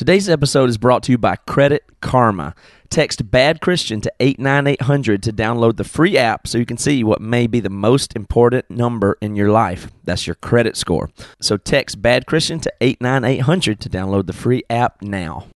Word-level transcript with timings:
Today's 0.00 0.30
episode 0.30 0.70
is 0.70 0.78
brought 0.78 1.02
to 1.02 1.12
you 1.12 1.18
by 1.18 1.36
Credit 1.36 1.84
Karma. 2.00 2.54
Text 2.88 3.30
Bad 3.30 3.60
Christian 3.60 4.00
to 4.00 4.10
89800 4.18 5.22
to 5.24 5.30
download 5.30 5.76
the 5.76 5.84
free 5.84 6.16
app 6.16 6.46
so 6.46 6.56
you 6.56 6.64
can 6.64 6.78
see 6.78 7.04
what 7.04 7.20
may 7.20 7.46
be 7.46 7.60
the 7.60 7.68
most 7.68 8.16
important 8.16 8.70
number 8.70 9.18
in 9.20 9.36
your 9.36 9.50
life. 9.50 9.90
That's 10.04 10.26
your 10.26 10.36
credit 10.36 10.78
score. 10.78 11.10
So 11.42 11.58
text 11.58 12.00
Bad 12.00 12.24
Christian 12.24 12.60
to 12.60 12.72
89800 12.80 13.78
to 13.80 13.90
download 13.90 14.26
the 14.26 14.32
free 14.32 14.62
app 14.70 15.02
now. 15.02 15.48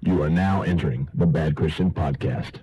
You 0.00 0.22
are 0.22 0.30
now 0.30 0.62
entering 0.62 1.10
the 1.12 1.26
Bad 1.26 1.54
Christian 1.54 1.90
Podcast. 1.90 2.60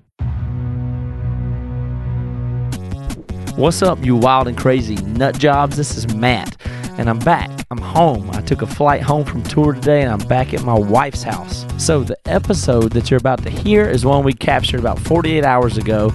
What's 3.59 3.81
up, 3.81 4.05
you 4.05 4.15
wild 4.15 4.47
and 4.47 4.57
crazy 4.57 4.95
nut 4.95 5.37
jobs? 5.37 5.75
This 5.75 5.97
is 5.97 6.15
Matt, 6.15 6.55
and 6.97 7.09
I'm 7.09 7.19
back. 7.19 7.51
I'm 7.69 7.81
home. 7.81 8.29
I 8.31 8.39
took 8.39 8.61
a 8.61 8.65
flight 8.65 9.01
home 9.01 9.25
from 9.25 9.43
tour 9.43 9.73
today, 9.73 10.01
and 10.01 10.09
I'm 10.09 10.25
back 10.29 10.53
at 10.53 10.63
my 10.63 10.79
wife's 10.79 11.23
house. 11.23 11.65
So, 11.77 12.05
the 12.05 12.17
episode 12.25 12.93
that 12.93 13.11
you're 13.11 13.17
about 13.17 13.43
to 13.43 13.49
hear 13.49 13.83
is 13.83 14.05
one 14.05 14.23
we 14.23 14.31
captured 14.31 14.79
about 14.79 14.97
48 14.99 15.43
hours 15.43 15.77
ago. 15.77 16.13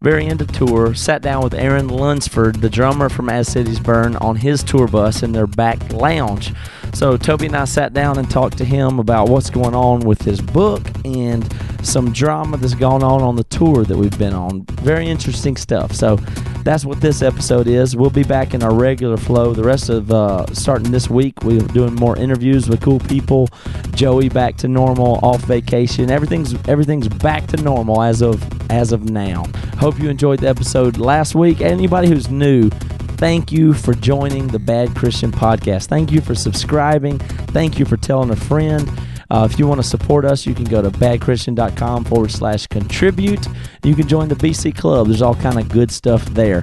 Very 0.00 0.24
end 0.24 0.40
of 0.40 0.50
tour. 0.52 0.94
Sat 0.94 1.20
down 1.20 1.44
with 1.44 1.52
Aaron 1.52 1.88
Lunsford, 1.88 2.62
the 2.62 2.70
drummer 2.70 3.10
from 3.10 3.28
As 3.28 3.46
Cities 3.48 3.78
Burn, 3.78 4.16
on 4.16 4.36
his 4.36 4.64
tour 4.64 4.88
bus 4.88 5.22
in 5.22 5.32
their 5.32 5.46
back 5.46 5.92
lounge. 5.92 6.54
So 6.96 7.18
Toby 7.18 7.44
and 7.44 7.54
I 7.54 7.66
sat 7.66 7.92
down 7.92 8.18
and 8.18 8.30
talked 8.30 8.56
to 8.56 8.64
him 8.64 8.98
about 8.98 9.28
what's 9.28 9.50
going 9.50 9.74
on 9.74 10.00
with 10.00 10.22
his 10.22 10.40
book 10.40 10.80
and 11.04 11.46
some 11.82 12.10
drama 12.10 12.56
that's 12.56 12.72
gone 12.72 13.02
on 13.02 13.20
on 13.20 13.36
the 13.36 13.44
tour 13.44 13.84
that 13.84 13.94
we've 13.94 14.18
been 14.18 14.32
on. 14.32 14.62
Very 14.80 15.06
interesting 15.06 15.58
stuff. 15.58 15.92
So 15.92 16.16
that's 16.64 16.86
what 16.86 17.02
this 17.02 17.20
episode 17.20 17.66
is. 17.66 17.94
We'll 17.94 18.08
be 18.08 18.22
back 18.22 18.54
in 18.54 18.62
our 18.62 18.74
regular 18.74 19.18
flow. 19.18 19.52
The 19.52 19.62
rest 19.62 19.90
of 19.90 20.10
uh, 20.10 20.46
starting 20.54 20.90
this 20.90 21.10
week, 21.10 21.34
we're 21.42 21.60
doing 21.60 21.94
more 21.94 22.16
interviews 22.16 22.66
with 22.66 22.80
cool 22.80 23.00
people. 23.00 23.50
Joey 23.90 24.30
back 24.30 24.56
to 24.56 24.66
normal, 24.66 25.20
off 25.22 25.42
vacation. 25.42 26.10
Everything's 26.10 26.54
everything's 26.66 27.08
back 27.08 27.46
to 27.48 27.58
normal 27.58 28.00
as 28.00 28.22
of 28.22 28.42
as 28.72 28.92
of 28.92 29.10
now. 29.10 29.44
Hope 29.76 29.98
you 29.98 30.08
enjoyed 30.08 30.40
the 30.40 30.48
episode 30.48 30.96
last 30.96 31.34
week. 31.34 31.60
Anybody 31.60 32.08
who's 32.08 32.30
new, 32.30 32.70
thank 33.16 33.52
you 33.52 33.74
for 33.74 33.94
joining 33.94 34.48
the 34.48 34.58
Bad 34.58 34.94
Christian 34.94 35.32
Podcast. 35.32 35.86
Thank 35.86 36.12
you 36.12 36.20
for 36.20 36.34
subscribing. 36.34 37.18
Thank 37.18 37.78
you 37.78 37.84
for 37.84 37.96
telling 37.96 38.30
a 38.30 38.36
friend. 38.36 38.90
Uh, 39.28 39.48
if 39.50 39.58
you 39.58 39.66
want 39.66 39.80
to 39.80 39.86
support 39.86 40.24
us, 40.24 40.46
you 40.46 40.54
can 40.54 40.64
go 40.64 40.80
to 40.80 40.90
badchristian.com 40.90 42.04
forward 42.04 42.30
slash 42.30 42.66
contribute. 42.68 43.44
You 43.82 43.94
can 43.94 44.06
join 44.06 44.28
the 44.28 44.36
BC 44.36 44.76
Club. 44.76 45.08
There's 45.08 45.22
all 45.22 45.34
kind 45.34 45.58
of 45.58 45.68
good 45.68 45.90
stuff 45.90 46.24
there. 46.26 46.62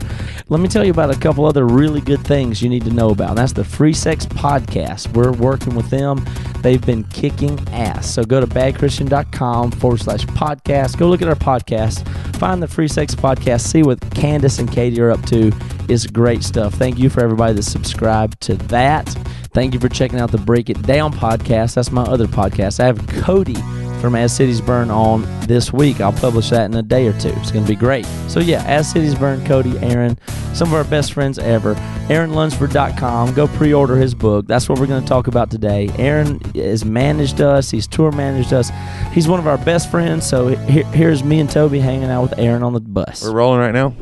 Let 0.50 0.62
me 0.62 0.70
tell 0.70 0.86
you 0.86 0.92
about 0.92 1.14
a 1.14 1.20
couple 1.20 1.46
other 1.46 1.66
really 1.66 2.00
good 2.00 2.22
things 2.26 2.62
you 2.62 2.70
need 2.70 2.86
to 2.86 2.92
know 2.92 3.10
about. 3.10 3.36
That's 3.36 3.54
the 3.54 3.66
Free 3.66 3.94
Sex 3.94 4.26
Podcast. 4.26 5.14
We're 5.14 5.34
working 5.34 5.76
with 5.76 5.90
them. 5.90 6.26
They've 6.62 6.84
been 6.84 7.04
kicking 7.06 7.60
ass. 7.70 8.10
So 8.10 8.24
go 8.24 8.40
to 8.40 8.48
badchristian.com 8.48 9.72
forward 9.72 10.00
slash 10.00 10.26
podcast. 10.28 10.98
Go 10.98 11.10
look 11.10 11.22
at 11.22 11.28
our 11.28 11.36
podcast. 11.36 12.08
Find 12.38 12.64
the 12.64 12.68
Free 12.68 12.88
Sex 12.88 13.14
Podcast. 13.14 13.62
See 13.62 13.84
what 13.84 14.00
Candace 14.12 14.60
and 14.60 14.72
Katie 14.72 15.02
are 15.02 15.12
up 15.12 15.26
to. 15.28 15.52
It's 15.90 16.08
great 16.08 16.44
stuff. 16.44 16.74
Thank 16.74 16.98
you 16.98 17.10
for 17.10 17.22
everybody 17.22 17.54
that 17.54 17.64
subscribed 17.64 18.42
to 18.42 18.56
that. 18.56 19.08
Thank 19.54 19.74
you 19.74 19.80
for 19.80 19.90
checking 19.90 20.20
out 20.20 20.32
the 20.32 20.38
Break 20.40 20.70
It 20.70 20.82
Down 20.82 21.14
podcast. 21.14 21.76
That's 21.76 21.92
my 21.92 22.04
other 22.04 22.26
podcast. 22.26 22.80
I 22.80 22.86
have 22.86 23.06
Cody 23.08 23.58
from 24.02 24.16
As 24.16 24.36
Cities 24.36 24.60
Burn 24.60 24.90
on 24.90 25.22
this 25.48 25.72
week. 25.72 26.02
I'll 26.02 26.12
publish 26.12 26.50
that 26.50 26.66
in 26.66 26.76
a 26.76 26.82
day 26.82 27.08
or 27.08 27.14
two. 27.20 27.30
It's 27.38 27.52
going 27.52 27.64
to 27.64 27.72
be 27.72 27.76
great. 27.76 28.06
So, 28.28 28.40
yeah, 28.40 28.64
As 28.66 28.92
Cities 28.92 29.16
Burn, 29.16 29.46
Cody, 29.46 29.78
Aaron, 29.80 30.18
some 30.54 30.68
of 30.70 30.74
our 30.74 30.84
best 30.84 31.14
friends 31.14 31.38
ever. 31.40 31.76
AaronLunsford.com. 32.08 33.34
Go 33.34 33.48
pre 33.48 33.74
order 33.74 33.96
his 33.96 34.14
book. 34.14 34.48
That's 34.48 34.68
what 34.68 34.80
we're 34.80 34.88
going 34.88 35.04
to 35.04 35.08
talk 35.08 35.28
about 35.28 35.52
today. 35.52 35.90
Aaron 35.98 36.40
has 36.56 36.84
managed 36.84 37.40
us, 37.40 37.70
he's 37.70 37.88
tour 37.88 38.12
managed 38.12 38.52
us. 38.52 38.72
He's 39.14 39.28
one 39.28 39.40
of 39.40 39.48
our 39.48 39.58
best 39.60 39.90
friends. 39.92 40.28
So, 40.28 40.48
here, 40.48 40.84
here's 40.86 41.24
me 41.24 41.40
and 41.40 41.50
Toby 41.50 41.80
hanging 41.80 42.10
out 42.10 42.24
with 42.24 42.38
Aaron 42.38 42.64
on 42.64 42.74
the 42.74 42.82
bus. 42.82 43.24
We're 43.24 43.32
rolling 43.34 43.60
right 43.60 43.74
now. 43.74 43.96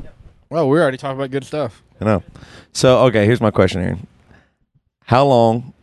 Well, 0.52 0.68
we're 0.68 0.82
already 0.82 0.98
talked 0.98 1.16
about 1.16 1.32
good 1.32 1.46
stuff. 1.46 1.82
I 2.02 2.06
know. 2.06 2.24
So, 2.74 3.06
okay, 3.06 3.26
here's 3.26 3.40
my 3.40 3.52
question, 3.52 3.82
Aaron. 3.82 4.06
How 5.06 5.26
long, 5.26 5.74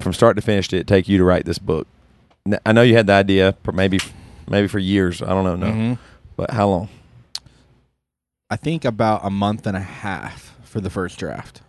from 0.00 0.12
start 0.12 0.34
to 0.34 0.42
finish, 0.42 0.66
did 0.66 0.80
it 0.80 0.88
take 0.88 1.08
you 1.08 1.18
to 1.18 1.24
write 1.24 1.44
this 1.44 1.60
book? 1.60 1.86
N- 2.44 2.58
I 2.66 2.72
know 2.72 2.82
you 2.82 2.96
had 2.96 3.06
the 3.06 3.12
idea, 3.12 3.54
for 3.62 3.70
maybe, 3.70 4.00
maybe 4.50 4.66
for 4.66 4.80
years. 4.80 5.22
I 5.22 5.26
don't 5.28 5.44
know, 5.44 5.54
no, 5.54 5.66
Mhm. 5.66 5.98
but 6.36 6.50
how 6.50 6.68
long? 6.68 6.88
I 8.50 8.56
think 8.56 8.84
about 8.84 9.20
a 9.24 9.30
month 9.30 9.68
and 9.68 9.76
a 9.76 9.80
half 9.80 10.56
for 10.64 10.80
the 10.80 10.90
first 10.90 11.16
draft. 11.16 11.60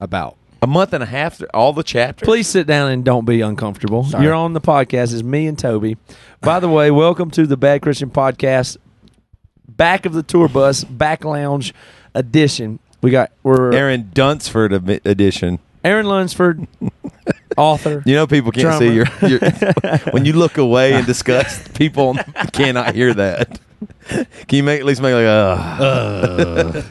About. 0.00 0.36
A 0.62 0.66
month 0.66 0.94
and 0.94 1.02
a 1.02 1.06
half. 1.06 1.36
th- 1.36 1.50
All 1.52 1.74
the 1.74 1.82
chapters. 1.82 2.26
Please 2.26 2.46
sit 2.48 2.66
down 2.66 2.90
and 2.90 3.04
don't 3.04 3.26
be 3.26 3.42
uncomfortable. 3.42 4.04
Sorry. 4.04 4.24
You're 4.24 4.32
on 4.34 4.54
the 4.54 4.60
podcast. 4.60 5.12
It's 5.12 5.22
me 5.22 5.46
and 5.46 5.58
Toby. 5.58 5.98
By 6.40 6.60
the 6.60 6.68
way, 6.70 6.90
welcome 6.90 7.30
to 7.32 7.46
the 7.46 7.58
Bad 7.58 7.82
Christian 7.82 8.08
Podcast. 8.10 8.78
Back 9.76 10.06
of 10.06 10.12
the 10.12 10.22
tour 10.22 10.48
bus, 10.48 10.84
back 10.84 11.24
lounge 11.24 11.74
edition. 12.14 12.78
We 13.02 13.10
got 13.10 13.32
we're 13.42 13.72
Aaron 13.72 14.10
Dunsford 14.12 14.72
edition. 15.06 15.58
Aaron 15.84 16.06
Lunsford, 16.06 16.66
author. 17.56 18.02
You 18.04 18.14
know, 18.14 18.26
people 18.26 18.52
can't 18.52 18.78
see 18.78 18.92
your, 18.92 19.06
your. 19.22 19.38
when 20.10 20.24
you 20.26 20.34
look 20.34 20.58
away 20.58 20.92
in 20.94 21.06
disgust, 21.06 21.72
people 21.74 22.16
cannot 22.52 22.94
hear 22.94 23.14
that. 23.14 23.58
Can 24.08 24.56
you 24.56 24.62
make 24.62 24.80
at 24.80 24.86
least 24.86 25.00
make 25.00 25.14
like 25.14 25.24
uh, 25.24 26.82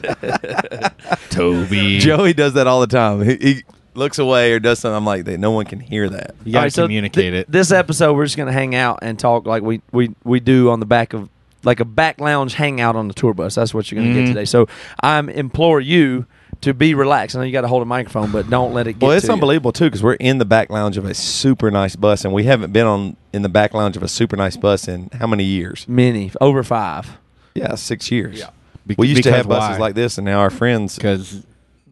Toby. 1.30 1.98
Joey 1.98 2.32
does 2.32 2.54
that 2.54 2.66
all 2.66 2.80
the 2.80 2.88
time. 2.88 3.22
He, 3.22 3.36
he 3.36 3.62
looks 3.94 4.18
away 4.18 4.52
or 4.52 4.58
does 4.58 4.80
something. 4.80 4.96
I'm 4.96 5.06
like, 5.06 5.26
no 5.26 5.52
one 5.52 5.66
can 5.66 5.78
hear 5.78 6.08
that. 6.08 6.34
You 6.44 6.52
gotta 6.52 6.58
All 6.58 6.64
right, 6.64 6.72
so 6.72 6.84
communicate 6.84 7.32
th- 7.32 7.46
it. 7.46 7.52
This 7.52 7.70
episode, 7.70 8.14
we're 8.14 8.24
just 8.24 8.36
gonna 8.36 8.52
hang 8.52 8.74
out 8.74 9.00
and 9.02 9.18
talk 9.18 9.46
like 9.46 9.62
we 9.62 9.82
we 9.92 10.14
we 10.24 10.40
do 10.40 10.70
on 10.70 10.80
the 10.80 10.86
back 10.86 11.12
of 11.12 11.28
like 11.64 11.80
a 11.80 11.84
back 11.84 12.20
lounge 12.20 12.54
hangout 12.54 12.96
on 12.96 13.08
the 13.08 13.14
tour 13.14 13.34
bus. 13.34 13.54
That's 13.54 13.72
what 13.74 13.90
you're 13.90 14.00
gonna 14.02 14.14
Mhm. 14.14 14.20
get 14.24 14.26
today. 14.28 14.44
So 14.44 14.66
I 15.02 15.18
implore 15.18 15.80
you 15.80 16.26
to 16.62 16.74
be 16.74 16.92
relaxed. 16.94 17.36
I 17.36 17.38
know 17.40 17.44
you 17.46 17.52
got 17.52 17.62
to 17.62 17.68
hold 17.68 17.80
a 17.82 17.86
microphone, 17.86 18.30
but 18.30 18.50
don't 18.50 18.74
let 18.74 18.86
it 18.86 18.94
get. 18.94 19.06
Well, 19.06 19.12
it's 19.16 19.24
to 19.26 19.28
you. 19.30 19.34
unbelievable 19.34 19.72
too 19.72 19.84
because 19.86 20.02
we're 20.02 20.14
in 20.14 20.38
the 20.38 20.44
back 20.44 20.68
lounge 20.70 20.96
of 20.98 21.04
a 21.06 21.14
super 21.14 21.70
nice 21.70 21.96
bus, 21.96 22.24
and 22.24 22.34
we 22.34 22.44
haven't 22.44 22.72
been 22.72 22.86
on 22.86 23.16
in 23.32 23.42
the 23.42 23.48
back 23.48 23.72
lounge 23.74 23.96
of 23.96 24.02
a 24.02 24.08
super 24.08 24.36
nice 24.36 24.56
bus 24.56 24.86
in 24.88 25.08
how 25.18 25.26
many 25.26 25.44
years? 25.44 25.86
Many 25.88 26.32
over 26.40 26.62
five. 26.62 27.18
Yeah, 27.54 27.74
six 27.76 28.10
years. 28.10 28.38
Yeah. 28.40 28.46
Be- 28.86 28.94
we 28.98 29.08
used 29.08 29.22
to 29.24 29.32
have 29.32 29.48
buses 29.48 29.78
why? 29.78 29.86
like 29.86 29.94
this, 29.94 30.18
and 30.18 30.24
now 30.24 30.40
our 30.40 30.50
friends, 30.50 30.96
because 30.96 31.42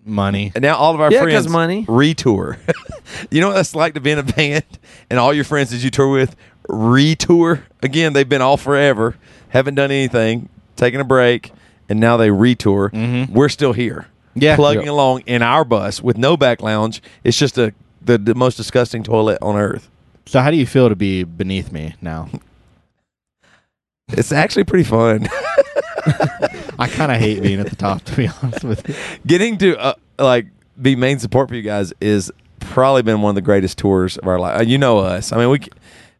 money. 0.04 0.52
and 0.54 0.62
now 0.62 0.76
all 0.76 0.94
of 0.94 1.00
our 1.00 1.10
Yeah, 1.12 1.20
'cause 1.20 1.30
friends 1.32 1.48
money. 1.48 1.84
retour. 1.88 2.58
you 3.30 3.40
know 3.40 3.48
what 3.48 3.58
it's 3.58 3.74
like 3.74 3.94
to 3.94 4.00
be 4.00 4.10
in 4.10 4.18
a 4.18 4.22
band, 4.22 4.64
and 5.10 5.18
all 5.18 5.32
your 5.32 5.44
friends 5.44 5.70
that 5.70 5.78
you 5.84 5.90
tour 5.90 6.08
with 6.10 6.34
retour 6.68 7.64
again. 7.82 8.12
They've 8.12 8.28
been 8.28 8.42
all 8.42 8.56
forever, 8.56 9.16
haven't 9.50 9.74
done 9.76 9.90
anything, 9.90 10.48
taking 10.76 11.00
a 11.00 11.04
break, 11.04 11.52
and 11.88 11.98
now 12.00 12.16
they 12.16 12.30
retour. 12.30 12.90
Mhm. 12.90 13.30
We're 13.30 13.48
still 13.48 13.72
here. 13.72 14.06
Yeah. 14.34 14.54
plugging 14.56 14.82
Yep. 14.82 14.90
along 14.92 15.20
in 15.26 15.42
our 15.42 15.64
bus 15.64 16.00
with 16.00 16.16
no 16.16 16.36
back 16.36 16.62
lounge. 16.62 17.02
It's 17.24 17.36
just 17.36 17.58
a 17.58 17.72
the, 18.00 18.16
the 18.18 18.34
most 18.34 18.56
disgusting 18.56 19.02
toilet 19.02 19.38
on 19.42 19.56
earth. 19.56 19.90
So 20.26 20.40
how 20.40 20.50
do 20.50 20.56
you 20.56 20.66
feel 20.66 20.88
to 20.88 20.94
be 20.96 21.24
beneath 21.24 21.72
me 21.72 21.94
now? 22.00 22.28
It's 24.10 24.32
actually 24.32 24.64
pretty 24.64 24.84
fun. 24.84 25.28
I 26.78 26.86
kind 26.88 27.10
of 27.12 27.18
hate 27.18 27.42
being 27.42 27.60
at 27.60 27.68
the 27.68 27.76
top, 27.76 28.02
to 28.04 28.16
be 28.16 28.28
honest 28.42 28.64
with 28.64 28.88
you. 28.88 28.94
Getting 29.26 29.58
to 29.58 29.76
uh, 29.78 29.94
like 30.18 30.46
be 30.80 30.94
main 30.96 31.18
support 31.18 31.48
for 31.48 31.54
you 31.56 31.62
guys 31.62 31.92
is 32.00 32.30
probably 32.60 33.02
been 33.02 33.20
one 33.20 33.30
of 33.30 33.34
the 33.34 33.42
greatest 33.42 33.76
tours 33.78 34.16
of 34.16 34.28
our 34.28 34.38
life. 34.38 34.60
Uh, 34.60 34.62
You 34.62 34.78
know 34.78 34.98
us. 34.98 35.32
I 35.32 35.38
mean, 35.38 35.50
we 35.50 35.60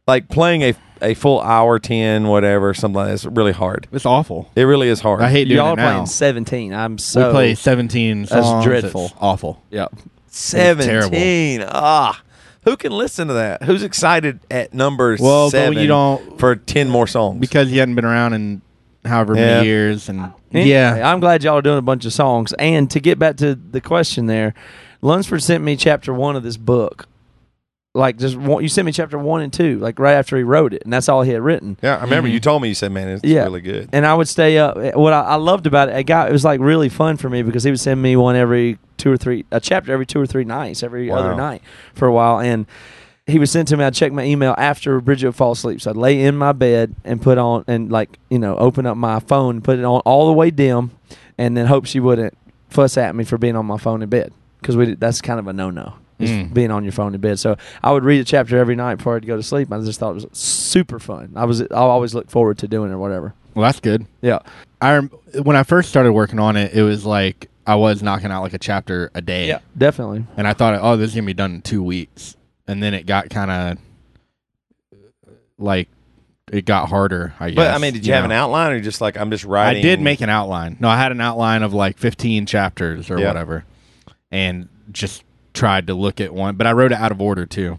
like 0.07 0.29
playing 0.29 0.63
a 0.63 0.75
a 1.03 1.15
full 1.15 1.41
hour, 1.41 1.79
ten, 1.79 2.29
whatever, 2.29 2.75
something 2.75 2.97
like 2.97 3.09
that. 3.09 3.15
Is 3.15 3.27
really 3.27 3.53
hard. 3.53 3.87
It's 3.93 4.07
awful. 4.07 4.51
It 4.57 4.63
really 4.65 4.89
is 4.89 5.01
hard. 5.01 5.21
I 5.23 5.31
hate 5.31 5.45
doing 5.45 5.57
Y'all 5.57 5.69
it 5.69 5.73
are 5.73 5.77
now. 5.77 5.93
playing 5.93 6.07
seventeen. 6.07 6.73
I'm 6.75 6.99
so 6.99 7.29
we 7.29 7.33
play 7.33 7.55
17 7.55 8.23
That's 8.23 8.33
songs. 8.33 8.65
dreadful. 8.65 9.07
It's 9.07 9.15
awful. 9.21 9.63
Yeah. 9.71 9.89
seventeen. 10.29 11.65
Ah, 11.67 12.21
who 12.65 12.77
can 12.77 12.93
listen 12.93 13.29
to 13.29 13.35
that? 13.35 13.63
Who's 13.63 13.83
excited 13.83 14.41
at 14.51 14.73
number 14.75 15.17
Well, 15.21 15.47
but 15.47 15.51
seven 15.51 15.79
you 15.79 15.87
don't- 15.87 16.39
for 16.39 16.57
ten 16.57 16.89
more 16.89 17.07
songs? 17.07 17.41
Because 17.41 17.71
you 17.71 17.81
hadn't 17.81 17.95
been 17.95 18.05
around 18.05 18.35
in 18.35 18.63
however 19.05 19.35
Yeah. 19.35 19.41
many 19.59 19.67
years. 19.67 20.09
And 20.09 20.33
Anyway, 20.53 20.71
yeah. 20.71 21.11
I'm 21.13 21.21
glad 21.21 21.45
y'all 21.45 21.59
are 21.59 21.63
doing 21.63 21.79
a 21.79 21.83
bunch 21.83 22.05
of 22.07 22.13
songs. 22.13 22.53
And 22.55 22.91
to 22.91 23.01
get 23.01 23.19
back 23.19 23.37
to 23.39 23.55
the 23.55 23.81
question 23.83 24.27
there, 24.27 24.55
Lunsford 25.03 25.43
sent 25.43 25.63
me 25.63 25.77
chapter 25.77 26.13
one 26.13 26.37
of 26.37 26.43
this 26.43 26.57
book. 26.57 27.07
Like 27.99 28.17
just 28.17 28.37
one, 28.37 28.63
you 28.63 28.69
sent 28.69 28.87
me 28.87 28.93
chapter 28.93 29.19
one 29.19 29.43
and 29.43 29.53
two, 29.53 29.79
like 29.81 29.99
right 29.99 30.15
after 30.15 30.37
he 30.37 30.43
wrote 30.45 30.73
it, 30.73 30.83
and 30.85 30.93
that's 30.93 31.09
all 31.09 31.23
he 31.23 31.33
had 31.33 31.43
written. 31.43 31.77
yeah, 31.83 31.97
I 31.97 32.03
remember 32.03 32.29
Mhm. 32.29 32.33
you 32.33 32.41
told 32.41 32.63
me 32.63 32.69
you 32.69 32.75
said, 32.75 32.93
"Man, 32.93 33.09
it's 33.09 33.25
Yeah. 33.25 33.43
really 33.45 33.61
good." 33.61 33.89
And 33.93 34.07
I 34.07 34.15
would 34.15 34.29
stay 34.29 34.57
up. 34.59 34.77
What 34.95 35.13
I, 35.13 35.21
I 35.23 35.35
loved 35.35 35.67
about 35.67 35.89
it, 35.89 35.97
it 35.97 36.05
got 36.05 36.29
it 36.29 36.33
was 36.33 36.45
like 36.45 36.61
really 36.61 36.89
fun 36.89 37.17
for 37.17 37.29
me 37.29 37.43
because 37.43 37.65
he 37.65 37.71
would 37.71 37.81
send 37.81 38.01
me 38.01 38.15
one 38.17 38.37
every 38.37 38.79
two 38.97 39.11
or 39.13 39.17
three, 39.17 39.45
a 39.51 39.61
chapter 39.61 39.93
every 39.93 40.07
two 40.07 40.21
or 40.21 40.27
three 40.27 40.45
nights, 40.45 40.83
every 40.83 41.11
other 41.11 41.35
night 41.35 41.61
for 41.95 42.07
a 42.09 42.13
while, 42.13 42.39
and 42.41 42.67
he 43.27 43.39
would 43.39 43.49
send 43.49 43.69
to 43.69 43.77
me. 43.77 43.85
I'd 43.85 43.95
check 43.95 44.13
my 44.13 44.25
email 44.25 44.55
after 44.57 45.01
Bridget 45.01 45.27
would 45.27 45.37
fall 45.37 45.53
asleep, 45.53 45.81
so 45.81 45.91
I'd 45.91 45.97
lay 45.97 46.23
in 46.23 46.37
my 46.37 46.53
bed 46.53 46.95
and 47.05 47.21
put 47.21 47.37
on 47.37 47.65
and 47.67 47.91
like 47.91 48.19
you 48.31 48.39
know 48.39 48.57
open 48.57 48.87
up 48.87 48.97
my 48.97 49.19
phone, 49.21 49.57
and 49.57 49.65
put 49.65 49.79
it 49.79 49.85
on 49.85 50.01
all 50.05 50.27
the 50.29 50.33
way 50.33 50.51
dim, 50.51 50.93
and 51.37 51.57
then 51.57 51.67
hope 51.67 51.85
she 51.87 52.01
wouldn't 52.01 52.37
fuss 52.71 52.97
at 52.97 53.15
me 53.17 53.25
for 53.25 53.39
being 53.39 53.57
on 53.57 53.67
my 53.67 53.77
phone 53.79 54.03
in 54.03 54.09
bed 54.09 54.33
because 54.61 54.77
we 54.77 54.95
that's 54.95 55.21
kind 55.21 55.39
of 55.41 55.47
a 55.49 55.53
no 55.53 55.71
no. 55.71 55.95
Is 56.19 56.31
Mm. 56.31 56.53
being 56.55 56.71
on 56.71 56.83
your 56.85 56.93
phone 56.93 57.15
in 57.15 57.21
bed. 57.21 57.39
So 57.39 57.57
I 57.83 57.93
would 57.93 58.05
read 58.05 58.21
a 58.21 58.25
chapter 58.25 58.59
every 58.59 58.75
night 58.77 58.97
before 58.97 59.17
I'd 59.17 59.27
go 59.27 59.37
to 59.37 59.43
sleep. 59.43 59.73
I 59.73 59.79
just 59.81 60.01
thought 60.01 60.11
it 60.11 60.15
was 60.15 60.27
super 60.33 60.99
fun. 60.99 61.33
I 61.37 61.45
was 61.45 61.63
I 61.63 61.67
always 61.75 62.15
look 62.15 62.31
forward 62.31 62.59
to 62.59 62.69
doing 62.69 62.91
it 62.91 62.95
or 62.95 62.99
whatever. 62.99 63.35
Well, 63.55 63.65
that's 63.65 63.81
good. 63.81 64.07
Yeah. 64.21 64.39
I 64.81 64.93
rem- 64.95 65.11
when 65.43 65.57
I 65.57 65.63
first 65.65 65.89
started 65.89 66.13
working 66.13 66.39
on 66.39 66.57
it, 66.57 66.73
it 66.75 66.83
was 66.83 67.05
like 67.07 67.49
I 67.67 67.75
was 67.75 68.03
knocking 68.03 68.31
out 68.31 68.43
like 68.43 68.55
a 68.55 68.59
chapter 68.59 69.11
a 69.15 69.21
day. 69.21 69.49
Yeah, 69.49 69.59
definitely. 69.77 70.25
And 70.37 70.47
I 70.49 70.53
thought, 70.55 70.79
oh, 70.81 70.97
this 70.97 71.11
is 71.11 71.15
gonna 71.17 71.27
be 71.27 71.35
done 71.35 71.57
in 71.57 71.63
two 71.63 71.83
weeks. 71.83 72.37
And 72.67 72.83
then 72.83 72.95
it 72.95 73.07
got 73.07 73.31
kind 73.31 73.51
of 73.51 73.79
like 75.59 75.89
it 76.53 76.65
got 76.65 76.89
harder. 76.89 77.35
I 77.41 77.51
guess. 77.51 77.57
But 77.57 77.75
I 77.75 77.79
mean, 77.79 77.93
did 77.93 78.07
you, 78.07 78.13
have 78.15 78.23
know? 78.23 78.27
an 78.27 78.33
outline 78.33 78.73
or 78.73 78.81
just 78.81 79.01
like 79.01 79.17
I'm 79.19 79.31
just 79.31 79.45
writing? 79.45 79.81
I 79.81 79.83
did 79.83 80.01
make 80.01 80.21
an 80.21 80.31
outline. 80.31 80.77
No, 80.81 80.89
I 80.89 80.97
had 80.97 81.13
an 81.13 81.21
outline 81.21 81.63
of 81.63 81.75
like 81.75 81.99
15 81.99 82.47
chapters 82.47 83.11
or 83.11 83.19
Yeah. 83.19 83.29
whatever, 83.29 83.65
and 84.31 84.69
just 84.93 85.25
tried 85.59 85.87
to 85.89 85.95
look 85.95 86.21
at 86.21 86.33
one. 86.33 86.57
But 86.57 86.67
I 86.67 86.73
wrote 86.73 86.93
it 86.93 86.99
out 86.99 87.13
of 87.13 87.21
order 87.21 87.45
too. 87.47 87.79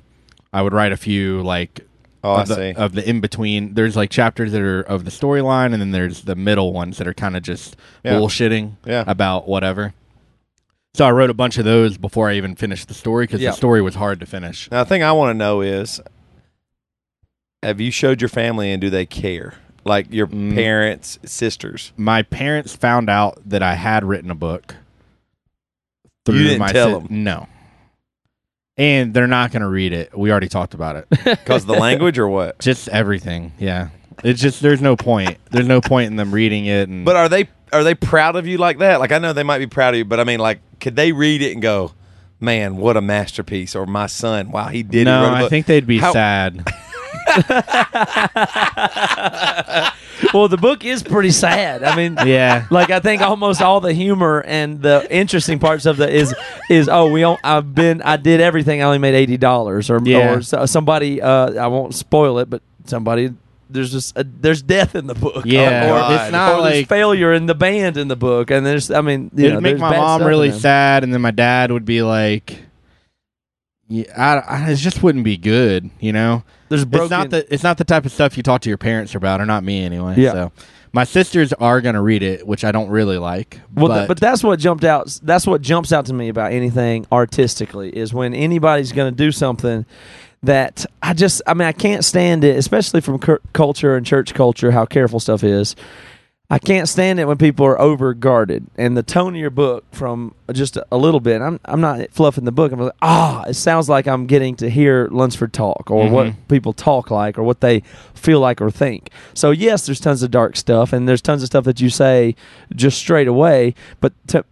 I 0.52 0.62
would 0.62 0.74
write 0.74 0.92
a 0.92 0.98
few 0.98 1.42
like 1.42 1.82
Oh, 2.22 2.42
of 2.42 2.50
the, 2.50 2.76
of 2.78 2.94
the 2.94 3.08
in 3.10 3.22
between. 3.22 3.76
There's 3.76 3.96
like 3.96 4.10
chapters 4.10 4.52
that 4.52 4.62
are 4.62 4.82
of 4.82 5.06
the 5.06 5.12
storyline, 5.12 5.72
and 5.72 5.82
then 5.82 5.92
there's 5.92 6.24
the 6.24 6.36
middle 6.36 6.74
ones 6.74 6.98
that 6.98 7.08
are 7.08 7.14
kind 7.14 7.38
of 7.38 7.44
just 7.44 7.78
Yeah. 8.04 8.14
bullshitting 8.16 8.74
Yeah. 8.86 9.06
about 9.08 9.48
whatever. 9.48 9.94
So 10.96 11.06
I 11.06 11.12
wrote 11.12 11.30
a 11.30 11.34
bunch 11.36 11.58
of 11.58 11.64
those 11.66 11.98
before 11.98 12.30
I 12.30 12.34
even 12.36 12.56
finished 12.56 12.88
the 12.90 12.94
story 12.94 13.24
because 13.26 13.40
Yeah. 13.42 13.52
the 13.52 13.56
story 13.56 13.82
was 13.82 13.96
hard 13.96 14.20
to 14.20 14.26
finish. 14.26 14.70
Now, 14.70 14.84
the 14.84 14.90
thing 14.90 15.02
I 15.04 15.14
want 15.14 15.30
to 15.30 15.34
know 15.38 15.62
is, 15.62 16.02
have 17.64 17.80
you 17.80 17.92
showed 17.92 18.22
your 18.22 18.28
family 18.30 18.72
and 18.72 18.82
do 18.82 18.90
they 18.90 19.06
care? 19.06 19.54
Like 19.86 20.08
your 20.12 20.28
Mm. 20.28 20.56
parents, 20.56 21.20
sisters. 21.24 21.94
My 21.96 22.22
parents 22.24 22.76
found 22.76 23.10
out 23.10 23.40
that 23.46 23.64
I 23.64 23.76
had 23.76 24.04
written 24.04 24.30
a 24.30 24.36
book. 24.36 24.76
You 26.28 26.44
didn't 26.44 26.60
my 26.60 26.72
tell 26.74 27.02
si- 27.02 27.08
them? 27.08 27.24
No. 27.24 27.48
And 28.80 29.14
they're 29.14 29.28
not 29.28 29.52
going 29.52 29.62
to 29.62 29.68
read 29.68 29.94
it. 29.94 30.18
We 30.18 30.32
already 30.32 30.48
talked 30.50 30.74
about 30.74 30.96
it. 30.96 31.08
Because 31.24 31.66
the 31.66 31.74
language 31.74 32.18
or 32.18 32.28
what? 32.28 32.58
just 32.60 32.88
everything. 32.90 33.52
Yeah. 33.60 33.90
It's 34.24 34.42
just 34.42 34.62
there's 34.62 34.82
no 34.82 34.96
point. 34.96 35.38
There's 35.52 35.68
no 35.68 35.82
point 35.82 36.08
in 36.08 36.16
them 36.16 36.32
reading 36.34 36.66
it. 36.66 36.88
And 36.90 37.06
But 37.06 37.16
are 37.16 37.30
they 37.30 37.50
are 37.72 37.84
they 37.84 37.94
proud 37.94 38.36
of 38.36 38.48
you 38.48 38.58
like 38.58 38.80
that? 38.80 39.00
Like 39.00 39.12
I 39.12 39.20
know 39.20 39.34
they 39.34 39.44
might 39.44 39.60
be 39.60 39.68
proud 39.68 39.94
of 39.94 39.98
you, 40.00 40.06
but 40.06 40.20
I 40.20 40.24
mean, 40.24 40.40
like, 40.40 40.60
could 40.80 40.96
they 40.96 41.12
read 41.12 41.42
it 41.42 41.52
and 41.54 41.62
go, 41.62 41.92
"Man, 42.40 42.78
what 42.78 42.98
a 42.98 43.02
masterpiece!" 43.02 43.76
Or 43.76 43.86
"My 43.86 44.08
son, 44.08 44.52
wow, 44.52 44.68
he 44.68 44.82
did." 44.84 45.06
no, 45.06 45.20
he 45.20 45.26
wrote 45.26 45.34
a 45.34 45.36
I 45.36 45.42
book." 45.42 45.50
think 45.52 45.66
they'd 45.68 45.86
be 45.88 46.00
How- 46.00 46.12
sad. 46.14 46.68
well, 50.34 50.48
the 50.48 50.58
book 50.60 50.84
is 50.86 51.04
pretty 51.04 51.32
sad. 51.32 51.84
I 51.84 51.96
mean, 51.96 52.18
Yeah. 52.26 52.66
like 52.70 52.90
I 52.90 53.00
think 53.00 53.22
almost 53.22 53.62
all 53.62 53.80
the 53.82 53.94
humor 53.94 54.42
and 54.46 54.82
the 54.82 55.08
interesting 55.10 55.60
parts 55.60 55.86
of 55.86 55.98
the 55.98 56.10
is 56.10 56.34
is 56.70 56.90
oh 56.90 57.10
we 57.12 57.22
don't 57.22 57.40
I've 57.44 57.74
been 57.74 58.02
I 58.02 58.18
did 58.18 58.42
everything 58.42 58.82
I 58.82 58.86
only 58.86 58.98
made 59.00 59.16
eighty 59.16 59.38
dollars 59.38 59.90
or 59.90 60.00
Yeah. 60.04 60.34
or 60.36 60.42
so- 60.42 60.66
somebody 60.66 61.22
uh, 61.22 61.54
I 61.54 61.68
won't 61.68 61.96
spoil 61.96 62.40
it 62.40 62.50
but 62.50 62.62
somebody 62.86 63.34
there's 63.72 63.92
just 63.92 64.18
a, 64.18 64.24
there's 64.24 64.62
death 64.64 64.96
in 64.96 65.06
the 65.08 65.14
book 65.14 65.46
Yeah, 65.46 65.86
or, 65.86 66.00
God. 66.00 66.22
it's 66.22 66.32
not 66.32 66.54
or 66.60 66.64
there's 66.64 66.76
like 66.78 66.88
failure 66.88 67.34
in 67.34 67.46
the 67.46 67.56
band 67.56 67.98
in 67.98 68.08
the 68.08 68.16
book 68.16 68.50
and 68.52 68.66
there's 68.66 68.90
I 68.92 69.02
mean 69.02 69.30
you 69.36 69.46
it'd 69.46 69.54
know, 69.56 69.62
make 69.62 69.78
my 69.78 69.96
mom 69.96 70.24
really 70.24 70.52
sad, 70.52 71.04
and 71.04 71.14
then 71.14 71.22
my 71.22 71.32
dad 71.32 71.72
would 71.72 71.86
be 71.86 72.02
like, 72.02 72.58
"Yeah, 73.88 74.06
I, 74.18 74.38
I, 74.66 74.70
it 74.72 74.76
just 74.78 75.04
wouldn't 75.04 75.24
be 75.24 75.38
good," 75.38 75.90
you 76.00 76.12
know. 76.14 76.44
There's 76.70 76.86
broken 76.86 77.06
It's 77.06 77.12
not 77.12 77.30
the 77.30 77.54
it's 77.54 77.64
not 77.64 77.78
the 77.78 77.84
type 77.84 78.06
of 78.06 78.12
stuff 78.12 78.38
you 78.38 78.44
talk 78.44 78.62
to 78.62 78.70
your 78.70 78.78
parents 78.78 79.16
about, 79.16 79.42
or 79.42 79.46
not 79.46 79.64
me 79.64 79.84
anyway. 79.84 80.16
Yeah. 80.18 80.32
So 80.32 80.52
my 80.94 81.04
sisters 81.04 81.54
are 81.54 81.82
gonna 81.82 82.02
read 82.02 82.24
it, 82.24 82.48
which 82.48 82.64
I 82.64 82.72
don't 82.72 82.90
really 82.90 83.18
like. 83.18 83.60
Well, 83.74 83.88
but, 83.88 83.96
th- 83.98 84.08
but 84.08 84.20
that's 84.20 84.44
what 84.44 84.60
jumped 84.60 84.84
out. 84.84 85.20
That's 85.22 85.46
what 85.46 85.62
jumps 85.62 85.92
out 85.92 86.06
to 86.08 86.14
me 86.14 86.30
about 86.30 86.52
anything 86.54 87.06
artistically 87.12 87.96
is 87.96 88.14
when 88.14 88.34
anybody's 88.34 88.92
going 88.92 89.12
to 89.12 89.16
do 89.16 89.32
something 89.32 89.86
that 90.44 90.86
I 91.04 91.14
just, 91.14 91.42
I 91.46 91.54
mean, 91.54 91.68
I 91.68 91.74
can't 91.74 92.06
stand 92.06 92.44
it, 92.44 92.56
especially 92.58 93.02
from 93.02 93.20
cur- 93.20 93.42
culture 93.54 93.96
and 93.98 94.06
church 94.06 94.34
culture, 94.34 94.72
how 94.72 94.86
careful 94.86 95.20
stuff 95.20 95.44
is. 95.44 95.76
I 96.52 96.58
can't 96.58 96.90
stand 96.90 97.20
it 97.20 97.28
when 97.28 97.38
people 97.38 97.64
are 97.68 97.80
over 97.80 98.16
guarded. 98.16 98.66
And 98.76 98.98
the 98.98 99.04
tone 99.04 99.36
of 99.36 99.40
your 99.40 99.52
book, 99.52 99.86
from 99.92 100.34
just 100.52 100.80
a 100.92 100.98
little 100.98 101.20
bit, 101.20 101.42
I'm 101.44 101.60
I'm 101.66 101.80
not 101.80 102.10
fluffing 102.12 102.46
the 102.46 102.52
book. 102.52 102.72
I'm 102.72 102.80
like, 102.80 102.94
ah, 103.04 103.44
it 103.44 103.54
sounds 103.54 103.88
like 103.88 104.08
I'm 104.08 104.26
getting 104.26 104.56
to 104.56 104.70
hear 104.70 105.08
Lunsford 105.12 105.54
talk 105.54 105.92
or 105.92 106.06
Mhm. 106.06 106.12
what 106.12 106.48
people 106.48 106.74
talk 106.74 107.12
like 107.12 107.38
or 107.38 107.44
what 107.44 107.62
they 107.62 107.84
feel 108.16 108.40
like 108.40 108.62
or 108.62 108.72
think. 108.72 109.12
So 109.36 109.52
yes, 109.52 109.86
there's 109.86 110.00
tons 110.00 110.24
of 110.24 110.32
dark 110.32 110.56
stuff 110.56 110.92
and 110.92 111.08
there's 111.08 111.22
tons 111.22 111.44
of 111.44 111.48
stuff 111.48 111.66
that 111.66 111.82
you 111.82 111.90
say 111.92 112.36
just 112.76 112.98
straight 112.98 113.28
away. 113.28 113.76
But 114.02 114.14
to, 114.30 114.44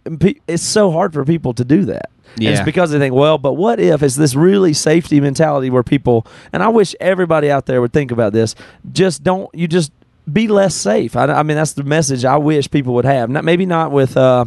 it's 0.46 0.62
so 0.62 0.92
hard 0.92 1.12
for 1.12 1.24
people 1.24 1.52
to 1.54 1.64
do 1.64 1.84
that. 1.86 2.10
Yeah. 2.36 2.50
it's 2.50 2.60
because 2.62 2.92
they 2.92 3.00
think, 3.00 3.14
well, 3.14 3.38
but 3.38 3.54
what 3.54 3.80
if 3.80 4.02
it's 4.04 4.14
this 4.14 4.36
really 4.36 4.72
safety 4.72 5.20
mentality 5.20 5.70
where 5.70 5.82
people, 5.82 6.24
and 6.52 6.62
I 6.62 6.68
wish 6.68 6.94
everybody 7.00 7.50
out 7.50 7.66
there 7.66 7.80
would 7.80 7.92
think 7.92 8.12
about 8.12 8.32
this. 8.32 8.54
Just 8.92 9.24
don't, 9.24 9.52
you 9.52 9.66
just 9.66 9.90
be 10.32 10.48
less 10.48 10.74
safe. 10.74 11.16
I, 11.16 11.24
I 11.26 11.42
mean, 11.42 11.56
that's 11.56 11.72
the 11.74 11.84
message 11.84 12.24
I 12.24 12.36
wish 12.36 12.70
people 12.70 12.94
would 12.94 13.04
have. 13.04 13.30
Not 13.30 13.44
maybe 13.44 13.66
not 13.66 13.92
with 13.92 14.16
uh, 14.16 14.44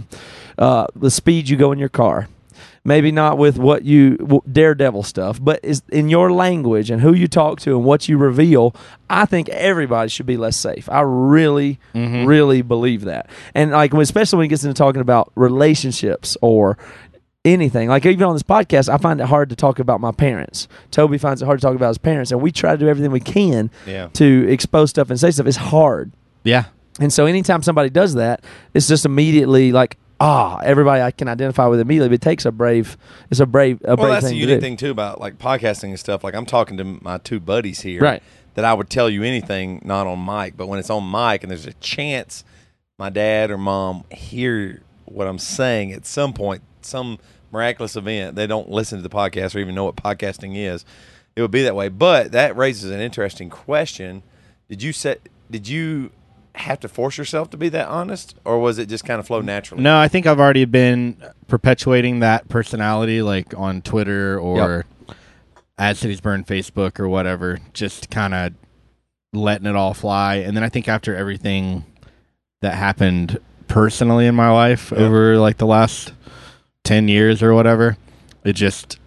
uh, 0.57 0.87
the 0.95 1.11
speed 1.11 1.49
you 1.49 1.57
go 1.57 1.71
in 1.71 1.79
your 1.79 1.89
car. 1.89 2.27
Maybe 2.83 3.11
not 3.11 3.37
with 3.37 3.59
what 3.59 3.83
you 3.85 4.41
daredevil 4.51 5.03
stuff, 5.03 5.39
but 5.39 5.59
is 5.61 5.83
in 5.89 6.09
your 6.09 6.31
language 6.31 6.89
and 6.89 6.99
who 6.99 7.13
you 7.13 7.27
talk 7.27 7.59
to 7.61 7.75
and 7.75 7.85
what 7.85 8.09
you 8.09 8.17
reveal. 8.17 8.73
I 9.07 9.25
think 9.25 9.49
everybody 9.49 10.09
should 10.09 10.25
be 10.25 10.35
less 10.37 10.57
safe. 10.57 10.89
I 10.89 11.01
really, 11.01 11.79
Mhm. 11.93 12.25
really 12.25 12.63
believe 12.63 13.01
that. 13.05 13.29
And 13.53 13.69
like, 13.69 13.93
especially 13.93 14.37
when 14.37 14.45
it 14.45 14.49
gets 14.49 14.63
into 14.63 14.73
talking 14.73 15.01
about 15.01 15.31
relationships 15.35 16.35
or 16.41 16.75
anything. 17.45 17.89
Like 17.89 18.05
even 18.05 18.23
on 18.23 18.33
this 18.35 18.43
podcast, 18.43 18.89
I 18.89 18.97
find 18.97 19.19
it 19.19 19.25
hard 19.27 19.49
to 19.49 19.55
talk 19.55 19.79
about 19.79 19.99
my 20.01 20.11
parents. 20.11 20.67
Toby 20.91 21.17
finds 21.17 21.41
it 21.41 21.45
hard 21.45 21.59
to 21.59 21.65
talk 21.65 21.75
about 21.75 21.89
his 21.89 21.97
parents, 21.97 22.31
and 22.31 22.41
we 22.41 22.51
try 22.51 22.71
to 22.73 22.77
do 22.77 22.87
everything 22.87 23.11
we 23.11 23.19
can 23.19 23.69
Yeah. 23.85 24.07
to 24.13 24.47
expose 24.49 24.89
stuff 24.91 25.09
and 25.09 25.19
say 25.19 25.31
stuff. 25.31 25.47
It's 25.47 25.57
hard, 25.57 26.11
yeah, 26.43 26.65
and 26.99 27.11
so 27.11 27.25
anytime 27.25 27.63
somebody 27.63 27.89
does 27.89 28.13
that, 28.15 28.43
it's 28.73 28.87
just 28.87 29.05
immediately 29.05 29.71
like. 29.71 29.97
Ah, 30.23 30.59
everybody 30.63 31.01
I 31.01 31.09
can 31.09 31.27
identify 31.27 31.65
with 31.65 31.79
immediately. 31.79 32.09
But 32.09 32.13
it 32.13 32.21
takes 32.21 32.45
a 32.45 32.51
brave. 32.51 32.95
It's 33.31 33.39
a 33.39 33.47
brave. 33.47 33.81
A 33.83 33.95
Well, 33.95 34.05
brave 34.05 34.11
that's 34.11 34.27
the 34.27 34.35
unique 34.35 34.57
to 34.57 34.61
thing 34.61 34.77
too 34.77 34.91
about 34.91 35.19
like 35.19 35.39
podcasting 35.39 35.85
and 35.89 35.99
stuff. 35.99 36.23
Like 36.23 36.35
I'm 36.35 36.45
talking 36.45 36.77
to 36.77 36.83
my 36.83 37.17
two 37.17 37.39
buddies 37.39 37.81
here, 37.81 37.99
Right. 38.01 38.21
That 38.53 38.63
I 38.63 38.75
would 38.75 38.87
tell 38.87 39.09
you 39.09 39.23
anything 39.23 39.81
not 39.83 40.05
on 40.05 40.23
mic, 40.23 40.55
but 40.55 40.67
when 40.67 40.77
it's 40.77 40.91
on 40.91 41.09
mic 41.09 41.41
and 41.41 41.49
there's 41.49 41.65
a 41.65 41.73
chance 41.73 42.43
my 42.99 43.09
dad 43.09 43.49
or 43.49 43.57
mom 43.57 44.03
hear 44.11 44.83
what 45.05 45.25
I'm 45.25 45.39
saying 45.39 45.91
at 45.91 46.05
some 46.05 46.33
point, 46.33 46.61
some 46.85 47.19
miraculous 47.51 47.95
event, 47.95 48.35
they 48.35 48.47
don't 48.47 48.69
listen 48.69 48.97
to 48.97 49.03
the 49.03 49.09
podcast 49.09 49.55
or 49.55 49.59
even 49.59 49.75
know 49.75 49.85
what 49.85 49.95
podcasting 49.95 50.55
is. 50.55 50.85
It 51.35 51.41
would 51.41 51.51
be 51.51 51.63
that 51.63 51.75
way. 51.75 51.89
But 51.89 52.31
that 52.33 52.55
raises 52.57 52.91
an 52.91 52.99
interesting 52.99 53.49
question. 53.49 54.23
Did 54.69 54.83
you 54.83 54.93
set? 54.93 55.27
Did 55.49 55.67
you 55.67 56.11
have 56.55 56.79
to 56.81 56.87
force 56.89 57.17
yourself 57.17 57.49
to 57.49 57.57
be 57.57 57.69
that 57.69 57.87
honest, 57.87 58.35
or 58.43 58.59
was 58.59 58.77
it 58.77 58.89
just 58.89 59.05
kind 59.05 59.19
of 59.19 59.27
flow 59.27 59.39
naturally? 59.41 59.81
No, 59.83 59.97
I 59.97 60.07
think 60.09 60.25
I've 60.27 60.39
already 60.39 60.65
been 60.65 61.15
perpetuating 61.47 62.19
that 62.19 62.49
personality, 62.49 63.21
like 63.21 63.57
on 63.57 63.81
Twitter 63.81 64.37
or 64.37 64.85
As 65.77 65.99
Cities 65.99 66.19
Burn 66.19 66.43
Facebook 66.43 66.99
or 66.99 67.07
whatever, 67.07 67.59
just 67.73 68.09
kind 68.09 68.33
of 68.33 68.53
letting 69.33 69.65
it 69.65 69.75
all 69.77 69.93
fly. 69.93 70.35
And 70.35 70.55
then 70.57 70.63
I 70.63 70.69
think 70.69 70.89
after 70.89 71.15
everything 71.15 71.85
that 72.61 72.75
happened 72.75 73.39
personally 73.69 74.27
in 74.27 74.35
my 74.35 74.51
life 74.51 74.91
Yeah. 74.91 75.03
over 75.05 75.37
like 75.37 75.57
the 75.57 75.65
last 75.65 76.11
10 76.83 77.07
years 77.07 77.41
or 77.43 77.53
whatever, 77.53 77.97
it 78.43 78.53
just 78.53 78.97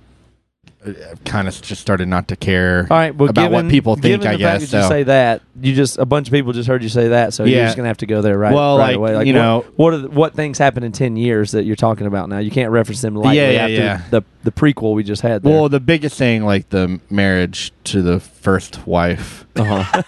kind 1.25 1.49
of 1.49 1.63
just 1.63 1.81
started 1.81 2.07
not 2.07 2.29
to 2.29 2.37
care 2.37 2.87
All 2.91 2.97
right, 2.97 3.15
well, 3.15 3.31
about 3.31 3.51
what 3.51 3.69
people 3.71 3.95
think, 3.95 4.23
given 4.23 4.27
I 4.27 4.37
guess. 4.37 4.71
That 4.71 4.77
you 4.77 4.83
so. 4.83 4.89
say 4.89 5.03
that 5.05 5.41
you 5.61 5.75
just 5.75 5.97
a 5.99 6.05
bunch 6.05 6.29
of 6.29 6.33
people 6.33 6.53
just 6.53 6.69
heard 6.69 6.83
you 6.83 6.89
say 6.91 7.09
that, 7.09 7.33
so 7.33 7.45
you're 7.45 7.65
just 7.65 7.77
gonna 7.77 7.89
have 7.89 7.97
to 7.99 8.07
go 8.07 8.21
there 8.21 8.37
right. 8.37 8.53
Well, 8.53 8.77
right 8.77 8.89
like, 8.89 8.97
away. 8.97 9.27
you 9.27 9.33
what, 9.35 9.41
know- 9.41 9.65
what 9.77 9.95
are 9.95 9.99
the, 9.99 10.11
what 10.11 10.35
things 10.35 10.59
happened 10.59 10.85
in 10.85 10.93
ten 10.93 11.17
years 11.17 11.53
that 11.53 11.65
you're 11.65 11.77
talking 11.77 12.07
about 12.07 12.29
now? 12.29 12.39
You 12.39 12.51
can't 12.51 12.71
reference 12.71 13.01
them 13.01 13.15
lightly 13.15 13.39
Yeah, 13.39 13.51
yeah, 13.51 13.61
after 13.63 13.73
yeah. 13.75 14.03
the 14.11 14.23
the 14.43 14.53
prequel 14.53 14.95
we 14.95 15.03
just 15.05 15.23
had. 15.23 15.43
There. 15.43 15.53
Well, 15.53 15.69
the 15.71 15.81
biggest 15.81 16.19
thing, 16.19 16.45
like 16.45 16.69
the 16.69 17.01
marriage 17.09 17.73
to 17.85 18.03
the 18.03 18.21
first 18.21 18.87
wife. 18.87 19.47
uh-huh. 19.57 20.03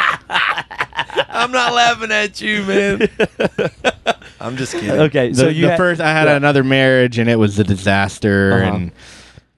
I'm 0.30 1.52
not 1.52 1.74
laughing 1.74 2.10
at 2.12 2.40
you, 2.40 2.62
man. 2.64 3.08
I'm 4.40 4.56
just 4.56 4.72
kidding. 4.72 4.90
okay, 4.90 5.28
The, 5.30 5.34
so 5.34 5.48
you 5.48 5.62
the 5.62 5.70
had- 5.70 5.76
first, 5.78 6.00
I 6.00 6.10
had 6.12 6.26
yeah. 6.28 6.36
another 6.36 6.64
marriage, 6.64 7.18
and 7.18 7.28
it 7.28 7.36
was 7.36 7.58
a 7.58 7.64
disaster, 7.64 8.52
Uh-huh. 8.52 8.74
and 8.76 8.92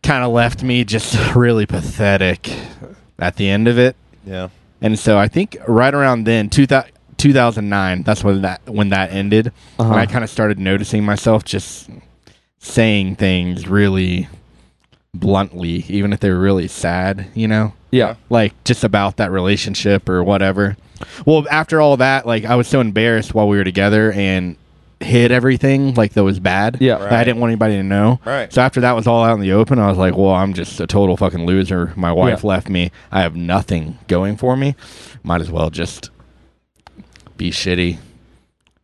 kind 0.03 0.25
of 0.25 0.33
left 0.33 0.63
me 0.63 0.85
just 0.85 1.17
really 1.35 1.67
pathetic 1.67 2.51
at 3.19 3.37
the 3.37 3.49
end 3.49 3.69
of 3.69 3.79
it. 3.79 3.97
Yeah. 4.27 4.49
And 4.81 4.99
so 4.99 5.19
I 5.19 5.27
think 5.29 5.57
right 5.67 5.93
around 5.95 6.25
then, 6.25 6.49
2000, 6.51 6.93
2009, 7.17 8.03
that's 8.05 8.23
when 8.23 8.43
that 8.43 8.61
when 8.69 8.91
that 8.91 9.13
ended. 9.13 9.49
Uh-huh. 9.79 9.91
And 9.91 10.01
I 10.01 10.07
kind 10.07 10.23
of 10.23 10.31
started 10.31 10.59
noticing 10.61 11.05
myself 11.05 11.45
just 11.45 11.91
saying 12.61 13.17
things 13.17 13.67
really 13.69 14.29
bluntly, 15.15 15.85
even 15.89 16.13
if 16.13 16.21
they 16.21 16.31
were 16.31 16.39
really 16.39 16.69
sad, 16.69 17.27
you 17.35 17.49
know? 17.49 17.73
Yeah. 17.91 18.17
like 18.31 18.53
just 18.65 18.85
about 18.85 19.17
that 19.17 19.31
relationship 19.31 20.09
or 20.09 20.23
whatever. 20.25 20.77
Well, 21.27 21.47
after 21.51 21.81
all 21.81 21.97
that, 21.99 22.27
like 22.27 22.45
I 22.45 22.57
was 22.57 22.67
so 22.69 22.81
embarrassed 22.81 23.35
while 23.35 23.49
we 23.49 23.57
were 23.57 23.65
together, 23.65 24.13
and 24.13 24.57
hid 25.01 25.31
everything 25.31 25.95
like 25.95 26.13
that 26.15 26.25
was 26.25 26.41
bad. 26.41 26.79
Yeah. 26.81 26.99
That 26.99 27.13
I 27.13 27.23
didn't 27.25 27.41
want 27.41 27.51
anybody 27.53 27.75
to 27.75 27.85
know. 27.85 28.19
Right. 28.25 28.53
So 28.53 28.61
after 28.63 28.81
that 28.81 28.93
was 28.93 29.07
all 29.07 29.23
out 29.23 29.35
in 29.35 29.41
the 29.41 29.53
open, 29.53 29.79
I 29.79 29.89
was 29.89 29.97
like, 29.99 30.17
well, 30.17 30.31
I'm 30.33 30.55
just 30.55 30.81
a 30.81 30.87
total 30.89 31.17
fucking 31.17 31.47
loser. 31.47 31.93
My 31.95 32.13
wife 32.13 32.43
Yeah. 32.43 32.49
left 32.49 32.69
me. 32.69 32.91
I 33.13 33.23
have 33.23 33.37
nothing 33.37 33.99
going 34.09 34.37
for 34.37 34.57
me. 34.57 34.75
Might 35.23 35.41
as 35.41 35.51
well 35.53 35.71
just 35.71 36.11
be 37.37 37.51
shitty. 37.53 37.99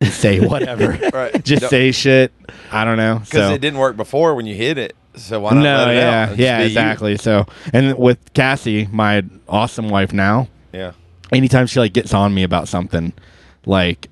Say 0.02 0.38
whatever. 0.46 0.96
Right. 1.12 1.44
just 1.44 1.68
say 1.68 1.90
shit. 1.90 2.32
I 2.70 2.84
don't 2.84 2.96
know. 2.96 3.16
because 3.18 3.48
So 3.48 3.54
it 3.54 3.60
didn't 3.60 3.80
work 3.80 3.96
before 3.96 4.36
when 4.36 4.46
you 4.46 4.54
hit 4.54 4.78
it. 4.78 4.94
So 5.16 5.40
why 5.40 5.54
not 5.54 5.62
no, 5.62 5.90
yeah, 5.90 6.32
yeah, 6.34 6.58
be 6.58 6.62
you? 6.64 6.68
exactly. 6.68 7.16
So, 7.16 7.46
and 7.72 7.96
with 7.98 8.18
Cassie, 8.34 8.88
my 8.90 9.22
awesome 9.48 9.88
wife 9.88 10.12
now, 10.12 10.48
Yeah. 10.72 10.92
anytime 11.32 11.66
she 11.66 11.78
like 11.80 11.92
gets 11.92 12.12
on 12.12 12.34
me 12.34 12.42
about 12.42 12.68
something, 12.68 13.12
like 13.66 14.08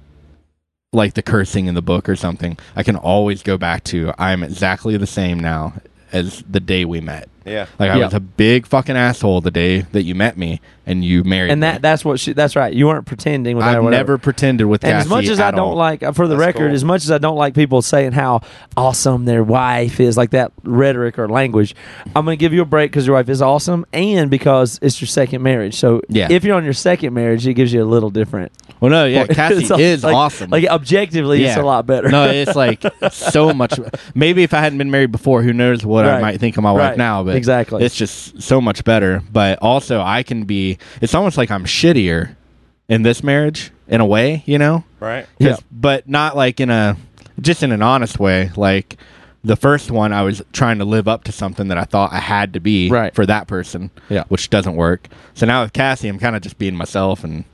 like 0.93 1.15
the 1.15 1.23
cursing 1.23 1.67
in 1.67 1.75
the 1.75 1.83
book 1.83 2.09
or 2.09 2.17
something, 2.17 2.59
I 2.77 2.83
can 2.83 2.97
always 2.97 3.43
go 3.43 3.57
back 3.57 3.83
to 3.85 4.13
I 4.19 4.33
am 4.33 4.43
exactly 4.43 4.97
the 4.97 5.07
same 5.07 5.41
now 5.41 5.75
as 6.13 6.45
the 6.49 6.61
day 6.61 6.85
we 6.85 7.01
met. 7.01 7.29
Yeah. 7.45 7.67
Like 7.79 7.91
I 7.91 7.99
Yeah. 7.99 8.05
was 8.07 8.15
a 8.15 8.21
big 8.21 8.67
fucking 8.67 8.97
asshole 8.97 9.41
the 9.41 9.51
day 9.51 9.81
that 9.93 10.03
you 10.05 10.15
met 10.15 10.37
me 10.37 10.61
and 10.87 11.05
you 11.05 11.23
married 11.23 11.51
and 11.53 11.61
me. 11.61 11.67
that 11.69 11.81
that's 11.83 12.05
what 12.05 12.19
she 12.19 12.33
that's 12.33 12.57
right. 12.57 12.73
You 12.75 12.87
weren't 12.89 13.07
pretending 13.07 13.57
with 13.57 13.65
that 13.65 13.75
or 13.75 13.79
I've 13.79 13.85
whatever. 13.85 14.13
never 14.13 14.19
pretended 14.19 14.65
with 14.67 14.83
And 14.85 14.93
Cassie 14.93 15.07
as 15.07 15.09
much 15.09 15.29
as 15.29 15.39
I 15.41 15.49
at 15.49 15.51
don't 15.55 15.69
all. 15.71 15.75
like, 15.77 16.01
for 16.15 16.27
the 16.27 16.35
That's 16.35 16.47
record, 16.47 16.67
cool. 16.69 16.75
as 16.75 16.85
much 16.85 17.05
as 17.05 17.11
I 17.11 17.19
don't 17.19 17.37
like 17.37 17.55
people 17.55 17.83
saying 17.83 18.13
how 18.13 18.41
awesome 18.77 19.25
their 19.25 19.45
wife 19.45 20.01
is, 20.01 20.17
like 20.17 20.31
that 20.31 20.53
rhetoric 20.65 21.19
or 21.19 21.29
language, 21.29 21.75
I'm 22.17 22.25
going 22.25 22.37
to 22.37 22.41
give 22.41 22.53
you 22.53 22.63
a 22.63 22.67
break 22.67 22.91
because 22.91 23.07
your 23.07 23.15
wife 23.17 23.29
is 23.29 23.41
awesome, 23.43 23.87
and 23.93 24.31
because 24.31 24.79
it's 24.83 25.01
your 25.01 25.09
second 25.09 25.43
marriage. 25.43 25.77
So 25.77 26.01
Yeah. 26.09 26.29
if 26.31 26.43
you're 26.45 26.57
on 26.57 26.65
your 26.65 26.73
second 26.73 27.15
marriage, 27.15 27.47
it 27.47 27.55
gives 27.55 27.73
you 27.73 27.83
a 27.83 27.87
little 27.87 28.11
different. 28.11 28.51
Well, 28.81 28.91
no, 28.91 29.05
yeah, 29.05 29.27
Cassie 29.29 29.57
It's 29.63 29.71
like- 29.71 29.81
is 29.81 30.03
like- 30.05 30.15
awesome. 30.17 30.51
Like 30.51 30.67
objectively, 30.67 31.45
it's 31.45 31.57
a 31.57 31.63
lot 31.63 31.87
better. 31.87 32.09
no, 32.09 32.25
it's 32.29 32.57
like 32.57 32.83
so 33.13 33.53
much. 33.55 33.79
Maybe 34.15 34.43
if 34.43 34.53
I 34.53 34.59
hadn't 34.61 34.79
been 34.79 34.91
married 34.91 35.13
before, 35.13 35.43
who 35.43 35.53
knows 35.53 35.87
what 35.87 36.05
I 36.05 36.15
Right. 36.15 36.21
might 36.23 36.41
think 36.41 36.57
of 36.57 36.65
my 36.65 36.73
wife 36.73 36.81
Right. 36.91 36.99
now? 36.99 37.23
But 37.23 37.32
Exactly. 37.37 37.85
it's 37.85 37.95
just 37.97 38.41
so 38.43 38.61
much 38.61 38.85
better. 38.85 39.23
But 39.33 39.59
also, 39.61 40.01
I 40.01 40.23
can 40.23 40.45
be. 40.45 40.79
It's 41.01 41.15
almost 41.15 41.37
like 41.37 41.51
I'm 41.51 41.65
shittier 41.65 42.37
in 42.89 43.03
this 43.03 43.23
marriage 43.23 43.71
in 43.89 44.01
a 44.01 44.07
way, 44.07 44.43
you 44.47 44.59
know. 44.59 44.85
Right. 45.01 45.27
Yeah. 45.39 45.57
But 45.71 46.09
not 46.09 46.37
like 46.37 46.61
in 46.61 46.71
a 46.71 46.97
just 47.41 47.63
in 47.63 47.73
an 47.73 47.83
honest 47.83 48.19
way. 48.19 48.51
Like 48.57 48.97
the 49.45 49.57
first 49.57 49.91
one, 49.91 50.13
I 50.13 50.23
was 50.23 50.43
trying 50.53 50.79
to 50.79 50.85
live 50.85 51.09
up 51.09 51.25
to 51.25 51.33
something 51.33 51.69
that 51.69 51.79
I 51.79 51.85
thought 51.85 52.13
I 52.13 52.19
had 52.21 52.53
to 52.55 52.61
be 52.61 52.91
Right. 52.91 53.15
for 53.15 53.27
that 53.27 53.47
person. 53.49 53.91
Yeah. 54.09 54.25
Which 54.29 54.51
doesn't 54.51 54.77
work. 54.77 55.09
So 55.35 55.47
now 55.47 55.63
with 55.63 55.73
Cassie, 55.73 56.09
I'm 56.09 56.19
kind 56.19 56.37
of 56.37 56.43
just 56.43 56.59
being 56.59 56.75
myself 56.77 57.25
and. 57.25 57.45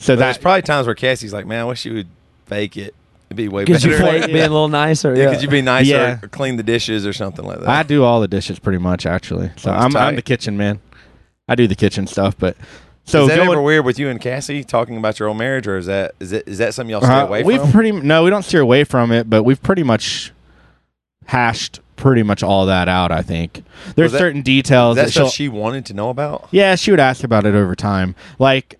So 0.00 0.14
There's 0.14 0.36
that 0.36 0.42
probably 0.42 0.62
times 0.62 0.86
where 0.86 0.94
Cassie's 0.94 1.32
like, 1.32 1.44
"Man, 1.44 1.60
I 1.60 1.64
wish 1.64 1.84
you 1.84 1.94
would 1.94 2.08
fake 2.46 2.76
it. 2.76 2.94
It'd 3.28 3.36
be 3.36 3.48
way 3.48 3.64
Could 3.64 3.74
better." 3.74 3.88
you 3.90 3.96
fake 3.98 4.26
being 4.26 4.36
a 4.38 4.40
little 4.48 4.68
nicer? 4.68 5.14
yeah, 5.14 5.24
Yeah. 5.24 5.32
could 5.34 5.42
you 5.42 5.48
be 5.48 5.60
nicer 5.62 5.90
Yeah. 5.90 6.18
or 6.22 6.28
clean 6.28 6.56
the 6.56 6.62
dishes 6.62 7.06
or 7.06 7.12
something 7.12 7.44
like 7.44 7.60
that? 7.60 7.68
I 7.68 7.82
do 7.82 8.02
all 8.04 8.20
the 8.20 8.28
dishes 8.28 8.58
pretty 8.58 8.78
much 8.78 9.04
actually. 9.06 9.50
So 9.56 9.70
That's 9.70 9.84
I'm, 9.84 9.96
I'm 9.96 10.16
the 10.16 10.22
kitchen 10.22 10.56
man. 10.56 10.80
I 11.48 11.54
do 11.54 11.66
the 11.66 11.74
kitchen 11.74 12.06
stuff, 12.06 12.36
but 12.38 12.56
so 13.04 13.22
is 13.22 13.28
that 13.28 13.36
going, 13.36 13.50
ever 13.50 13.62
weird 13.62 13.84
with 13.86 13.98
you 13.98 14.08
and 14.10 14.20
Cassie 14.20 14.62
talking 14.64 14.96
about 14.98 15.18
your 15.18 15.28
old 15.28 15.38
marriage, 15.38 15.66
or 15.66 15.78
is 15.78 15.86
that 15.86 16.14
is 16.20 16.32
it 16.32 16.46
is 16.46 16.58
that 16.58 16.74
something 16.74 16.90
y'all 16.90 17.00
stay 17.00 17.10
uh, 17.12 17.26
away 17.26 17.42
we've 17.42 17.60
from? 17.60 17.72
pretty 17.72 17.92
no, 17.92 18.22
we 18.24 18.28
don't 18.30 18.42
steer 18.44 18.60
away 18.60 18.84
from 18.84 19.12
it, 19.12 19.30
but 19.30 19.44
we've 19.44 19.62
pretty 19.62 19.82
much 19.82 20.32
hashed 21.26 21.80
pretty 21.96 22.22
much 22.22 22.42
all 22.42 22.66
that 22.66 22.86
out. 22.88 23.10
I 23.10 23.22
think 23.22 23.62
there's 23.96 24.12
that- 24.12 24.18
certain 24.18 24.42
details 24.42 24.96
Is 24.96 24.96
that 24.96 25.04
that 25.06 25.12
she'll, 25.12 25.26
stuff 25.26 25.34
she 25.34 25.48
wanted 25.48 25.84
to 25.86 25.94
know 25.94 26.10
about? 26.10 26.48
yeah, 26.50 26.74
she 26.74 26.90
would 26.90 27.00
ask 27.00 27.24
about 27.24 27.44
it 27.46 27.54
over 27.54 27.74
time. 27.74 28.14
Like 28.38 28.78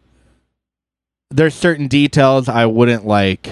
there's 1.30 1.54
certain 1.54 1.88
details 1.88 2.48
I 2.48 2.66
wouldn't 2.66 3.06
like. 3.06 3.50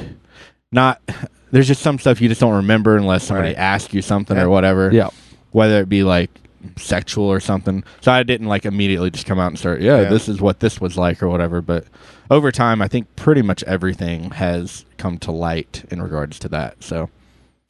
Not 0.72 1.00
there's 1.50 1.66
just 1.68 1.82
some 1.82 1.98
stuff 1.98 2.20
you 2.20 2.28
just 2.28 2.40
don't 2.40 2.54
remember 2.54 2.96
unless 2.96 3.24
somebody 3.24 3.48
Right. 3.50 3.56
asks 3.58 3.94
you 3.94 4.02
something 4.02 4.36
or 4.36 4.48
whatever. 4.48 4.90
Yeah. 4.92 5.10
whether 5.52 5.80
it 5.80 5.88
be 5.88 6.02
like 6.02 6.30
sexual 6.76 7.24
or 7.26 7.38
something. 7.40 7.84
So 8.00 8.10
I 8.12 8.22
didn't 8.24 8.48
like 8.48 8.66
immediately 8.66 9.10
just 9.10 9.24
come 9.26 9.38
out 9.38 9.46
and 9.48 9.58
start, 9.58 9.80
yeah, 9.80 10.02
Yeah. 10.02 10.08
this 10.10 10.28
is 10.28 10.40
what 10.40 10.60
this 10.60 10.80
was 10.80 10.96
like 10.98 11.22
or 11.22 11.28
whatever. 11.28 11.62
But 11.62 11.84
over 12.30 12.50
time, 12.50 12.82
I 12.82 12.88
think 12.88 13.14
pretty 13.16 13.40
much 13.42 13.62
everything 13.64 14.32
has 14.32 14.84
come 14.98 15.16
to 15.18 15.30
light 15.30 15.84
in 15.90 16.02
regards 16.02 16.38
to 16.40 16.48
that. 16.48 16.82
So 16.82 17.08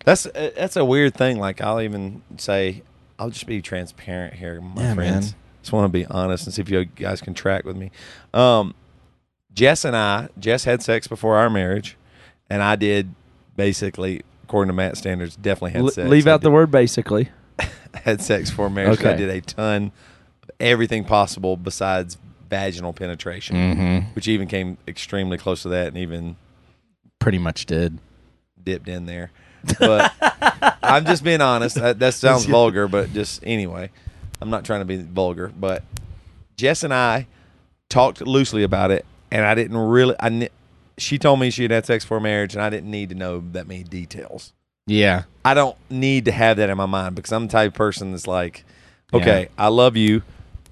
That's 0.04 0.24
uh, 0.26 0.50
that's 0.56 0.76
a 0.76 0.84
weird 0.84 1.14
thing. 1.14 1.38
Like 1.38 1.60
I'll 1.60 1.80
even 1.80 2.22
say, 2.38 2.82
I'll 3.18 3.30
just 3.30 3.46
be 3.46 3.60
transparent 3.60 4.34
here, 4.34 4.60
my 4.60 4.82
Yeah, 4.82 4.94
friends. 4.94 5.32
man. 5.32 5.34
Just 5.62 5.72
want 5.72 5.84
to 5.84 5.88
be 5.98 6.06
honest 6.06 6.46
and 6.46 6.54
see 6.54 6.62
if 6.62 6.70
you 6.70 6.84
guys 6.86 7.20
can 7.20 7.34
track 7.34 7.64
with 7.64 7.76
me. 7.76 7.90
Um, 8.32 8.74
Jess 9.52 9.84
and 9.84 9.96
I, 9.96 10.28
Jess 10.38 10.64
had 10.64 10.82
sex 10.82 11.06
before 11.06 11.36
our 11.36 11.50
marriage, 11.50 11.96
and 12.50 12.62
I 12.62 12.76
did 12.76 13.14
basically, 13.56 14.22
according 14.44 14.68
to 14.68 14.74
Matt 14.74 14.96
standards, 14.96 15.36
definitely 15.36 15.72
had 15.72 15.82
Le- 15.82 15.92
sex. 15.92 16.08
leave 16.08 16.26
I 16.26 16.32
out 16.32 16.42
the 16.42 16.50
word 16.50 16.70
basically. 16.70 17.30
had 17.94 18.20
sex 18.20 18.50
before 18.50 18.70
marriage. 18.70 19.04
I 19.04 19.14
did 19.14 19.30
a 19.30 19.40
ton, 19.40 19.92
everything 20.60 21.04
possible 21.04 21.56
besides 21.56 22.18
vaginal 22.48 22.92
penetration, 22.92 23.56
mm-hmm. 23.56 24.14
which 24.14 24.28
even 24.28 24.48
came 24.48 24.78
extremely 24.86 25.38
close 25.38 25.62
to 25.62 25.68
that, 25.70 25.88
and 25.88 25.96
even 25.96 26.36
pretty 27.18 27.38
much 27.38 27.66
did. 27.66 27.98
dipped 28.62 28.88
in 28.88 29.06
there. 29.06 29.30
But 29.78 30.12
I'm 30.82 31.04
just 31.06 31.24
being 31.24 31.40
honest. 31.40 31.76
That, 31.76 31.98
that 31.98 32.14
sounds 32.14 32.44
vulgar, 32.46 32.88
but 32.88 33.12
just 33.12 33.40
anyway, 33.44 33.90
I'm 34.40 34.50
not 34.50 34.64
trying 34.64 34.80
to 34.80 34.84
be 34.84 34.96
vulgar. 34.98 35.52
But 35.58 35.82
Jess 36.56 36.82
and 36.82 36.94
I 36.94 37.26
talked 37.88 38.20
loosely 38.20 38.62
about 38.62 38.90
it, 38.90 39.04
and 39.30 39.44
I 39.44 39.54
didn't 39.54 39.76
really. 39.76 40.14
I 40.20 40.48
she 40.98 41.18
told 41.18 41.40
me 41.40 41.50
she 41.50 41.62
had 41.62 41.70
had 41.70 41.86
sex 41.86 42.04
before 42.04 42.20
marriage, 42.20 42.54
and 42.54 42.62
I 42.62 42.70
didn't 42.70 42.90
need 42.90 43.10
to 43.10 43.14
know 43.14 43.42
that 43.52 43.66
many 43.66 43.82
details. 43.82 44.52
Yeah. 44.86 45.24
I 45.44 45.54
don't 45.54 45.76
need 45.90 46.26
to 46.26 46.32
have 46.32 46.56
that 46.58 46.70
in 46.70 46.76
my 46.76 46.86
mind 46.86 47.16
because 47.16 47.32
I'm 47.32 47.46
the 47.46 47.52
type 47.52 47.68
of 47.68 47.74
person 47.74 48.12
that's 48.12 48.26
like, 48.26 48.64
okay, 49.12 49.48
I 49.58 49.68
love 49.68 49.96
you. 49.96 50.22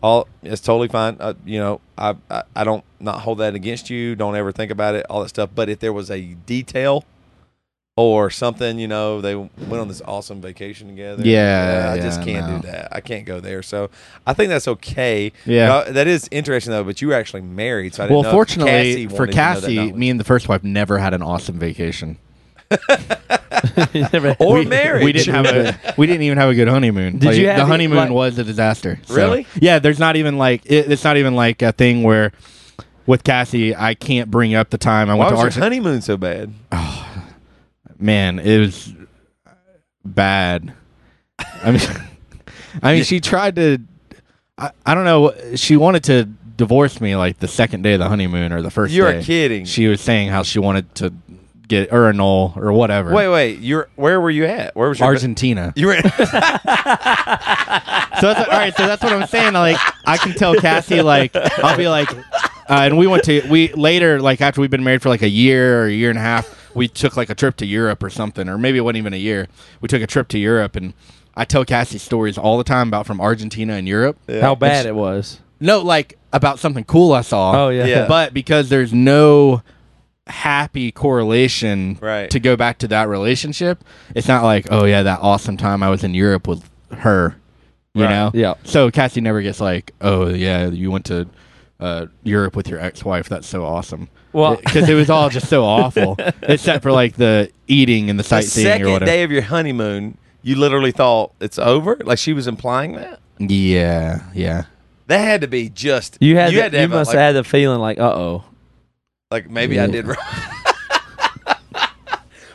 All 0.02 0.28
it's 0.43 0.61
totally 0.61 0.88
fine. 0.88 1.16
Uh, 1.19 1.35
you 1.47 1.59
know, 1.59 1.81
I, 1.97 2.14
I 2.31 2.43
I 2.54 2.64
don't 2.64 2.85
not 3.00 3.21
hold 3.21 3.38
that 3.38 3.54
against 3.54 3.88
you. 3.88 4.14
Don't 4.14 4.37
ever 4.37 4.52
think 4.52 4.71
about 4.71 4.95
it. 4.95 5.07
All 5.09 5.23
that 5.23 5.31
stuff. 5.31 5.50
But 5.54 5.69
if 5.69 5.78
there 5.81 5.93
was 5.93 6.11
a 6.11 6.21
detail 6.21 7.04
or 7.97 8.29
something, 8.29 8.79
you 8.79 8.89
know, 8.89 9.21
they 9.21 9.37
went 9.37 9.75
on 9.75 9.87
this 9.87 10.03
awesome 10.05 10.41
vacation 10.41 10.89
together. 10.89 11.23
Yeah, 11.25 11.93
I 11.95 12.01
just 12.01 12.21
yeah, 12.21 12.25
can't 12.25 12.51
no. 12.51 12.57
do 12.61 12.67
that. 12.67 12.89
I 12.91 13.01
can't 13.01 13.25
go 13.25 13.39
there. 13.39 13.63
So 13.63 13.89
I 14.27 14.33
think 14.35 14.49
that's 14.49 14.67
okay. 14.67 15.31
Yeah. 15.47 15.73
Uh, 15.75 15.93
that 15.93 16.09
is 16.09 16.29
interesting 16.33 16.73
though. 16.73 16.83
But 16.83 17.01
you 17.01 17.09
were 17.09 17.15
actually 17.15 17.43
married, 17.43 17.95
so 17.95 18.03
I 18.03 18.07
didn't 18.07 18.15
Well, 18.17 18.23
know 18.25 18.31
fortunately 18.33 18.73
Cassie 18.73 19.07
for 19.07 19.15
wanted 19.21 19.35
that 19.35 19.61
Cassie, 19.61 19.93
me 19.93 20.11
and 20.11 20.19
the 20.19 20.25
first 20.25 20.49
wife 20.49 20.65
never 20.65 20.99
had 20.99 21.15
an 21.15 21.23
awesome 21.23 21.59
vacation. 21.59 22.19
or 24.41 24.55
we, 24.59 24.65
marriage. 24.65 25.05
We 25.05 25.13
didn't 25.13 25.35
have 25.35 25.47
a. 25.47 25.95
We 25.97 26.09
didn't 26.09 26.23
even 26.23 26.39
have 26.39 26.51
a 26.51 26.55
good 26.55 26.67
honeymoon. 26.67 27.19
Did 27.19 27.27
Like, 27.29 27.37
you 27.37 27.47
have 27.47 27.59
the 27.59 27.67
honeymoon 27.67 27.97
like- 27.99 28.11
was 28.11 28.39
a 28.39 28.45
disaster. 28.45 28.99
So- 29.05 29.15
Really? 29.15 29.47
Yeah. 29.61 29.79
There's 29.79 30.01
not 30.01 30.17
even 30.17 30.37
like 30.37 30.63
it, 30.67 30.91
it's 30.91 31.05
not 31.05 31.17
even 31.17 31.37
like 31.37 31.63
a 31.63 31.71
thing 31.71 32.03
where 32.03 32.33
with 33.07 33.23
Cassie 33.23 33.77
I 33.77 33.95
can't 33.95 34.33
bring 34.33 34.55
up 34.57 34.71
the 34.71 34.79
time 34.79 35.09
I 35.11 35.15
Why 35.15 35.27
went 35.27 35.29
to 35.29 35.35
was 35.35 35.41
your 35.57 35.65
Argentina. 35.65 35.65
honeymoon 35.67 36.03
so 36.03 36.17
bad? 36.17 36.53
Man, 37.99 38.39
it 38.39 38.59
was 38.59 38.93
bad. 40.05 40.75
I 41.39 41.71
mean, 41.71 41.81
I 42.83 42.95
mean, 42.95 43.05
she 43.05 43.21
tried 43.21 43.57
to. 43.57 43.79
I, 44.59 44.71
I 44.87 44.95
don't 44.95 45.05
know. 45.05 45.35
She 45.57 45.77
wanted 45.77 46.05
to 46.05 46.25
divorce 46.57 47.01
me 47.01 47.17
like 47.17 47.39
the 47.39 47.49
second 47.49 47.83
day 47.83 47.95
of 47.95 48.01
the 48.01 48.09
honeymoon 48.09 48.53
or 48.53 48.63
the 48.63 48.69
1st 48.69 48.93
You're 48.93 49.13
day. 49.13 49.25
kidding. 49.25 49.65
She 49.65 49.89
was 49.89 50.01
saying 50.01 50.29
how 50.29 50.45
she 50.45 50.61
wanted 50.61 50.95
to 50.97 51.13
get 51.67 51.93
or 51.93 52.09
annul 52.09 52.53
or 52.57 52.73
whatever. 52.73 53.13
Wait, 53.13 53.29
wait. 53.29 53.59
You're 53.61 53.89
where 53.97 54.21
were 54.21 54.31
you 54.31 54.45
at? 54.45 54.77
Where 54.77 54.89
was 54.89 55.01
your 55.01 55.09
Argentina. 55.09 55.73
You 55.77 55.89
were. 55.89 55.97
so 55.97 56.09
that's 56.13 56.65
all 58.23 58.47
right. 58.47 58.73
So 58.77 58.87
that's 58.87 59.03
what 59.03 59.13
I'm 59.13 59.27
saying. 59.27 59.55
Like 59.55 59.79
I 60.07 60.17
can 60.17 60.35
tell 60.35 60.55
Cassie, 60.55 61.03
like 61.03 61.35
I'll 61.35 61.77
be 61.77 61.89
like, 61.89 62.13
uh, 62.15 62.23
and 62.69 62.99
we 62.99 63.07
went 63.07 63.25
to 63.25 63.43
we 63.49 63.73
later, 63.73 64.21
like 64.21 64.41
after 64.41 64.61
we've 64.61 64.71
been 64.71 64.85
married 64.85 65.03
for 65.03 65.09
like 65.09 65.23
a 65.23 65.29
year 65.29 65.83
or 65.83 65.87
a 65.87 65.93
year 65.93 66.11
and 66.11 66.19
a 66.19 66.23
half, 66.23 66.63
we 66.75 66.88
took 66.88 67.16
like 67.16 67.31
a 67.31 67.35
trip 67.35 67.57
to 67.57 67.66
Europe 67.66 68.02
or 68.02 68.11
something, 68.11 68.49
or 68.49 68.59
maybe 68.59 68.78
it 68.78 68.83
wasn't 68.83 68.99
even 68.99 69.12
a 69.14 69.19
year. 69.19 69.47
We 69.81 69.88
took 69.88 70.02
a 70.02 70.07
trip 70.07 70.28
to 70.28 70.38
Europe, 70.38 70.76
and 70.76 70.95
I 71.37 71.45
tell 71.45 71.64
Cassie 71.64 71.99
stories 71.99 72.37
all 72.38 72.59
the 72.59 72.64
time 72.64 72.88
about 72.88 73.07
from 73.07 73.21
Argentina 73.21 73.75
and 73.75 73.87
Europe. 73.88 74.19
How 74.28 74.54
bad 74.54 74.87
it 74.87 74.95
was. 74.95 75.40
No, 75.61 75.81
like 75.81 76.19
about 76.33 76.59
something 76.59 76.85
cool 76.85 77.12
I 77.12 77.21
saw. 77.23 77.66
Oh 77.66 77.69
yeah. 77.71 77.87
Yeah. 77.87 78.07
But 78.09 78.35
because 78.35 78.69
there's 78.69 78.93
no 78.93 79.62
happy 80.26 80.90
correlation 80.90 81.99
Right. 82.00 82.31
to 82.31 82.40
go 82.40 82.57
back 82.57 82.78
to 82.78 82.88
that 82.88 83.09
relationship, 83.09 83.85
it's 84.14 84.26
not 84.28 84.43
like, 84.43 84.66
oh 84.71 84.85
yeah, 84.85 85.02
that 85.02 85.21
awesome 85.23 85.57
time 85.57 85.83
I 85.83 85.90
was 85.90 86.02
in 86.04 86.14
Europe 86.14 86.49
with 86.49 86.69
her. 86.93 87.37
You 87.95 88.04
Right. 88.04 88.11
know? 88.11 88.31
Yeah. 88.35 88.54
So 88.64 88.90
Cassie 88.90 89.21
never 89.21 89.43
gets 89.43 89.61
like, 89.61 89.93
oh 90.00 90.28
yeah, 90.31 90.66
you 90.69 90.90
went 90.90 91.04
to 91.07 91.28
uh, 91.78 92.07
Europe 92.25 92.57
with 92.57 92.69
your 92.69 92.81
ex-wife. 92.81 93.28
That's 93.28 93.47
so 93.47 93.64
awesome. 93.64 94.09
Well- 94.35 94.57
because 94.57 94.88
it 94.88 94.95
was 94.95 95.09
all 95.09 95.31
just 95.31 95.49
so 95.49 95.64
awful, 95.64 96.17
except 96.43 96.83
for 96.83 96.93
like 96.93 97.17
the 97.17 97.50
eating 97.69 98.11
and 98.11 98.19
the 98.19 98.23
the 98.23 98.29
sightseeing 98.29 98.67
or 98.67 98.71
second 98.71 98.93
whatever. 98.93 99.07
day 99.11 99.23
of 99.23 99.31
your 99.33 99.43
honeymoon, 99.43 100.19
you 100.43 100.57
literally 100.57 100.93
thought 100.93 101.33
it's 101.41 101.59
over. 101.59 101.97
Like 102.05 102.19
she 102.19 102.35
was 102.35 102.47
implying 102.47 102.93
that. 102.97 103.21
yeah, 103.38 104.25
yeah. 104.35 104.64
That 105.07 105.19
had 105.19 105.41
to 105.43 105.49
be 105.49 105.69
just. 105.69 106.17
You 106.21 106.37
had, 106.37 106.53
You 106.53 106.59
the- 106.59 106.62
had 106.64 106.73
to 106.73 106.79
you 106.79 106.83
have 106.83 106.93
a, 106.93 106.97
must 106.97 107.09
like, 107.09 107.19
have 107.19 107.35
had 107.35 107.37
the 107.37 107.45
feeling 107.49 107.79
like, 107.81 107.99
uh 107.99 108.12
oh. 108.14 108.45
Like 109.31 109.49
maybe 109.50 109.79
I 109.81 109.87
did 109.87 110.07
wrong. 110.07 110.17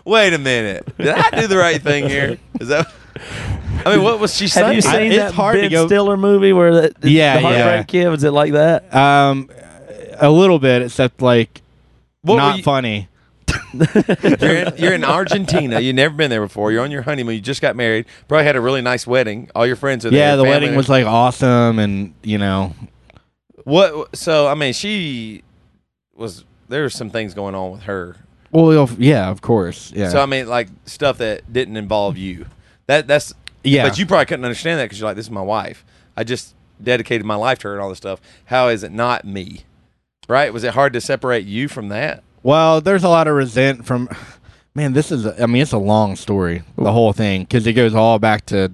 Wait 0.06 0.34
a 0.34 0.38
minute. 0.38 0.86
Did 0.98 1.10
I 1.10 1.42
do 1.42 1.48
the 1.48 1.58
right 1.58 1.82
thing 1.82 2.08
here? 2.10 2.38
Is 2.60 2.70
that? 2.70 2.92
I 3.86 3.96
mean, 3.96 4.04
what 4.04 4.20
was 4.20 4.36
she 4.36 4.48
saying? 4.48 4.68
Have 4.68 4.76
you 4.76 4.90
I- 4.90 4.98
seen 5.04 5.12
it's 5.12 5.18
that 5.22 5.34
hard 5.34 5.56
to 5.56 5.62
Ben 5.62 5.72
go- 5.72 5.88
Stiller 5.88 6.18
movie 6.18 6.54
where 6.54 6.90
the, 6.90 7.10
Yeah, 7.10 7.36
the 7.36 7.42
Heartbreak 7.42 7.66
yeah. 7.66 7.84
Kid 7.84 8.10
was 8.10 8.24
it 8.24 8.32
like 8.32 8.54
that? 8.54 8.94
Um, 8.96 9.50
a 10.20 10.30
little 10.30 10.60
bit, 10.60 10.82
except 10.82 11.22
like 11.22 11.59
What 12.30 12.36
were 12.36 12.42
not 12.42 12.58
you- 12.58 12.64
funny. 12.64 13.08
you're, 13.74 14.56
in, 14.56 14.74
you're 14.78 14.94
in 14.94 15.04
Argentina. 15.04 15.80
You've 15.80 15.96
never 15.96 16.14
been 16.16 16.30
there 16.30 16.42
before. 16.42 16.72
You're 16.72 16.84
on 16.84 16.92
your 16.92 17.02
honeymoon. 17.02 17.36
You 17.36 17.42
just 17.42 17.62
got 17.62 17.76
married. 17.76 18.06
Probably 18.28 18.46
had 18.46 18.56
a 18.56 18.62
really 18.62 18.82
nice 18.82 19.06
wedding. 19.08 19.50
All 19.56 19.66
your 19.66 19.76
friends 19.76 20.06
are 20.06 20.10
there. 20.12 20.20
Yeah, 20.20 20.36
the 20.36 20.44
family 20.44 20.50
wedding 20.56 20.70
there. 20.70 20.78
was 20.78 20.90
like 20.90 21.06
awesome, 21.06 21.80
and 21.80 22.14
you 22.24 22.38
know, 22.38 22.76
What? 23.64 24.16
So 24.16 24.48
I 24.48 24.56
mean, 24.56 24.74
she 24.74 25.44
was. 26.16 26.46
There 26.68 26.84
were 26.84 26.90
some 26.90 27.10
things 27.10 27.34
going 27.34 27.56
on 27.56 27.72
with 27.72 27.84
her. 27.84 28.16
well, 28.52 28.72
you'll- 28.72 28.90
yeah, 29.00 29.30
of 29.30 29.42
course, 29.42 29.92
yeah, 29.96 30.10
So 30.10 30.22
I 30.22 30.26
mean, 30.28 30.48
like 30.48 30.70
stuff 30.86 31.18
that 31.18 31.52
didn't 31.52 31.78
involve 31.78 32.18
you. 32.18 32.46
That 32.88 33.08
that's. 33.08 33.34
yeah. 33.64 33.88
But 33.88 33.98
you 33.98 34.06
probably 34.06 34.26
couldn't 34.28 34.46
understand 34.46 34.80
that 34.80 34.86
because 34.86 35.00
you're 35.00 35.10
like, 35.10 35.16
this 35.16 35.26
is 35.26 35.32
my 35.32 35.42
wife. 35.42 35.84
I 36.16 36.24
just 36.24 36.54
dedicated 36.82 37.26
my 37.26 37.36
life 37.36 37.60
to 37.60 37.70
her 37.70 37.74
and 37.74 37.82
all 37.82 37.90
this 37.90 37.98
stuff. 37.98 38.22
How 38.46 38.68
is 38.68 38.84
it 38.84 38.92
not 38.92 39.26
me? 39.26 39.64
Right? 40.30 40.54
Was 40.54 40.64
it 40.64 40.74
hard 40.74 40.94
to 40.94 41.02
separate 41.02 41.46
you 41.46 41.68
from 41.68 41.90
that? 41.90 42.24
Well, 42.44 42.80
there's 42.82 43.04
a 43.04 43.10
lot 43.10 43.28
of 43.28 43.36
resent 43.36 43.86
from. 43.86 44.08
Man, 44.76 44.94
this 44.94 45.12
is. 45.12 45.26
I 45.26 45.46
mean, 45.48 45.62
it's 45.64 45.74
a 45.74 45.78
long 45.80 46.16
story, 46.16 46.62
the 46.78 46.92
whole 46.92 47.12
thing, 47.12 47.42
because 47.42 47.66
it 47.68 47.74
goes 47.74 47.96
all 47.96 48.20
back 48.20 48.46
to 48.46 48.72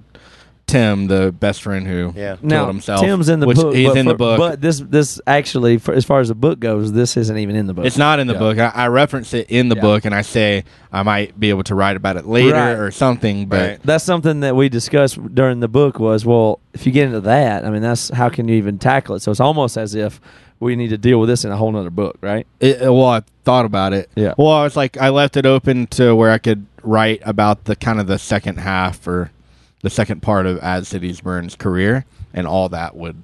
Tim, 0.66 1.06
the 1.06 1.32
best 1.32 1.62
friend 1.62 1.86
who 1.86 2.12
Yeah. 2.14 2.36
killed 2.36 2.42
Now 2.42 2.66
himself. 2.66 3.00
Tim's 3.00 3.28
in 3.30 3.40
the 3.40 3.46
which 3.46 3.56
book. 3.56 3.74
He's 3.74 3.88
but 3.88 3.96
in 3.96 4.06
the 4.06 4.14
book. 4.14 4.38
but 4.38 4.60
this 4.60 4.80
this 4.80 5.18
actually, 5.26 5.78
for, 5.78 5.94
as 5.94 6.04
far 6.04 6.20
as 6.20 6.28
the 6.28 6.34
book 6.34 6.60
goes, 6.60 6.92
this 6.92 7.16
isn't 7.16 7.38
even 7.38 7.56
in 7.56 7.66
the 7.66 7.72
book. 7.74 7.86
It's 7.86 7.96
not 7.96 8.18
in 8.20 8.26
the 8.26 8.34
Yeah. 8.34 8.38
book. 8.38 8.58
I, 8.58 8.70
I 8.74 8.88
reference 8.88 9.32
it 9.32 9.46
in 9.50 9.68
the 9.70 9.76
Yeah. 9.76 9.80
book, 9.82 10.04
and 10.04 10.14
I 10.14 10.22
say 10.22 10.64
I 10.92 11.02
might 11.04 11.40
be 11.40 11.48
able 11.50 11.62
to 11.64 11.74
write 11.74 11.96
about 11.96 12.16
it 12.16 12.26
later 12.26 12.52
Right. 12.52 12.72
or 12.72 12.90
something. 12.90 13.46
But 13.46 13.60
Right. 13.68 13.78
That's 13.82 14.04
something 14.04 14.40
that 14.40 14.54
we 14.54 14.68
discussed 14.68 15.18
during 15.34 15.60
the 15.60 15.68
book. 15.68 15.98
Was 15.98 16.26
well, 16.26 16.60
if 16.74 16.84
you 16.84 16.92
get 16.92 17.06
into 17.06 17.20
that, 17.22 17.64
I 17.64 17.70
mean, 17.70 17.82
that's 17.82 18.10
how 18.10 18.28
can 18.28 18.46
you 18.46 18.56
even 18.56 18.78
tackle 18.78 19.14
it? 19.16 19.22
So 19.22 19.30
it's 19.30 19.40
almost 19.40 19.78
as 19.78 19.94
if 19.94 20.20
we 20.60 20.76
need 20.76 20.88
to 20.88 20.98
deal 20.98 21.18
with 21.20 21.28
this 21.28 21.44
in 21.44 21.50
a 21.52 21.56
whole 21.56 21.70
nother 21.72 21.90
book, 21.90 22.16
right? 22.20 22.46
it, 22.60 22.82
uh, 22.86 22.92
well, 22.92 23.06
I 23.08 23.22
thought 23.44 23.64
about 23.64 23.92
it. 23.92 24.08
Yeah. 24.14 24.34
Well, 24.38 24.52
I 24.52 24.62
was 24.64 24.76
like, 24.76 24.96
I 24.96 25.10
left 25.10 25.36
it 25.36 25.44
open 25.46 25.86
to 25.88 26.14
where 26.14 26.30
I 26.30 26.38
could 26.38 26.66
write 26.82 27.20
about 27.24 27.64
the 27.64 27.76
kind 27.76 28.00
of 28.00 28.06
the 28.06 28.18
second 28.18 28.58
half 28.58 29.06
or 29.06 29.30
the 29.82 29.90
second 29.90 30.22
part 30.22 30.46
of 30.46 30.58
As 30.58 30.88
Cities 30.88 31.20
Burn's 31.20 31.54
career, 31.56 32.04
and 32.32 32.46
all 32.46 32.68
that 32.70 32.96
would 32.96 33.22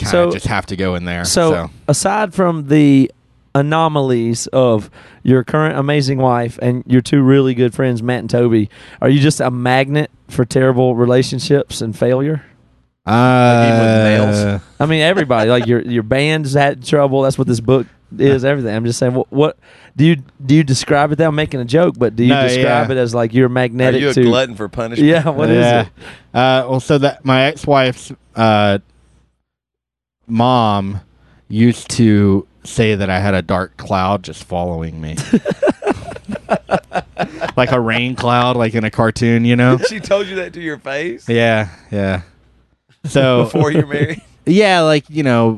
kind 0.00 0.10
So- 0.10 0.28
of 0.28 0.32
just 0.34 0.46
have 0.46 0.66
to 0.66 0.76
go 0.76 0.94
in 0.94 1.04
there. 1.04 1.24
So, 1.24 1.50
So, 1.50 1.70
aside 1.88 2.34
from 2.34 2.68
the 2.68 3.10
anomalies 3.54 4.48
of 4.48 4.90
your 5.22 5.44
current 5.44 5.78
amazing 5.78 6.18
wife 6.18 6.58
and 6.60 6.82
your 6.86 7.00
two 7.00 7.22
really 7.22 7.54
good 7.54 7.72
friends, 7.72 8.02
Matt 8.02 8.18
and 8.20 8.28
Toby, 8.30 8.68
are 9.00 9.08
you 9.08 9.20
just 9.20 9.40
a 9.40 9.50
magnet 9.50 10.10
for 10.28 10.44
terrible 10.44 10.96
relationships 10.96 11.80
and 11.80 11.96
failure? 11.96 12.42
Uh, 13.06 13.68
even 13.68 14.52
with? 14.54 14.62
I 14.80 14.86
mean, 14.86 15.02
everybody 15.02 15.50
like 15.50 15.66
your 15.66 15.80
your 15.82 16.02
band's 16.02 16.54
had 16.54 16.84
trouble. 16.84 17.22
That's 17.22 17.38
what 17.38 17.46
this 17.46 17.60
book 17.60 17.86
is. 18.18 18.44
Everything. 18.44 18.74
I'm 18.74 18.84
just 18.84 18.98
saying. 18.98 19.14
What, 19.14 19.30
what 19.32 19.58
do 19.96 20.04
you 20.04 20.16
do? 20.44 20.56
You 20.56 20.64
describe 20.64 21.12
it? 21.12 21.16
That 21.16 21.28
I'm 21.28 21.34
making 21.34 21.60
a 21.60 21.64
joke, 21.64 21.94
but 21.98 22.16
do 22.16 22.24
you 22.24 22.30
No, 22.30 22.42
describe 22.42 22.88
yeah. 22.88 22.96
it 22.96 22.98
as 22.98 23.14
like 23.14 23.34
you're 23.34 23.46
Are 23.46 23.50
magnetic 23.50 24.00
you 24.00 24.10
a 24.10 24.14
to? 24.14 24.22
glutton 24.22 24.54
for 24.54 24.68
punishment? 24.68 25.08
Yeah. 25.08 25.28
What 25.28 25.50
is 25.50 25.64
yeah. 25.64 25.80
it? 25.82 25.88
Uh, 26.32 26.66
well, 26.68 26.80
so 26.80 26.98
that 26.98 27.24
my 27.24 27.44
ex-wife's 27.44 28.12
uh, 28.34 28.78
mom 30.26 31.00
used 31.48 31.88
to 31.90 32.46
say 32.64 32.94
that 32.94 33.10
I 33.10 33.20
had 33.20 33.34
a 33.34 33.42
dark 33.42 33.76
cloud 33.76 34.24
just 34.24 34.44
following 34.44 35.00
me, 35.00 35.16
like 37.56 37.70
a 37.72 37.80
rain 37.80 38.16
cloud, 38.16 38.56
like 38.56 38.74
in 38.74 38.84
a 38.84 38.90
cartoon, 38.90 39.44
you 39.44 39.56
know? 39.56 39.78
She 39.88 40.00
told 40.00 40.26
you 40.26 40.36
that 40.36 40.54
to 40.54 40.60
your 40.62 40.78
face 40.78 41.28
Yeah, 41.28 41.68
yeah. 41.90 42.22
So 43.04 43.44
before 43.52 43.70
you're 43.72 43.86
married. 43.86 44.22
yeah, 44.46 44.80
like 44.80 45.08
you 45.08 45.22
know, 45.22 45.54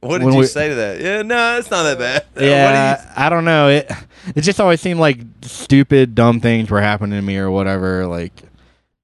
What 0.00 0.18
did 0.20 0.32
you 0.32 0.40
we- 0.40 0.46
say 0.46 0.68
to 0.68 0.74
that? 0.76 1.00
Yeah, 1.00 1.22
no, 1.22 1.58
it's 1.58 1.70
not 1.70 1.82
that 1.84 1.98
bad. 1.98 2.24
yeah. 2.40 3.12
I 3.16 3.28
don't 3.28 3.44
know. 3.44 3.68
It 3.68 3.90
it 4.36 4.40
just 4.42 4.60
always 4.60 4.80
seemed 4.80 5.00
like 5.00 5.18
stupid, 5.42 6.14
dumb 6.14 6.40
things 6.40 6.70
were 6.70 6.80
happening 6.80 7.18
to 7.18 7.22
me 7.24 7.36
or 7.36 7.50
whatever. 7.50 8.06
Like, 8.06 8.32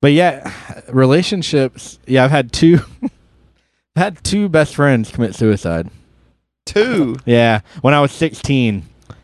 but 0.01 0.13
yeah, 0.13 0.53
relationships. 0.89 1.99
Yeah, 2.07 2.25
I've 2.25 2.31
had 2.31 2.53
two. 2.53 2.81
had 3.97 4.23
two 4.25 4.49
best 4.49 4.75
friends 4.75 5.11
commit 5.11 5.35
suicide. 5.35 5.87
What 5.87 5.93
do 6.75 6.81
you? 6.81 6.87
Two. 7.15 7.17
Yeah, 7.27 7.61
when 7.83 7.95
I 7.95 8.01
was 8.01 8.11
16, 8.13 8.83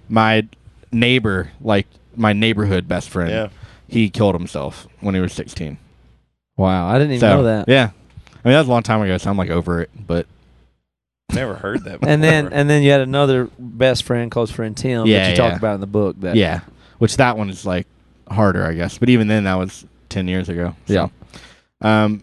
my 0.08 0.46
neighbor, 0.92 1.50
like 1.60 1.86
my 2.14 2.32
neighborhood 2.32 2.86
best 2.86 3.08
friend, 3.08 3.30
Yeah. 3.30 3.48
he 3.88 4.10
killed 4.10 4.34
himself 4.34 4.86
when 5.00 5.14
he 5.14 5.20
was 5.20 5.32
16. 5.32 5.78
Wow, 6.56 6.88
I 6.88 6.94
didn't 6.98 7.12
even 7.12 7.20
so 7.20 7.36
know 7.38 7.42
that. 7.44 7.68
yeah, 7.68 7.90
I 8.44 8.48
mean 8.48 8.52
that 8.54 8.58
was 8.60 8.68
a 8.68 8.70
long 8.70 8.82
time 8.82 9.02
ago, 9.02 9.16
so 9.18 9.30
I'm 9.30 9.36
like 9.36 9.50
over 9.50 9.80
it. 9.82 9.90
But 10.06 10.26
Never 11.32 11.54
heard 11.54 11.84
that. 11.84 12.00
Before. 12.00 12.08
And 12.12 12.22
then 12.22 12.52
and 12.52 12.68
then 12.68 12.82
you 12.82 12.90
had 12.90 13.00
another 13.02 13.48
best 13.58 14.02
friend, 14.04 14.30
close 14.30 14.50
friend 14.50 14.76
Tim, 14.76 15.06
Yeah, 15.06 15.24
that 15.24 15.30
you 15.30 15.36
talked 15.36 15.52
yeah. 15.52 15.58
about 15.58 15.74
in 15.76 15.80
the 15.80 15.86
book. 15.86 16.20
That 16.20 16.34
yeah, 16.36 16.60
which 16.98 17.16
that 17.18 17.36
one 17.36 17.50
is 17.50 17.64
like 17.66 17.86
harder, 18.30 18.64
I 18.64 18.74
guess. 18.74 18.98
But 18.98 19.08
even 19.10 19.28
then, 19.28 19.44
that 19.44 19.54
was 19.54 19.84
10 20.08 20.26
years 20.28 20.48
ago. 20.48 20.74
So. 20.86 21.10
Um. 21.80 22.22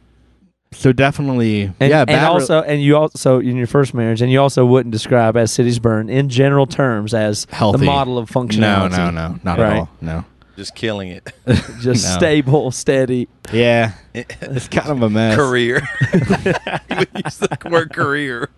So 0.73 0.91
definitely, 0.91 1.61
And, 1.79 1.89
yeah. 1.89 1.99
and 2.01 2.07
bad 2.07 2.23
re- 2.23 2.27
also, 2.27 2.61
and 2.61 2.83
you 2.83 2.97
also 2.97 3.39
in 3.39 3.55
your 3.55 3.67
first 3.67 3.93
marriage, 3.93 4.21
and 4.21 4.29
you 4.29 4.41
also 4.41 4.65
wouldn't 4.65 4.91
describe 4.91 5.37
as 5.37 5.49
cities 5.51 5.79
burn 5.79 6.09
in 6.09 6.27
general 6.27 6.67
terms 6.67 7.13
as 7.13 7.47
Healthy. 7.49 7.79
the 7.79 7.85
model 7.85 8.17
of 8.17 8.29
no, 8.35 8.41
functionality. 8.41 8.91
no, 8.91 9.09
no, 9.09 9.29
no, 9.29 9.39
not 9.45 9.57
Right. 9.59 9.71
at 9.71 9.77
all. 9.79 9.89
No. 10.01 10.25
Just 10.57 10.75
killing 10.75 11.07
it. 11.09 11.31
just 11.79 12.03
No. 12.03 12.17
stable, 12.17 12.71
steady. 12.71 13.29
Yeah, 13.53 13.93
it's 14.13 14.67
kind 14.67 14.89
of 14.89 15.01
a 15.03 15.09
mess. 15.09 15.35
career. 15.37 15.87
you 16.11 17.05
use 17.23 17.37
the 17.37 17.57
word 17.71 17.93
career. 17.93 18.49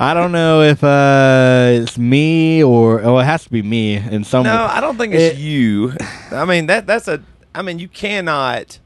I 0.00 0.14
don't 0.14 0.32
know 0.32 0.62
if 0.62 0.82
uh 0.82 1.68
it's 1.82 1.98
me 1.98 2.62
or 2.62 3.02
oh, 3.02 3.18
it 3.18 3.24
has 3.24 3.44
to 3.44 3.50
be 3.50 3.62
me 3.62 3.96
in 3.96 4.24
some. 4.24 4.44
No, 4.44 4.64
I 4.64 4.80
don't 4.80 4.96
think 4.98 5.14
it's 5.14 5.36
It- 5.36 5.40
you. 5.40 5.92
I 6.30 6.44
mean 6.44 6.66
that 6.66 6.86
that's 6.86 7.08
a. 7.08 7.22
I 7.54 7.62
mean 7.62 7.78
you 7.78 7.88
cannot. 7.88 8.78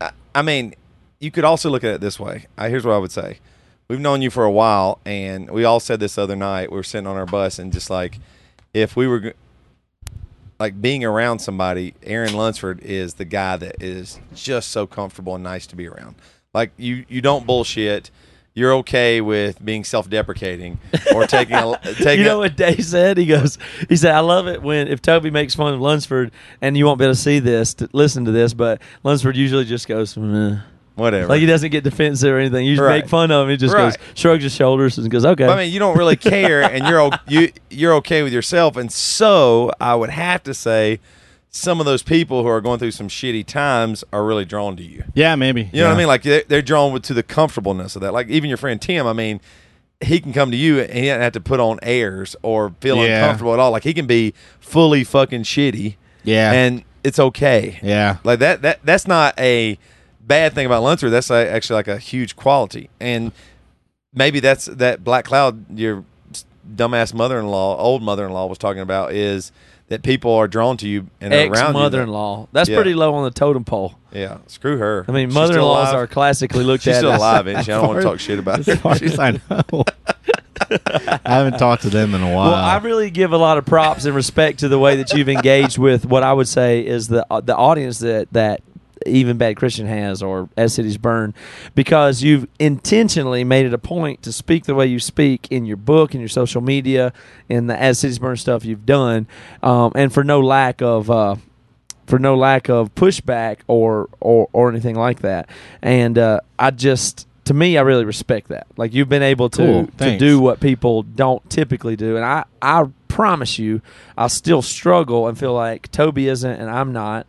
I, 0.00 0.10
I 0.34 0.42
mean, 0.42 0.74
you 1.20 1.30
could 1.30 1.44
also 1.44 1.70
look 1.70 1.82
at 1.84 1.94
it 1.94 2.00
this 2.00 2.18
way. 2.20 2.46
I, 2.58 2.68
here's 2.68 2.84
what 2.84 2.94
I 2.94 2.98
would 2.98 3.12
say. 3.12 3.38
We've 3.88 4.00
known 4.00 4.20
you 4.20 4.30
for 4.30 4.44
a 4.44 4.50
while, 4.50 4.98
and 5.06 5.48
we 5.50 5.64
all 5.64 5.78
said 5.80 6.00
this 6.00 6.18
other 6.18 6.34
night. 6.36 6.70
We 6.72 6.76
were 6.76 6.82
sitting 6.82 7.06
on 7.06 7.16
our 7.16 7.24
bus, 7.26 7.58
and 7.60 7.72
just 7.72 7.88
like, 7.88 8.18
if 8.74 8.96
we 8.96 9.06
were, 9.06 9.20
g- 9.20 9.32
like 10.58 10.80
being 10.80 11.04
around 11.04 11.40
somebody, 11.40 11.94
Aaron 12.02 12.34
Lunsford 12.34 12.80
is 12.80 13.14
the 13.14 13.24
guy 13.24 13.56
that 13.56 13.82
is 13.82 14.18
just 14.34 14.70
so 14.70 14.86
comfortable 14.86 15.34
and 15.34 15.44
nice 15.44 15.66
to 15.68 15.76
be 15.76 15.86
around. 15.86 16.16
Like 16.54 16.72
you, 16.76 17.04
you 17.08 17.20
don't 17.20 17.46
bullshit. 17.46 18.10
You're 18.54 18.72
okay 18.76 19.20
with 19.20 19.62
being 19.62 19.84
self-deprecating 19.84 20.78
or 21.14 21.26
taking 21.26 21.56
a 21.56 21.78
taking. 21.82 22.20
you 22.20 22.24
know 22.24 22.36
a- 22.36 22.44
what 22.44 22.56
Dave 22.56 22.82
said? 22.82 23.18
He 23.18 23.26
goes, 23.26 23.58
he 23.90 23.96
said, 23.96 24.14
I 24.14 24.20
love 24.20 24.48
it 24.48 24.62
when 24.62 24.88
if 24.88 25.02
Toby 25.02 25.30
makes 25.30 25.54
fun 25.54 25.74
of 25.74 25.80
Lunsford, 25.82 26.32
and 26.62 26.74
you 26.74 26.86
won't 26.86 26.98
be 26.98 27.04
able 27.04 27.14
to 27.14 27.20
see 27.20 27.38
this, 27.38 27.74
to 27.74 27.90
listen 27.92 28.24
to 28.24 28.30
this, 28.30 28.54
but 28.54 28.80
Lunsford 29.02 29.36
usually 29.36 29.66
just 29.66 29.86
goes, 29.86 30.16
Meh. 30.16 30.60
Whatever. 30.96 31.28
like 31.28 31.40
he 31.40 31.46
doesn't 31.46 31.70
get 31.70 31.84
defensive 31.84 32.32
or 32.34 32.38
anything. 32.38 32.66
You 32.66 32.74
just 32.74 32.82
Right. 32.82 33.02
make 33.04 33.08
fun 33.08 33.30
of 33.30 33.44
him. 33.44 33.50
He 33.50 33.56
just 33.56 33.72
Right. 33.74 33.84
goes, 33.94 33.96
shrugs 34.14 34.42
his 34.42 34.54
shoulders 34.54 34.98
and 34.98 35.08
goes, 35.10 35.24
okay. 35.24 35.46
But, 35.46 35.52
I 35.58 35.64
mean, 35.64 35.72
you 35.72 35.78
don't 35.78 35.96
really 35.96 36.16
care, 36.16 36.62
and 36.62 36.86
you're 36.88 37.00
o- 37.00 37.10
you 37.28 37.52
you're 37.70 37.94
okay 37.94 38.22
with 38.22 38.32
yourself, 38.32 38.76
and 38.76 38.90
so 38.90 39.70
I 39.80 39.94
would 39.94 40.10
have 40.10 40.42
to 40.42 40.52
say, 40.54 40.98
some 41.50 41.80
of 41.80 41.86
those 41.86 42.02
people 42.02 42.42
who 42.42 42.48
are 42.48 42.60
going 42.60 42.78
through 42.78 42.90
some 42.90 43.08
shitty 43.08 43.46
times 43.46 44.04
are 44.12 44.22
really 44.24 44.44
drawn 44.44 44.76
to 44.76 44.82
you. 44.82 45.04
Yeah, 45.14 45.36
maybe. 45.36 45.70
You 45.72 45.80
know 45.82 45.88
what 45.88 45.94
I 45.94 45.98
mean? 45.98 46.06
Like 46.06 46.22
they're, 46.22 46.42
they're 46.46 46.60
drawn 46.60 46.92
with, 46.92 47.02
to 47.04 47.14
the 47.14 47.22
comfortableness 47.22 47.96
of 47.96 48.02
that. 48.02 48.12
Like 48.12 48.28
even 48.28 48.48
your 48.50 48.58
friend 48.58 48.78
Tim, 48.78 49.06
I 49.06 49.14
mean, 49.14 49.40
he 50.02 50.20
can 50.20 50.34
come 50.34 50.50
to 50.50 50.56
you 50.58 50.80
and 50.80 50.92
he 50.92 51.06
doesn't 51.06 51.22
have 51.22 51.32
to 51.32 51.40
put 51.40 51.58
on 51.58 51.78
airs 51.82 52.36
or 52.42 52.74
feel 52.82 52.96
Yeah. 52.98 53.22
uncomfortable 53.22 53.54
at 53.54 53.58
all. 53.58 53.70
Like 53.70 53.84
he 53.84 53.94
can 53.94 54.06
be 54.06 54.34
fully 54.60 55.02
fucking 55.02 55.44
shitty, 55.44 55.94
Yeah. 56.24 56.52
and 56.52 56.82
it's 57.02 57.18
okay. 57.18 57.78
yeah. 57.82 58.16
Like 58.22 58.38
that 58.40 58.60
that 58.60 58.80
that's 58.84 59.06
not 59.06 59.32
a 59.40 59.78
bad 60.26 60.52
thing 60.54 60.66
about 60.66 60.82
Lunsford. 60.82 61.12
That's 61.12 61.30
actually 61.30 61.74
like 61.76 61.88
a 61.88 61.98
huge 61.98 62.36
quality. 62.36 62.90
And 63.00 63.32
maybe 64.12 64.40
that's 64.40 64.66
that 64.66 65.04
black 65.04 65.24
cloud 65.24 65.64
your 65.78 66.04
dumbass 66.74 67.14
mother-in-law, 67.14 67.78
old 67.78 68.02
mother-in-law 68.02 68.46
was 68.46 68.58
talking 68.58 68.82
about 68.82 69.12
is 69.12 69.52
that 69.88 70.02
people 70.02 70.32
are 70.34 70.48
drawn 70.48 70.76
to 70.78 70.88
you 70.88 71.06
and 71.20 71.32
Ex 71.32 71.56
around 71.56 71.72
mother 71.74 72.02
in 72.02 72.08
law. 72.08 72.48
That's 72.52 72.68
Yeah. 72.68 72.76
pretty 72.76 72.94
low 72.94 73.14
on 73.14 73.22
the 73.22 73.30
totem 73.30 73.62
pole. 73.64 73.94
Yeah, 74.12 74.38
screw 74.48 74.78
her. 74.78 75.04
I 75.06 75.12
mean, 75.12 75.28
She's 75.28 75.34
mother 75.34 75.58
in 75.58 75.62
laws 75.64 75.94
are 75.94 76.08
classically 76.08 76.64
looked 76.64 76.82
She's 76.84 76.94
at 76.94 76.98
still 76.98 77.14
alive, 77.14 77.46
isn't 77.46 77.64
she? 77.64 77.72
I 77.72 77.78
don't 77.78 77.86
want 77.88 78.00
to 78.00 78.04
talk 78.08 78.18
shit 78.18 78.40
about 78.40 78.66
her. 78.66 78.72
as 79.04 79.18
I 79.18 79.30
know. 79.32 79.84
I 80.70 81.20
haven't 81.24 81.58
talked 81.58 81.82
to 81.82 81.90
them 81.90 82.14
in 82.14 82.22
a 82.22 82.34
while. 82.34 82.50
Well, 82.50 82.54
I 82.54 82.78
really 82.78 83.10
give 83.10 83.32
a 83.32 83.36
lot 83.36 83.58
of 83.58 83.66
props 83.66 84.04
and 84.06 84.14
respect 84.14 84.58
to 84.60 84.68
the 84.68 84.78
way 84.78 84.96
that 84.96 85.12
you've 85.12 85.28
engaged 85.28 85.78
with 85.78 86.04
what 86.06 86.22
I 86.24 86.32
would 86.32 86.48
say 86.48 86.84
is 86.84 87.08
the 87.08 87.24
uh, 87.30 87.40
the 87.40 87.54
audience 87.54 87.98
that 88.00 88.32
that 88.32 88.62
even 89.06 89.36
Bad 89.38 89.56
Christian 89.56 89.86
has 89.86 90.22
or 90.22 90.48
As 90.56 90.74
Cities 90.74 90.98
Burn, 90.98 91.34
because 91.74 92.22
you've 92.22 92.46
intentionally 92.58 93.44
made 93.44 93.66
it 93.66 93.72
a 93.72 93.78
point 93.78 94.22
to 94.22 94.32
speak 94.32 94.64
the 94.64 94.74
way 94.74 94.86
you 94.86 94.98
speak 94.98 95.46
in 95.50 95.64
your 95.66 95.76
book, 95.76 96.14
in 96.14 96.20
your 96.20 96.28
social 96.28 96.60
media, 96.60 97.12
in 97.48 97.66
the 97.66 97.80
As 97.80 97.98
Cities 97.98 98.18
Burn 98.18 98.36
stuff 98.36 98.64
you've 98.64 98.86
done, 98.86 99.26
um, 99.62 99.92
and 99.94 100.12
for 100.12 100.24
no 100.24 100.40
lack 100.40 100.80
of. 100.82 101.10
Uh, 101.10 101.36
for 102.06 102.20
no 102.20 102.36
lack 102.36 102.68
of 102.68 102.94
pushback 102.94 103.58
or 103.66 104.08
or, 104.20 104.48
or 104.52 104.70
anything 104.70 104.94
like 104.94 105.22
that, 105.22 105.50
and 105.82 106.16
uh, 106.16 106.38
I 106.56 106.70
just 106.70 107.26
to 107.46 107.52
me 107.52 107.76
I 107.76 107.82
really 107.82 108.04
respect 108.04 108.46
that. 108.50 108.68
Like 108.76 108.94
you've 108.94 109.08
been 109.08 109.24
able 109.24 109.50
to 109.50 109.56
Cool. 109.56 109.86
to 109.98 110.16
do 110.16 110.38
what 110.38 110.60
people 110.60 111.02
don't 111.02 111.42
typically 111.50 111.96
do, 111.96 112.14
and 112.14 112.24
I 112.24 112.44
I 112.62 112.84
promise 113.08 113.58
you 113.58 113.82
I 114.16 114.28
still 114.28 114.62
struggle 114.62 115.26
and 115.26 115.36
feel 115.36 115.52
like 115.52 115.90
Toby 115.90 116.28
isn't 116.28 116.48
and 116.60 116.70
I'm 116.70 116.92
not 116.92 117.26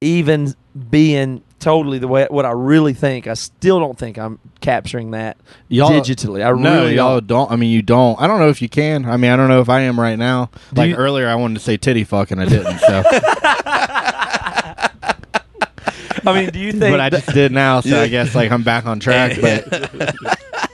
even 0.00 0.56
being 0.90 1.42
totally 1.58 1.98
the 1.98 2.08
way 2.08 2.26
what 2.30 2.46
I 2.46 2.52
really 2.52 2.94
think. 2.94 3.26
I 3.26 3.34
still 3.34 3.80
don't 3.80 3.98
think 3.98 4.18
I'm 4.18 4.38
capturing 4.60 5.10
that 5.12 5.36
Y'all- 5.68 5.90
digitally. 5.90 6.44
I 6.44 6.50
no, 6.58 6.82
really 6.82 6.94
y'all 6.96 7.14
don't. 7.20 7.26
don't. 7.26 7.50
I 7.50 7.56
mean, 7.56 7.70
you 7.70 7.82
don't. 7.82 8.20
I 8.20 8.26
don't 8.26 8.38
know 8.40 8.48
if 8.48 8.62
you 8.62 8.68
can. 8.68 9.04
I 9.04 9.16
mean, 9.16 9.30
I 9.30 9.36
don't 9.36 9.48
know 9.48 9.60
if 9.60 9.68
I 9.68 9.80
am 9.80 9.98
right 9.98 10.18
now. 10.18 10.50
Do 10.72 10.80
like 10.80 10.90
you- 10.90 10.96
earlier, 10.96 11.28
I 11.28 11.34
wanted 11.34 11.54
to 11.54 11.60
say 11.60 11.76
titty 11.76 12.04
fuck 12.04 12.30
and 12.30 12.40
I 12.40 12.44
didn't. 12.46 12.78
So, 12.78 13.02
I 16.26 16.34
mean, 16.34 16.50
do 16.50 16.58
you 16.58 16.72
think? 16.72 16.92
but 16.92 17.00
I 17.00 17.08
just 17.10 17.28
did 17.32 17.50
now. 17.52 17.80
So 17.80 18.00
I 18.00 18.08
guess 18.08 18.34
like 18.34 18.50
I'm 18.50 18.62
back 18.62 18.86
on 18.86 19.00
track. 19.00 19.38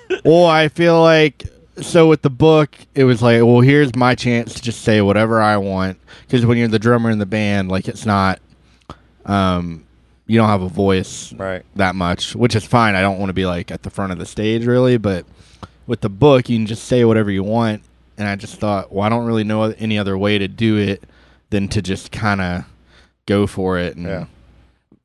But 0.08 0.24
well, 0.24 0.46
I 0.46 0.68
feel 0.68 1.00
like 1.00 1.44
so 1.80 2.08
with 2.08 2.22
the 2.22 2.30
book, 2.30 2.76
it 2.94 3.04
was 3.04 3.22
like, 3.22 3.42
well, 3.42 3.60
here's 3.60 3.94
my 3.94 4.14
chance 4.14 4.54
to 4.54 4.62
just 4.62 4.82
say 4.82 5.00
whatever 5.00 5.40
I 5.40 5.56
want. 5.56 5.98
Because 6.22 6.44
when 6.46 6.58
you're 6.58 6.68
the 6.68 6.78
drummer 6.80 7.10
in 7.10 7.18
the 7.18 7.26
band, 7.26 7.68
like 7.70 7.86
it's 7.86 8.04
not, 8.06 8.40
um, 9.24 9.84
you 10.26 10.38
don't 10.38 10.48
have 10.48 10.62
a 10.62 10.68
voice 10.68 11.32
Right. 11.34 11.62
that 11.76 11.94
much, 11.94 12.34
which 12.34 12.54
is 12.56 12.64
fine. 12.64 12.94
I 12.94 13.00
don't 13.00 13.18
want 13.18 13.28
to 13.30 13.34
be 13.34 13.46
like 13.46 13.70
at 13.70 13.82
the 13.82 13.90
front 13.90 14.12
of 14.12 14.18
the 14.18 14.26
stage 14.26 14.64
really, 14.66 14.96
but 14.98 15.24
with 15.86 16.00
the 16.00 16.08
book, 16.08 16.48
you 16.48 16.58
can 16.58 16.66
just 16.66 16.84
say 16.84 17.04
whatever 17.04 17.30
you 17.30 17.42
want. 17.44 17.82
And 18.18 18.26
I 18.26 18.34
just 18.34 18.56
thought, 18.56 18.92
well, 18.92 19.04
I 19.04 19.08
don't 19.08 19.26
really 19.26 19.44
know 19.44 19.64
any 19.64 19.98
other 19.98 20.16
way 20.18 20.38
to 20.38 20.48
do 20.48 20.76
it 20.78 21.04
than 21.50 21.68
to 21.68 21.82
just 21.82 22.10
kind 22.10 22.40
of 22.40 22.64
go 23.26 23.46
for 23.46 23.78
it 23.78 23.96
and 23.96 24.06
Yeah. 24.06 24.24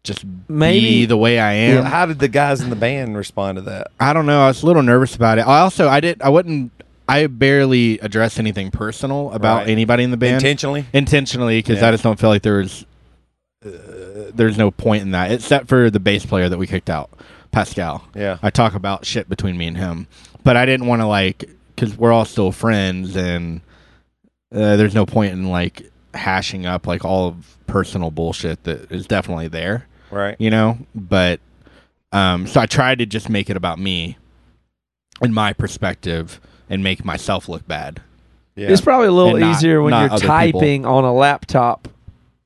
just 0.04 0.24
Maybe- 0.48 0.80
be 0.82 1.06
the 1.06 1.18
way 1.18 1.38
I 1.40 1.54
am. 1.54 1.84
How 1.86 2.06
did 2.08 2.20
the 2.20 2.28
guys 2.28 2.62
in 2.62 2.70
the 2.72 2.76
band 2.76 3.16
respond 3.18 3.58
to 3.58 3.62
that? 3.64 3.88
I 4.00 4.14
don't 4.14 4.26
know. 4.26 4.42
I 4.44 4.48
was 4.48 4.64
a 4.64 4.66
little 4.66 4.82
nervous 4.82 5.16
about 5.16 5.38
it. 5.38 5.42
I 5.48 5.60
also 5.60 5.88
I 5.90 6.00
didn't. 6.00 6.24
I 6.24 6.30
wouldn't 6.30 6.72
I 7.08 7.28
barely 7.28 8.00
address 8.00 8.40
anything 8.40 8.72
personal 8.72 9.32
about 9.34 9.60
Right. 9.64 9.70
anybody 9.70 10.04
in 10.04 10.12
the 10.12 10.18
band 10.18 10.36
Intentionally? 10.36 10.86
intentionally 10.94 11.60
because 11.60 11.82
Yeah. 11.82 11.90
I 11.90 11.92
just 11.92 12.04
don't 12.04 12.18
feel 12.18 12.30
like 12.30 12.42
there 12.42 12.58
was 12.60 12.86
uh, 13.66 14.32
there's 14.34 14.58
no 14.58 14.72
point 14.72 15.04
in 15.04 15.12
that 15.12 15.32
except 15.32 15.68
for 15.68 15.90
the 15.90 16.00
bass 16.00 16.26
player 16.26 16.50
that 16.50 16.58
we 16.58 16.68
kicked 16.68 16.90
out, 16.90 17.10
Pascal. 17.52 18.08
Yeah. 18.16 18.38
I 18.42 18.50
talk 18.50 18.74
about 18.74 19.06
shit 19.06 19.30
between 19.30 19.58
me 19.58 19.68
and 19.68 19.78
him, 19.78 20.08
but 20.44 20.58
I 20.58 20.66
didn't 20.66 20.88
want 20.88 21.02
to 21.02 21.08
like 21.08 21.50
because 21.76 21.98
we're 21.98 22.12
all 22.12 22.26
still 22.26 22.52
friends 22.52 23.16
and 23.16 23.62
uh, 24.54 24.76
there's 24.78 24.96
no 24.96 25.06
point 25.06 25.34
in 25.34 25.50
like 25.50 25.90
hashing 26.14 26.66
up 26.66 26.86
like 26.88 27.06
all 27.06 27.28
of 27.30 27.58
personal 27.68 28.12
bullshit 28.12 28.64
that 28.66 28.92
is 28.92 29.08
definitely 29.08 29.48
there 29.48 29.88
Right. 30.12 30.36
you 30.40 30.50
know 30.50 30.78
but 30.94 31.40
um 32.12 32.46
so 32.48 32.60
i 32.60 32.66
tried 32.66 33.00
to 33.00 33.06
just 33.06 33.30
make 33.30 33.50
it 33.50 33.56
about 33.56 33.80
me 33.80 34.18
and 35.22 35.34
my 35.34 35.54
perspective 35.54 36.42
and 36.70 36.84
make 36.84 37.06
myself 37.06 37.48
look 37.48 37.66
bad 37.66 38.02
Yeah. 38.56 38.68
It's 38.72 38.82
probably 38.82 39.08
a 39.08 39.12
little 39.14 39.38
not- 39.38 39.56
easier 39.56 39.82
when 39.82 39.94
you're 39.94 40.12
other 40.12 40.28
typing 40.28 40.86
on 40.86 41.06
a 41.06 41.14
laptop 41.14 41.88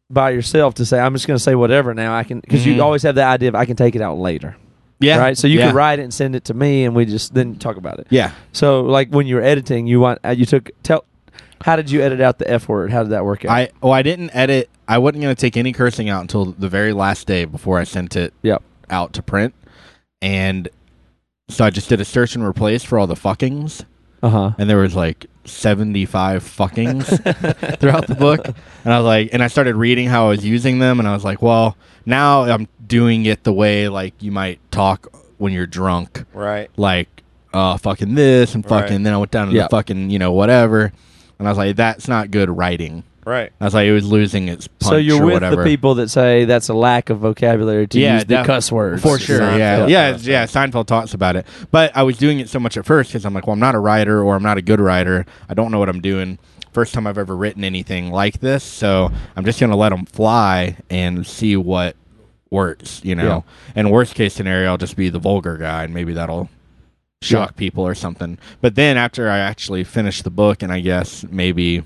by 0.10 0.30
yourself 0.32 0.76
to 0.76 0.86
say, 0.86 1.00
"I'm 1.00 1.14
just 1.14 1.28
going 1.28 1.38
to 1.38 1.44
say 1.44 1.56
whatever 1.56 1.94
now." 1.94 2.16
I 2.16 2.24
can 2.24 2.40
because 2.40 2.64
Mhm. 2.66 2.76
you 2.76 2.82
always 2.84 3.04
have 3.04 3.16
the 3.16 3.24
idea 3.24 3.50
of 3.50 3.56
I 3.56 3.66
can 3.66 3.76
take 3.76 3.96
it 3.96 4.02
out 4.02 4.18
later, 4.18 4.56
yeah 5.00 5.18
right? 5.18 5.38
So 5.38 5.48
you 5.48 5.60
yeah. 5.60 5.68
can 5.68 5.76
write 5.76 6.00
it 6.00 6.04
and 6.04 6.14
send 6.14 6.36
it 6.36 6.46
to 6.46 6.54
me, 6.54 6.86
and 6.86 6.96
we 6.96 7.06
just 7.06 7.34
then 7.34 7.56
talk 7.56 7.78
about 7.78 8.00
it. 8.00 8.08
yeah 8.10 8.32
So 8.52 8.82
like 8.82 9.10
when 9.10 9.26
you 9.28 9.36
were 9.36 9.42
editing, 9.42 9.88
you 9.88 10.00
want 10.00 10.20
uh, 10.26 10.30
you 10.30 10.46
took 10.46 10.70
tell. 10.84 11.06
How 11.64 11.76
did 11.76 11.90
you 11.90 12.02
edit 12.02 12.22
out 12.22 12.38
the 12.38 12.50
f 12.52 12.68
word? 12.70 12.92
How 12.92 13.02
did 13.02 13.12
that 13.12 13.26
work 13.26 13.44
out? 13.46 13.52
i 13.52 13.70
oh 13.82 13.90
i 13.90 14.02
didn't 14.04 14.30
edit 14.36 14.70
i 14.88 14.98
wasn't 15.00 15.24
going 15.24 15.34
to 15.36 15.40
take 15.40 15.58
any 15.58 15.72
cursing 15.72 16.10
out 16.10 16.22
until 16.22 16.46
the 16.46 16.70
very 16.70 16.94
last 16.94 17.26
day 17.26 17.46
before 17.46 17.80
i 17.80 17.84
sent 17.86 18.16
it 18.16 18.34
Yep. 18.44 18.62
out 18.92 19.14
to 19.14 19.24
print 19.24 19.56
and 20.22 20.68
so 21.50 21.66
i 21.66 21.70
just 21.72 21.90
did 21.90 22.00
a 22.02 22.06
search 22.06 22.36
and 22.36 22.44
replace 22.44 22.84
for 22.84 23.00
all 23.00 23.08
the 23.08 23.16
fuckings 23.16 23.84
Uh 24.22 24.30
huh. 24.30 24.52
and 24.60 24.70
there 24.70 24.78
was 24.78 24.96
like 24.96 25.26
75 25.46 26.44
fuckings 26.44 27.06
throughout 27.80 28.08
the 28.08 28.16
book 28.16 28.46
and 28.48 28.94
i 28.94 28.98
was 28.98 29.06
like 29.06 29.30
and 29.34 29.44
i 29.44 29.48
started 29.48 29.76
reading 29.76 30.08
how 30.08 30.26
i 30.26 30.30
was 30.30 30.46
using 30.46 30.80
them 30.80 31.00
and 31.00 31.08
i 31.08 31.14
was 31.14 31.24
like 31.24 31.42
well 31.42 31.78
now 32.06 32.44
i'm 32.44 32.68
doing 32.86 33.26
it 33.26 33.44
the 33.44 33.54
way 33.54 33.88
like 33.88 34.14
you 34.22 34.32
might 34.32 34.60
talk 34.72 35.08
when 35.38 35.54
you're 35.54 35.68
drunk 35.68 36.24
right. 36.34 36.70
like 36.78 37.10
uh 37.54 37.78
fucking 37.78 38.16
this 38.16 38.56
and 38.56 38.64
fucking 38.66 38.96
Right. 38.98 39.04
then 39.04 39.14
i 39.14 39.18
went 39.18 39.32
down 39.32 39.48
to 39.50 39.54
Yeah. 39.54 39.64
the 39.64 39.70
fucking 39.70 40.10
you 40.10 40.20
know 40.20 40.32
whatever 40.34 40.92
and 41.40 41.48
i 41.48 41.52
was 41.52 41.58
like 41.58 41.76
that's 41.76 42.08
not 42.08 42.32
good 42.32 42.50
writing 42.50 43.04
Right. 43.26 43.52
i 43.60 43.66
was 43.66 43.74
like 43.74 43.88
it 43.88 43.92
was 43.92 44.06
losing 44.06 44.48
its 44.50 44.68
punch 44.68 44.90
So 44.92 44.98
you're 44.98 45.22
or 45.22 45.26
with 45.26 45.34
whatever 45.34 45.56
the 45.58 45.64
people 45.64 45.96
that 45.96 46.10
say 46.10 46.46
that's 46.46 46.70
a 46.70 46.74
lack 46.76 47.10
of 47.10 47.20
vocabulary 47.20 47.88
to 47.88 48.00
Yeah, 48.00 48.16
use 48.16 48.26
the 48.26 48.36
def- 48.38 48.46
cuss 48.46 48.72
words 48.72 49.02
for 49.02 49.18
sure. 49.18 49.40
Seinfeld 49.40 49.58
Yeah, 49.58 49.88
yeah, 49.88 50.08
about 50.10 50.22
yeah. 50.24 50.46
Seinfeld 50.46 50.86
talks 50.86 51.14
about 51.16 51.36
it, 51.36 51.46
but 51.72 51.96
I 51.98 52.04
was 52.04 52.18
doing 52.18 52.40
it 52.40 52.50
so 52.50 52.60
much 52.60 52.78
at 52.78 52.86
first 52.86 53.10
because 53.10 53.26
I'm 53.26 53.34
like, 53.34 53.48
well, 53.48 53.54
I'm 53.54 53.60
not 53.60 53.74
a 53.76 53.80
writer 53.80 54.22
or 54.24 54.36
I'm 54.36 54.44
not 54.44 54.58
a 54.58 54.62
good 54.62 54.80
writer. 54.80 55.26
I 55.50 55.54
don't 55.56 55.72
know 55.72 55.80
what 55.80 55.90
I'm 55.90 56.02
doing. 56.02 56.38
First 56.72 56.94
time 56.94 57.08
I've 57.08 57.18
ever 57.18 57.36
written 57.36 57.64
anything 57.64 58.12
like 58.12 58.42
this, 58.42 58.64
so 58.64 59.10
I'm 59.36 59.46
just 59.46 59.60
gonna 59.60 59.78
let 59.78 59.90
them 59.90 60.06
fly 60.06 60.78
and 60.90 61.26
see 61.26 61.56
what 61.56 61.96
works. 62.52 63.02
You 63.04 63.16
know, 63.16 63.44
and 63.76 63.92
worst 63.92 64.14
case 64.14 64.34
scenario, 64.34 64.70
I'll 64.70 64.78
just 64.78 64.96
be 64.98 65.10
the 65.10 65.20
vulgar 65.20 65.58
guy, 65.58 65.86
and 65.86 65.94
maybe 65.94 66.14
that'll 66.14 66.50
shock 67.22 67.56
people 67.56 67.88
or 67.88 67.96
something. 67.96 68.38
But 68.62 68.76
then 68.76 68.98
after 68.98 69.30
I 69.30 69.38
actually 69.40 69.84
finish 69.86 70.22
the 70.22 70.30
book, 70.30 70.62
and 70.62 70.72
I 70.72 70.82
guess 70.82 71.24
maybe 71.32 71.84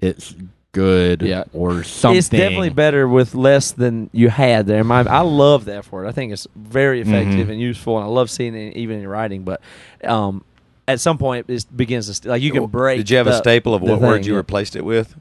it's 0.00 0.34
good 0.76 1.22
Yeah. 1.22 1.44
or 1.52 1.82
something. 1.82 2.18
It's 2.18 2.28
definitely 2.28 2.68
better 2.70 3.08
with 3.08 3.34
less 3.34 3.72
than 3.72 4.10
you 4.12 4.28
had 4.28 4.66
there. 4.66 4.84
My, 4.84 5.00
I 5.00 5.20
love 5.22 5.64
the 5.64 5.76
F 5.76 5.90
word. 5.90 6.06
I 6.06 6.12
think 6.12 6.32
it's 6.32 6.46
very 6.54 7.00
effective 7.00 7.48
Mhm. 7.48 7.52
and 7.52 7.60
useful, 7.60 7.96
and 7.96 8.04
I 8.04 8.08
love 8.08 8.30
seeing 8.30 8.54
it 8.54 8.76
even 8.76 9.00
in 9.00 9.08
writing. 9.08 9.42
But 9.44 9.60
um, 10.04 10.44
at 10.86 11.00
some 11.00 11.16
point, 11.18 11.46
it 11.48 11.64
begins 11.74 12.06
to 12.08 12.14
st- 12.14 12.30
like 12.30 12.42
you 12.42 12.52
can 12.52 12.66
break. 12.66 12.98
Did 12.98 13.10
you 13.10 13.16
have 13.16 13.26
a 13.26 13.38
staple 13.38 13.74
of 13.74 13.82
what 13.82 14.00
words 14.00 14.18
thing, 14.24 14.28
you 14.28 14.32
yeah. 14.34 14.38
replaced 14.38 14.76
it 14.76 14.84
with? 14.84 15.14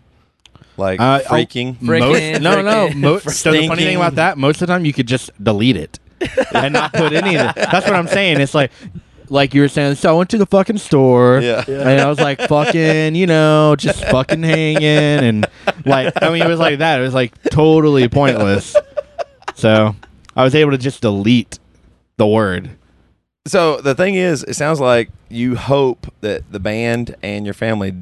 Like 0.77 0.99
Uh, 0.99 1.21
oh, 1.29 1.33
freaking? 1.33 1.77
Freaking, 1.77 2.33
Most, 2.33 2.41
no, 2.41 2.61
no. 2.61 2.87
freaking, 2.89 2.95
Mo- 2.95 3.19
so 3.41 3.51
the 3.53 3.67
funny 3.67 3.83
thing 3.83 3.95
about 3.95 4.15
that, 4.15 4.37
most 4.37 4.61
of 4.61 4.67
the 4.67 4.73
time 4.73 4.83
you 4.83 4.91
could 4.93 5.07
just 5.07 5.31
delete 5.41 5.77
it 5.77 5.99
and 6.53 6.73
not 6.73 6.91
put 6.93 7.13
any 7.13 7.37
of 7.37 7.49
it. 7.49 7.55
That's 7.55 7.85
what 7.87 7.95
I'm 7.95 8.07
saying. 8.07 8.41
It's 8.41 8.53
like, 8.53 8.71
like 9.29 9.53
you 9.53 9.61
were 9.61 9.67
saying. 9.67 9.95
So 9.95 10.09
I 10.13 10.17
went 10.17 10.29
to 10.31 10.37
the 10.37 10.45
fucking 10.45 10.77
store, 10.77 11.39
Yeah. 11.41 11.63
and 11.67 11.99
I 12.01 12.07
was 12.07 12.19
like, 12.19 12.39
fucking, 12.41 13.15
you 13.15 13.27
know, 13.27 13.75
just 13.77 14.03
fucking 14.11 14.43
hanging, 14.43 14.83
and 14.83 15.45
like, 15.85 16.13
I 16.21 16.29
mean, 16.31 16.41
it 16.41 16.47
was 16.47 16.59
like 16.59 16.79
that. 16.79 16.99
It 16.99 17.03
was 17.03 17.13
like 17.13 17.33
totally 17.51 18.07
pointless. 18.09 18.75
So 19.55 19.95
I 20.35 20.43
was 20.43 20.53
able 20.55 20.71
to 20.71 20.77
just 20.77 21.01
delete 21.01 21.59
the 22.17 22.27
word. 22.27 22.71
So 23.47 23.79
the 23.81 23.93
thing 23.95 24.15
is, 24.15 24.43
it 24.43 24.55
sounds 24.55 24.79
like 24.79 25.09
you 25.29 25.55
hope 25.55 26.11
that 26.21 26.51
the 26.51 26.59
band 26.59 27.15
and 27.21 27.45
your 27.45 27.53
family 27.53 27.93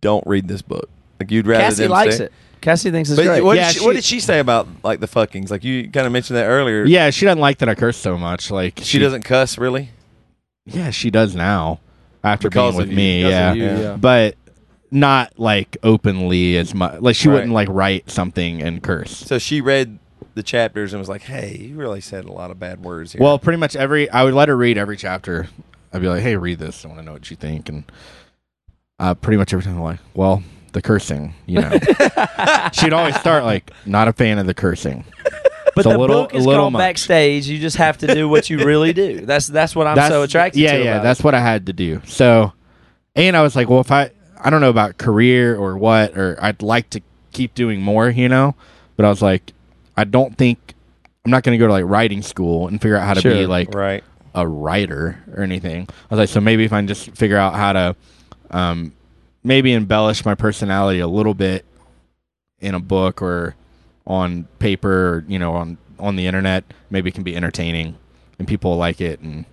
don't 0.00 0.26
read 0.26 0.46
this 0.48 0.62
book. 0.62 0.88
Like 1.18 1.30
you'd 1.30 1.46
rather 1.46 1.64
Cassie 1.64 1.82
them 1.84 1.90
likes 1.90 2.16
stay- 2.16 2.24
it. 2.26 2.32
Cassie 2.60 2.90
thinks 2.90 3.10
it's 3.10 3.18
But 3.18 3.26
great. 3.26 3.42
what, 3.44 3.56
Yeah, 3.58 3.68
did 3.72 3.78
she, 3.80 3.84
what 3.86 3.94
did 3.94 4.04
she 4.04 4.20
say 4.20 4.38
about 4.40 4.66
like 4.82 5.00
the 5.00 5.06
fuckings? 5.08 5.50
Like 5.50 5.64
you 5.64 5.90
kind 5.90 6.06
of 6.06 6.12
mentioned 6.12 6.36
that 6.38 6.46
earlier. 6.46 6.84
Yeah, 6.84 7.10
she 7.10 7.24
doesn't 7.26 7.40
like 7.40 7.58
that 7.58 7.68
I 7.68 7.74
curse 7.74 7.96
so 7.96 8.16
much. 8.16 8.50
Like 8.50 8.80
she 8.82 8.98
doesn't 8.98 9.22
cuss 9.22 9.58
really. 9.58 9.90
Yeah, 10.66 10.90
she 10.90 11.10
does 11.10 11.34
now 11.34 11.80
after 12.22 12.48
Because 12.48 12.72
being 12.72 12.76
with 12.78 12.86
of 12.86 12.90
you. 12.92 12.96
me. 12.96 13.22
Because 13.22 13.32
yeah. 13.32 13.50
of 13.50 13.56
you, 13.56 13.64
Yeah. 13.64 13.78
yeah. 13.80 13.96
but 13.96 14.36
not 14.90 15.38
like 15.38 15.76
openly 15.82 16.56
as 16.56 16.74
much. 16.74 17.00
Like 17.00 17.16
she 17.16 17.28
Right. 17.28 17.34
wouldn't 17.34 17.52
like 17.52 17.68
write 17.70 18.10
something 18.10 18.62
and 18.62 18.82
curse. 18.82 19.10
So 19.16 19.38
she 19.38 19.60
read 19.60 19.98
the 20.34 20.42
chapters 20.42 20.92
and 20.92 21.00
was 21.00 21.08
like, 21.08 21.22
"Hey, 21.22 21.56
you 21.68 21.76
really 21.76 22.00
said 22.00 22.24
a 22.24 22.32
lot 22.32 22.50
of 22.50 22.58
bad 22.58 22.82
words 22.82 23.12
here." 23.12 23.22
Well, 23.22 23.38
pretty 23.38 23.58
much 23.58 23.76
every 23.76 24.08
I 24.10 24.24
would 24.24 24.34
let 24.34 24.48
her 24.48 24.56
read 24.56 24.78
every 24.78 24.96
chapter. 24.96 25.48
I'd 25.92 26.00
be 26.00 26.08
like, 26.08 26.22
"Hey, 26.22 26.36
read 26.36 26.58
this. 26.58 26.84
I 26.84 26.88
want 26.88 27.00
to 27.00 27.04
know 27.04 27.12
what 27.12 27.30
you 27.30 27.36
think." 27.36 27.68
And 27.68 27.84
uh, 28.98 29.14
pretty 29.14 29.36
much 29.36 29.52
every 29.52 29.64
time, 29.64 29.76
I'm 29.76 29.82
like, 29.82 30.00
"Well, 30.14 30.42
the 30.72 30.80
cursing, 30.82 31.34
you 31.46 31.60
know." 31.60 31.70
She'd 32.72 32.92
always 32.92 33.14
start 33.20 33.44
like, 33.44 33.70
"Not 33.86 34.08
a 34.08 34.12
fan 34.12 34.38
of 34.38 34.46
the 34.46 34.54
cursing." 34.54 35.04
But 35.74 35.84
It's 35.86 35.92
the 35.92 35.98
little- 35.98 36.22
book 36.22 36.34
is 36.34 36.46
little 36.46 36.62
called 36.62 36.72
much. 36.74 36.80
backstage. 36.80 37.48
You 37.48 37.58
just 37.58 37.76
have 37.76 37.98
to 37.98 38.06
do 38.14 38.28
what 38.28 38.48
you 38.48 38.64
really 38.64 38.92
do. 38.92 39.20
That's 39.26 39.46
that's 39.48 39.74
what 39.74 39.86
I'm 39.86 40.08
so 40.08 40.22
attracted 40.22 40.60
yeah, 40.60 40.72
to. 40.72 40.84
yeah, 40.84 40.90
about 40.92 41.02
that's 41.02 41.24
what 41.24 41.34
I 41.34 41.40
had 41.40 41.66
to 41.66 41.72
do. 41.72 42.00
So, 42.06 42.52
and 43.16 43.36
I 43.36 43.42
was 43.42 43.56
like, 43.56 43.68
well, 43.68 43.80
if 43.80 43.90
I, 43.90 44.10
I 44.42 44.50
don't 44.50 44.60
know 44.60 44.70
about 44.70 44.98
career 44.98 45.56
or 45.56 45.76
what, 45.76 46.16
or 46.16 46.38
I'd 46.40 46.62
like 46.62 46.90
to 46.90 47.00
keep 47.32 47.54
doing 47.54 47.80
more, 47.80 48.08
you 48.08 48.28
know, 48.28 48.54
but 48.96 49.04
I 49.04 49.08
was 49.08 49.22
like, 49.22 49.52
I 49.96 50.04
don't 50.04 50.36
think 50.36 50.74
I'm 51.24 51.30
not 51.30 51.42
going 51.42 51.58
to 51.58 51.58
go 51.58 51.66
to 51.66 51.72
like 51.72 51.84
writing 51.86 52.22
school 52.22 52.68
and 52.68 52.80
figure 52.80 52.96
out 52.96 53.06
how 53.06 53.14
to 53.14 53.22
be 53.22 53.46
like 53.46 53.74
right. 53.74 54.04
a 54.34 54.46
writer 54.46 55.22
or 55.34 55.42
anything. 55.42 55.88
I 56.10 56.14
was 56.14 56.18
like, 56.18 56.28
so 56.28 56.40
maybe 56.40 56.64
if 56.64 56.72
I 56.72 56.78
can 56.78 56.86
just 56.86 57.10
figure 57.12 57.38
out 57.38 57.54
how 57.54 57.72
to, 57.72 57.96
um, 58.50 58.92
maybe 59.42 59.72
embellish 59.72 60.24
my 60.24 60.34
personality 60.34 61.00
a 61.00 61.08
little 61.08 61.34
bit 61.34 61.64
in 62.60 62.74
a 62.74 62.80
book 62.80 63.20
or 63.20 63.54
on 64.06 64.44
paper 64.58 65.08
or 65.16 65.24
you 65.28 65.38
know 65.38 65.52
on 65.54 65.78
on 65.98 66.16
the 66.16 66.26
internet 66.26 66.64
maybe 66.90 67.10
can 67.10 67.22
be 67.22 67.34
entertaining 67.36 67.96
and 68.38 68.46
people 68.48 68.76
like 68.76 69.00
it 69.00 69.20
and 69.20 69.44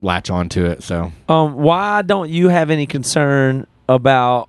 latch 0.00 0.30
onto 0.30 0.64
it. 0.64 0.82
So 0.82 1.12
Um, 1.28 1.54
why 1.54 2.02
don't 2.02 2.30
you 2.30 2.48
have 2.50 2.70
any 2.70 2.86
concern 2.86 3.66
about 3.88 4.48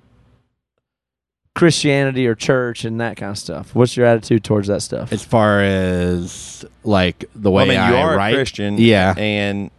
Christianity 1.54 2.26
or 2.26 2.34
church 2.34 2.84
and 2.84 3.00
that 3.00 3.16
kind 3.16 3.30
of 3.30 3.38
stuff? 3.38 3.74
What's 3.74 3.96
your 3.96 4.06
attitude 4.06 4.44
towards 4.44 4.68
that 4.68 4.82
stuff? 4.82 5.12
as 5.12 5.24
far 5.24 5.60
as 5.62 6.64
like 6.84 7.24
the 7.34 7.50
Well, 7.50 7.66
way 7.66 7.76
I 7.78 7.80
mean, 7.88 7.90
you 7.92 7.96
I 7.98 8.02
are 8.02 8.16
write, 8.16 8.34
a 8.34 8.36
Christian, 8.36 8.78
Yeah. 8.78 9.14
and 9.16 9.70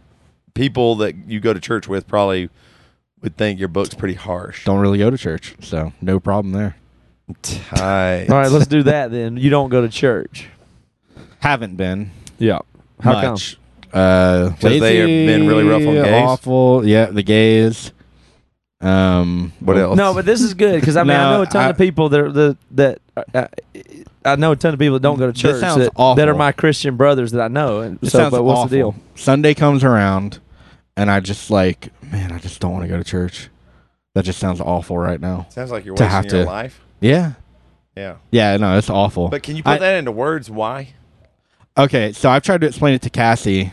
people 0.54 0.96
that 0.96 1.14
you 1.26 1.40
go 1.40 1.54
to 1.54 1.60
church 1.60 1.88
with 1.88 2.06
probably 2.06 2.50
would 3.22 3.36
think 3.36 3.58
your 3.58 3.68
book's 3.68 3.94
pretty 3.94 4.14
harsh. 4.14 4.64
don't 4.66 4.80
really 4.80 4.98
go 4.98 5.08
to 5.10 5.16
church, 5.16 5.54
so 5.60 5.92
no 6.02 6.20
problem 6.20 6.52
there. 6.52 6.76
Tight. 7.42 8.26
All 8.30 8.36
right, 8.38 8.50
let's 8.50 8.66
do 8.66 8.82
that 8.84 9.10
then. 9.10 9.36
You 9.36 9.50
don't 9.50 9.68
go 9.68 9.80
to 9.82 9.88
church. 9.88 10.48
Haven't 11.40 11.76
been 11.76 12.10
Yeah. 12.38 12.58
How 13.00 13.12
much. 13.30 13.56
Uh, 13.92 14.50
'Cause 14.60 14.80
they 14.80 14.96
have 14.98 15.06
been 15.06 15.46
really 15.46 15.64
rough 15.64 15.82
on 15.82 15.86
lazy, 15.88 16.02
gays? 16.02 16.22
Awful. 16.24 16.86
Yeah, 16.86 17.06
the 17.06 17.22
gays. 17.22 17.92
Um, 18.80 19.52
What 19.60 19.76
else? 19.78 19.96
No, 19.96 20.12
but 20.14 20.24
this 20.24 20.40
is 20.40 20.54
good 20.54 20.80
because 20.80 20.96
I 20.96 21.04
mean 21.04 21.16
I 21.16 21.32
know 21.36 21.42
a 21.42 21.46
ton 21.46 21.62
I- 21.66 21.68
of 21.70 21.78
people 21.78 22.08
that 22.08 22.20
are 22.20 22.32
the 22.32 22.56
that 22.72 22.98
uh, 23.34 23.46
I 24.24 24.36
know 24.36 24.52
a 24.52 24.56
ton 24.56 24.72
of 24.72 24.78
people 24.80 24.94
that 24.94 25.02
don't 25.02 25.18
go 25.18 25.26
to 25.26 25.32
This 25.32 25.40
church 25.40 25.60
sounds 25.60 25.78
that, 25.84 25.92
awful. 25.96 26.14
that 26.16 26.28
are 26.28 26.34
my 26.34 26.52
Christian 26.52 26.96
brothers 26.96 27.32
that 27.32 27.40
I 27.42 27.48
know. 27.48 27.80
And 27.80 27.98
It 28.02 28.10
so, 28.10 28.18
sounds 28.20 28.30
but 28.32 28.42
what's 28.44 28.56
awful. 28.58 28.68
the 28.68 28.76
deal? 28.76 28.94
Sunday 29.14 29.54
comes 29.54 29.82
around, 29.84 30.38
and 30.96 31.10
I 31.10 31.20
just 31.20 31.50
like, 31.50 31.90
man, 32.10 32.32
I 32.32 32.38
just 32.38 32.60
don't 32.60 32.72
want 32.72 32.84
to 32.84 32.88
go 32.88 32.96
to 32.96 33.04
church. 33.04 33.50
That 34.14 34.24
just 34.24 34.38
sounds 34.38 34.60
awful 34.60 34.96
right 34.98 35.20
now. 35.20 35.46
Sounds 35.50 35.70
like 35.70 35.84
you're 35.84 35.96
To 35.96 36.02
wasting 36.04 36.16
have 36.16 36.24
your 36.32 36.44
to- 36.44 36.50
life. 36.50 36.80
Yeah, 37.02 37.32
Yeah. 37.96 38.16
yeah, 38.30 38.56
no, 38.56 38.78
it's 38.78 38.88
awful. 38.88 39.28
But 39.28 39.42
can 39.42 39.56
you 39.56 39.62
put 39.62 39.72
I- 39.72 39.78
that 39.78 39.96
into 39.98 40.12
words? 40.12 40.50
Why? 40.50 40.88
okay, 41.76 42.12
so 42.12 42.30
I've 42.30 42.42
tried 42.42 42.60
to 42.62 42.66
explain 42.66 42.94
it 42.94 43.02
to 43.02 43.10
Cassie, 43.10 43.72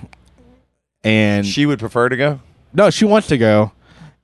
and 1.04 1.46
she 1.46 1.66
would 1.66 1.80
prefer 1.80 2.10
to 2.10 2.18
go. 2.18 2.40
no, 2.74 2.90
she 2.90 3.06
wants 3.06 3.28
to 3.28 3.38
go, 3.38 3.72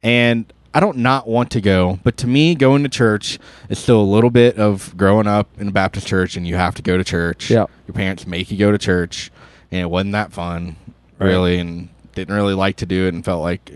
and 0.04 0.52
I 0.74 0.80
don't 0.82 0.98
not 0.98 1.28
want 1.28 1.52
to 1.52 1.62
go. 1.62 2.00
But 2.04 2.18
to 2.18 2.28
me, 2.28 2.54
going 2.56 2.84
to 2.84 2.90
church 2.90 3.40
is 3.70 3.80
still 3.80 4.02
a 4.02 4.04
little 4.04 4.30
bit 4.30 4.58
of 4.58 4.96
growing 4.98 5.28
up 5.28 5.48
in 5.58 5.70
a 5.70 5.72
Baptist 5.72 6.06
church, 6.08 6.36
and 6.36 6.46
you 6.48 6.56
have 6.56 6.76
to 6.76 6.82
go 6.82 6.98
to 6.98 7.04
church. 7.04 7.50
Yeah. 7.50 7.66
your 7.88 7.94
parents 7.94 8.26
make 8.28 8.50
you 8.52 8.58
go 8.58 8.72
to 8.72 8.78
church, 8.78 9.32
and 9.72 9.82
it 9.82 9.90
wasn't 9.90 10.14
that 10.14 10.34
fun, 10.34 10.76
Right. 11.20 11.28
really, 11.28 11.60
and 11.60 11.90
didn't 12.16 12.34
really 12.36 12.54
like 12.56 12.78
to 12.78 12.86
do 12.86 13.06
it, 13.06 13.14
and 13.14 13.24
felt 13.24 13.42
like 13.44 13.72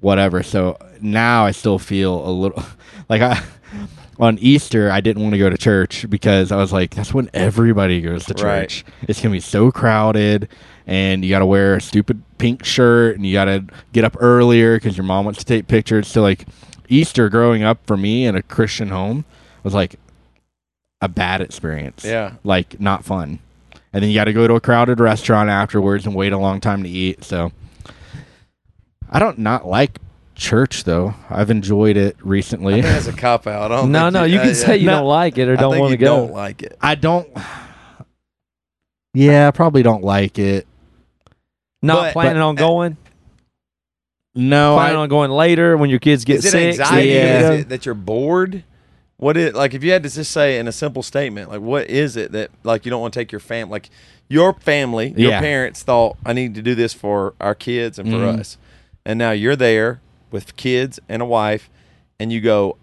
whatever. 0.00 0.42
So 0.42 0.78
now 1.00 1.44
I 1.44 1.50
still 1.50 1.78
feel 1.78 2.26
a 2.26 2.30
little 2.30 2.62
like 3.08 3.20
I. 3.22 3.42
On 4.20 4.38
Easter, 4.38 4.90
I 4.90 5.00
didn't 5.00 5.22
want 5.22 5.32
to 5.34 5.38
go 5.38 5.50
to 5.50 5.58
church 5.58 6.08
because 6.08 6.52
I 6.52 6.56
was 6.56 6.72
like, 6.72 6.94
that's 6.94 7.12
when 7.12 7.28
everybody 7.34 8.00
goes 8.00 8.24
to 8.26 8.34
Right. 8.34 8.68
church. 8.68 8.84
It's 9.08 9.20
going 9.20 9.32
to 9.32 9.36
be 9.36 9.40
so 9.40 9.72
crowded, 9.72 10.48
and 10.86 11.24
you 11.24 11.30
got 11.30 11.40
to 11.40 11.46
wear 11.46 11.74
a 11.74 11.80
stupid 11.80 12.22
pink 12.38 12.64
shirt, 12.64 13.16
and 13.16 13.26
you 13.26 13.32
got 13.32 13.46
to 13.46 13.64
get 13.92 14.04
up 14.04 14.16
earlier 14.20 14.76
because 14.76 14.96
your 14.96 15.04
mom 15.04 15.24
wants 15.24 15.40
to 15.40 15.44
take 15.44 15.66
pictures. 15.66 16.06
So, 16.06 16.22
like, 16.22 16.46
Easter 16.88 17.28
growing 17.28 17.64
up 17.64 17.78
for 17.86 17.96
me 17.96 18.24
in 18.24 18.36
a 18.36 18.42
Christian 18.42 18.90
home 18.90 19.24
was 19.64 19.74
like 19.74 19.96
a 21.00 21.08
bad 21.08 21.40
experience. 21.40 22.04
Yeah. 22.04 22.34
Like, 22.44 22.78
not 22.80 23.04
fun. 23.04 23.40
And 23.92 24.02
then 24.02 24.10
you 24.10 24.14
got 24.14 24.24
to 24.24 24.32
go 24.32 24.46
to 24.46 24.54
a 24.54 24.60
crowded 24.60 25.00
restaurant 25.00 25.50
afterwards 25.50 26.06
and 26.06 26.14
wait 26.14 26.32
a 26.32 26.38
long 26.38 26.60
time 26.60 26.82
to 26.84 26.88
eat. 26.88 27.24
So, 27.24 27.50
I 29.10 29.18
don't 29.18 29.38
not 29.38 29.66
like 29.66 29.98
church 30.34 30.84
though. 30.84 31.14
I've 31.30 31.50
enjoyed 31.50 31.96
it 31.96 32.16
I 32.18 32.22
recently. 32.28 32.74
think 32.74 32.86
that's 32.86 33.06
a 33.06 33.12
cop 33.12 33.46
out. 33.46 33.70
I 33.72 33.76
don't 33.76 33.92
No, 33.92 34.04
think 34.04 34.14
no, 34.14 34.24
you 34.24 34.38
uh, 34.38 34.42
can 34.42 34.48
yeah. 34.48 34.54
say 34.54 34.76
you 34.76 34.86
No, 34.86 34.96
don't 34.98 35.06
like 35.06 35.38
it 35.38 35.48
or 35.48 35.52
I 35.52 35.56
don't 35.56 35.72
think 35.72 35.80
want 35.80 35.90
to 35.92 35.98
you 35.98 36.04
go. 36.06 36.16
Don't 36.26 36.32
like 36.32 36.62
it. 36.62 36.76
I 36.80 36.94
don't. 36.94 37.28
Yeah, 39.14 39.48
I 39.48 39.50
probably 39.52 39.82
don't 39.82 40.02
like 40.02 40.38
it. 40.38 40.66
Not 41.82 42.02
But- 42.02 42.12
planning 42.14 42.40
but- 42.40 42.46
on 42.48 42.54
going. 42.56 42.96
No, 44.36 44.74
planning 44.74 44.96
I, 44.96 45.00
on 45.02 45.08
going 45.08 45.30
later 45.30 45.76
when 45.76 45.90
your 45.90 46.00
kids 46.00 46.24
get 46.24 46.38
Is 46.38 46.46
it 46.46 46.50
sick. 46.50 46.80
anxiety? 46.80 47.10
Yeah. 47.10 47.50
Is 47.52 47.60
it 47.60 47.68
that 47.68 47.86
you're 47.86 47.94
bored? 47.94 48.64
What 49.16 49.36
is 49.36 49.54
like 49.54 49.74
if 49.74 49.84
you 49.84 49.92
had 49.92 50.02
to 50.02 50.10
just 50.10 50.32
say 50.32 50.58
in 50.58 50.66
a 50.66 50.72
simple 50.72 51.04
statement, 51.04 51.50
like 51.50 51.60
what 51.60 51.88
is 51.88 52.16
it 52.16 52.32
that 52.32 52.50
like 52.64 52.84
you 52.84 52.90
don't 52.90 53.00
want 53.00 53.14
to 53.14 53.20
take 53.20 53.30
your 53.30 53.38
fam 53.38 53.70
like 53.70 53.90
your 54.28 54.54
family, 54.54 55.14
your 55.16 55.30
Yeah. 55.30 55.40
parents 55.40 55.84
thought 55.84 56.16
I 56.26 56.32
need 56.32 56.56
to 56.56 56.62
do 56.62 56.74
this 56.74 56.92
for 56.92 57.34
our 57.40 57.54
kids 57.54 57.96
and 57.96 58.08
for 58.10 58.16
Mhm. 58.16 58.40
us. 58.40 58.58
And 59.06 59.20
now 59.20 59.30
you're 59.30 59.54
there 59.54 60.00
with 60.34 60.56
kids 60.56 60.98
and 61.08 61.22
a 61.22 61.24
wife 61.24 61.70
and 62.18 62.32
you 62.32 62.40
go, 62.40 62.76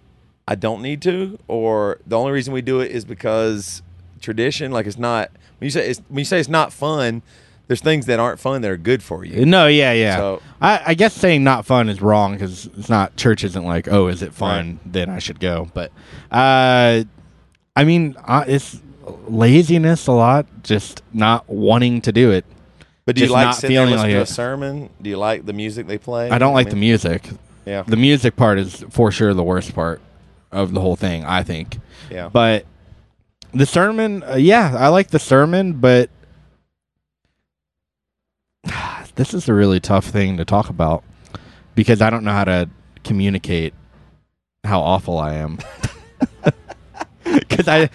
I 0.48 0.56
don't 0.56 0.82
need 0.82 1.02
to, 1.04 1.38
or 1.50 2.00
the 2.08 2.18
only 2.18 2.32
reason 2.32 2.54
we 2.54 2.62
do 2.62 2.80
it 2.80 2.90
is 2.92 3.04
because 3.06 3.84
tradition, 4.22 4.72
like 4.72 4.88
it's 4.88 4.98
not 4.98 5.30
when 5.60 5.66
you 5.68 5.70
say 5.70 5.90
it's 5.90 6.00
when 6.08 6.20
you 6.20 6.26
say 6.26 6.40
it's 6.40 6.50
not 6.50 6.72
fun, 6.74 7.22
there's 7.68 7.82
things 7.82 8.06
that 8.08 8.20
aren't 8.20 8.40
fun 8.40 8.62
that 8.62 8.72
are 8.72 8.78
good 8.78 9.04
for 9.04 9.24
you. 9.26 9.46
no, 9.46 9.68
yeah, 9.68 9.92
yeah. 9.94 10.18
So- 10.18 10.42
I, 10.62 10.82
I 10.88 10.94
guess 10.94 11.14
saying 11.14 11.44
not 11.44 11.66
fun 11.66 11.90
is 11.90 12.02
wrong 12.02 12.34
because 12.34 12.68
it's 12.78 12.90
not. 12.90 13.16
Church 13.18 13.44
isn't 13.44 13.64
like, 13.64 13.88
oh, 13.88 14.08
is 14.08 14.22
it 14.24 14.34
fun? 14.34 14.80
Then 14.86 15.10
I 15.10 15.20
should 15.20 15.40
go. 15.40 15.70
But, 15.74 15.92
uh, 16.32 17.04
I 17.76 17.84
mean, 17.84 18.16
uh, 18.26 18.46
it's 18.48 18.82
laziness 19.28 20.08
a 20.08 20.12
lot. 20.12 20.46
Just 20.64 21.02
not 21.14 21.48
wanting 21.50 22.02
to 22.02 22.12
do 22.12 22.32
it. 22.32 22.46
But 23.12 23.18
do 23.18 23.26
you 23.26 23.32
like 23.32 23.56
sitting 23.56 23.76
there 23.76 23.86
listening 23.86 24.00
like 24.00 24.12
to 24.12 24.20
a 24.20 24.22
it. 24.22 24.28
sermon? 24.28 24.90
Do 25.02 25.10
you 25.10 25.18
like 25.18 25.46
the 25.46 25.52
music 25.52 25.86
they 25.86 25.98
play? 25.98 26.30
I 26.30 26.38
don't 26.38 26.54
like 26.54 26.70
the 26.70 26.76
mean, 26.76 26.92
music. 26.92 27.28
Yeah. 27.66 27.84
The 27.84 27.98
music 27.98 28.38
part 28.38 28.58
is 28.58 28.86
for 28.90 29.12
sure 29.12 29.34
the 29.34 29.44
worst 29.44 29.76
part 29.76 30.02
of 30.50 30.74
the 30.74 30.80
whole 30.80 30.96
thing. 30.96 31.26
I 31.26 31.44
think. 31.44 31.78
Yeah. 32.10 32.30
But 32.30 32.66
the 33.54 33.66
sermon, 33.66 34.24
uh, 34.24 34.36
yeah, 34.36 34.74
I 34.78 34.88
like 34.88 35.10
the 35.10 35.20
sermon, 35.20 35.74
but 35.74 36.10
this 39.16 39.34
is 39.34 39.50
a 39.50 39.54
really 39.54 39.82
tough 39.82 40.06
thing 40.06 40.38
to 40.38 40.46
talk 40.46 40.70
about 40.70 41.04
because 41.76 42.02
I 42.02 42.10
don't 42.10 42.24
know 42.24 42.32
how 42.32 42.46
to 42.46 42.70
communicate 43.04 43.74
how 44.64 44.80
awful 44.80 45.18
I 45.18 45.34
am. 45.34 45.60
Because 47.24 47.68
I, 47.68 47.90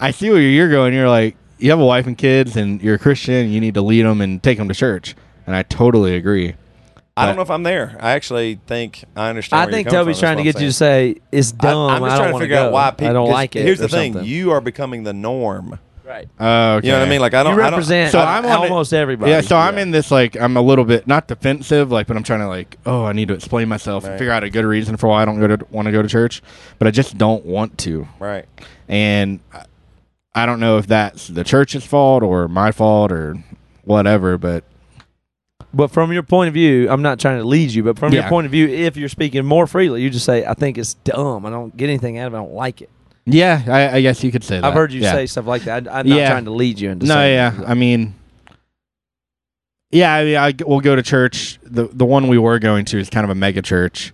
I 0.00 0.10
see 0.10 0.30
where 0.30 0.40
you're 0.40 0.70
going. 0.70 0.94
You're 0.94 1.08
like, 1.08 1.36
you 1.60 1.70
have 1.70 1.80
a 1.80 1.84
wife 1.86 2.06
and 2.06 2.16
kids, 2.16 2.56
and 2.56 2.80
you're 2.82 2.94
a 2.96 2.98
Christian. 2.98 3.50
You 3.50 3.60
need 3.60 3.74
to 3.74 3.82
lead 3.82 4.02
them 4.02 4.20
and 4.20 4.42
take 4.42 4.58
them 4.58 4.68
to 4.68 4.74
church, 4.74 5.14
and 5.46 5.54
I 5.54 5.62
totally 5.62 6.14
agree. 6.16 6.54
I 7.16 7.26
don't 7.26 7.36
know 7.36 7.42
if 7.42 7.50
I'm 7.50 7.64
there. 7.64 7.96
I 8.00 8.12
actually 8.12 8.60
think 8.66 9.04
I 9.14 9.28
understand. 9.28 9.60
I 9.60 9.64
where 9.64 9.70
you're 9.70 9.76
think 9.78 9.88
coming 9.88 10.00
Toby's 10.04 10.16
from. 10.16 10.20
trying 10.20 10.36
to 10.38 10.44
That's 10.44 10.56
get 10.56 10.62
you 10.62 10.68
to 10.68 10.72
say 10.72 11.16
it's 11.30 11.52
dumb. 11.52 11.90
saying. 11.90 11.90
I, 11.90 11.96
am 11.96 12.02
just 12.02 12.04
I 12.04 12.08
don't 12.08 12.16
trying 12.18 12.28
to 12.28 12.32
want 12.32 12.42
figure 12.42 12.56
go. 12.56 12.66
out 12.66 12.72
why 12.72 12.90
people. 12.92 13.06
I 13.08 13.12
don't 13.12 13.30
like 13.30 13.56
it. 13.56 13.62
Here's 13.62 13.78
the 13.78 13.88
thing: 13.88 14.12
something. 14.14 14.30
you 14.30 14.52
are 14.52 14.60
becoming 14.62 15.02
the 15.02 15.12
norm. 15.12 15.78
right. 16.02 16.28
Oh, 16.40 16.76
okay. 16.76 16.86
You 16.86 16.92
know 16.92 17.00
what 17.00 17.06
I 17.06 17.10
mean? 17.10 17.20
Like 17.20 17.34
I 17.34 17.42
don't. 17.42 17.56
You 17.56 17.60
I 17.60 17.64
don't- 17.64 17.72
represent 17.72 18.12
So 18.12 18.20
I'm 18.20 18.46
on 18.46 18.50
it- 18.64 18.70
almost 18.70 18.94
everybody. 18.94 19.32
Yeah, 19.32 19.42
so 19.42 19.56
I'm 19.56 19.76
in 19.76 19.90
this 19.90 20.10
like 20.10 20.34
I'm 20.40 20.56
a 20.56 20.62
little 20.62 20.86
bit 20.86 21.06
not 21.06 21.28
defensive, 21.28 21.90
like, 21.92 22.06
but 22.06 22.16
I'm 22.16 22.22
trying 22.22 22.40
to 22.40 22.48
like, 22.48 22.78
oh, 22.86 23.04
I 23.04 23.12
need 23.12 23.28
to 23.28 23.34
explain 23.34 23.68
myself 23.68 24.04
and 24.04 24.18
figure 24.18 24.32
out 24.32 24.42
a 24.42 24.48
good 24.48 24.64
reason 24.64 24.96
for 24.96 25.08
why 25.08 25.20
I 25.20 25.24
don't 25.26 25.40
go 25.40 25.48
to 25.56 25.66
want 25.70 25.86
to 25.86 25.92
go 25.92 26.00
to 26.00 26.08
church, 26.08 26.42
but 26.78 26.88
I 26.88 26.90
just 26.90 27.18
don't 27.18 27.44
want 27.44 27.76
to, 27.78 28.08
right. 28.18 28.46
and 28.88 29.40
uh, 29.52 29.64
I- 30.34 30.46
don't 30.46 30.60
know 30.60 30.78
if 30.78 30.86
that's 30.86 31.28
the 31.28 31.44
church's 31.44 31.84
fault 31.84 32.22
or 32.22 32.48
my 32.48 32.70
fault 32.72 33.10
or 33.12 33.36
whatever, 33.84 34.38
but 34.38 34.64
But 35.72 35.88
from 35.92 36.12
your 36.12 36.22
point 36.24 36.48
of 36.48 36.54
view, 36.54 36.88
I'm 36.90 37.02
not 37.02 37.20
trying 37.20 37.38
to 37.38 37.44
lead 37.46 37.70
you, 37.70 37.82
but 37.84 37.98
from 37.98 38.12
your 38.12 38.24
point 38.24 38.44
of 38.46 38.50
view, 38.52 38.66
if 38.68 38.96
you're 38.96 39.08
speaking 39.08 39.44
more 39.46 39.66
freely, 39.68 40.02
you 40.02 40.10
just 40.10 40.24
say, 40.26 40.44
I 40.44 40.54
think 40.54 40.78
it's 40.78 40.94
dumb. 40.94 41.46
I 41.46 41.50
don't 41.50 41.76
get 41.76 41.88
anything 41.88 42.18
out 42.18 42.26
of 42.28 42.34
it. 42.34 42.36
I 42.36 42.40
don't 42.40 42.54
like 42.54 42.82
it. 42.82 42.90
yeah, 43.26 43.62
I, 43.68 43.96
I 43.98 44.00
guess 44.00 44.24
you 44.24 44.32
could 44.32 44.42
say 44.42 44.56
that. 44.56 44.64
I've 44.64 44.74
heard 44.74 44.92
you 44.92 45.00
Yeah. 45.00 45.12
say 45.12 45.26
stuff 45.26 45.46
like 45.46 45.62
that. 45.62 45.86
I, 45.86 46.00
I'm 46.00 46.08
not 46.08 46.16
Yeah. 46.18 46.30
trying 46.30 46.44
to 46.46 46.50
lead 46.50 46.80
you 46.80 46.90
into 46.90 47.06
No, 47.06 47.24
yeah. 47.24 47.52
I 47.66 47.74
mean, 47.74 48.14
yeah, 49.92 50.14
I 50.14 50.24
mean, 50.24 50.36
I 50.36 50.54
we'll 50.66 50.80
go 50.80 50.94
to 50.96 51.02
church. 51.02 51.58
the 51.62 51.88
The 51.92 52.04
one 52.04 52.28
we 52.28 52.38
were 52.38 52.58
going 52.58 52.84
to 52.86 52.98
is 52.98 53.10
kind 53.10 53.24
of 53.24 53.30
a 53.30 53.34
mega 53.34 53.60
church, 53.62 54.12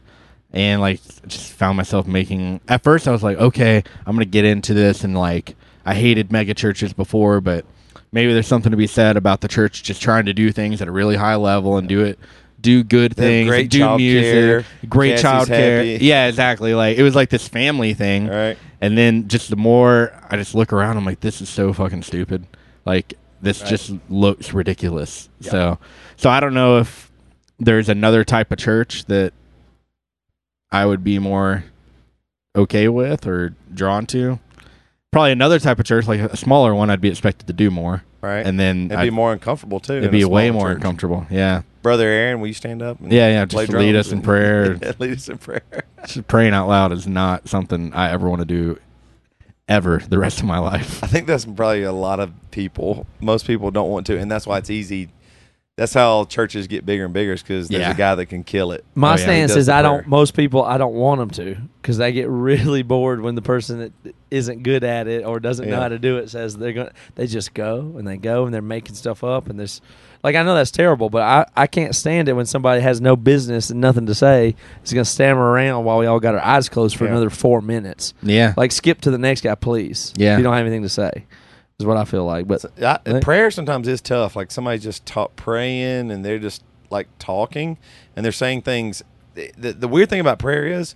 and 0.53 0.81
like 0.81 1.01
just 1.27 1.53
found 1.53 1.77
myself 1.77 2.07
making. 2.07 2.61
At 2.69 2.83
first, 2.83 3.07
I 3.07 3.13
was 3.13 3.23
like, 3.23 3.39
okay, 3.39 3.83
I'm 4.07 4.15
gonna 4.17 4.25
get 4.25 4.45
into 4.45 4.73
this, 4.75 5.05
and 5.05 5.17
like 5.17 5.55
I 5.87 5.95
hated 5.95 6.31
mega 6.31 6.53
churches 6.53 6.93
before, 6.93 7.41
but 7.41 7.65
maybe 8.13 8.33
there's 8.35 8.47
something 8.47 8.71
to 8.73 8.77
be 8.77 8.87
said 8.89 9.17
about 9.17 9.41
the 9.41 9.49
church 9.49 9.83
just 9.83 10.03
trying 10.03 10.27
to 10.27 10.35
do 10.35 10.53
things 10.53 10.83
at 10.83 10.89
a 10.89 10.93
really 10.93 11.17
high 11.17 11.37
level 11.37 11.79
and 11.79 11.89
do 11.89 12.03
it. 12.05 12.19
Do 12.61 12.83
good 12.83 13.15
things, 13.15 13.49
great 13.49 13.71
do 13.71 13.97
music, 13.97 14.33
care. 14.33 14.65
great 14.89 15.11
Cassie's 15.13 15.23
child 15.23 15.49
care. 15.49 15.77
happy. 15.85 16.05
Yeah, 16.05 16.27
exactly. 16.27 16.75
Like 16.75 16.99
it 16.99 17.03
was 17.05 17.15
like 17.15 17.31
this 17.31 17.47
family 17.47 17.95
thing, 17.95 18.27
right. 18.27 18.59
and 18.81 18.99
then 18.99 19.29
just 19.29 19.51
the 19.51 19.57
more 19.57 20.13
I 20.31 20.37
just 20.37 20.55
look 20.55 20.73
around, 20.73 20.97
I'm 20.97 21.05
like, 21.05 21.21
this 21.21 21.41
is 21.41 21.49
so 21.49 21.73
fucking 21.73 22.03
stupid. 22.03 22.47
Like 22.85 23.15
this 23.41 23.61
Right. 23.61 23.71
just 23.71 23.93
looks 24.09 24.53
ridiculous. 24.53 25.29
So, 25.43 25.79
so 26.17 26.31
I 26.31 26.41
don't 26.41 26.55
know 26.55 26.79
if 26.79 27.13
there's 27.61 27.89
another 27.89 28.25
type 28.25 28.51
of 28.51 28.59
church 28.59 29.05
that 29.05 29.33
I 30.73 30.87
would 30.87 31.05
be 31.05 31.19
more 31.19 31.65
okay 32.57 32.89
with 32.89 33.27
or 33.27 33.55
drawn 33.73 34.07
to. 34.07 34.41
Probably 35.13 35.33
another 35.33 35.59
type 35.59 35.79
of 35.79 35.87
church, 35.87 36.07
like 36.07 36.21
a 36.21 36.37
smaller 36.37 36.75
one, 36.75 36.91
I'd 36.91 37.01
be 37.01 37.09
expected 37.09 37.47
to 37.47 37.53
do 37.53 37.71
more, 37.71 38.03
Right. 38.21 38.45
and 38.45 38.59
then 38.61 38.87
it'd 38.87 38.99
I'd- 38.99 39.07
be 39.11 39.15
more 39.15 39.33
uncomfortable 39.33 39.81
too. 39.81 39.95
it'd 39.95 40.11
be 40.11 40.25
way 40.25 40.51
more 40.51 40.69
church. 40.69 40.77
uncomfortable. 40.77 41.27
Yeah, 41.31 41.63
Brother 41.83 42.07
Aaron, 42.09 42.41
will 42.41 42.49
you 42.49 42.53
stand 42.55 42.83
up? 42.83 43.01
And 43.01 43.13
yeah, 43.13 43.29
yeah. 43.29 43.45
Just 43.47 43.73
lead 43.73 43.95
us 43.97 44.11
in 44.13 44.21
prayer. 44.21 44.75
Yeah, 44.83 44.93
lead 44.99 45.13
us 45.17 45.29
in 45.29 45.39
prayer. 45.39 45.63
Just 46.07 46.27
praying 46.27 46.53
out 46.53 46.69
loud 46.69 46.93
is 46.93 47.07
not 47.07 47.49
something 47.49 47.93
I 47.95 48.11
ever 48.11 48.29
want 48.29 48.41
to 48.41 48.45
do 48.47 48.79
ever 49.69 50.03
the 50.09 50.19
rest 50.19 50.41
of 50.41 50.45
my 50.45 50.59
life. 50.59 51.03
I 51.03 51.07
think 51.07 51.27
that's 51.27 51.45
probably 51.45 51.83
a 51.85 51.93
lot 51.93 52.21
of 52.21 52.33
people. 52.51 53.07
Most 53.21 53.47
people 53.47 53.71
don't 53.71 53.91
want 53.91 54.07
to, 54.09 54.19
and 54.19 54.31
that's 54.31 54.47
why 54.47 54.59
it's 54.59 54.71
easy. 54.71 55.09
That's 55.77 55.93
how 55.93 56.25
churches 56.25 56.69
get 56.69 56.87
bigger 56.87 57.05
and 57.05 57.13
bigger, 57.13 57.35
is 57.35 57.43
because 57.43 57.69
there's 57.69 57.83
Yeah. 57.83 57.91
a 57.91 57.95
guy 57.95 58.15
that 58.15 58.27
can 58.27 58.45
kill 58.45 58.73
it. 58.73 58.83
My 58.95 59.09
Oh, 59.09 59.11
yeah, 59.11 59.17
stance 59.17 59.51
does 59.51 59.65
is 59.65 59.69
I 59.69 59.83
prayer. 59.83 59.99
don't. 59.99 60.07
Most 60.07 60.33
people 60.33 60.65
I 60.65 60.79
don't 60.79 60.95
want 60.95 61.19
them 61.19 61.29
to 61.33 61.57
because 61.83 61.99
they 61.99 62.13
get 62.13 62.31
really 62.31 62.83
bored 62.83 63.21
when 63.21 63.35
the 63.35 63.43
person 63.43 63.81
that 63.81 64.15
isn't 64.31 64.63
good 64.63 64.85
at 64.85 65.07
it 65.07 65.27
or 65.27 65.39
doesn't 65.39 65.69
know 65.69 65.79
how 65.79 65.89
to 65.89 65.99
do 65.99 66.17
it 66.17 66.31
says 66.31 66.57
they're 66.57 66.73
going. 66.73 66.87
to 66.89 66.93
They 67.17 67.27
just 67.27 67.53
go 67.53 67.93
and 67.99 68.09
they 68.09 68.17
go 68.17 68.47
and 68.47 68.55
they're 68.55 68.63
making 68.63 68.95
stuff 68.95 69.23
up 69.23 69.51
and 69.51 69.59
there's 69.59 69.83
like 70.25 70.35
I 70.35 70.43
know 70.45 70.55
that's 70.55 70.71
terrible, 70.71 71.11
but 71.11 71.21
I 71.21 71.45
I 71.55 71.67
can't 71.67 71.95
stand 71.95 72.31
it 72.31 72.33
when 72.33 72.47
somebody 72.47 72.81
has 72.81 73.03
no 73.03 73.15
business 73.15 73.69
and 73.69 73.79
nothing 73.79 74.07
to 74.07 74.15
say 74.15 74.55
is 74.83 74.95
going 74.95 75.05
to 75.05 75.11
stammer 75.11 75.43
around 75.43 75.85
while 75.85 75.99
we 75.99 76.07
all 76.07 76.21
got 76.21 76.35
our 76.35 76.43
eyes 76.43 76.71
closed 76.71 76.97
for 76.97 77.05
Yeah. 77.05 77.11
another 77.11 77.29
four 77.29 77.61
minutes. 77.61 78.15
Yeah. 78.23 78.55
Like 78.57 78.73
skip 78.73 79.03
to 79.03 79.11
the 79.11 79.19
next 79.19 79.43
guy, 79.43 79.55
please. 79.55 80.15
Yeah. 80.17 80.33
if 80.33 80.39
you 80.39 80.43
don't 80.45 80.55
have 80.55 80.65
anything 80.65 80.85
to 80.85 80.89
say. 80.89 81.27
Is 81.79 81.85
what 81.85 81.99
I 81.99 82.07
feel 82.07 82.25
like, 82.25 82.49
but 82.49 82.65
I, 82.83 82.99
Right. 83.07 83.23
prayer 83.23 83.51
sometimes 83.51 83.87
is 83.87 84.01
tough. 84.01 84.35
Like 84.35 84.51
somebody 84.51 84.79
just 84.79 85.05
talk, 85.05 85.37
praying 85.37 86.11
and 86.11 86.25
they're 86.25 86.39
just 86.39 86.65
like 86.89 87.07
talking 87.19 87.77
and 88.15 88.25
they're 88.25 88.33
saying 88.33 88.63
things. 88.63 89.03
The, 89.35 89.53
the, 89.59 89.73
the 89.75 89.89
weird 89.89 90.09
thing 90.09 90.21
about 90.21 90.39
prayer 90.39 90.67
is, 90.67 90.95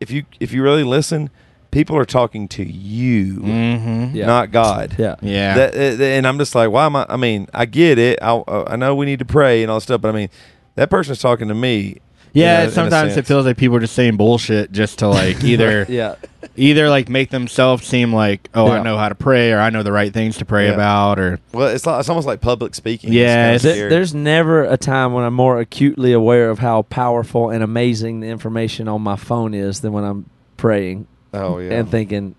if 0.00 0.10
you 0.10 0.24
if 0.38 0.52
you 0.52 0.62
really 0.62 0.84
listen, 0.84 1.30
people 1.70 1.96
are 1.96 2.04
talking 2.04 2.46
to 2.48 2.62
you, 2.62 3.36
Mm-hmm. 3.36 4.14
Yeah. 4.16 4.26
not 4.26 4.52
God. 4.52 4.96
yeah, 4.98 5.14
Yeah. 5.22 5.54
That, 5.54 5.74
and 5.98 6.26
I'm 6.26 6.36
just 6.38 6.54
like, 6.54 6.70
why 6.70 6.84
am 6.84 6.94
I? 6.96 7.06
I 7.08 7.16
mean, 7.16 7.48
I 7.54 7.64
get 7.64 7.98
it. 7.98 8.18
I, 8.20 8.34
uh, 8.36 8.64
I 8.66 8.76
know 8.76 8.94
we 8.94 9.06
need 9.06 9.20
to 9.20 9.24
pray 9.24 9.62
and 9.62 9.70
all 9.70 9.78
that 9.78 9.82
stuff, 9.84 10.02
but 10.02 10.10
I 10.10 10.12
mean, 10.12 10.28
that 10.74 10.90
person's 10.90 11.20
talking 11.20 11.48
to 11.48 11.54
me. 11.54 12.00
You 12.38 12.44
yeah, 12.44 12.64
know, 12.64 12.70
sometimes 12.70 13.16
it 13.16 13.26
feels 13.26 13.44
like 13.46 13.56
people 13.56 13.76
are 13.76 13.80
just 13.80 13.94
saying 13.94 14.16
bullshit 14.16 14.70
just 14.72 14.98
to 15.00 15.08
like 15.08 15.42
either 15.52 15.86
yeah. 15.88 16.14
either 16.56 16.88
like 16.88 17.08
make 17.08 17.30
themselves 17.30 17.86
seem 17.86 18.12
like, 18.12 18.48
oh, 18.54 18.66
Yeah. 18.66 18.72
I 18.80 18.82
know 18.82 18.96
how 18.96 19.08
to 19.08 19.14
pray 19.14 19.52
or 19.52 19.58
I 19.58 19.70
know 19.70 19.82
the 19.82 19.92
right 19.92 20.12
things 20.12 20.38
to 20.38 20.44
pray 20.44 20.66
Yeah. 20.68 20.74
about 20.74 21.18
or 21.18 21.40
Well, 21.52 21.68
it's 21.68 21.84
like, 21.86 22.00
it's 22.00 22.08
almost 22.08 22.26
like 22.26 22.40
public 22.40 22.74
speaking. 22.74 23.12
Yeah, 23.12 23.52
It's 23.52 23.64
Th- 23.64 23.88
there's 23.90 24.14
never 24.14 24.64
a 24.64 24.76
time 24.76 25.12
when 25.12 25.24
I'm 25.24 25.34
more 25.34 25.58
acutely 25.58 26.12
aware 26.12 26.50
of 26.50 26.60
how 26.60 26.82
powerful 26.82 27.50
and 27.50 27.62
amazing 27.62 28.20
the 28.20 28.28
information 28.28 28.88
on 28.88 29.02
my 29.02 29.16
phone 29.16 29.52
is 29.54 29.80
than 29.80 29.92
when 29.92 30.04
I'm 30.04 30.30
praying 30.56 31.06
oh 31.34 31.58
yeah. 31.58 31.72
and 31.78 31.90
thinking, 31.90 32.34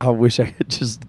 I 0.00 0.10
wish 0.10 0.40
I 0.40 0.46
could 0.50 0.68
just 0.68 1.02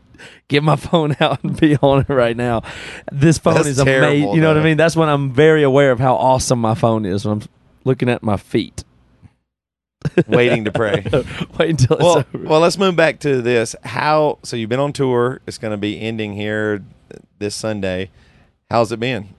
get 0.47 0.63
my 0.63 0.75
phone 0.77 1.15
out 1.19 1.43
and 1.43 1.59
be 1.59 1.75
on 1.77 2.01
it 2.01 2.09
right 2.09 2.35
now. 2.37 2.63
This 3.11 3.37
phone 3.37 3.55
That's 3.55 3.67
is 3.67 3.79
amazing. 3.79 4.33
You 4.33 4.41
know 4.41 4.49
what 4.49 4.57
I 4.57 4.63
mean? 4.63 4.77
That's 4.77 4.95
when 4.95 5.09
I'm 5.09 5.31
very 5.31 5.63
aware 5.63 5.91
of 5.91 5.99
how 5.99 6.15
awesome 6.15 6.59
my 6.59 6.75
phone 6.75 7.05
is 7.05 7.25
when 7.25 7.41
I'm 7.41 7.49
looking 7.83 8.09
at 8.09 8.23
my 8.23 8.37
feet. 8.37 8.83
waiting 10.27 10.65
to 10.65 10.71
pray. 10.71 11.05
Wait 11.57 11.69
until 11.69 11.97
it's 11.97 12.03
over. 12.03 12.25
well, 12.33 12.59
let's 12.59 12.77
move 12.77 12.95
back 12.95 13.19
to 13.21 13.41
this. 13.41 13.75
How? 13.83 14.39
So 14.43 14.57
you've 14.57 14.69
been 14.69 14.79
on 14.79 14.91
tour. 14.93 15.41
It's 15.47 15.57
going 15.57 15.71
to 15.71 15.77
be 15.77 15.99
ending 15.99 16.33
here 16.33 16.83
this 17.39 17.55
Sunday. 17.55 18.11
How's 18.69 18.91
it 18.91 18.99
been? 18.99 19.29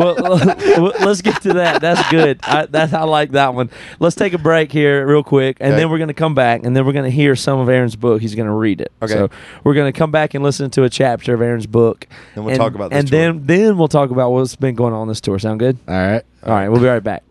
well, 0.78 0.92
let's 1.00 1.22
get 1.22 1.42
to 1.42 1.52
that. 1.54 1.80
That's 1.80 2.08
good. 2.10 2.40
I, 2.42 2.66
that's 2.66 2.92
I 2.92 3.02
like 3.04 3.32
that 3.32 3.54
one. 3.54 3.70
Let's 3.98 4.16
take 4.16 4.32
a 4.32 4.38
break 4.38 4.72
here 4.72 5.06
real 5.06 5.22
quick, 5.22 5.58
and 5.60 5.72
Okay. 5.72 5.80
then 5.80 5.90
we're 5.90 5.98
going 5.98 6.08
to 6.08 6.14
come 6.14 6.34
back, 6.34 6.64
and 6.64 6.74
then 6.76 6.86
we're 6.86 6.92
going 6.92 7.04
to 7.04 7.10
hear 7.10 7.36
some 7.36 7.58
of 7.60 7.68
Aaron's 7.68 7.96
book. 7.96 8.20
He's 8.20 8.34
going 8.34 8.48
to 8.48 8.54
read 8.54 8.80
it. 8.80 8.90
Okay. 9.02 9.12
So 9.12 9.30
we're 9.64 9.74
going 9.74 9.92
to 9.92 9.96
come 9.98 10.10
back 10.10 10.34
and 10.34 10.42
listen 10.42 10.70
to 10.70 10.84
a 10.84 10.90
chapter 10.90 11.34
of 11.34 11.42
Aaron's 11.42 11.66
book, 11.66 12.06
And 12.34 12.44
we'll 12.44 12.56
talk 12.56 12.74
about 12.74 12.90
this 12.90 12.98
And 13.00 13.08
tour. 13.08 13.18
then 13.18 13.46
then 13.46 13.78
we'll 13.78 13.88
talk 13.88 14.10
about 14.10 14.30
what's 14.30 14.56
been 14.56 14.74
going 14.74 14.94
on 14.94 15.08
this 15.08 15.20
tour. 15.20 15.38
Sound 15.38 15.60
good? 15.60 15.76
all 15.86 15.94
right. 15.94 16.22
All 16.44 16.52
right, 16.52 16.68
we'll 16.68 16.80
be 16.80 16.86
right 16.86 17.02
back. 17.02 17.22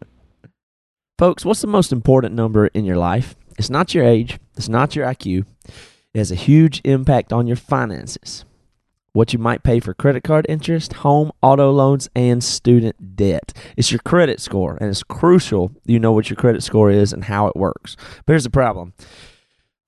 Folks, 1.17 1.43
what's 1.43 1.62
the 1.62 1.67
most 1.67 1.91
important 1.91 2.36
number 2.36 2.67
in 2.67 2.86
your 2.86 2.97
life? 2.97 3.36
It's 3.58 3.69
not 3.69 3.93
your 3.93 4.05
age, 4.05 4.39
it's 4.55 4.69
not 4.69 4.95
your 4.95 5.05
IQ. 5.05 5.45
It 6.13 6.17
has 6.17 6.32
a 6.32 6.36
huge 6.36 6.82
impact 6.86 7.34
on 7.34 7.45
your 7.45 7.58
finances. 7.58 8.45
What 9.13 9.34
you 9.34 9.39
might 9.39 9.63
pay 9.63 9.80
for 9.80 9.93
credit 9.93 10.24
card 10.24 10.45
interest, 10.50 10.93
home, 10.93 11.32
auto 11.41 11.72
loans, 11.72 12.10
and 12.15 12.43
student 12.43 13.15
debt. 13.15 13.54
It's 13.76 13.91
your 13.91 14.00
credit 14.00 14.39
score, 14.39 14.78
and 14.80 14.89
it's 14.89 15.04
crucial 15.04 15.72
you 15.86 16.00
know 16.00 16.12
what 16.12 16.30
your 16.30 16.38
credit 16.38 16.63
score 16.63 16.91
is 16.91 17.12
and 17.13 17.26
how 17.26 17.48
it 17.48 17.56
works. 17.56 17.95
But 18.26 18.34
here's 18.34 18.43
the 18.43 18.50
problem 18.50 18.93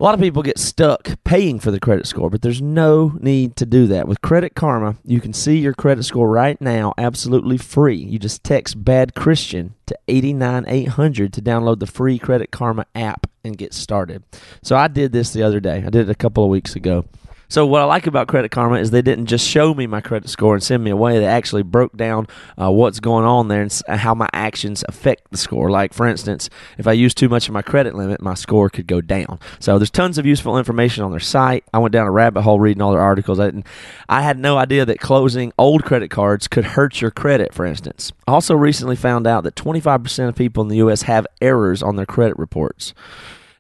a 0.01 0.03
lot 0.03 0.15
of 0.15 0.19
people 0.19 0.41
get 0.41 0.57
stuck 0.57 1.12
paying 1.23 1.60
for 1.60 1.69
the 1.69 1.79
credit 1.79 2.07
score, 2.07 2.31
but 2.31 2.41
there's 2.41 2.60
no 2.60 3.15
need 3.19 3.55
to 3.57 3.67
do 3.67 3.86
that. 3.86 4.07
With 4.07 4.19
Credit 4.21 4.55
Karma, 4.55 4.95
you 5.05 5.21
can 5.21 5.31
see 5.31 5.60
your 5.60 5.75
credit 5.75 6.01
score 6.05 6.27
right 6.27 6.60
now 6.60 6.95
absolutely 6.97 7.60
free. 7.60 7.97
You 7.97 8.17
just 8.17 8.43
text 8.43 8.84
Bad 8.84 9.13
Christian 9.13 9.75
to 9.86 9.95
89800 10.07 11.31
to 11.34 11.41
download 11.43 11.77
the 11.77 11.86
free 11.86 12.17
Credit 12.17 12.49
Karma 12.49 12.88
app 12.95 13.27
and 13.43 13.55
get 13.55 13.75
started. 13.75 14.23
So 14.63 14.75
I 14.75 14.88
did 14.88 15.12
this 15.12 15.34
the 15.34 15.43
other 15.43 15.60
day. 15.60 15.84
I 15.86 15.91
did 15.91 16.10
it 16.10 16.10
a 16.10 16.15
couple 16.15 16.43
of 16.43 16.49
weeks 16.49 16.75
ago. 16.75 17.05
So 17.51 17.65
what 17.65 17.81
I 17.81 17.83
like 17.83 18.07
about 18.07 18.29
Credit 18.29 18.49
Karma 18.49 18.77
is 18.77 18.91
they 18.91 19.01
didn't 19.01 19.25
just 19.25 19.45
show 19.45 19.73
me 19.73 19.85
my 19.85 19.99
credit 19.99 20.29
score 20.29 20.53
and 20.53 20.63
send 20.63 20.85
me 20.85 20.89
away. 20.89 21.19
They 21.19 21.25
actually 21.25 21.63
broke 21.63 21.97
down 21.97 22.27
uh, 22.57 22.71
what's 22.71 23.01
going 23.01 23.25
on 23.25 23.49
there 23.49 23.61
and 23.61 23.99
how 23.99 24.15
my 24.15 24.29
actions 24.31 24.85
affect 24.87 25.29
the 25.31 25.37
score. 25.37 25.69
Like 25.69 25.93
for 25.93 26.07
instance, 26.07 26.49
if 26.77 26.87
I 26.87 26.93
use 26.93 27.13
too 27.13 27.27
much 27.27 27.49
of 27.49 27.53
my 27.53 27.61
credit 27.61 27.93
limit, 27.93 28.21
my 28.21 28.35
score 28.35 28.69
could 28.69 28.87
go 28.87 29.01
down. 29.01 29.37
So 29.59 29.77
there's 29.77 29.91
tons 29.91 30.17
of 30.17 30.25
useful 30.25 30.57
information 30.57 31.03
on 31.03 31.11
their 31.11 31.19
site. 31.19 31.65
I 31.73 31.79
went 31.79 31.91
down 31.91 32.07
a 32.07 32.11
rabbit 32.11 32.43
hole 32.43 32.57
reading 32.57 32.81
all 32.81 32.93
their 32.93 33.01
articles. 33.01 33.37
I 33.37 33.47
didn't, 33.47 33.65
I 34.07 34.21
had 34.21 34.39
no 34.39 34.57
idea 34.57 34.85
that 34.85 35.01
closing 35.01 35.51
old 35.57 35.83
credit 35.83 36.09
cards 36.09 36.47
could 36.47 36.63
hurt 36.63 37.01
your 37.01 37.11
credit. 37.11 37.53
For 37.53 37.65
instance, 37.65 38.13
I 38.29 38.31
also 38.31 38.55
recently 38.55 38.95
found 38.95 39.27
out 39.27 39.43
that 39.43 39.55
25% 39.55 40.29
of 40.29 40.35
people 40.37 40.63
in 40.63 40.69
the 40.69 40.77
U.S. 40.77 41.01
have 41.01 41.27
errors 41.41 41.83
on 41.83 41.97
their 41.97 42.05
credit 42.05 42.39
reports. 42.39 42.93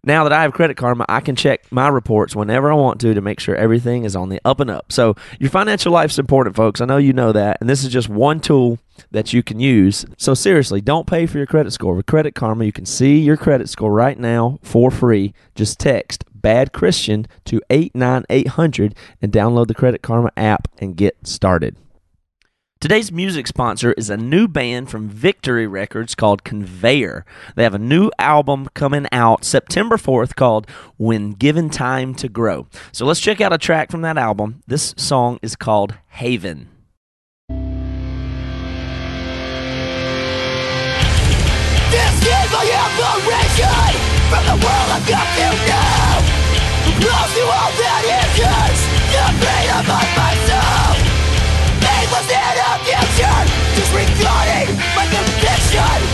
Now 0.03 0.23
that 0.23 0.33
I 0.33 0.41
have 0.41 0.53
Credit 0.53 0.75
Karma, 0.75 1.05
I 1.07 1.19
can 1.19 1.35
check 1.35 1.71
my 1.71 1.87
reports 1.87 2.35
whenever 2.35 2.71
I 2.71 2.75
want 2.75 2.99
to 3.01 3.13
to 3.13 3.21
make 3.21 3.39
sure 3.39 3.55
everything 3.55 4.03
is 4.03 4.15
on 4.15 4.29
the 4.29 4.41
up 4.43 4.59
and 4.59 4.71
up. 4.71 4.91
So, 4.91 5.15
your 5.39 5.51
financial 5.51 5.91
life's 5.91 6.17
important, 6.17 6.55
folks. 6.55 6.81
I 6.81 6.85
know 6.85 6.97
you 6.97 7.13
know 7.13 7.31
that. 7.31 7.57
And 7.61 7.69
this 7.69 7.83
is 7.83 7.91
just 7.91 8.09
one 8.09 8.39
tool 8.39 8.79
that 9.11 9.31
you 9.31 9.43
can 9.43 9.59
use. 9.59 10.03
So, 10.17 10.33
seriously, 10.33 10.81
don't 10.81 11.05
pay 11.05 11.27
for 11.27 11.37
your 11.37 11.45
credit 11.45 11.69
score. 11.69 11.93
With 11.93 12.07
Credit 12.07 12.33
Karma, 12.33 12.65
you 12.65 12.71
can 12.71 12.87
see 12.87 13.19
your 13.19 13.37
credit 13.37 13.69
score 13.69 13.91
right 13.91 14.17
now 14.17 14.57
for 14.63 14.89
free. 14.89 15.35
Just 15.53 15.77
text 15.77 16.25
Bad 16.33 16.73
Christian 16.73 17.27
to 17.45 17.61
89800 17.69 18.95
and 19.21 19.31
download 19.31 19.67
the 19.67 19.75
Credit 19.75 20.01
Karma 20.01 20.31
app 20.35 20.67
and 20.79 20.95
get 20.95 21.15
started. 21.27 21.75
Today's 22.81 23.11
music 23.11 23.45
sponsor 23.45 23.93
is 23.93 24.09
a 24.09 24.17
new 24.17 24.47
band 24.47 24.89
from 24.89 25.07
Victory 25.07 25.67
Records 25.67 26.15
called 26.15 26.43
Conveyer. 26.43 27.23
They 27.55 27.61
have 27.61 27.75
a 27.75 27.79
new 27.79 28.09
album 28.17 28.69
coming 28.73 29.05
out 29.11 29.45
September 29.45 29.97
4th 29.97 30.35
called 30.35 30.67
When 30.97 31.33
Given 31.33 31.69
Time 31.69 32.15
to 32.15 32.27
Grow. 32.27 32.65
So 32.91 33.05
let's 33.05 33.19
check 33.19 33.39
out 33.39 33.53
a 33.53 33.59
track 33.59 33.91
from 33.91 34.01
that 34.01 34.17
album. 34.17 34.63
This 34.65 34.95
song 34.97 35.37
is 35.43 35.55
called 35.55 35.93
Haven. 36.07 36.69
This 37.49 37.59
is 42.17 42.51
my 42.51 42.65
from 44.27 44.43
the 44.43 44.57
world 44.57 44.89
I've 44.89 45.07
got 45.07 45.27
to 45.37 45.53
know. 45.69 46.17
Close 46.97 47.33
to 47.35 47.43
all 47.45 47.71
the 47.77 47.91
freedom 49.45 49.85
of. 49.91 50.80
Disregarding 54.21 54.77
my 54.95 55.05
conviction. 55.07 56.10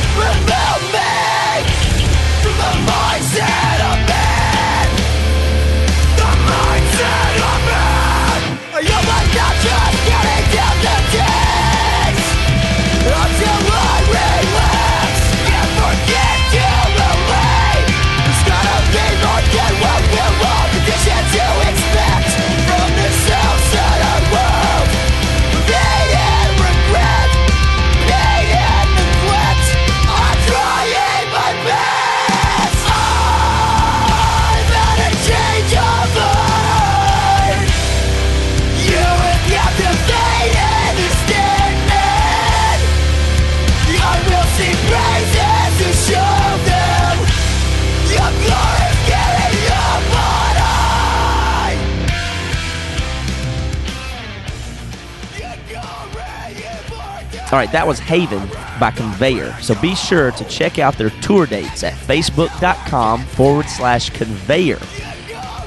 All 57.49 57.57
right, 57.57 57.71
that 57.71 57.87
was 57.87 57.97
Haven 57.99 58.45
by 58.77 58.91
Conveyer. 58.91 59.53
So 59.61 59.73
be 59.79 59.95
sure 59.95 60.31
to 60.31 60.43
check 60.49 60.79
out 60.79 60.97
their 60.97 61.11
tour 61.21 61.45
dates 61.45 61.81
at 61.81 61.93
facebook.com 61.93 63.23
forward 63.23 63.67
slash 63.67 64.09
conveyer. 64.09 64.79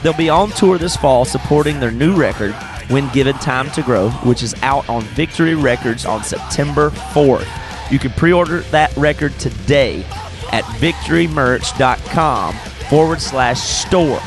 They'll 0.03 0.12
be 0.12 0.28
on 0.28 0.51
tour 0.51 0.76
this 0.76 0.97
fall 0.97 1.24
supporting 1.24 1.81
their 1.81 1.91
new 1.91 2.14
record, 2.14 2.53
When 2.89 3.09
Given 3.14 3.37
Time 3.37 3.70
to 3.70 3.83
Grow, 3.83 4.11
which 4.11 4.43
is 4.43 4.55
out 4.62 4.87
on 4.91 5.03
Victory 5.03 5.55
Records 5.55 6.05
on 6.05 6.22
September 6.22 6.91
4th. 6.91 7.49
You 7.91 7.99
can 7.99 8.11
pre 8.11 8.33
order 8.33 8.61
that 8.72 8.95
record 8.99 9.33
today 9.39 10.05
at 10.53 10.64
victorymerch.com 10.64 12.55
forward 12.91 13.22
slash 13.22 13.59
store 13.59 14.20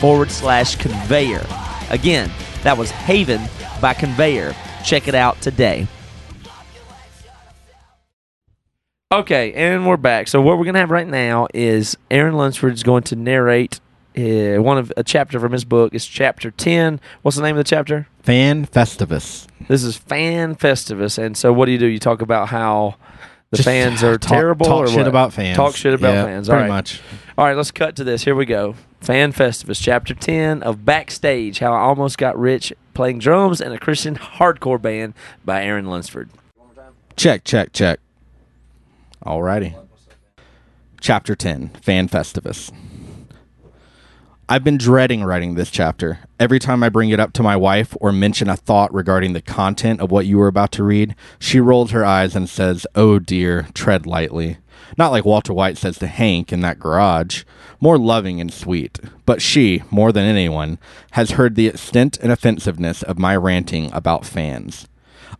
forward 0.00 0.30
slash 0.30 0.76
conveyer. 0.76 1.44
Again, 1.90 2.30
that 2.62 2.78
was 2.78 2.90
Haven 2.90 3.42
by 3.82 3.92
Conveyer. 3.92 4.54
Check 4.84 5.06
it 5.06 5.14
out 5.14 5.40
today. 5.42 5.86
Okay, 9.14 9.52
and 9.52 9.86
we're 9.86 9.96
back. 9.96 10.26
So 10.26 10.40
what 10.40 10.58
we're 10.58 10.64
gonna 10.64 10.80
have 10.80 10.90
right 10.90 11.06
now 11.06 11.46
is 11.54 11.96
Aaron 12.10 12.34
Lunsford 12.34 12.72
is 12.72 12.82
going 12.82 13.04
to 13.04 13.14
narrate 13.16 13.78
uh, 14.18 14.60
one 14.60 14.76
of 14.76 14.92
a 14.96 15.04
chapter 15.04 15.38
from 15.38 15.52
his 15.52 15.64
book. 15.64 15.94
It's 15.94 16.04
chapter 16.04 16.50
ten. 16.50 17.00
What's 17.22 17.36
the 17.36 17.42
name 17.44 17.54
of 17.56 17.58
the 17.64 17.68
chapter? 17.68 18.08
Fan 18.22 18.66
Festivus. 18.66 19.46
This 19.68 19.84
is 19.84 19.96
Fan 19.96 20.56
Festivus. 20.56 21.16
And 21.16 21.36
so, 21.36 21.52
what 21.52 21.66
do 21.66 21.72
you 21.72 21.78
do? 21.78 21.86
You 21.86 22.00
talk 22.00 22.22
about 22.22 22.48
how 22.48 22.96
the 23.52 23.58
Just 23.58 23.68
fans 23.68 24.02
are 24.02 24.18
talk- 24.18 24.32
terrible. 24.32 24.66
talk 24.66 24.84
or 24.84 24.88
shit 24.88 24.96
what? 24.96 25.06
about 25.06 25.32
fans. 25.32 25.56
Talk 25.56 25.76
shit 25.76 25.94
about 25.94 26.12
Yeah, 26.14 26.24
fans. 26.24 26.48
All 26.48 26.54
pretty 26.56 26.68
right. 26.68 26.74
much. 26.74 27.00
All 27.38 27.44
right, 27.46 27.56
let's 27.56 27.70
cut 27.70 27.94
to 27.96 28.02
this. 28.04 28.24
Here 28.24 28.34
we 28.34 28.46
go. 28.46 28.74
Fan 29.00 29.32
Festivus, 29.32 29.80
chapter 29.80 30.14
10 30.14 30.64
of 30.64 30.84
Backstage 30.84 31.60
How 31.60 31.72
I 31.72 31.80
Almost 31.82 32.18
Got 32.18 32.36
Rich 32.36 32.72
Playing 32.94 33.20
Drums 33.20 33.60
in 33.60 33.70
a 33.70 33.78
Christian 33.78 34.16
Hardcore 34.16 34.80
Band 34.82 35.14
by 35.44 35.62
Aaron 35.62 35.84
Lunsford. 35.84 36.30
Check, 37.16 37.44
check, 37.44 37.72
check. 37.72 38.00
Alrighty. 39.24 39.74
Chapter 41.00 41.34
10 41.34 41.70
Fan 41.80 42.08
Festivus. 42.08 42.70
I've 44.50 44.62
been 44.62 44.76
dreading 44.76 45.24
writing 45.24 45.54
this 45.54 45.70
chapter. 45.70 46.18
Every 46.38 46.58
time 46.58 46.82
I 46.82 46.90
bring 46.90 47.08
it 47.08 47.18
up 47.18 47.32
to 47.34 47.42
my 47.42 47.56
wife 47.56 47.96
or 48.02 48.12
mention 48.12 48.50
a 48.50 48.56
thought 48.56 48.92
regarding 48.92 49.32
the 49.32 49.40
content 49.40 50.02
of 50.02 50.10
what 50.10 50.26
you 50.26 50.36
were 50.36 50.48
about 50.48 50.72
to 50.72 50.84
read, 50.84 51.14
she 51.38 51.58
rolls 51.58 51.92
her 51.92 52.04
eyes 52.04 52.36
and 52.36 52.50
says, 52.50 52.86
Oh 52.94 53.18
dear, 53.18 53.66
tread 53.72 54.04
lightly. 54.04 54.58
Not 54.98 55.10
like 55.10 55.24
Walter 55.24 55.54
White 55.54 55.78
says 55.78 55.96
to 56.00 56.06
Hank 56.06 56.52
in 56.52 56.60
that 56.60 56.78
garage, 56.78 57.44
more 57.80 57.96
loving 57.96 58.42
and 58.42 58.52
sweet. 58.52 58.98
But 59.24 59.40
she, 59.40 59.82
more 59.90 60.12
than 60.12 60.26
anyone, 60.26 60.78
has 61.12 61.32
heard 61.32 61.54
the 61.54 61.68
extent 61.68 62.18
and 62.18 62.30
offensiveness 62.30 63.02
of 63.02 63.18
my 63.18 63.34
ranting 63.34 63.90
about 63.94 64.26
fans. 64.26 64.86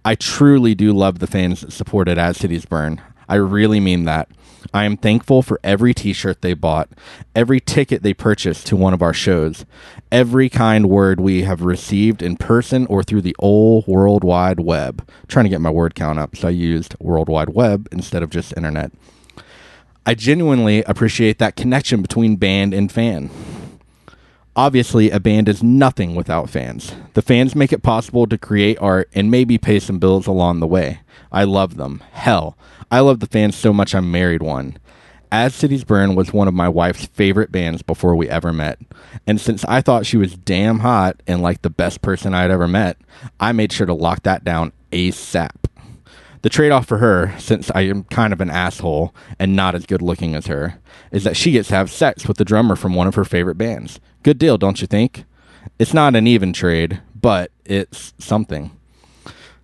I 0.06 0.14
truly 0.14 0.74
do 0.74 0.94
love 0.94 1.18
the 1.18 1.26
fans 1.26 1.60
that 1.60 1.72
supported 1.72 2.16
As 2.16 2.38
Cities 2.38 2.64
Burn. 2.64 3.02
I 3.28 3.36
really 3.36 3.80
mean 3.80 4.04
that. 4.04 4.28
I 4.72 4.84
am 4.84 4.96
thankful 4.96 5.42
for 5.42 5.60
every 5.62 5.94
t 5.94 6.12
shirt 6.12 6.42
they 6.42 6.54
bought, 6.54 6.88
every 7.34 7.60
ticket 7.60 8.02
they 8.02 8.14
purchased 8.14 8.66
to 8.68 8.76
one 8.76 8.94
of 8.94 9.02
our 9.02 9.12
shows, 9.12 9.64
every 10.10 10.48
kind 10.48 10.88
word 10.88 11.20
we 11.20 11.42
have 11.42 11.62
received 11.62 12.22
in 12.22 12.36
person 12.36 12.86
or 12.86 13.02
through 13.02 13.20
the 13.22 13.36
old 13.38 13.86
World 13.86 14.24
Wide 14.24 14.60
Web. 14.60 15.06
trying 15.28 15.44
to 15.44 15.50
get 15.50 15.60
my 15.60 15.70
word 15.70 15.94
count 15.94 16.18
up, 16.18 16.34
so 16.36 16.48
I 16.48 16.52
used 16.52 16.96
World 16.98 17.28
Wide 17.28 17.50
Web 17.50 17.88
instead 17.92 18.22
of 18.22 18.30
just 18.30 18.56
internet. 18.56 18.90
I 20.06 20.14
genuinely 20.14 20.82
appreciate 20.84 21.38
that 21.38 21.56
connection 21.56 22.02
between 22.02 22.36
band 22.36 22.74
and 22.74 22.90
fan. 22.90 23.30
Obviously, 24.56 25.10
a 25.10 25.18
band 25.18 25.48
is 25.48 25.64
nothing 25.64 26.14
without 26.14 26.48
fans. 26.48 26.94
The 27.14 27.22
fans 27.22 27.56
make 27.56 27.72
it 27.72 27.82
possible 27.82 28.26
to 28.28 28.38
create 28.38 28.78
art 28.80 29.10
and 29.12 29.28
maybe 29.28 29.58
pay 29.58 29.80
some 29.80 29.98
bills 29.98 30.28
along 30.28 30.60
the 30.60 30.66
way. 30.66 31.00
I 31.32 31.42
love 31.42 31.76
them. 31.76 32.02
Hell, 32.12 32.56
I 32.88 33.00
love 33.00 33.18
the 33.18 33.26
fans 33.26 33.56
so 33.56 33.72
much 33.72 33.96
I 33.96 34.00
married 34.00 34.42
one. 34.42 34.78
As 35.32 35.52
Cities 35.52 35.82
Burn 35.82 36.14
was 36.14 36.32
one 36.32 36.46
of 36.46 36.54
my 36.54 36.68
wife's 36.68 37.06
favorite 37.06 37.50
bands 37.50 37.82
before 37.82 38.14
we 38.14 38.28
ever 38.28 38.52
met. 38.52 38.78
And 39.26 39.40
since 39.40 39.64
I 39.64 39.80
thought 39.80 40.06
she 40.06 40.16
was 40.16 40.36
damn 40.36 40.78
hot 40.78 41.20
and 41.26 41.42
like 41.42 41.62
the 41.62 41.70
best 41.70 42.02
person 42.02 42.32
I'd 42.32 42.52
ever 42.52 42.68
met, 42.68 42.96
I 43.40 43.50
made 43.50 43.72
sure 43.72 43.86
to 43.86 43.94
lock 43.94 44.22
that 44.22 44.44
down 44.44 44.72
ASAP. 44.92 45.63
The 46.44 46.50
trade 46.50 46.72
off 46.72 46.84
for 46.84 46.98
her, 46.98 47.34
since 47.38 47.70
I 47.74 47.86
am 47.86 48.04
kind 48.04 48.30
of 48.34 48.42
an 48.42 48.50
asshole 48.50 49.14
and 49.38 49.56
not 49.56 49.74
as 49.74 49.86
good 49.86 50.02
looking 50.02 50.34
as 50.34 50.46
her, 50.46 50.78
is 51.10 51.24
that 51.24 51.38
she 51.38 51.52
gets 51.52 51.68
to 51.68 51.74
have 51.74 51.90
sex 51.90 52.28
with 52.28 52.36
the 52.36 52.44
drummer 52.44 52.76
from 52.76 52.92
one 52.92 53.06
of 53.06 53.14
her 53.14 53.24
favorite 53.24 53.54
bands. 53.54 53.98
Good 54.22 54.36
deal, 54.36 54.58
don't 54.58 54.82
you 54.82 54.86
think? 54.86 55.24
It's 55.78 55.94
not 55.94 56.14
an 56.14 56.26
even 56.26 56.52
trade, 56.52 57.00
but 57.18 57.50
it's 57.64 58.12
something. 58.18 58.72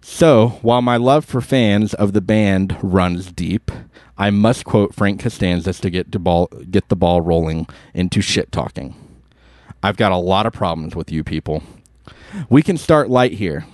So, 0.01 0.59
while 0.63 0.81
my 0.81 0.97
love 0.97 1.27
for 1.27 1.43
fans 1.43 1.93
of 1.93 2.15
the 2.15 2.23
band 2.23 2.79
runs 2.81 3.31
deep, 3.31 3.71
I 4.17 4.31
must 4.31 4.65
quote 4.65 4.95
Frank 4.95 5.21
Costanza 5.21 5.75
to 5.75 5.91
get, 5.91 6.11
to 6.13 6.19
ball, 6.19 6.47
get 6.71 6.89
the 6.89 6.97
ball 6.97 7.21
rolling 7.21 7.67
into 7.93 8.23
shit 8.23 8.53
talking. 8.53 8.95
I've 9.83 9.99
got 9.99 10.13
a 10.13 10.17
lot 10.17 10.47
of 10.47 10.55
problems 10.55 10.97
with 10.97 11.13
you 11.13 11.25
people. 11.25 11.63
We 12.49 12.63
can 12.63 12.79
start 12.79 13.11
light 13.11 13.33
here. 13.33 13.67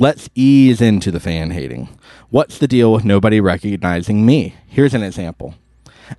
Let's 0.00 0.30
ease 0.36 0.80
into 0.80 1.10
the 1.10 1.18
fan 1.18 1.50
hating. 1.50 1.88
What's 2.30 2.58
the 2.58 2.68
deal 2.68 2.92
with 2.92 3.04
nobody 3.04 3.40
recognizing 3.40 4.24
me? 4.24 4.54
Here's 4.68 4.94
an 4.94 5.02
example. 5.02 5.56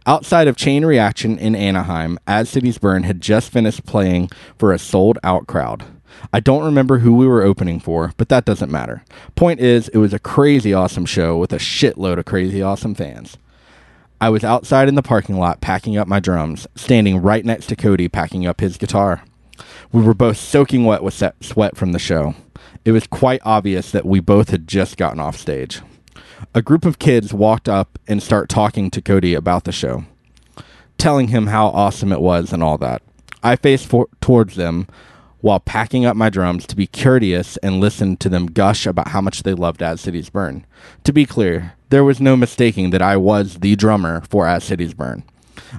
Outside 0.06 0.50
of 0.50 0.58
Chain 0.58 0.84
Reaction 0.84 1.40
in 1.40 1.56
Anaheim, 1.56 2.20
As 2.28 2.50
Cities 2.50 2.78
Burn 2.78 3.04
had 3.04 3.22
just 3.22 3.54
finished 3.54 3.86
playing 3.86 4.32
for 4.58 4.74
a 4.74 4.78
sold 4.78 5.18
out 5.24 5.48
crowd. 5.48 5.86
I 6.34 6.42
don't 6.42 6.66
remember 6.66 6.98
who 6.98 7.16
we 7.16 7.26
were 7.26 7.42
opening 7.42 7.80
for, 7.80 8.12
but 8.18 8.28
that 8.28 8.44
doesn't 8.44 8.70
matter. 8.70 9.06
Point 9.38 9.62
is, 9.62 9.88
it 9.88 9.98
was 10.00 10.12
a 10.12 10.20
crazy 10.20 10.74
awesome 10.74 11.06
show 11.06 11.38
with 11.38 11.54
a 11.54 11.58
shitload 11.58 12.18
of 12.18 12.26
crazy 12.26 12.62
awesome 12.62 12.96
fans. 12.96 13.38
I 14.20 14.30
was 14.30 14.44
outside 14.44 14.90
in 14.90 14.96
the 14.96 15.02
parking 15.02 15.38
lot 15.38 15.62
packing 15.62 15.96
up 15.96 16.06
my 16.06 16.20
drums, 16.20 16.68
standing 16.76 17.22
right 17.22 17.46
next 17.46 17.68
to 17.68 17.78
Cody 17.78 18.10
packing 18.10 18.46
up 18.46 18.60
his 18.60 18.76
guitar. 18.76 19.24
We 19.94 20.02
were 20.02 20.14
both 20.14 20.36
soaking 20.36 20.84
wet 20.84 21.02
with 21.02 21.24
sweat 21.40 21.78
from 21.78 21.94
the 21.94 22.00
show. 22.00 22.36
It 22.86 22.92
was 22.92 23.08
quite 23.08 23.42
obvious 23.44 23.92
that 23.92 24.06
we 24.06 24.20
both 24.20 24.50
had 24.50 24.68
just 24.68 24.98
gotten 24.98 25.20
off 25.20 25.38
stage. 25.38 25.82
A 26.56 26.62
group 26.62 26.86
of 26.86 27.00
kids 27.00 27.34
walked 27.34 27.68
up 27.68 28.00
and 28.08 28.24
start 28.24 28.50
talking 28.50 28.90
to 28.92 29.02
Cody 29.02 29.34
about 29.34 29.66
the 29.66 29.72
show, 29.72 30.06
telling 30.98 31.28
him 31.28 31.48
how 31.48 31.68
awesome 31.68 32.12
it 32.12 32.22
was 32.22 32.54
and 32.54 32.64
all 32.64 32.78
that. 32.78 33.02
I 33.44 33.56
faced 33.56 33.88
for- 33.88 34.08
towards 34.22 34.56
them 34.56 34.88
while 35.42 35.60
packing 35.60 36.06
up 36.06 36.16
my 36.16 36.30
drums 36.30 36.66
to 36.68 36.76
be 36.76 36.88
courteous 36.88 37.58
and 37.58 37.80
listen 37.80 38.18
to 38.18 38.30
them 38.30 38.48
gush 38.48 38.86
about 38.86 39.10
how 39.10 39.22
much 39.22 39.44
they 39.44 39.54
loved 39.54 39.82
As 39.82 40.02
Cities 40.02 40.30
Burn. 40.30 40.66
To 41.04 41.14
be 41.14 41.26
clear, 41.26 41.74
there 41.90 42.04
was 42.04 42.20
no 42.20 42.36
mistaking 42.36 42.90
that 42.90 43.02
I 43.02 43.18
was 43.18 43.56
the 43.60 43.76
drummer 43.76 44.22
for 44.30 44.48
As 44.48 44.64
Cities 44.64 44.94
Burn. 44.94 45.24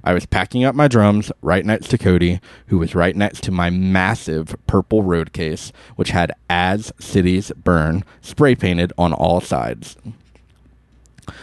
I 0.05 0.12
was 0.12 0.26
packing 0.26 0.64
up 0.64 0.74
my 0.74 0.89
drums 0.89 1.33
right 1.43 1.64
next 1.64 1.89
to 1.89 1.99
Cody, 1.99 2.41
who 2.66 2.78
was 2.78 2.95
right 2.95 3.16
next 3.16 3.43
to 3.45 3.53
my 3.53 3.70
massive 3.70 4.55
purple 4.66 5.03
road 5.03 5.33
case, 5.33 5.72
which 5.97 6.11
had 6.11 6.33
As 6.49 6.93
Cities 6.99 7.53
Burn 7.57 8.05
spray 8.20 8.55
painted 8.55 8.93
on 8.99 9.12
all 9.12 9.41
sides. 9.41 9.97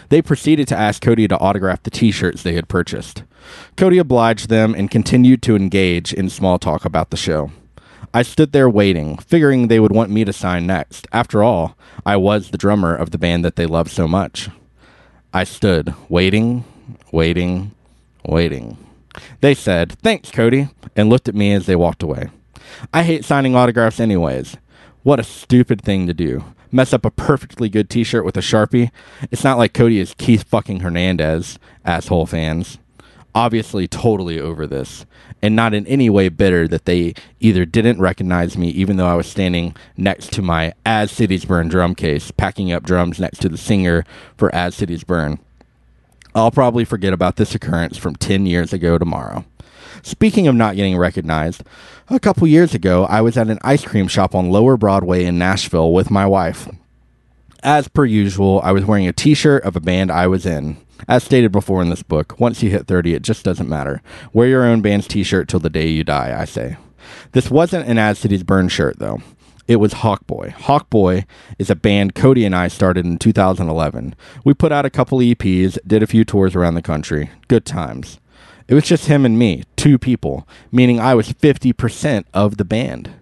They 0.10 0.22
proceeded 0.22 0.68
to 0.70 0.78
ask 0.78 1.02
Cody 1.02 1.28
to 1.28 1.38
autograph 1.38 1.84
the 1.84 1.90
t 1.90 2.12
shirts 2.12 2.44
they 2.44 2.54
had 2.54 2.68
purchased. 2.68 3.24
Cody 3.76 3.98
obliged 3.98 4.50
them 4.50 4.74
and 4.74 4.92
continued 4.92 5.42
to 5.44 5.56
engage 5.56 6.14
in 6.14 6.30
small 6.30 6.60
talk 6.60 6.86
about 6.86 7.10
the 7.10 7.18
show. 7.18 7.52
I 8.14 8.22
stood 8.24 8.52
there 8.52 8.70
waiting, 8.70 9.18
figuring 9.18 9.68
they 9.68 9.80
would 9.80 9.92
want 9.92 10.10
me 10.10 10.26
to 10.26 10.34
sign 10.34 10.66
next. 10.66 11.08
After 11.12 11.44
all, 11.44 11.78
I 12.06 12.16
was 12.16 12.50
the 12.50 12.58
drummer 12.58 12.96
of 12.96 13.12
the 13.12 13.18
band 13.18 13.44
that 13.46 13.58
they 13.58 13.66
loved 13.66 13.92
so 13.92 14.08
much. 14.08 14.50
I 15.34 15.44
stood, 15.44 15.94
waiting, 16.10 16.64
waiting, 17.12 17.72
waiting. 18.28 18.78
They 19.42 19.54
said, 19.54 19.94
Thanks, 20.04 20.32
Cody, 20.32 20.70
and 20.96 21.10
looked 21.10 21.28
at 21.28 21.36
me 21.36 21.54
as 21.54 21.66
they 21.66 21.76
walked 21.76 22.04
away. 22.04 22.30
I 22.94 23.04
hate 23.04 23.26
signing 23.26 23.56
autographs, 23.56 24.00
anyways. 24.00 24.58
What 25.04 25.20
a 25.20 25.24
stupid 25.24 25.82
thing 25.82 26.06
to 26.08 26.14
do. 26.14 26.44
Mess 26.72 26.94
up 26.94 27.06
a 27.06 27.12
perfectly 27.12 27.70
good 27.70 27.90
t 27.90 28.04
shirt 28.04 28.26
with 28.26 28.36
a 28.36 28.42
sharpie. 28.42 28.92
It's 29.32 29.44
not 29.44 29.58
like 29.58 29.74
Cody 29.74 30.00
is 30.00 30.14
Keith 30.18 30.44
fucking 30.44 30.82
Hernandez, 30.82 31.58
asshole 31.86 32.26
fans. 32.26 32.78
Obviously, 33.34 33.88
totally 33.88 34.40
over 34.40 34.66
this, 34.66 35.06
and 35.42 35.56
not 35.56 35.74
in 35.74 35.86
any 35.88 36.10
way 36.10 36.28
bitter 36.28 36.68
that 36.68 36.86
they 36.86 37.14
either 37.40 37.66
didn't 37.66 38.02
recognize 38.02 38.58
me, 38.58 38.70
even 38.70 38.98
though 38.98 39.08
I 39.08 39.16
was 39.16 39.28
standing 39.28 39.76
next 39.96 40.34
to 40.34 40.42
my 40.42 40.74
As 40.86 41.12
Cities 41.12 41.46
Burn 41.46 41.68
drum 41.68 41.94
case, 41.94 42.32
packing 42.32 42.72
up 42.72 42.84
drums 42.84 43.20
next 43.20 43.40
to 43.42 43.50
the 43.50 43.58
singer 43.58 44.04
for 44.36 44.54
As 44.54 44.76
Cities 44.76 45.04
Burn. 45.04 45.40
I'll 46.38 46.52
probably 46.52 46.86
forget 46.86 47.14
about 47.14 47.38
this 47.38 47.56
occurrence 47.56 47.98
from 47.98 48.16
10 48.16 48.46
years 48.46 48.72
ago 48.72 49.00
tomorrow. 49.00 49.44
Speaking 50.04 50.48
of 50.48 50.54
not 50.54 50.76
getting 50.76 50.96
recognized, 50.96 51.64
a 52.10 52.20
couple 52.20 52.48
years 52.48 52.76
ago, 52.76 53.06
I 53.06 53.22
was 53.22 53.38
at 53.38 53.50
an 53.50 53.58
ice 53.64 53.84
cream 53.84 54.08
shop 54.08 54.36
on 54.36 54.52
Lower 54.52 54.78
Broadway 54.78 55.26
in 55.26 55.40
Nashville 55.40 55.92
with 55.92 56.12
my 56.12 56.28
wife. 56.28 56.70
As 57.64 57.88
per 57.88 58.06
usual, 58.06 58.62
I 58.64 58.72
was 58.72 58.86
wearing 58.86 59.08
a 59.08 59.14
t 59.14 59.34
shirt 59.34 59.64
of 59.64 59.76
a 59.76 59.80
band 59.80 60.12
I 60.12 60.28
was 60.28 60.46
in. 60.46 60.78
As 61.08 61.24
stated 61.24 61.52
before 61.52 61.82
in 61.82 61.90
this 61.90 62.04
book, 62.04 62.40
once 62.40 62.62
you 62.62 62.70
hit 62.70 62.86
30, 62.86 63.16
it 63.16 63.24
just 63.24 63.44
doesn't 63.44 63.68
matter. 63.68 64.04
Wear 64.32 64.48
your 64.48 64.64
own 64.64 64.82
band's 64.82 65.08
t 65.08 65.24
shirt 65.24 65.48
till 65.48 65.60
the 65.60 65.72
day 65.72 65.88
you 65.88 66.04
die, 66.04 66.40
I 66.40 66.46
say. 66.46 66.78
This 67.32 67.50
wasn't 67.50 67.88
an 67.90 67.98
As 67.98 68.20
Cities 68.20 68.44
Burn 68.44 68.68
shirt, 68.68 69.00
though. 69.00 69.22
It 69.68 69.82
was 69.82 69.96
Hawkboy. 69.96 70.54
Hawkboy 70.54 71.26
is 71.60 71.70
a 71.70 71.76
band 71.76 72.16
Cody 72.16 72.46
and 72.46 72.56
I 72.56 72.70
started 72.70 73.06
in 73.06 73.18
2011. 73.18 74.16
We 74.46 74.54
put 74.54 74.72
out 74.72 74.86
a 74.86 74.90
couple 74.90 75.20
EPs, 75.20 75.78
did 75.86 76.02
a 76.02 76.08
few 76.08 76.24
tours 76.24 76.56
around 76.56 76.76
the 76.76 76.82
country. 76.82 77.32
Good 77.50 77.66
times. 77.66 78.20
It 78.70 78.74
was 78.76 78.86
just 78.86 79.08
him 79.08 79.26
and 79.26 79.38
me, 79.38 79.64
two 79.76 79.98
people, 79.98 80.48
meaning 80.72 81.02
I 81.02 81.16
was 81.16 81.34
50% 81.34 82.24
of 82.34 82.56
the 82.56 82.64
band. 82.64 83.14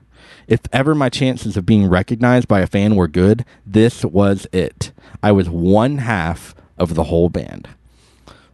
If 0.48 0.62
ever 0.72 0.94
my 0.94 1.10
chances 1.10 1.58
of 1.58 1.66
being 1.66 1.88
recognized 1.88 2.48
by 2.48 2.62
a 2.62 2.68
fan 2.68 2.96
were 2.96 3.08
good, 3.08 3.44
this 3.66 4.06
was 4.06 4.46
it. 4.52 4.92
I 5.24 5.32
was 5.32 5.50
one 5.50 5.98
half 5.98 6.54
of 6.78 6.94
the 6.94 7.06
whole 7.06 7.30
band. 7.30 7.68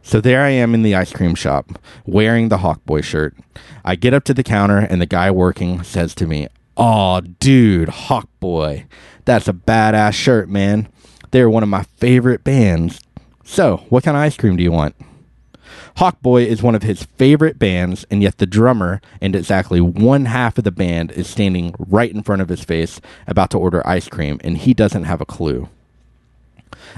So 0.02 0.20
there 0.20 0.42
I 0.42 0.50
am 0.50 0.74
in 0.74 0.82
the 0.82 0.94
ice 0.94 1.12
cream 1.12 1.34
shop, 1.34 1.78
wearing 2.06 2.48
the 2.48 2.58
Hawkboy 2.58 3.04
shirt. 3.04 3.36
I 3.84 3.96
get 3.96 4.14
up 4.14 4.24
to 4.24 4.34
the 4.34 4.42
counter, 4.42 4.78
and 4.78 5.00
the 5.00 5.06
guy 5.06 5.30
working 5.30 5.82
says 5.82 6.14
to 6.16 6.26
me, 6.26 6.48
Aw, 6.76 7.20
dude, 7.20 7.88
Hawkboy. 7.88 8.86
That's 9.24 9.48
a 9.48 9.52
badass 9.52 10.14
shirt, 10.14 10.48
man. 10.48 10.88
They're 11.30 11.50
one 11.50 11.62
of 11.62 11.68
my 11.68 11.82
favorite 11.82 12.44
bands. 12.44 13.00
So, 13.44 13.78
what 13.88 14.04
kind 14.04 14.16
of 14.16 14.22
ice 14.22 14.36
cream 14.36 14.56
do 14.56 14.62
you 14.62 14.72
want? 14.72 14.94
Hawkboy 15.98 16.46
is 16.46 16.62
one 16.62 16.74
of 16.74 16.82
his 16.82 17.02
favorite 17.02 17.58
bands, 17.58 18.04
and 18.10 18.22
yet 18.22 18.38
the 18.38 18.46
drummer 18.46 19.00
and 19.20 19.36
exactly 19.36 19.80
one 19.80 20.24
half 20.24 20.56
of 20.56 20.64
the 20.64 20.72
band 20.72 21.12
is 21.12 21.28
standing 21.28 21.74
right 21.78 22.10
in 22.10 22.22
front 22.22 22.40
of 22.40 22.48
his 22.48 22.64
face 22.64 23.00
about 23.26 23.50
to 23.50 23.58
order 23.58 23.86
ice 23.86 24.08
cream, 24.08 24.40
and 24.42 24.58
he 24.58 24.72
doesn't 24.72 25.04
have 25.04 25.20
a 25.20 25.26
clue. 25.26 25.68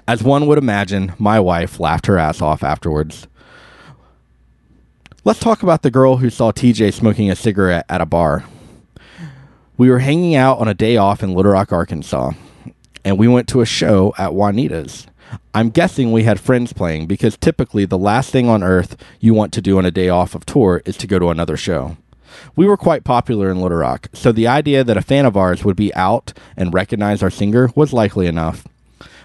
As 0.06 0.22
one 0.22 0.46
would 0.46 0.58
imagine, 0.58 1.14
my 1.18 1.40
wife 1.40 1.80
laughed 1.80 2.06
her 2.06 2.18
ass 2.18 2.40
off 2.40 2.62
afterwards. 2.62 3.26
Let's 5.24 5.40
talk 5.40 5.62
about 5.62 5.82
the 5.82 5.90
girl 5.90 6.18
who 6.18 6.30
saw 6.30 6.52
TJ 6.52 6.92
smoking 6.92 7.30
a 7.30 7.36
cigarette 7.36 7.86
at 7.88 8.00
a 8.00 8.06
bar. 8.06 8.44
We 9.76 9.90
were 9.90 9.98
hanging 9.98 10.36
out 10.36 10.58
on 10.58 10.68
a 10.68 10.74
day 10.74 10.96
off 10.96 11.20
in 11.20 11.34
Little 11.34 11.50
Rock, 11.50 11.72
Arkansas, 11.72 12.30
and 13.04 13.18
we 13.18 13.26
went 13.26 13.48
to 13.48 13.60
a 13.60 13.66
show 13.66 14.14
at 14.16 14.32
Juanita's. 14.32 15.08
I'm 15.52 15.70
guessing 15.70 16.12
we 16.12 16.22
had 16.22 16.38
friends 16.38 16.72
playing 16.72 17.08
because 17.08 17.36
typically 17.36 17.84
the 17.84 17.98
last 17.98 18.30
thing 18.30 18.48
on 18.48 18.62
earth 18.62 18.96
you 19.18 19.34
want 19.34 19.52
to 19.54 19.60
do 19.60 19.76
on 19.76 19.84
a 19.84 19.90
day 19.90 20.08
off 20.08 20.36
of 20.36 20.46
tour 20.46 20.80
is 20.84 20.96
to 20.98 21.08
go 21.08 21.18
to 21.18 21.30
another 21.30 21.56
show. 21.56 21.96
We 22.54 22.68
were 22.68 22.76
quite 22.76 23.02
popular 23.02 23.50
in 23.50 23.60
Little 23.60 23.78
Rock, 23.78 24.10
so 24.12 24.30
the 24.30 24.46
idea 24.46 24.84
that 24.84 24.96
a 24.96 25.02
fan 25.02 25.26
of 25.26 25.36
ours 25.36 25.64
would 25.64 25.76
be 25.76 25.92
out 25.96 26.32
and 26.56 26.72
recognize 26.72 27.20
our 27.20 27.30
singer 27.30 27.68
was 27.74 27.92
likely 27.92 28.28
enough. 28.28 28.68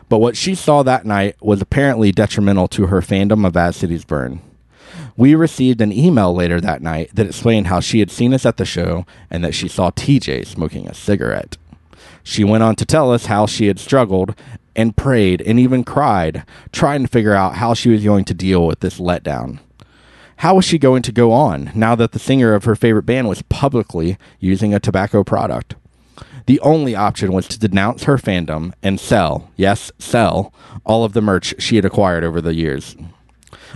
But 0.09 0.17
what 0.17 0.35
she 0.35 0.55
saw 0.55 0.81
that 0.81 1.05
night 1.05 1.35
was 1.43 1.61
apparently 1.61 2.11
detrimental 2.11 2.67
to 2.69 2.87
her 2.87 3.01
fandom 3.01 3.45
of 3.45 3.55
As 3.55 3.75
Cities 3.75 4.03
Burn. 4.03 4.41
We 5.19 5.35
received 5.35 5.81
an 5.81 5.91
email 5.91 6.33
later 6.33 6.61
that 6.61 6.81
night 6.81 7.09
that 7.13 7.27
explained 7.27 7.67
how 7.67 7.81
she 7.81 7.99
had 7.99 8.09
seen 8.09 8.33
us 8.33 8.45
at 8.45 8.55
the 8.55 8.63
show 8.63 9.05
and 9.29 9.43
that 9.43 9.53
she 9.53 9.67
saw 9.67 9.91
TJ 9.91 10.47
smoking 10.47 10.87
a 10.87 10.93
cigarette. 10.93 11.57
She 12.23 12.45
went 12.45 12.63
on 12.63 12.77
to 12.77 12.85
tell 12.85 13.11
us 13.11 13.25
how 13.25 13.45
she 13.45 13.67
had 13.67 13.79
struggled 13.79 14.33
and 14.77 14.95
prayed 14.95 15.41
and 15.41 15.59
even 15.59 15.83
cried, 15.83 16.45
trying 16.71 17.01
to 17.01 17.09
figure 17.09 17.33
out 17.33 17.55
how 17.55 17.73
she 17.73 17.89
was 17.89 18.01
going 18.01 18.23
to 18.23 18.33
deal 18.33 18.65
with 18.65 18.79
this 18.79 18.97
letdown. 18.97 19.59
How 20.37 20.55
was 20.55 20.63
she 20.63 20.79
going 20.79 21.01
to 21.01 21.11
go 21.11 21.33
on 21.33 21.69
now 21.75 21.95
that 21.95 22.13
the 22.13 22.17
singer 22.17 22.53
of 22.53 22.63
her 22.63 22.77
favorite 22.77 23.05
band 23.05 23.27
was 23.27 23.41
publicly 23.41 24.17
using 24.39 24.73
a 24.73 24.79
tobacco 24.79 25.25
product? 25.25 25.75
The 26.45 26.61
only 26.61 26.95
option 26.95 27.33
was 27.33 27.45
to 27.49 27.59
denounce 27.59 28.03
her 28.03 28.15
fandom 28.15 28.71
and 28.81 29.01
sell, 29.01 29.51
yes, 29.57 29.91
sell, 29.99 30.53
all 30.85 31.03
of 31.03 31.11
the 31.11 31.21
merch 31.21 31.55
she 31.59 31.75
had 31.75 31.83
acquired 31.83 32.23
over 32.23 32.39
the 32.39 32.55
years. 32.55 32.95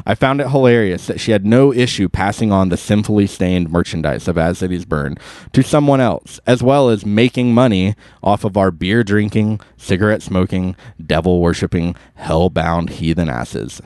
I 0.05 0.15
found 0.15 0.41
it 0.41 0.49
hilarious 0.49 1.07
that 1.07 1.19
she 1.19 1.31
had 1.31 1.45
no 1.45 1.73
issue 1.73 2.09
passing 2.09 2.51
on 2.51 2.69
the 2.69 2.77
sinfully 2.77 3.27
stained 3.27 3.71
merchandise 3.71 4.27
of 4.27 4.37
As 4.37 4.59
Cities 4.59 4.85
Burn 4.85 5.17
to 5.53 5.63
someone 5.63 6.01
else, 6.01 6.39
as 6.45 6.63
well 6.63 6.89
as 6.89 7.05
making 7.05 7.53
money 7.53 7.95
off 8.21 8.43
of 8.43 8.57
our 8.57 8.71
beer 8.71 9.03
drinking, 9.03 9.61
cigarette 9.77 10.21
smoking, 10.21 10.75
devil 11.03 11.41
worshipping, 11.41 11.95
hell 12.15 12.49
bound 12.49 12.91
heathen 12.91 13.29
asses. 13.29 13.81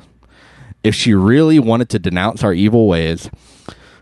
If 0.83 0.95
she 0.95 1.13
really 1.13 1.59
wanted 1.59 1.89
to 1.89 1.99
denounce 1.99 2.43
our 2.43 2.53
evil 2.53 2.87
ways, 2.87 3.29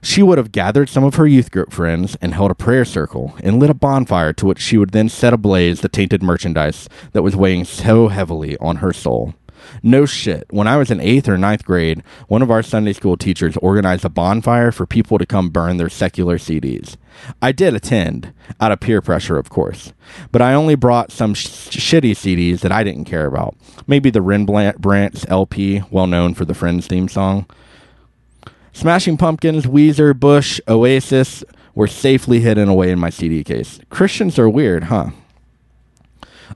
she 0.05 0.21
would 0.21 0.37
have 0.37 0.51
gathered 0.51 0.87
some 0.87 1.03
of 1.03 1.15
her 1.15 1.25
youth 1.25 1.49
group 1.49 1.73
friends 1.73 2.15
and 2.21 2.35
held 2.35 2.51
a 2.51 2.55
prayer 2.55 2.85
circle 2.85 3.35
and 3.43 3.59
lit 3.59 3.71
a 3.71 3.73
bonfire 3.73 4.33
to 4.33 4.45
which 4.45 4.59
she 4.59 4.77
would 4.77 4.91
then 4.91 5.09
set 5.09 5.33
ablaze 5.33 5.81
the 5.81 5.89
tainted 5.89 6.21
merchandise 6.21 6.87
that 7.13 7.23
was 7.23 7.35
weighing 7.35 7.65
so 7.65 8.09
heavily 8.09 8.55
on 8.57 8.77
her 8.77 8.93
soul. 8.93 9.33
No 9.83 10.05
shit. 10.05 10.45
When 10.49 10.67
I 10.67 10.77
was 10.77 10.91
in 10.91 10.99
eighth 10.99 11.27
or 11.27 11.37
ninth 11.37 11.65
grade, 11.65 12.03
one 12.27 12.41
of 12.41 12.51
our 12.51 12.63
Sunday 12.63 12.93
school 12.93 13.17
teachers 13.17 13.57
organized 13.57 14.05
a 14.05 14.09
bonfire 14.09 14.71
for 14.71 14.85
people 14.85 15.17
to 15.17 15.25
come 15.25 15.49
burn 15.49 15.77
their 15.77 15.89
secular 15.89 16.37
CDs. 16.37 16.97
I 17.41 17.51
did 17.51 17.73
attend, 17.73 18.33
out 18.59 18.71
of 18.71 18.79
peer 18.79 19.01
pressure, 19.01 19.37
of 19.37 19.49
course, 19.49 19.93
but 20.31 20.41
I 20.41 20.53
only 20.53 20.75
brought 20.75 21.11
some 21.11 21.33
sh- 21.33 21.47
shitty 21.47 22.11
CDs 22.11 22.59
that 22.61 22.71
I 22.71 22.83
didn't 22.83 23.05
care 23.05 23.25
about. 23.25 23.55
Maybe 23.87 24.09
the 24.09 24.21
Rembrandt 24.21 25.29
LP, 25.29 25.83
well 25.91 26.07
known 26.07 26.33
for 26.33 26.45
the 26.45 26.53
Friends 26.53 26.87
theme 26.87 27.07
song. 27.07 27.45
Smashing 28.73 29.15
Pumpkins, 29.17 29.65
Weezer, 29.65 30.17
Bush, 30.19 30.59
Oasis 30.67 31.45
were 31.75 31.87
safely 31.87 32.41
hidden 32.41 32.67
away 32.67 32.91
in 32.91 32.99
my 32.99 33.09
CD 33.09 33.43
case. 33.43 33.79
Christians 33.89 34.37
are 34.37 34.49
weird, 34.49 34.85
huh? 34.85 35.11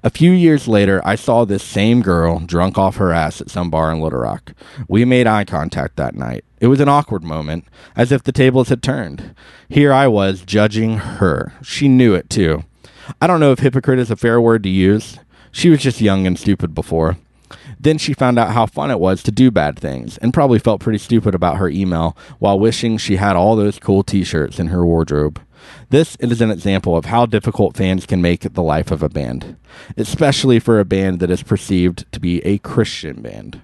A 0.04 0.10
few 0.10 0.32
years 0.32 0.68
later, 0.68 1.02
I 1.04 1.16
saw 1.16 1.46
this 1.46 1.64
same 1.64 2.02
girl 2.02 2.40
drunk 2.40 2.78
off 2.78 2.98
her 2.98 3.12
ass 3.12 3.42
at 3.42 3.50
some 3.50 3.70
bar 3.70 3.92
in 3.92 4.00
Little 4.00 4.20
Rock. 4.20 4.54
We 4.88 5.06
made 5.06 5.28
eye 5.28 5.46
contact 5.46 5.96
that 5.98 6.16
night. 6.16 6.46
It 6.60 6.68
was 6.68 6.80
an 6.80 6.90
awkward 6.90 7.24
moment, 7.24 7.66
as 7.96 8.12
if 8.12 8.24
the 8.24 8.32
tables 8.32 8.70
had 8.70 8.84
turned. 8.84 9.34
Here 9.68 9.92
I 9.92 10.08
was 10.08 10.42
judging 10.42 10.98
her. 10.98 11.54
She 11.64 11.88
knew 11.88 12.14
it 12.14 12.30
too. 12.30 12.64
I 13.22 13.28
don't 13.28 13.40
know 13.40 13.52
if 13.52 13.60
hypocrite 13.60 14.00
is 14.00 14.12
a 14.12 14.16
fair 14.16 14.40
word 14.40 14.64
to 14.64 14.70
use. 14.70 15.20
She 15.52 15.70
was 15.70 15.82
just 15.82 16.02
young 16.02 16.28
and 16.28 16.38
stupid 16.38 16.76
before. 16.76 17.18
Then 17.80 17.98
she 17.98 18.14
found 18.14 18.38
out 18.38 18.52
how 18.52 18.66
fun 18.66 18.92
it 18.92 19.00
was 19.00 19.24
to 19.24 19.32
do 19.32 19.50
bad 19.50 19.80
things 19.80 20.18
and 20.18 20.34
probably 20.34 20.60
felt 20.60 20.82
pretty 20.82 21.00
stupid 21.00 21.34
about 21.34 21.58
her 21.58 21.70
email 21.70 22.16
while 22.38 22.60
wishing 22.60 22.98
she 22.98 23.16
had 23.16 23.36
all 23.36 23.56
those 23.56 23.80
cool 23.80 24.04
t 24.04 24.24
shirts 24.24 24.60
in 24.60 24.68
her 24.68 24.86
wardrobe. 24.86 25.42
This 25.90 26.16
is 26.18 26.42
an 26.42 26.52
example 26.52 26.96
of 26.96 27.06
how 27.06 27.26
difficult 27.26 27.76
fans 27.76 28.06
can 28.06 28.22
make 28.22 28.42
the 28.42 28.64
life 28.64 28.92
of 28.92 29.02
a 29.02 29.10
band, 29.10 29.58
especially 29.98 30.60
for 30.60 30.80
a 30.80 30.86
band 30.86 31.20
that 31.20 31.32
is 31.32 31.44
perceived 31.44 32.12
to 32.12 32.20
be 32.20 32.40
a 32.46 32.60
Christian 32.60 33.22
band. 33.22 33.62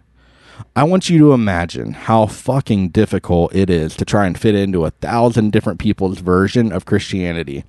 I 0.75 0.83
want 0.83 1.09
you 1.09 1.17
to 1.19 1.33
imagine 1.33 1.93
how 1.93 2.27
fucking 2.27 2.89
difficult 2.89 3.53
it 3.53 3.69
is 3.69 3.95
to 3.97 4.05
try 4.05 4.25
and 4.25 4.39
fit 4.39 4.55
into 4.55 4.85
a 4.85 4.91
thousand 4.91 5.51
different 5.51 5.79
people's 5.79 6.19
version 6.19 6.71
of 6.71 6.85
Christianity. 6.85 7.63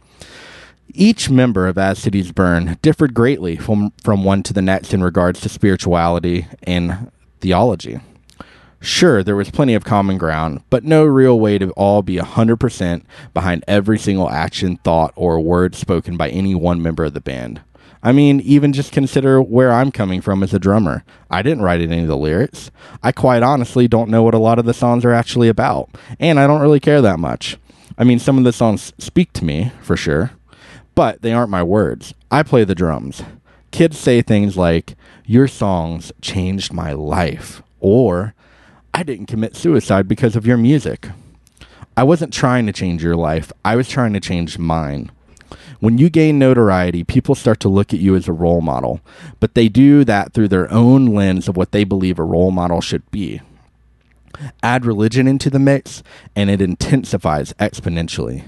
Each 0.95 1.29
member 1.29 1.67
of 1.67 1.79
As 1.79 1.99
Cities 1.99 2.33
Burn 2.33 2.79
differed 2.83 3.13
greatly 3.13 3.57
from, 3.57 3.93
from 4.03 4.25
one 4.25 4.43
to 4.45 4.53
the 4.53 4.63
next 4.63 4.95
in 4.95 5.03
regards 5.03 5.41
to 5.41 5.49
spirituality 5.49 6.47
and 6.63 7.11
theology. 7.41 8.01
Sure, 8.87 9.25
there 9.25 9.35
was 9.35 9.51
plenty 9.51 9.75
of 9.75 9.85
common 9.85 10.17
ground, 10.17 10.63
but 10.71 10.85
no 10.85 11.05
real 11.05 11.41
way 11.41 11.59
to 11.59 11.73
all 11.73 12.03
be 12.03 12.19
100% 12.19 13.03
behind 13.35 13.65
every 13.67 13.99
single 13.99 14.31
action, 14.31 14.77
thought, 14.77 15.13
or 15.17 15.41
word 15.41 15.75
spoken 15.75 16.17
by 16.17 16.29
any 16.29 16.55
one 16.55 16.81
member 16.81 17.05
of 17.05 17.13
the 17.13 17.21
band. 17.21 17.61
I 18.01 18.13
mean, 18.13 18.39
even 18.43 18.73
just 18.73 18.93
consider 18.93 19.43
where 19.43 19.73
I'm 19.73 19.91
coming 19.91 20.21
from 20.21 20.41
as 20.45 20.55
a 20.55 20.61
drummer. 20.61 21.03
I 21.29 21.43
didn't 21.43 21.65
write 21.65 21.81
any 21.81 22.03
of 22.03 22.07
the 22.07 22.17
lyrics. 22.17 22.71
I 23.03 23.11
quite 23.11 23.43
honestly 23.43 23.89
don't 23.89 24.09
know 24.09 24.23
what 24.23 24.35
a 24.35 24.39
lot 24.39 24.61
of 24.61 24.67
the 24.67 24.73
songs 24.73 25.05
are 25.05 25.13
actually 25.13 25.49
about, 25.49 25.91
and 26.21 26.39
I 26.39 26.47
don't 26.47 26.63
really 26.63 26.81
care 26.81 27.03
that 27.03 27.19
much. 27.19 27.59
I 27.99 28.05
mean, 28.05 28.21
some 28.21 28.39
of 28.39 28.45
the 28.45 28.53
songs 28.53 28.93
speak 28.99 29.33
to 29.33 29.45
me, 29.45 29.73
for 29.83 29.97
sure, 29.97 30.31
but 30.95 31.23
they 31.23 31.33
aren't 31.33 31.51
my 31.51 31.65
words. 31.65 32.15
I 32.31 32.45
play 32.45 32.63
the 32.63 32.77
drums. 32.77 33.25
Kids 33.73 33.99
say 33.99 34.23
things 34.23 34.57
like, 34.57 34.95
Your 35.25 35.49
songs 35.49 36.13
changed 36.23 36.73
my 36.73 36.93
life, 36.93 37.63
or 37.81 38.37
I 38.97 39.03
didn't 39.03 39.27
commit 39.27 39.55
suicide 39.55 40.09
because 40.09 40.37
of 40.37 40.47
your 40.47 40.57
music. 40.57 41.11
I 41.99 42.03
wasn't 42.03 42.33
trying 42.33 42.65
to 42.65 42.73
change 42.73 43.05
your 43.05 43.15
life, 43.15 43.53
I 43.63 43.77
was 43.77 43.91
trying 43.91 44.15
to 44.15 44.21
change 44.21 44.57
mine. 44.57 45.11
When 45.81 45.99
you 45.99 46.09
gain 46.09 46.39
notoriety, 46.39 47.05
people 47.05 47.35
start 47.35 47.61
to 47.61 47.69
look 47.69 47.93
at 47.93 48.01
you 48.01 48.17
as 48.17 48.27
a 48.27 48.33
role 48.33 48.63
model, 48.63 49.03
but 49.39 49.53
they 49.53 49.69
do 49.69 50.03
that 50.05 50.33
through 50.33 50.49
their 50.49 50.73
own 50.73 51.05
lens 51.05 51.47
of 51.47 51.59
what 51.59 51.73
they 51.73 51.85
believe 51.85 52.19
a 52.19 52.25
role 52.25 52.51
model 52.51 52.81
should 52.81 53.03
be. 53.11 53.43
Add 54.63 54.87
religion 54.87 55.29
into 55.29 55.51
the 55.51 55.59
mix, 55.59 56.03
and 56.35 56.49
it 56.49 56.63
intensifies 56.63 57.53
exponentially. 57.61 58.45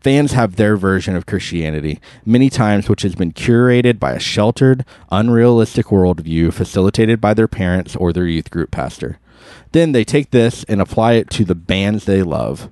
Fans 0.00 0.30
have 0.30 0.54
their 0.54 0.76
version 0.76 1.16
of 1.16 1.26
Christianity, 1.26 1.98
many 2.24 2.48
times 2.50 2.88
which 2.88 3.02
has 3.02 3.16
been 3.16 3.32
curated 3.32 3.98
by 3.98 4.12
a 4.12 4.20
sheltered, 4.20 4.84
unrealistic 5.10 5.86
worldview 5.86 6.52
facilitated 6.52 7.20
by 7.20 7.34
their 7.34 7.48
parents 7.48 7.96
or 7.96 8.12
their 8.12 8.28
youth 8.28 8.52
group 8.52 8.70
pastor. 8.70 9.18
Then 9.72 9.92
they 9.92 10.04
take 10.04 10.30
this 10.30 10.64
and 10.64 10.80
apply 10.80 11.14
it 11.14 11.30
to 11.30 11.44
the 11.44 11.54
bands 11.54 12.04
they 12.04 12.22
love. 12.22 12.70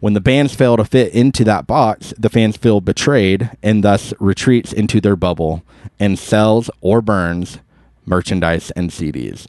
When 0.00 0.14
the 0.14 0.20
bands 0.20 0.54
fail 0.54 0.76
to 0.76 0.84
fit 0.84 1.12
into 1.12 1.42
that 1.44 1.66
box, 1.66 2.14
the 2.16 2.28
fans 2.28 2.56
feel 2.56 2.80
betrayed 2.80 3.50
and 3.62 3.82
thus 3.82 4.14
retreats 4.20 4.72
into 4.72 5.00
their 5.00 5.16
bubble 5.16 5.64
and 5.98 6.18
sells 6.18 6.70
or 6.80 7.00
burns 7.00 7.58
merchandise 8.06 8.70
and 8.72 8.90
CDs. 8.90 9.46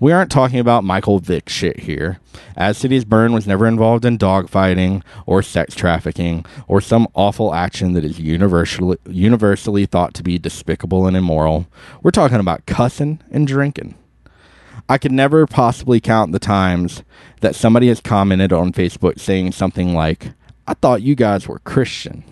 We 0.00 0.12
aren't 0.12 0.30
talking 0.30 0.58
about 0.58 0.84
Michael 0.84 1.20
Vick 1.20 1.48
shit 1.48 1.80
here. 1.80 2.18
As 2.56 2.76
Cities 2.76 3.04
Burn 3.04 3.32
was 3.32 3.46
never 3.46 3.66
involved 3.66 4.04
in 4.04 4.18
dogfighting 4.18 5.02
or 5.24 5.40
sex 5.40 5.74
trafficking 5.74 6.44
or 6.66 6.80
some 6.80 7.06
awful 7.14 7.54
action 7.54 7.92
that 7.92 8.04
is 8.04 8.18
universally 8.18 8.98
universally 9.08 9.86
thought 9.86 10.12
to 10.14 10.22
be 10.22 10.38
despicable 10.38 11.06
and 11.06 11.16
immoral. 11.16 11.66
We're 12.02 12.10
talking 12.10 12.40
about 12.40 12.66
cussing 12.66 13.20
and 13.30 13.46
drinking. 13.46 13.94
I 14.88 14.98
could 14.98 15.12
never 15.12 15.46
possibly 15.46 15.98
count 15.98 16.32
the 16.32 16.38
times 16.38 17.02
that 17.40 17.54
somebody 17.54 17.88
has 17.88 18.00
commented 18.00 18.52
on 18.52 18.72
Facebook 18.72 19.18
saying 19.18 19.52
something 19.52 19.94
like, 19.94 20.32
I 20.66 20.74
thought 20.74 21.02
you 21.02 21.14
guys 21.14 21.48
were 21.48 21.58
Christian. 21.60 22.22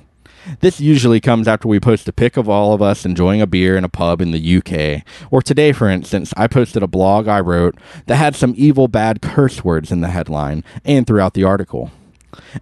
This 0.60 0.80
usually 0.80 1.20
comes 1.20 1.48
after 1.48 1.68
we 1.68 1.80
post 1.80 2.08
a 2.08 2.12
pic 2.12 2.36
of 2.36 2.48
all 2.48 2.74
of 2.74 2.82
us 2.82 3.06
enjoying 3.06 3.40
a 3.40 3.46
beer 3.46 3.76
in 3.76 3.84
a 3.84 3.88
pub 3.88 4.20
in 4.20 4.32
the 4.32 4.56
UK. 4.56 5.02
Or 5.30 5.40
today, 5.40 5.72
for 5.72 5.88
instance, 5.88 6.34
I 6.36 6.46
posted 6.46 6.82
a 6.82 6.88
blog 6.88 7.28
I 7.28 7.40
wrote 7.40 7.76
that 8.06 8.16
had 8.16 8.34
some 8.34 8.54
evil, 8.56 8.88
bad 8.88 9.22
curse 9.22 9.64
words 9.64 9.92
in 9.92 10.00
the 10.00 10.10
headline 10.10 10.64
and 10.84 11.06
throughout 11.06 11.34
the 11.34 11.44
article. 11.44 11.90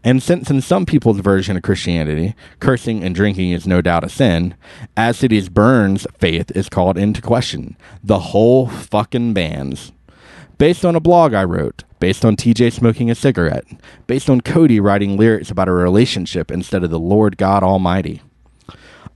And 0.02 0.22
since 0.22 0.50
in 0.50 0.60
some 0.60 0.86
people's 0.86 1.20
version 1.20 1.56
of 1.56 1.62
Christianity, 1.62 2.34
cursing 2.58 3.02
and 3.04 3.14
drinking 3.14 3.50
is 3.50 3.66
no 3.66 3.80
doubt 3.80 4.04
a 4.04 4.08
sin, 4.08 4.54
As 4.96 5.18
Cities 5.18 5.48
Burn's 5.48 6.06
faith 6.18 6.50
is 6.54 6.68
called 6.68 6.98
into 6.98 7.22
question. 7.22 7.76
The 8.02 8.18
whole 8.18 8.66
fucking 8.66 9.34
bands. 9.34 9.92
Based 10.58 10.84
on 10.84 10.94
a 10.94 11.00
blog 11.00 11.32
I 11.32 11.44
wrote, 11.44 11.84
based 12.00 12.24
on 12.24 12.36
TJ 12.36 12.72
smoking 12.72 13.10
a 13.10 13.14
cigarette, 13.14 13.64
based 14.06 14.28
on 14.28 14.40
Cody 14.40 14.80
writing 14.80 15.16
lyrics 15.16 15.50
about 15.50 15.68
a 15.68 15.72
relationship 15.72 16.50
instead 16.50 16.84
of 16.84 16.90
the 16.90 16.98
Lord 16.98 17.36
God 17.36 17.62
Almighty. 17.62 18.22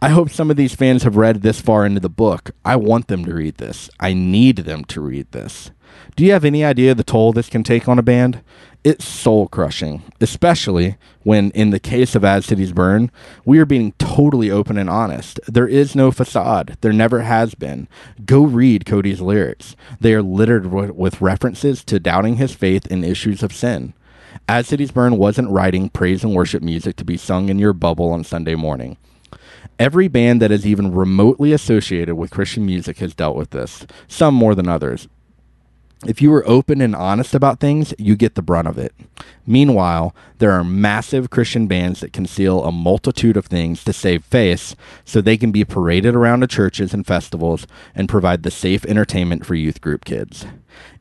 I 0.00 0.08
hope 0.08 0.30
some 0.30 0.50
of 0.50 0.56
these 0.56 0.74
fans 0.74 1.02
have 1.02 1.16
read 1.16 1.40
this 1.40 1.60
far 1.60 1.86
into 1.86 2.00
the 2.00 2.10
book. 2.10 2.50
I 2.64 2.76
want 2.76 3.08
them 3.08 3.24
to 3.24 3.34
read 3.34 3.56
this. 3.56 3.88
I 3.98 4.12
need 4.12 4.58
them 4.58 4.84
to 4.86 5.00
read 5.00 5.32
this. 5.32 5.70
Do 6.14 6.24
you 6.24 6.32
have 6.32 6.44
any 6.44 6.64
idea 6.64 6.94
the 6.94 7.04
toll 7.04 7.32
this 7.32 7.48
can 7.48 7.62
take 7.62 7.88
on 7.88 7.98
a 7.98 8.02
band? 8.02 8.42
It's 8.84 9.06
soul 9.06 9.48
crushing, 9.48 10.02
especially 10.20 10.98
when, 11.22 11.52
in 11.52 11.70
the 11.70 11.80
case 11.80 12.14
of 12.14 12.22
As 12.22 12.44
Cities 12.44 12.72
Burn, 12.72 13.10
we 13.46 13.58
are 13.58 13.64
being 13.64 13.92
totally 13.92 14.50
open 14.50 14.76
and 14.76 14.90
honest. 14.90 15.40
There 15.48 15.66
is 15.66 15.96
no 15.96 16.10
facade. 16.10 16.76
There 16.82 16.92
never 16.92 17.22
has 17.22 17.54
been. 17.54 17.88
Go 18.26 18.44
read 18.44 18.84
Cody's 18.84 19.22
lyrics. 19.22 19.74
They 20.00 20.12
are 20.12 20.20
littered 20.20 20.66
with 20.66 21.22
references 21.22 21.82
to 21.84 21.98
doubting 21.98 22.36
his 22.36 22.54
faith 22.54 22.86
in 22.88 23.04
issues 23.04 23.42
of 23.42 23.54
sin. 23.54 23.94
As 24.46 24.66
Cities 24.66 24.90
Burn 24.90 25.16
wasn't 25.16 25.50
writing 25.50 25.88
praise 25.88 26.22
and 26.22 26.34
worship 26.34 26.62
music 26.62 26.96
to 26.96 27.06
be 27.06 27.16
sung 27.16 27.48
in 27.48 27.58
your 27.58 27.72
bubble 27.72 28.10
on 28.10 28.22
Sunday 28.22 28.54
morning. 28.54 28.98
Every 29.78 30.08
band 30.08 30.42
that 30.42 30.52
is 30.52 30.66
even 30.66 30.94
remotely 30.94 31.54
associated 31.54 32.16
with 32.16 32.30
Christian 32.30 32.66
music 32.66 32.98
has 32.98 33.14
dealt 33.14 33.34
with 33.34 33.48
this, 33.48 33.86
some 34.08 34.34
more 34.34 34.54
than 34.54 34.68
others. 34.68 35.08
If 36.06 36.20
you 36.20 36.32
are 36.34 36.46
open 36.46 36.82
and 36.82 36.94
honest 36.94 37.34
about 37.34 37.60
things, 37.60 37.94
you 37.98 38.14
get 38.14 38.34
the 38.34 38.42
brunt 38.42 38.68
of 38.68 38.76
it. 38.76 38.94
Meanwhile, 39.46 40.14
there 40.38 40.52
are 40.52 40.62
massive 40.62 41.30
Christian 41.30 41.66
bands 41.66 42.00
that 42.00 42.12
conceal 42.12 42.62
a 42.62 42.70
multitude 42.70 43.36
of 43.38 43.46
things 43.46 43.82
to 43.84 43.92
save 43.92 44.24
face 44.24 44.76
so 45.04 45.20
they 45.20 45.38
can 45.38 45.50
be 45.50 45.64
paraded 45.64 46.14
around 46.14 46.40
to 46.40 46.46
churches 46.46 46.92
and 46.92 47.06
festivals 47.06 47.66
and 47.94 48.08
provide 48.08 48.42
the 48.42 48.50
safe 48.50 48.84
entertainment 48.84 49.46
for 49.46 49.54
youth 49.54 49.80
group 49.80 50.04
kids. 50.04 50.44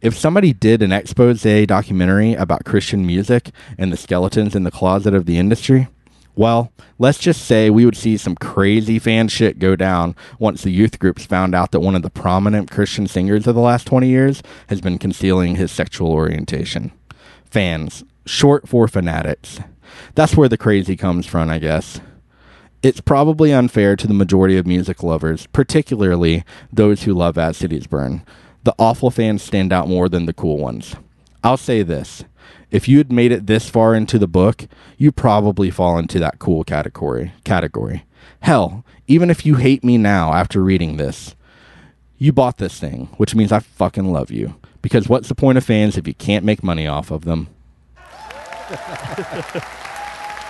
If 0.01 0.17
somebody 0.17 0.53
did 0.53 0.81
an 0.81 0.93
expose 0.93 1.43
documentary 1.43 2.33
about 2.33 2.65
Christian 2.65 3.05
music 3.05 3.49
and 3.77 3.91
the 3.91 3.97
skeletons 3.97 4.55
in 4.55 4.63
the 4.63 4.71
closet 4.71 5.13
of 5.13 5.25
the 5.25 5.37
industry, 5.37 5.87
well, 6.35 6.71
let's 6.97 7.19
just 7.19 7.45
say 7.45 7.69
we 7.69 7.85
would 7.85 7.97
see 7.97 8.17
some 8.17 8.35
crazy 8.35 8.97
fan 8.97 9.27
shit 9.27 9.59
go 9.59 9.75
down 9.75 10.15
once 10.39 10.63
the 10.63 10.71
youth 10.71 10.97
groups 10.99 11.25
found 11.25 11.53
out 11.53 11.71
that 11.71 11.81
one 11.81 11.95
of 11.95 12.01
the 12.01 12.09
prominent 12.09 12.71
Christian 12.71 13.07
singers 13.07 13.45
of 13.45 13.55
the 13.55 13.61
last 13.61 13.85
20 13.85 14.07
years 14.07 14.41
has 14.67 14.81
been 14.81 14.97
concealing 14.97 15.55
his 15.55 15.71
sexual 15.71 16.11
orientation. 16.11 16.91
Fans, 17.45 18.03
short 18.25 18.67
for 18.67 18.87
fanatics. 18.87 19.59
That's 20.15 20.35
where 20.35 20.49
the 20.49 20.57
crazy 20.57 20.95
comes 20.95 21.27
from, 21.27 21.49
I 21.49 21.59
guess. 21.59 22.01
It's 22.81 22.99
probably 22.99 23.53
unfair 23.53 23.95
to 23.95 24.07
the 24.07 24.13
majority 24.13 24.57
of 24.57 24.67
music 24.67 25.03
lovers, 25.03 25.47
particularly 25.47 26.43
those 26.71 27.03
who 27.03 27.13
love 27.13 27.37
As 27.37 27.57
Cities 27.57 27.87
Burn. 27.87 28.25
The 28.63 28.75
awful 28.79 29.11
fans 29.11 29.43
stand 29.43 29.71
out 29.71 29.87
more 29.87 30.09
than 30.09 30.25
the 30.25 30.33
cool 30.33 30.57
ones. 30.57 30.95
I'll 31.43 31.57
say 31.57 31.83
this 31.83 32.23
if 32.71 32.87
you 32.87 32.97
had 32.97 33.11
made 33.11 33.31
it 33.31 33.47
this 33.47 33.69
far 33.69 33.95
into 33.95 34.17
the 34.17 34.27
book, 34.27 34.65
you 34.97 35.11
probably 35.11 35.69
fall 35.69 35.97
into 35.97 36.19
that 36.19 36.39
cool 36.39 36.63
category. 36.63 37.33
Category. 37.43 38.05
Hell, 38.41 38.85
even 39.07 39.29
if 39.29 39.45
you 39.45 39.55
hate 39.55 39.83
me 39.83 39.97
now 39.97 40.33
after 40.33 40.61
reading 40.61 40.97
this, 40.97 41.35
you 42.17 42.31
bought 42.31 42.57
this 42.57 42.79
thing, 42.79 43.09
which 43.17 43.35
means 43.35 43.51
I 43.51 43.59
fucking 43.59 44.11
love 44.11 44.31
you. 44.31 44.55
Because 44.81 45.07
what's 45.07 45.29
the 45.29 45.35
point 45.35 45.57
of 45.57 45.63
fans 45.63 45.97
if 45.97 46.07
you 46.07 46.13
can't 46.13 46.45
make 46.45 46.63
money 46.63 46.87
off 46.87 47.11
of 47.11 47.25
them? 47.25 47.47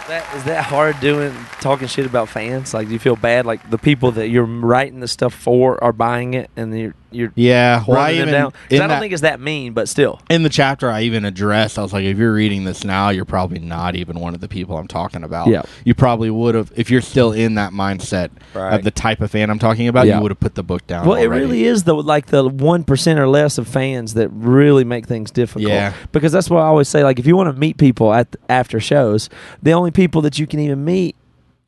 That 0.07 0.35
is 0.35 0.43
that 0.43 0.65
hard 0.65 0.99
doing 0.99 1.33
talking 1.61 1.87
shit 1.87 2.05
about 2.05 2.27
fans? 2.27 2.73
Like, 2.73 2.87
do 2.87 2.93
you 2.93 2.99
feel 2.99 3.15
bad? 3.15 3.45
Like 3.45 3.69
the 3.69 3.77
people 3.77 4.11
that 4.11 4.27
you're 4.27 4.43
writing 4.43 4.99
the 4.99 5.07
stuff 5.07 5.33
for 5.33 5.81
are 5.81 5.93
buying 5.93 6.33
it, 6.33 6.49
and 6.57 6.77
you're 6.77 6.95
you're 7.15 7.31
Yeah, 7.35 7.83
well, 7.87 7.97
I 7.99 8.13
even 8.13 8.29
down. 8.31 8.53
I 8.71 8.75
don't 8.77 8.87
that- 8.89 8.99
think 8.99 9.13
it's 9.13 9.21
that 9.21 9.39
mean, 9.39 9.73
but 9.73 9.87
still. 9.89 10.19
in 10.29 10.43
the 10.43 10.49
chapter 10.49 10.89
I 10.89 11.01
even 11.03 11.25
addressed, 11.25 11.77
I 11.79 11.81
was 11.81 11.93
like, 11.93 12.03
if 12.05 12.17
you're 12.17 12.33
reading 12.33 12.63
this 12.63 12.83
now, 12.83 13.09
you're 13.09 13.25
probably 13.25 13.59
not 13.59 13.95
even 13.95 14.19
one 14.19 14.33
of 14.33 14.41
the 14.41 14.47
people 14.47 14.77
I'm 14.77 14.87
talking 14.87 15.23
about. 15.23 15.47
Yeah. 15.47 15.63
You 15.85 15.93
probably 15.93 16.29
would 16.29 16.55
have, 16.55 16.71
if 16.75 16.89
you're 16.91 17.01
still 17.01 17.31
in 17.31 17.55
that 17.55 17.71
mindset 17.73 18.29
Right. 18.53 18.73
of 18.75 18.83
the 18.83 18.91
type 18.91 19.21
of 19.21 19.31
fan 19.31 19.49
I'm 19.49 19.59
talking 19.59 19.87
about, 19.87 20.07
Yeah. 20.07 20.17
you 20.17 20.21
would 20.23 20.31
have 20.31 20.39
put 20.39 20.55
the 20.55 20.63
book 20.63 20.85
down. 20.87 21.05
Well, 21.07 21.17
it 21.17 21.27
really 21.27 21.63
is 21.65 21.83
the 21.83 21.93
like 21.95 22.27
the 22.27 22.47
one 22.47 22.83
percent 22.83 23.19
or 23.19 23.27
less 23.27 23.57
of 23.57 23.67
fans 23.67 24.13
that 24.15 24.29
really 24.29 24.83
make 24.83 25.07
things 25.07 25.31
difficult. 25.31 25.69
Yeah. 25.71 25.93
because 26.11 26.31
that's 26.31 26.49
what 26.49 26.59
I 26.59 26.65
always 26.65 26.87
say. 26.87 27.03
Like, 27.03 27.19
if 27.19 27.25
you 27.27 27.35
want 27.35 27.53
to 27.53 27.59
meet 27.59 27.77
people 27.77 28.13
at 28.13 28.35
after 28.49 28.79
shows, 28.79 29.29
the 29.61 29.71
only 29.73 29.91
people 29.91 30.21
that 30.21 30.39
you 30.39 30.47
can 30.47 30.59
even 30.59 30.83
meet 30.85 31.15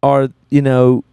are 0.04 0.30
you 0.50 0.62
know 0.62 1.04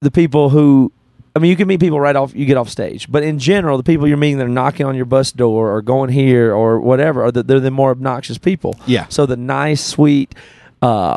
the 0.00 0.10
people 0.10 0.50
who. 0.50 0.92
I 1.36 1.40
mean, 1.40 1.50
you 1.50 1.56
can 1.56 1.66
meet 1.66 1.80
people 1.80 1.98
right 1.98 2.14
off 2.14 2.32
you 2.34 2.46
get 2.46 2.56
off 2.56 2.68
stage, 2.68 3.10
but 3.10 3.22
in 3.24 3.38
general, 3.40 3.76
the 3.76 3.82
people 3.82 4.06
you're 4.06 4.16
meeting 4.16 4.38
that 4.38 4.46
are 4.46 4.48
knocking 4.48 4.86
on 4.86 4.94
your 4.94 5.04
bus 5.04 5.32
door 5.32 5.74
or 5.74 5.82
going 5.82 6.10
here 6.10 6.54
or 6.54 6.78
whatever, 6.80 7.24
are 7.24 7.32
the, 7.32 7.42
they're 7.42 7.58
the 7.60 7.70
more 7.72 7.90
obnoxious 7.90 8.38
people. 8.38 8.76
Yeah. 8.86 9.06
So 9.08 9.26
the 9.26 9.36
nice, 9.36 9.84
sweet, 9.84 10.32
uh, 10.80 11.16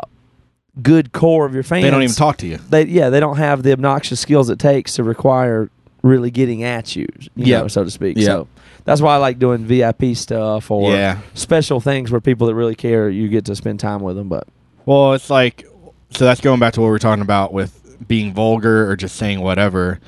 good 0.82 1.12
core 1.12 1.46
of 1.46 1.54
your 1.54 1.62
fans, 1.62 1.84
They 1.84 1.90
don't 1.90 2.02
even 2.02 2.14
talk 2.14 2.36
to 2.38 2.46
you. 2.46 2.58
they 2.70 2.84
yeah 2.86 3.10
they 3.10 3.18
don't 3.20 3.36
have 3.36 3.62
the 3.64 3.72
obnoxious 3.72 4.20
skills 4.20 4.48
it 4.48 4.58
takes 4.60 4.94
to 4.94 5.02
require 5.02 5.70
really 6.02 6.30
getting 6.30 6.62
at 6.62 6.94
you, 6.94 7.06
you 7.34 7.52
know, 7.54 7.66
so 7.68 7.82
to 7.84 7.90
speak. 7.90 8.16
Yeah. 8.16 8.24
So 8.26 8.48
that's 8.84 9.00
why 9.00 9.14
I 9.14 9.16
like 9.18 9.38
doing 9.40 9.64
VIP 9.66 10.14
stuff 10.16 10.70
or 10.70 10.92
Yeah. 10.92 11.18
special 11.34 11.80
things 11.80 12.10
where 12.12 12.20
people 12.20 12.46
that 12.46 12.54
really 12.54 12.76
care 12.76 13.08
you 13.10 13.28
get 13.28 13.44
to 13.46 13.56
spend 13.56 13.80
time 13.80 14.00
with 14.02 14.14
them. 14.16 14.28
But 14.28 14.46
Well, 14.86 15.14
it's 15.14 15.30
like, 15.30 15.66
so 16.10 16.24
that's 16.24 16.40
going 16.40 16.60
back 16.60 16.74
to 16.74 16.80
what 16.80 16.86
we 16.86 16.90
were 16.92 16.98
talking 17.00 17.22
about 17.22 17.52
with 17.52 17.77
being 18.06 18.32
vulgar 18.32 18.88
or 18.90 18.96
just 18.96 19.16
saying 19.16 19.40
whatever. 19.40 19.98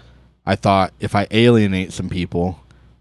I 0.46 0.56
thought 0.56 0.92
if 1.00 1.14
I 1.14 1.26
alienate 1.30 1.92
some 1.92 2.08
people, 2.08 2.58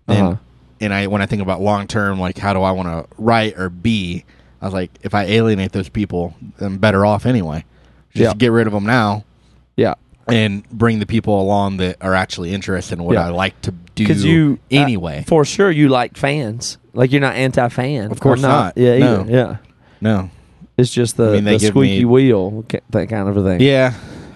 then, 0.07 0.23
Uh-huh. 0.23 0.35
and 0.81 0.93
I 0.93 1.07
when 1.07 1.21
I 1.21 1.25
think 1.25 1.41
about 1.41 1.61
long 1.61 1.87
term, 1.87 2.19
like 2.19 2.37
how 2.37 2.53
do 2.53 2.61
I 2.61 2.71
want 2.71 2.87
to 2.87 3.05
write 3.21 3.57
or 3.57 3.69
be? 3.69 4.25
I 4.61 4.65
was 4.65 4.73
like, 4.73 4.91
if 5.01 5.13
I 5.15 5.23
alienate 5.23 5.71
those 5.71 5.89
people, 5.89 6.33
I'm 6.59 6.77
better 6.77 7.05
off 7.05 7.25
anyway. 7.25 7.63
Just 8.13 8.33
Yeah. 8.35 8.37
get 8.37 8.51
rid 8.51 8.67
of 8.67 8.73
them 8.73 8.85
now 8.85 9.23
yeah, 9.77 9.93
and 10.27 10.67
bring 10.69 10.99
the 10.99 11.05
people 11.05 11.39
along 11.39 11.77
that 11.77 11.95
are 12.01 12.13
actually 12.13 12.53
interested 12.53 12.97
in 12.99 13.05
what 13.05 13.13
Yeah. 13.13 13.27
I 13.27 13.29
like 13.29 13.61
to 13.61 13.71
do 13.71 13.77
because 13.95 14.25
you 14.25 14.59
uh, 14.71 14.75
anyway. 14.75 15.23
for 15.27 15.45
sure 15.45 15.71
you 15.71 15.87
like 15.89 16.17
fans. 16.17 16.77
Like 16.93 17.11
you're 17.11 17.21
not 17.21 17.35
anti-fan. 17.35 18.11
Of 18.11 18.19
course 18.19 18.43
I'm 18.43 18.49
not. 18.49 18.77
Yeah, 18.77 18.97
No. 18.97 19.21
either. 19.21 19.31
yeah. 19.31 19.55
no, 20.01 20.29
It's 20.77 20.89
just 20.91 21.15
the, 21.17 21.29
I 21.29 21.31
mean, 21.35 21.43
the 21.45 21.59
squeaky 21.59 21.99
me- 21.99 22.05
wheel, 22.05 22.65
that 22.89 23.07
kind 23.09 23.29
of 23.29 23.37
a 23.37 23.43
thing. 23.43 23.61
Yeah. 23.61 23.93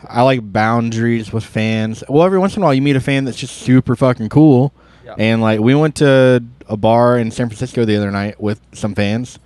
I 0.09 0.21
like 0.23 0.51
boundaries 0.51 1.31
with 1.33 1.43
fans. 1.43 2.03
Well, 2.09 2.23
every 2.23 2.39
once 2.39 2.55
in 2.55 2.61
a 2.63 2.65
while 2.65 2.73
you 2.73 2.81
meet 2.81 2.95
a 2.95 2.99
fan 3.01 3.25
that's 3.25 3.37
just 3.37 3.55
super 3.57 3.95
fucking 3.95 4.29
cool. 4.29 4.73
Yeah. 5.05 5.15
And 5.17 5.41
like 5.41 5.59
we 5.59 5.75
went 5.75 5.95
to 5.97 6.43
a 6.69 6.77
bar 6.77 7.17
in 7.17 7.31
San 7.31 7.47
Francisco 7.47 7.85
the 7.85 7.95
other 7.97 8.11
night 8.11 8.39
with 8.41 8.59
some 8.73 8.95
fans 8.95 9.39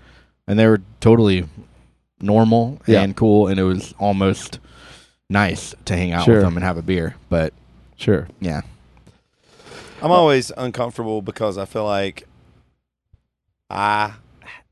and 0.48 0.58
they 0.58 0.68
were 0.68 0.82
totally 1.02 1.48
normal 2.22 2.80
Yeah. 2.88 3.02
and 3.02 3.16
cool 3.16 3.48
and 3.48 3.60
it 3.60 3.64
was 3.64 3.94
almost 4.00 4.60
nice 5.30 5.74
to 5.86 5.96
hang 5.96 6.12
out 6.12 6.26
Sure. 6.26 6.36
with 6.36 6.44
them 6.44 6.56
and 6.58 6.64
have 6.64 6.78
a 6.78 6.82
beer. 6.82 7.16
But 7.30 7.54
Sure. 7.96 8.28
yeah. 8.40 8.62
I'm 10.02 10.12
always 10.12 10.52
uncomfortable 10.58 11.22
because 11.22 11.58
I 11.58 11.66
feel 11.66 11.86
like 11.86 12.28
I 13.70 14.14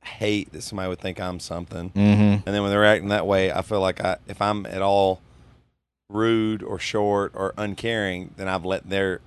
hate 0.04 0.52
that 0.54 0.62
somebody 0.62 0.88
would 0.90 1.00
think 1.00 1.20
I'm 1.20 1.40
something. 1.40 1.90
Mhm. 1.96 2.44
And 2.46 2.56
then 2.56 2.62
when 2.62 2.70
they're 2.72 2.86
acting 2.86 3.10
that 3.10 3.26
way, 3.26 3.52
I 3.52 3.62
feel 3.64 3.82
like 3.82 4.00
I, 4.04 4.18
if 4.28 4.42
I'm 4.42 4.66
at 4.68 4.82
all 4.84 5.20
rude 6.10 6.62
or 6.64 6.80
short 6.80 7.32
or 7.36 7.54
uncaring, 7.58 8.34
then 8.38 8.48
I've 8.48 8.66
let 8.66 8.90
their 8.90 9.22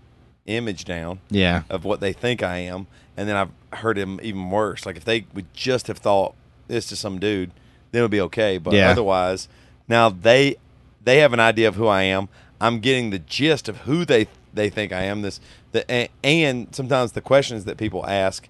image 0.47 0.85
down 0.85 1.21
Yeah. 1.31 1.63
of 1.69 1.85
what 1.85 2.01
they 2.01 2.13
think 2.13 2.43
I 2.43 2.59
am, 2.59 2.87
and 3.17 3.29
then 3.29 3.37
I've 3.37 3.51
hurt 3.81 3.99
him 3.99 4.19
even 4.23 4.51
worse. 4.51 4.87
Like 4.87 4.97
if 4.97 5.05
they 5.05 5.27
would 5.35 5.53
just 5.53 5.87
have 5.89 5.99
thought 5.99 6.35
this 6.69 6.91
is 6.93 6.99
some 6.99 7.19
dude, 7.19 7.51
then 7.91 8.01
it 8.01 8.03
would 8.03 8.11
be 8.11 8.21
okay. 8.23 8.59
But 8.59 8.75
Yeah. 8.75 8.91
otherwise, 8.91 9.49
now 9.89 10.09
they 10.09 10.57
they 11.03 11.19
have 11.19 11.33
an 11.33 11.41
idea 11.41 11.69
of 11.69 11.77
who 11.77 11.87
I 11.87 12.03
am. 12.03 12.29
I'm 12.61 12.81
getting 12.81 13.11
the 13.11 13.19
gist 13.19 13.69
of 13.69 13.79
who 13.79 14.05
they 14.05 14.29
they 14.55 14.71
think 14.71 14.93
I 14.93 15.03
am 15.03 15.23
this. 15.23 15.41
The, 15.73 15.89
and, 15.91 16.09
and 16.25 16.75
sometimes 16.75 17.13
the 17.13 17.21
questions 17.21 17.65
that 17.67 17.77
people 17.77 18.05
ask 18.07 18.49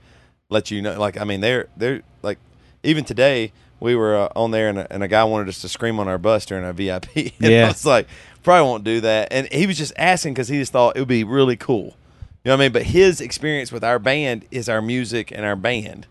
let 0.50 0.70
you 0.70 0.80
know. 0.80 0.98
Like 0.98 1.16
I 1.20 1.24
mean, 1.24 1.40
they're 1.40 1.66
they're 1.76 2.02
like 2.22 2.38
even 2.82 3.04
today 3.04 3.52
we 3.80 3.94
were 3.94 4.16
uh, 4.16 4.28
on 4.34 4.50
there 4.50 4.68
and 4.68 4.78
a, 4.78 4.92
and 4.92 5.02
a 5.02 5.08
guy 5.08 5.24
wanted 5.24 5.48
us 5.48 5.60
to 5.62 5.68
scream 5.68 5.98
on 6.00 6.08
our 6.08 6.18
bus 6.18 6.44
during 6.46 6.64
our 6.64 6.72
VIP. 6.72 7.08
and 7.16 7.32
Yeah. 7.40 7.64
I 7.66 7.68
was 7.68 7.86
like, 7.86 8.06
probably 8.42 8.68
won't 8.68 8.84
do 8.84 9.00
that. 9.02 9.28
And 9.30 9.48
he 9.52 9.66
was 9.66 9.78
just 9.78 9.92
asking 9.96 10.34
because 10.34 10.48
he 10.48 10.58
just 10.58 10.72
thought 10.72 10.96
it 10.96 11.00
would 11.00 11.08
be 11.08 11.24
really 11.24 11.56
cool. 11.56 11.96
You 12.44 12.50
know 12.50 12.52
what 12.56 12.60
I 12.60 12.64
mean? 12.66 12.72
But 12.72 12.82
his 12.84 13.20
experience 13.20 13.70
with 13.72 13.84
our 13.84 13.98
band 13.98 14.46
is 14.50 14.68
our 14.68 14.80
music 14.80 15.30
and 15.30 15.44
our 15.44 15.56
band. 15.56 16.06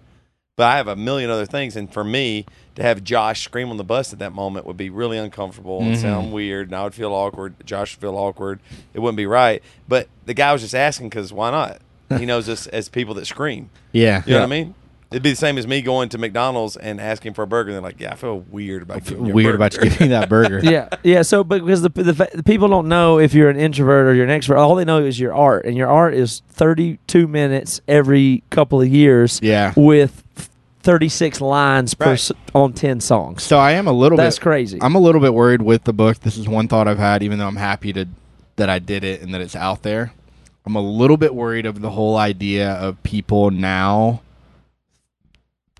But 0.55 0.65
I 0.71 0.77
have 0.77 0.87
a 0.87 0.95
million 0.95 1.29
other 1.29 1.45
things, 1.45 1.75
and 1.75 1.91
for 1.91 2.03
me 2.03 2.45
to 2.73 2.81
have 2.81 3.03
Josh 3.03 3.43
scream 3.43 3.69
on 3.69 3.77
the 3.77 3.83
bus 3.83 4.11
at 4.11 4.17
that 4.19 4.33
moment 4.33 4.65
would 4.65 4.75
be 4.77 4.89
really 4.89 5.17
uncomfortable 5.19 5.81
and 5.81 5.95
sound 5.95 6.33
weird, 6.33 6.69
and 6.69 6.75
I 6.75 6.83
would 6.83 6.95
feel 6.95 7.13
awkward. 7.13 7.53
Josh 7.63 7.95
would 7.95 8.01
feel 8.01 8.17
awkward. 8.17 8.59
It 8.95 8.99
wouldn't 8.99 9.17
be 9.17 9.27
right. 9.27 9.61
But 9.87 10.07
the 10.25 10.33
guy 10.33 10.51
was 10.53 10.63
just 10.63 10.73
asking 10.73 11.09
because 11.09 11.31
why 11.31 11.51
not? 11.51 11.79
He 12.17 12.25
knows 12.31 12.49
us 12.49 12.65
as 12.67 12.89
people 12.89 13.13
that 13.15 13.27
scream. 13.27 13.69
Yeah. 13.91 14.23
You 14.25 14.33
know 14.33 14.39
what 14.39 14.45
I 14.45 14.47
mean? 14.49 14.73
It'd 15.09 15.23
be 15.23 15.29
the 15.29 15.35
same 15.37 15.57
as 15.57 15.65
me 15.65 15.81
going 15.81 16.09
to 16.09 16.17
McDonald's 16.17 16.75
and 16.75 16.99
asking 16.99 17.33
for 17.33 17.41
a 17.43 17.47
burger. 17.47 17.69
And 17.69 17.75
they're 17.75 17.81
like, 17.81 17.99
"Yeah, 17.99 18.11
I 18.11 18.15
feel 18.15 18.39
weird 18.49 18.81
about 18.81 19.05
giving 19.05 19.25
you 19.27 19.33
Weird 19.33 19.55
about 19.55 19.73
you 19.73 19.79
burger." 19.79 19.89
giving 19.91 20.09
that 20.09 20.27
burger. 20.29 20.59
yeah, 20.63 20.89
yeah. 21.03 21.21
So, 21.21 21.43
but 21.45 21.63
because 21.63 21.81
the, 21.81 21.89
the 21.89 22.29
the 22.35 22.43
people 22.43 22.67
don't 22.67 22.89
know 22.89 23.17
if 23.17 23.33
you're 23.33 23.49
an 23.49 23.57
introvert 23.57 24.05
or 24.07 24.13
you're 24.13 24.27
an 24.27 24.39
extrovert, 24.41 24.57
all 24.57 24.75
they 24.75 24.83
know 24.85 24.99
is 25.03 25.17
your 25.19 25.33
art, 25.33 25.65
and 25.65 25.77
your 25.77 25.87
art 25.87 26.13
is 26.13 26.41
32 26.49 27.27
minutes 27.27 27.79
every 27.87 28.43
couple 28.49 28.81
of 28.81 28.87
years. 28.89 29.39
Yeah. 29.41 29.71
with 29.77 30.23
36 30.83 31.41
lines 31.41 31.93
per 31.93 32.05
Right. 32.05 32.13
s- 32.13 32.31
on 32.55 32.73
10 32.73 33.01
songs. 33.01 33.43
So 33.43 33.57
I 33.57 33.71
am 33.73 33.87
a 33.87 33.91
little 33.91 34.17
That's 34.17 34.37
bit 34.37 34.43
crazy. 34.43 34.77
I'm 34.81 34.95
a 34.95 34.99
little 34.99 35.19
bit 35.21 35.33
worried 35.33 35.61
with 35.61 35.83
the 35.83 35.91
book. 35.93 36.19
This 36.21 36.37
is 36.37 36.47
one 36.47 36.67
thought 36.67 36.87
I've 36.87 36.97
had, 36.99 37.23
even 37.23 37.39
though 37.39 37.47
I'm 37.47 37.57
happy 37.57 37.91
to 37.93 38.05
that 38.55 38.69
I 38.69 38.79
did 38.79 39.03
it 39.03 39.21
and 39.21 39.33
that 39.33 39.41
it's 39.41 39.55
out 39.55 39.83
there. 39.83 40.13
I'm 40.65 40.75
a 40.75 40.81
little 40.81 41.17
bit 41.17 41.33
worried 41.35 41.65
of 41.65 41.81
the 41.81 41.89
whole 41.91 42.17
idea 42.17 42.71
of 42.71 43.01
people 43.03 43.51
now 43.51 44.21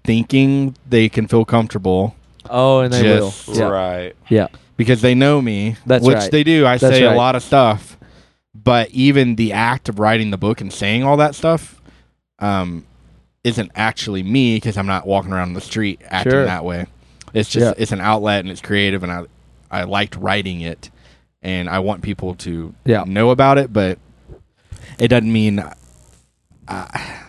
thinking 0.07 0.75
they 0.89 1.09
can 1.09 1.27
feel 1.27 1.45
comfortable 1.45 2.15
oh, 2.49 2.79
and 2.79 2.91
they 2.93 3.03
Just- 3.03 3.47
will. 3.49 3.57
Yeah, 3.57 3.63
Right. 3.67 4.15
yeah. 4.29 4.47
because 4.77 5.01
they 5.01 5.13
know 5.13 5.41
me. 5.41 5.75
That's 5.85 6.03
which 6.05 6.15
right. 6.15 6.31
they 6.31 6.43
do. 6.43 6.65
I 6.65 6.77
That's 6.77 6.95
say 6.95 7.05
right. 7.05 7.13
a 7.13 7.17
lot 7.17 7.35
of 7.35 7.43
stuff, 7.43 7.97
but 8.55 8.89
even 8.91 9.35
the 9.35 9.51
act 9.53 9.89
of 9.89 9.99
writing 9.99 10.31
the 10.31 10.37
book 10.37 10.61
and 10.61 10.71
saying 10.73 11.03
all 11.03 11.17
that 11.17 11.35
stuff 11.35 11.79
um, 12.39 12.85
isn't 13.43 13.71
actually 13.75 14.23
me 14.23 14.55
because 14.55 14.77
I'm 14.77 14.85
not 14.87 15.05
walking 15.05 15.33
around 15.33 15.53
the 15.53 15.61
street 15.61 15.99
acting 16.09 16.31
Sure. 16.31 16.45
that 16.45 16.63
way. 16.63 16.85
It's 17.33 17.49
just 17.49 17.65
Yeah. 17.65 17.73
it's 17.77 17.91
an 17.91 17.99
outlet 18.01 18.39
and 18.41 18.49
it's 18.49 18.61
creative, 18.61 19.03
and 19.03 19.11
I 19.11 19.23
I 19.69 19.83
liked 19.83 20.15
writing 20.15 20.61
it, 20.61 20.89
and 21.41 21.67
I 21.69 21.79
want 21.79 22.01
people 22.01 22.33
to 22.35 22.73
Yeah. 22.85 23.03
know 23.05 23.31
about 23.31 23.57
it, 23.57 23.73
but 23.73 23.99
it 24.97 25.09
doesn't 25.09 25.31
mean. 25.31 25.61
I, 26.69 27.19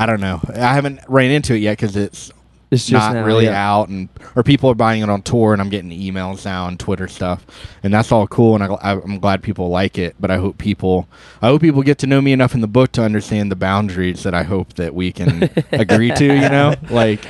I 0.00 0.06
don't 0.06 0.20
know. 0.20 0.40
I 0.48 0.74
haven't 0.74 1.00
ran 1.08 1.30
into 1.30 1.54
it 1.54 1.58
yet 1.58 1.72
because 1.78 1.94
it's 1.94 2.32
It's 2.70 2.86
just 2.86 3.06
not 3.06 3.14
now, 3.14 3.24
really 3.24 3.44
yeah. 3.44 3.70
out 3.70 3.88
and 3.88 4.08
or 4.34 4.42
people 4.42 4.70
are 4.70 4.74
buying 4.74 5.02
it 5.02 5.10
on 5.10 5.22
tour 5.22 5.52
and 5.52 5.60
i'm 5.60 5.68
getting 5.68 5.90
emails 5.90 6.44
now 6.44 6.68
and 6.68 6.78
twitter 6.78 7.08
stuff 7.08 7.44
and 7.82 7.92
that's 7.92 8.12
all 8.12 8.28
cool 8.28 8.54
and 8.54 8.62
I, 8.62 8.92
i'm 8.92 9.18
glad 9.18 9.42
people 9.42 9.68
like 9.70 9.98
it 9.98 10.14
but 10.20 10.30
i 10.30 10.36
hope 10.36 10.56
people 10.56 11.08
i 11.42 11.48
hope 11.48 11.60
people 11.62 11.82
get 11.82 11.98
to 11.98 12.06
know 12.06 12.20
me 12.20 12.32
enough 12.32 12.54
in 12.54 12.60
the 12.60 12.68
book 12.68 12.92
to 12.92 13.02
understand 13.02 13.50
the 13.50 13.56
boundaries 13.56 14.22
that 14.22 14.32
i 14.34 14.44
hope 14.44 14.74
that 14.74 14.94
we 14.94 15.10
can 15.10 15.50
agree 15.72 16.12
to 16.12 16.24
you 16.24 16.48
know 16.48 16.74
like 16.90 17.20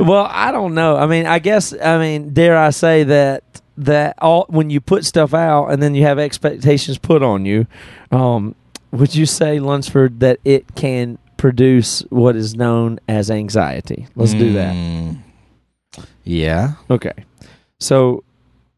Well, 0.00 0.26
I 0.30 0.50
don't 0.50 0.74
know. 0.74 0.96
I 0.96 1.06
mean, 1.06 1.24
I 1.26 1.38
guess 1.38 1.72
I 1.72 1.98
mean, 1.98 2.34
dare 2.34 2.56
I 2.58 2.70
say 2.70 3.02
that 3.04 3.42
that 3.78 4.14
all 4.18 4.46
when 4.48 4.68
you 4.70 4.80
put 4.80 5.04
stuff 5.04 5.32
out 5.34 5.68
and 5.68 5.82
then 5.82 5.94
you 5.94 6.02
have 6.04 6.18
expectations 6.18 6.98
put 6.98 7.22
on 7.22 7.44
you, 7.46 7.66
um, 8.10 8.54
would 8.92 9.14
you 9.14 9.26
say 9.26 9.58
Lunsford 9.60 10.20
that 10.20 10.38
it 10.44 10.74
can 10.74 11.18
produce 11.36 12.00
what 12.10 12.36
is 12.36 12.54
known 12.56 12.98
as 13.08 13.30
anxiety? 13.30 14.06
Let's 14.16 14.32
do 14.34 14.52
that. 14.54 14.74
Mm, 14.74 15.18
yeah 16.24 16.72
Okay. 16.90 17.12
So 17.78 18.24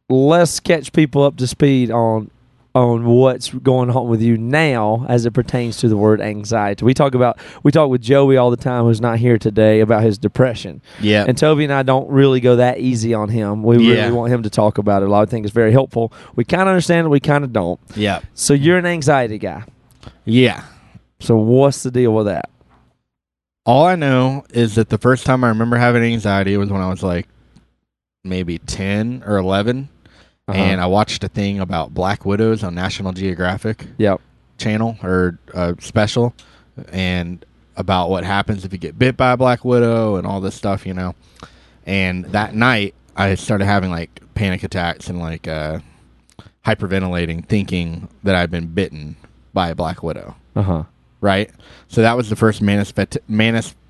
let's 0.08 0.60
catch 0.60 0.92
people 0.92 1.22
up 1.22 1.36
to 1.36 1.46
speed 1.46 1.90
on 1.90 2.30
on 2.74 3.06
what's 3.06 3.52
going 3.52 3.90
on 3.90 4.08
with 4.08 4.20
you 4.22 4.36
now 4.36 5.04
as 5.08 5.26
it 5.26 5.32
pertains 5.32 5.78
to 5.78 5.88
the 5.88 5.96
word 5.96 6.20
anxiety. 6.20 6.84
We 6.84 6.94
talk 6.94 7.14
about 7.14 7.38
we 7.62 7.72
talk 7.72 7.88
with 7.90 8.02
Joey 8.02 8.36
all 8.36 8.50
the 8.50 8.56
time 8.56 8.84
who's 8.84 9.00
not 9.00 9.18
here 9.18 9.38
today 9.38 9.80
about 9.80 10.02
his 10.02 10.18
depression. 10.18 10.80
yeah 11.00 11.24
And 11.26 11.36
Toby 11.36 11.64
and 11.64 11.72
I 11.72 11.82
don't 11.82 12.08
really 12.10 12.40
go 12.40 12.56
that 12.56 12.78
easy 12.78 13.14
on 13.14 13.30
him. 13.30 13.62
We 13.62 13.78
Yeah. 13.78 14.02
really 14.02 14.12
want 14.12 14.32
him 14.32 14.42
to 14.44 14.50
talk 14.50 14.78
about 14.78 15.02
it 15.02 15.06
a 15.06 15.10
lot. 15.10 15.22
I 15.26 15.30
think 15.30 15.44
it's 15.46 15.54
very 15.54 15.72
helpful. 15.72 16.12
We 16.36 16.44
kind 16.44 16.62
of 16.62 16.68
understand 16.68 17.06
it, 17.06 17.10
we 17.10 17.20
kind 17.20 17.42
of 17.42 17.52
don't. 17.52 17.80
yeah 17.96 18.20
So 18.34 18.52
you're 18.54 18.78
an 18.78 18.86
anxiety 18.86 19.38
guy. 19.38 19.64
yeah 20.24 20.62
So 21.20 21.36
what's 21.36 21.82
the 21.82 21.90
deal 21.90 22.14
with 22.14 22.26
that? 22.26 22.50
all 23.66 23.84
i 23.84 23.94
know 23.96 24.44
is 24.54 24.76
that 24.76 24.88
the 24.88 24.96
first 24.96 25.26
time 25.26 25.44
i 25.44 25.48
remember 25.48 25.76
having 25.76 26.02
anxiety 26.02 26.56
was 26.56 26.70
when 26.70 26.80
i 26.80 26.88
was 26.88 27.02
like 27.02 27.28
maybe 28.24 28.56
10 28.58 29.22
or 29.26 29.36
11 29.36 29.90
Uh-huh. 30.48 30.56
and 30.58 30.80
i 30.80 30.86
watched 30.86 31.22
a 31.22 31.28
thing 31.28 31.60
about 31.60 31.92
black 31.92 32.24
widows 32.24 32.62
on 32.64 32.74
national 32.74 33.12
geographic 33.12 33.86
Yep. 33.98 34.22
channel 34.56 34.96
or 35.02 35.38
uh, 35.52 35.74
special 35.80 36.34
and 36.92 37.44
about 37.76 38.08
what 38.08 38.24
happens 38.24 38.64
if 38.64 38.72
you 38.72 38.78
get 38.78 38.98
bit 38.98 39.18
by 39.18 39.32
a 39.32 39.36
black 39.36 39.66
widow 39.66 40.16
and 40.16 40.26
all 40.26 40.40
this 40.40 40.54
stuff 40.54 40.86
you 40.86 40.94
know 40.94 41.14
and 41.84 42.24
that 42.26 42.54
night 42.54 42.94
i 43.16 43.34
started 43.34 43.66
having 43.66 43.90
like 43.90 44.22
panic 44.34 44.62
attacks 44.62 45.08
and 45.08 45.18
like 45.18 45.46
uh, 45.46 45.78
hyperventilating 46.64 47.44
thinking 47.46 48.08
that 48.22 48.34
i'd 48.34 48.50
been 48.50 48.68
bitten 48.68 49.16
by 49.52 49.68
a 49.68 49.74
black 49.74 50.02
widow 50.02 50.36
Uh 50.56 50.62
huh. 50.62 50.82
Right 51.20 51.50
so 51.88 52.00
that 52.02 52.16
was 52.16 52.28
the 52.30 52.36
first 52.36 52.60
manifest- 52.62 53.18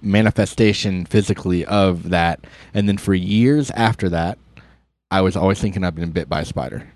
manifestation 0.02 1.04
physically 1.04 1.64
of 1.66 2.08
that 2.10 2.40
and 2.74 2.88
then 2.88 2.96
for 2.96 3.12
years 3.14 3.70
after 3.72 4.08
that 4.08 4.38
i 5.10 5.20
was 5.20 5.36
always 5.36 5.60
thinking 5.60 5.84
i've 5.84 5.94
been 5.94 6.10
bit 6.12 6.28
by 6.28 6.40
a 6.40 6.44
spider 6.44 6.86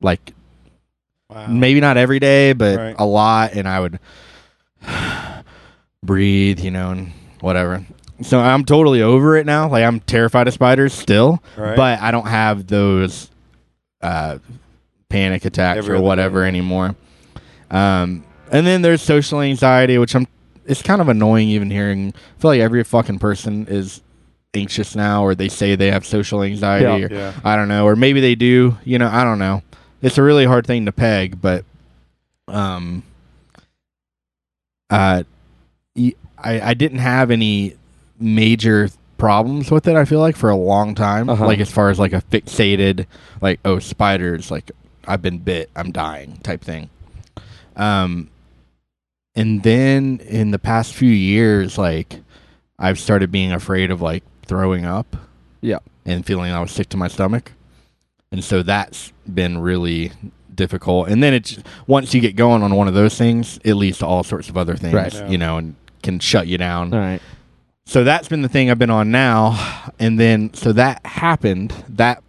like 0.00 0.32
Wow. 1.30 1.46
maybe 1.48 1.80
not 1.80 1.96
every 1.96 2.18
day, 2.20 2.52
but 2.52 2.76
Right. 2.78 2.94
a 2.98 3.06
lot, 3.06 3.54
and 3.54 3.66
I 3.66 3.80
would 3.80 3.98
breathe, 6.04 6.60
you 6.60 6.70
know, 6.70 6.90
and 6.90 7.12
whatever. 7.40 7.84
So 8.22 8.38
I'm 8.38 8.64
totally 8.64 9.02
over 9.02 9.36
it 9.36 9.46
now. 9.46 9.68
Like 9.68 9.84
I'm 9.84 10.00
terrified 10.00 10.46
of 10.48 10.54
spiders 10.54 10.92
still, 10.92 11.42
Right. 11.56 11.76
but 11.76 12.00
I 12.00 12.10
don't 12.10 12.26
have 12.28 12.66
those 12.66 13.30
uh, 14.02 14.38
panic 15.08 15.44
attacks 15.44 15.78
Every 15.78 15.96
or 15.96 16.02
whatever 16.02 16.42
day. 16.42 16.48
anymore. 16.48 16.94
Um, 17.70 18.22
and 18.54 18.66
then 18.66 18.80
there's 18.82 19.02
social 19.02 19.40
anxiety, 19.42 19.98
which 19.98 20.14
I'm. 20.14 20.26
It's 20.66 20.80
kind 20.80 21.02
of 21.02 21.08
annoying 21.10 21.48
even 21.50 21.70
hearing. 21.70 22.14
I 22.16 22.40
feel 22.40 22.50
like 22.50 22.60
every 22.60 22.82
fucking 22.84 23.18
person 23.18 23.66
is 23.68 24.00
anxious 24.54 24.94
now, 24.96 25.22
or 25.24 25.34
they 25.34 25.48
say 25.50 25.74
they 25.76 25.90
have 25.90 26.06
social 26.06 26.42
anxiety. 26.42 26.84
Yeah. 26.84 27.06
or, 27.06 27.12
Yeah. 27.12 27.32
I 27.44 27.56
don't 27.56 27.68
know, 27.68 27.84
or 27.84 27.96
maybe 27.96 28.20
they 28.20 28.34
do. 28.34 28.78
You 28.84 28.98
know, 28.98 29.08
I 29.08 29.24
don't 29.24 29.38
know. 29.38 29.62
It's 30.00 30.16
a 30.16 30.22
really 30.22 30.46
hard 30.46 30.66
thing 30.66 30.86
to 30.86 30.92
peg, 30.92 31.40
but 31.42 31.64
um, 32.48 33.02
uh, 34.90 35.24
y- 35.96 36.14
I 36.38 36.70
I 36.70 36.74
didn't 36.74 36.98
have 36.98 37.30
any 37.30 37.76
major 38.18 38.88
problems 39.18 39.70
with 39.70 39.86
it. 39.88 39.96
I 39.96 40.04
feel 40.04 40.20
like 40.20 40.36
for 40.36 40.50
a 40.50 40.56
long 40.56 40.94
time, 40.94 41.28
Uh-huh. 41.28 41.46
like 41.46 41.58
as 41.60 41.70
far 41.70 41.90
as 41.90 41.98
like 41.98 42.12
a 42.12 42.22
fixated, 42.30 43.06
like 43.40 43.60
oh 43.64 43.78
spiders, 43.78 44.50
like 44.50 44.70
I've 45.06 45.22
been 45.22 45.38
bit, 45.38 45.70
I'm 45.76 45.92
dying 45.92 46.38
type 46.42 46.62
thing. 46.62 46.90
Um, 47.76 48.30
and 49.36 49.62
then 49.62 50.20
in 50.28 50.50
the 50.50 50.58
past 50.58 50.94
few 50.94 51.10
years, 51.10 51.76
like 51.78 52.20
I've 52.78 52.98
started 52.98 53.30
being 53.32 53.52
afraid 53.52 53.90
of 53.90 54.00
like 54.00 54.22
throwing 54.46 54.84
up 54.84 55.16
Yeah. 55.60 55.78
and 56.04 56.24
feeling 56.24 56.52
I 56.52 56.60
was 56.60 56.70
sick 56.70 56.88
to 56.90 56.96
my 56.96 57.08
stomach. 57.08 57.52
And 58.32 58.42
so 58.42 58.62
that's 58.62 59.12
been 59.32 59.58
really 59.58 60.12
difficult. 60.54 61.08
And 61.08 61.22
then 61.22 61.34
it's 61.34 61.58
once 61.86 62.12
you 62.14 62.20
get 62.20 62.36
going 62.36 62.62
on 62.62 62.74
one 62.74 62.88
of 62.88 62.94
those 62.94 63.16
things, 63.16 63.58
it 63.64 63.74
leads 63.74 63.98
to 63.98 64.06
all 64.06 64.22
sorts 64.24 64.48
of 64.48 64.56
other 64.56 64.76
things, 64.76 64.94
Right. 64.94 65.28
You 65.28 65.38
know, 65.38 65.58
and 65.58 65.74
can 66.02 66.18
shut 66.18 66.46
you 66.46 66.58
down. 66.58 66.92
All 66.92 67.00
right. 67.00 67.20
So 67.86 68.02
that's 68.02 68.28
been 68.28 68.42
the 68.42 68.48
thing 68.48 68.70
I've 68.70 68.78
been 68.78 68.90
on 68.90 69.10
now. 69.10 69.90
And 69.98 70.18
then 70.18 70.52
so 70.54 70.72
that 70.72 71.04
happened, 71.06 71.72
that 71.88 72.22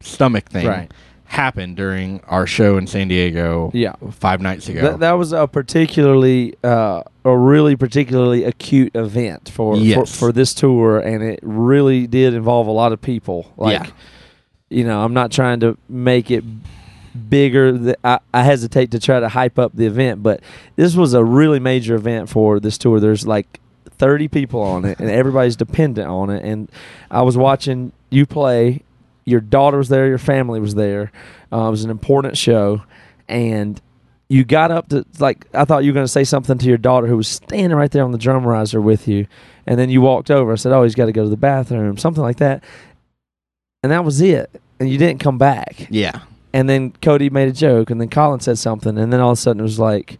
stomach 0.00 0.48
thing 0.48 0.66
Right. 0.66 0.90
Happened 1.32 1.76
during 1.76 2.20
our 2.28 2.46
show 2.46 2.76
in 2.76 2.86
San 2.86 3.08
Diego 3.08 3.70
Yeah. 3.72 3.94
five 4.10 4.40
nights 4.42 4.68
ago. 4.68 4.82
That, 4.82 5.00
that 5.00 5.12
was 5.12 5.32
a 5.32 5.46
particularly, 5.48 6.54
uh, 6.62 7.02
a 7.24 7.36
really 7.36 7.74
particularly 7.74 8.44
acute 8.44 8.94
event 8.94 9.48
for, 9.48 9.74
for 9.74 9.80
Yes. 9.82 10.18
for 10.18 10.30
this 10.30 10.52
tour, 10.52 10.98
and 11.00 11.22
it 11.22 11.40
really 11.42 12.06
did 12.06 12.34
involve 12.34 12.66
a 12.66 12.70
lot 12.70 12.92
of 12.92 13.00
people. 13.00 13.50
Like, 13.56 13.82
Yeah. 13.84 13.90
you 14.68 14.84
know, 14.84 15.02
I'm 15.02 15.14
not 15.14 15.30
trying 15.32 15.60
to 15.60 15.78
make 15.88 16.30
it 16.30 16.44
bigger. 17.30 17.78
Th- 17.78 17.96
I, 18.04 18.18
I 18.34 18.42
hesitate 18.42 18.90
to 18.90 19.00
try 19.00 19.18
to 19.20 19.28
hype 19.30 19.58
up 19.58 19.72
the 19.74 19.86
event, 19.86 20.22
but 20.22 20.40
this 20.76 20.94
was 20.94 21.14
a 21.14 21.24
really 21.24 21.58
major 21.60 21.94
event 21.94 22.28
for 22.28 22.60
this 22.60 22.76
tour. 22.76 23.00
There's 23.00 23.26
like 23.26 23.58
30 23.98 24.28
people 24.28 24.60
on 24.60 24.84
it, 24.84 25.00
and 25.00 25.08
everybody's 25.08 25.56
dependent 25.56 26.08
on 26.08 26.28
it. 26.30 26.44
And 26.44 26.70
I 27.10 27.22
was 27.22 27.36
watching 27.38 27.92
you 28.10 28.26
play. 28.26 28.82
Your 29.24 29.40
daughter 29.40 29.78
was 29.78 29.88
there. 29.88 30.06
Your 30.08 30.18
family 30.18 30.60
was 30.60 30.74
there. 30.74 31.12
Uh, 31.52 31.68
it 31.68 31.70
was 31.70 31.84
an 31.84 31.90
important 31.90 32.36
show, 32.36 32.82
and 33.28 33.80
you 34.28 34.44
got 34.44 34.70
up 34.70 34.88
to 34.88 35.04
like 35.18 35.46
I 35.54 35.64
thought 35.64 35.84
you 35.84 35.90
were 35.90 35.94
going 35.94 36.06
to 36.06 36.12
say 36.12 36.24
something 36.24 36.58
to 36.58 36.66
your 36.66 36.78
daughter 36.78 37.06
who 37.06 37.16
was 37.16 37.28
standing 37.28 37.76
right 37.76 37.90
there 37.90 38.04
on 38.04 38.12
the 38.12 38.18
drum 38.18 38.46
riser 38.46 38.80
with 38.80 39.06
you, 39.06 39.26
and 39.66 39.78
then 39.78 39.90
you 39.90 40.00
walked 40.00 40.30
over. 40.30 40.52
I 40.52 40.56
said, 40.56 40.72
"Oh, 40.72 40.82
he's 40.82 40.94
got 40.94 41.06
to 41.06 41.12
go 41.12 41.24
to 41.24 41.30
the 41.30 41.36
bathroom," 41.36 41.98
something 41.98 42.22
like 42.22 42.38
that, 42.38 42.64
and 43.82 43.92
that 43.92 44.04
was 44.04 44.20
it. 44.20 44.50
And 44.80 44.90
you 44.90 44.98
didn't 44.98 45.20
come 45.20 45.38
back. 45.38 45.86
Yeah. 45.90 46.22
And 46.54 46.68
then 46.68 46.90
Cody 47.02 47.30
made 47.30 47.48
a 47.48 47.52
joke, 47.52 47.90
and 47.90 48.00
then 48.00 48.08
Colin 48.08 48.40
said 48.40 48.58
something, 48.58 48.98
and 48.98 49.12
then 49.12 49.20
all 49.20 49.32
of 49.32 49.38
a 49.38 49.40
sudden 49.40 49.60
it 49.60 49.64
was 49.64 49.78
like 49.78 50.18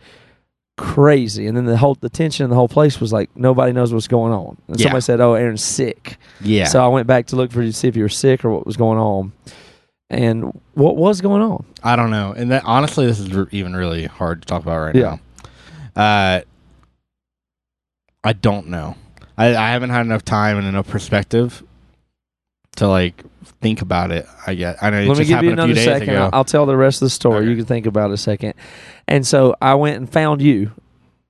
crazy. 0.79 1.47
And 1.47 1.57
then 1.57 1.67
the 1.67 1.77
whole 1.77 1.95
the 1.95 2.09
tension 2.09 2.45
in 2.45 2.51
the 2.51 2.57
whole 2.57 2.69
place 2.69 3.01
was 3.01 3.13
like 3.13 3.35
nobody 3.37 3.73
knows 3.73 3.93
what's 3.93 4.09
going 4.09 4.33
on. 4.33 4.57
And 4.69 4.79
Yeah. 4.81 4.85
somebody 4.87 5.03
said, 5.03 5.21
"Oh, 5.21 5.35
Aaron's 5.35 5.63
sick." 5.65 6.17
Yeah. 6.41 6.65
So 6.67 6.85
I 6.85 6.89
went 6.89 7.07
back 7.07 7.27
to 7.27 7.37
look 7.37 7.53
for 7.53 7.63
you 7.63 7.71
to 7.71 7.77
see 7.77 7.89
if 7.89 7.97
you 7.97 8.03
were 8.03 8.09
sick 8.09 8.45
or 8.45 8.51
what 8.51 8.67
was 8.67 8.77
going 8.77 8.99
on. 8.99 9.33
And 10.11 10.61
what 10.75 10.97
was 10.97 11.21
going 11.23 11.41
on? 11.43 11.65
I 11.83 11.97
don't 11.97 12.11
know. 12.11 12.33
And 12.37 12.51
that 12.51 12.65
honestly, 12.67 13.07
this 13.07 13.19
is 13.19 13.35
r- 13.35 13.49
even 13.51 13.75
really 13.75 14.05
hard 14.05 14.43
to 14.43 14.47
talk 14.47 14.63
about 14.63 14.79
right 14.79 14.95
Yeah. 14.95 15.17
now. 15.97 16.03
Uh, 16.03 16.41
I 18.25 18.33
don't 18.35 18.69
know. 18.69 18.97
I, 19.39 19.57
I 19.57 19.71
haven't 19.71 19.91
had 19.91 20.03
enough 20.07 20.25
time 20.25 20.59
and 20.59 20.67
enough 20.67 20.87
perspective 20.89 21.63
to 22.77 22.89
like 22.89 23.25
think 23.61 23.83
about 23.83 24.11
it. 24.11 24.27
I 24.47 24.55
guess 24.55 24.79
I 24.83 24.91
know 24.91 25.01
it 25.01 25.09
Let 25.09 25.19
me 25.19 25.25
give 25.25 25.43
you 25.43 25.53
another 25.53 25.75
second. 25.75 26.11
ago. 26.11 26.25
I'll, 26.25 26.31
I'll 26.33 26.45
tell 26.45 26.67
the 26.67 26.77
rest 26.77 27.03
of 27.03 27.07
the 27.07 27.11
story. 27.11 27.39
Okay. 27.39 27.51
You 27.51 27.57
can 27.57 27.65
think 27.67 27.87
about 27.87 28.11
it 28.11 28.15
a 28.15 28.19
second. 28.19 28.55
And 29.09 29.27
so 29.27 29.55
I 29.61 29.75
went 29.75 29.97
and 29.99 30.11
found 30.11 30.41
you 30.43 30.73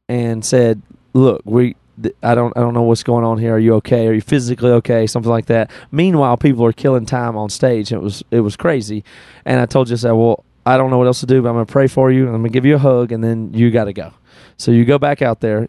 and 0.08 0.44
said, 0.44 0.82
"Look, 1.14 1.42
we." 1.44 1.76
th- 2.02 2.14
I 2.22 2.34
don't. 2.34 2.56
I 2.56 2.60
don't 2.60 2.74
know 2.74 2.82
what's 2.82 3.02
going 3.02 3.24
on 3.24 3.38
here. 3.38 3.54
Are 3.54 3.58
you 3.58 3.74
okay? 3.76 4.06
Are 4.08 4.12
you 4.12 4.20
physically 4.20 4.70
okay? 4.70 5.06
Something 5.06 5.30
like 5.30 5.46
that. 5.46 5.70
Meanwhile, 5.90 6.36
people 6.36 6.64
are 6.64 6.72
killing 6.72 7.06
time 7.06 7.36
on 7.36 7.48
stage. 7.50 7.92
It 7.92 7.98
was. 8.00 8.22
It 8.30 8.40
was 8.40 8.56
crazy. 8.56 9.04
And 9.44 9.60
I 9.60 9.66
told 9.66 9.88
you, 9.88 9.94
I 9.94 9.98
said, 9.98 10.12
"Well, 10.12 10.44
I 10.66 10.76
don't 10.76 10.90
know 10.90 10.98
what 10.98 11.06
else 11.06 11.20
to 11.20 11.26
do, 11.26 11.40
but 11.42 11.48
I'm 11.48 11.54
going 11.54 11.66
to 11.66 11.72
pray 11.72 11.86
for 11.86 12.10
you. 12.10 12.26
and 12.26 12.34
I'm 12.34 12.42
going 12.42 12.52
to 12.52 12.56
give 12.56 12.66
you 12.66 12.76
a 12.76 12.78
hug, 12.78 13.12
and 13.12 13.22
then 13.22 13.52
you 13.54 13.70
got 13.70 13.84
to 13.84 13.92
go." 13.92 14.12
So 14.58 14.70
you 14.70 14.84
go 14.84 14.98
back 14.98 15.22
out 15.22 15.40
there. 15.40 15.68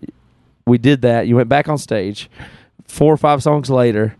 We 0.67 0.77
did 0.77 1.01
that. 1.01 1.27
You 1.27 1.35
went 1.35 1.49
back 1.49 1.67
on 1.67 1.77
stage. 1.77 2.29
Four 2.87 3.13
or 3.13 3.17
five 3.17 3.41
songs 3.41 3.69
later, 3.69 4.15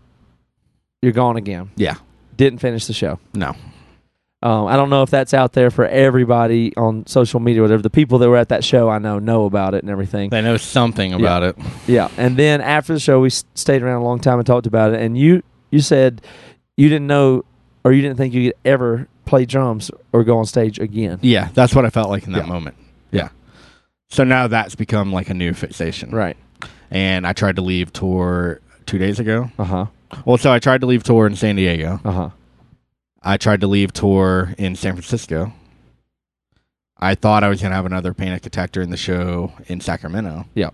you're 1.00 1.12
gone 1.12 1.36
again. 1.36 1.70
yeah. 1.76 1.94
Didn't 2.36 2.58
finish 2.58 2.86
the 2.86 2.92
show. 2.92 3.18
No. 3.34 3.54
Um, 4.42 4.66
I 4.66 4.76
don't 4.76 4.90
know 4.90 5.02
if 5.02 5.08
that's 5.10 5.32
out 5.32 5.54
there 5.54 5.70
for 5.70 5.86
everybody 5.86 6.76
on 6.76 7.06
social 7.06 7.40
media, 7.40 7.62
or 7.62 7.64
whatever. 7.64 7.80
The 7.82 7.88
people 7.88 8.18
that 8.18 8.28
were 8.28 8.36
at 8.36 8.50
that 8.50 8.62
show, 8.62 8.90
I 8.90 8.98
know, 8.98 9.18
know 9.18 9.46
about 9.46 9.72
it 9.74 9.82
and 9.82 9.88
everything. 9.90 10.28
They 10.28 10.42
know 10.42 10.58
something 10.58 11.14
about 11.14 11.42
it. 11.44 11.56
Yeah. 11.86 12.10
And 12.18 12.36
then 12.36 12.60
after 12.60 12.92
the 12.92 13.00
show, 13.00 13.20
we 13.20 13.28
s- 13.28 13.44
stayed 13.54 13.82
around 13.82 14.02
a 14.02 14.04
long 14.04 14.20
time 14.20 14.38
and 14.38 14.46
talked 14.46 14.66
about 14.66 14.92
it. 14.92 15.00
And 15.00 15.16
you, 15.16 15.42
you 15.70 15.80
said 15.80 16.20
you 16.76 16.90
didn't 16.90 17.06
know, 17.06 17.46
or 17.84 17.92
you 17.92 18.02
didn't 18.02 18.18
think 18.18 18.34
you 18.34 18.50
could 18.50 18.58
ever 18.66 19.08
play 19.24 19.46
drums 19.46 19.90
or 20.12 20.24
go 20.24 20.36
on 20.36 20.44
stage 20.44 20.78
again. 20.78 21.18
Yeah, 21.22 21.48
that's 21.54 21.74
what 21.74 21.86
I 21.86 21.90
felt 21.90 22.10
like 22.10 22.26
in 22.26 22.32
that 22.34 22.44
Yeah. 22.44 22.52
moment. 22.52 22.76
Yeah. 23.12 23.28
So 24.10 24.24
now 24.24 24.46
that's 24.46 24.74
become 24.74 25.10
like 25.10 25.30
a 25.30 25.34
new 25.34 25.54
fixation. 25.54 26.10
Right. 26.10 26.36
And 26.90 27.26
I 27.26 27.32
tried 27.32 27.56
to 27.56 27.62
leave 27.62 27.94
tour 27.94 28.60
two 28.84 28.98
days 28.98 29.18
ago. 29.18 29.50
Uh 29.58 29.64
huh. 29.64 29.86
Well, 30.24 30.36
so 30.38 30.52
I 30.52 30.58
tried 30.58 30.80
to 30.82 30.86
leave 30.86 31.02
tour 31.02 31.26
in 31.26 31.36
San 31.36 31.56
Diego. 31.56 32.00
Uh 32.04 32.12
huh. 32.12 32.30
I 33.22 33.36
tried 33.36 33.60
to 33.62 33.66
leave 33.66 33.92
tour 33.92 34.54
in 34.58 34.76
San 34.76 34.92
Francisco. 34.92 35.52
I 36.98 37.14
thought 37.14 37.42
I 37.44 37.48
was 37.48 37.60
going 37.60 37.70
to 37.70 37.76
have 37.76 37.86
another 37.86 38.14
panic 38.14 38.46
attack 38.46 38.72
during 38.72 38.90
the 38.90 38.96
show 38.96 39.52
in 39.66 39.80
Sacramento. 39.80 40.46
Yeah. 40.54 40.70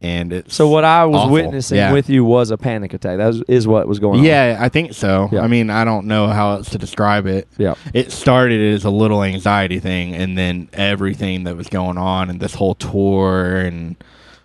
And 0.00 0.32
it's 0.32 0.54
So 0.54 0.66
what 0.68 0.82
I 0.84 1.04
was 1.04 1.16
awful. 1.22 1.32
witnessing 1.32 1.76
Yeah. 1.76 1.92
with 1.92 2.08
you 2.08 2.24
was 2.24 2.50
a 2.50 2.56
panic 2.56 2.94
attack. 2.94 3.18
That 3.18 3.26
was, 3.26 3.42
is 3.48 3.68
what 3.68 3.86
was 3.86 3.98
going 3.98 4.20
on. 4.20 4.24
Yeah, 4.24 4.56
I 4.58 4.70
think 4.70 4.94
so. 4.94 5.28
Yeah. 5.30 5.42
I 5.42 5.46
mean, 5.46 5.68
I 5.68 5.84
don't 5.84 6.06
know 6.06 6.28
how 6.28 6.52
else 6.52 6.70
to 6.70 6.78
describe 6.78 7.26
it. 7.26 7.46
Yeah. 7.58 7.74
It 7.92 8.10
started 8.10 8.74
as 8.74 8.84
a 8.84 8.90
little 8.90 9.22
anxiety 9.22 9.78
thing, 9.78 10.14
and 10.14 10.38
then 10.38 10.70
everything 10.72 11.44
that 11.44 11.54
was 11.56 11.68
going 11.68 11.98
on, 11.98 12.30
and 12.30 12.40
this 12.40 12.54
whole 12.54 12.74
tour, 12.76 13.56
and 13.58 13.94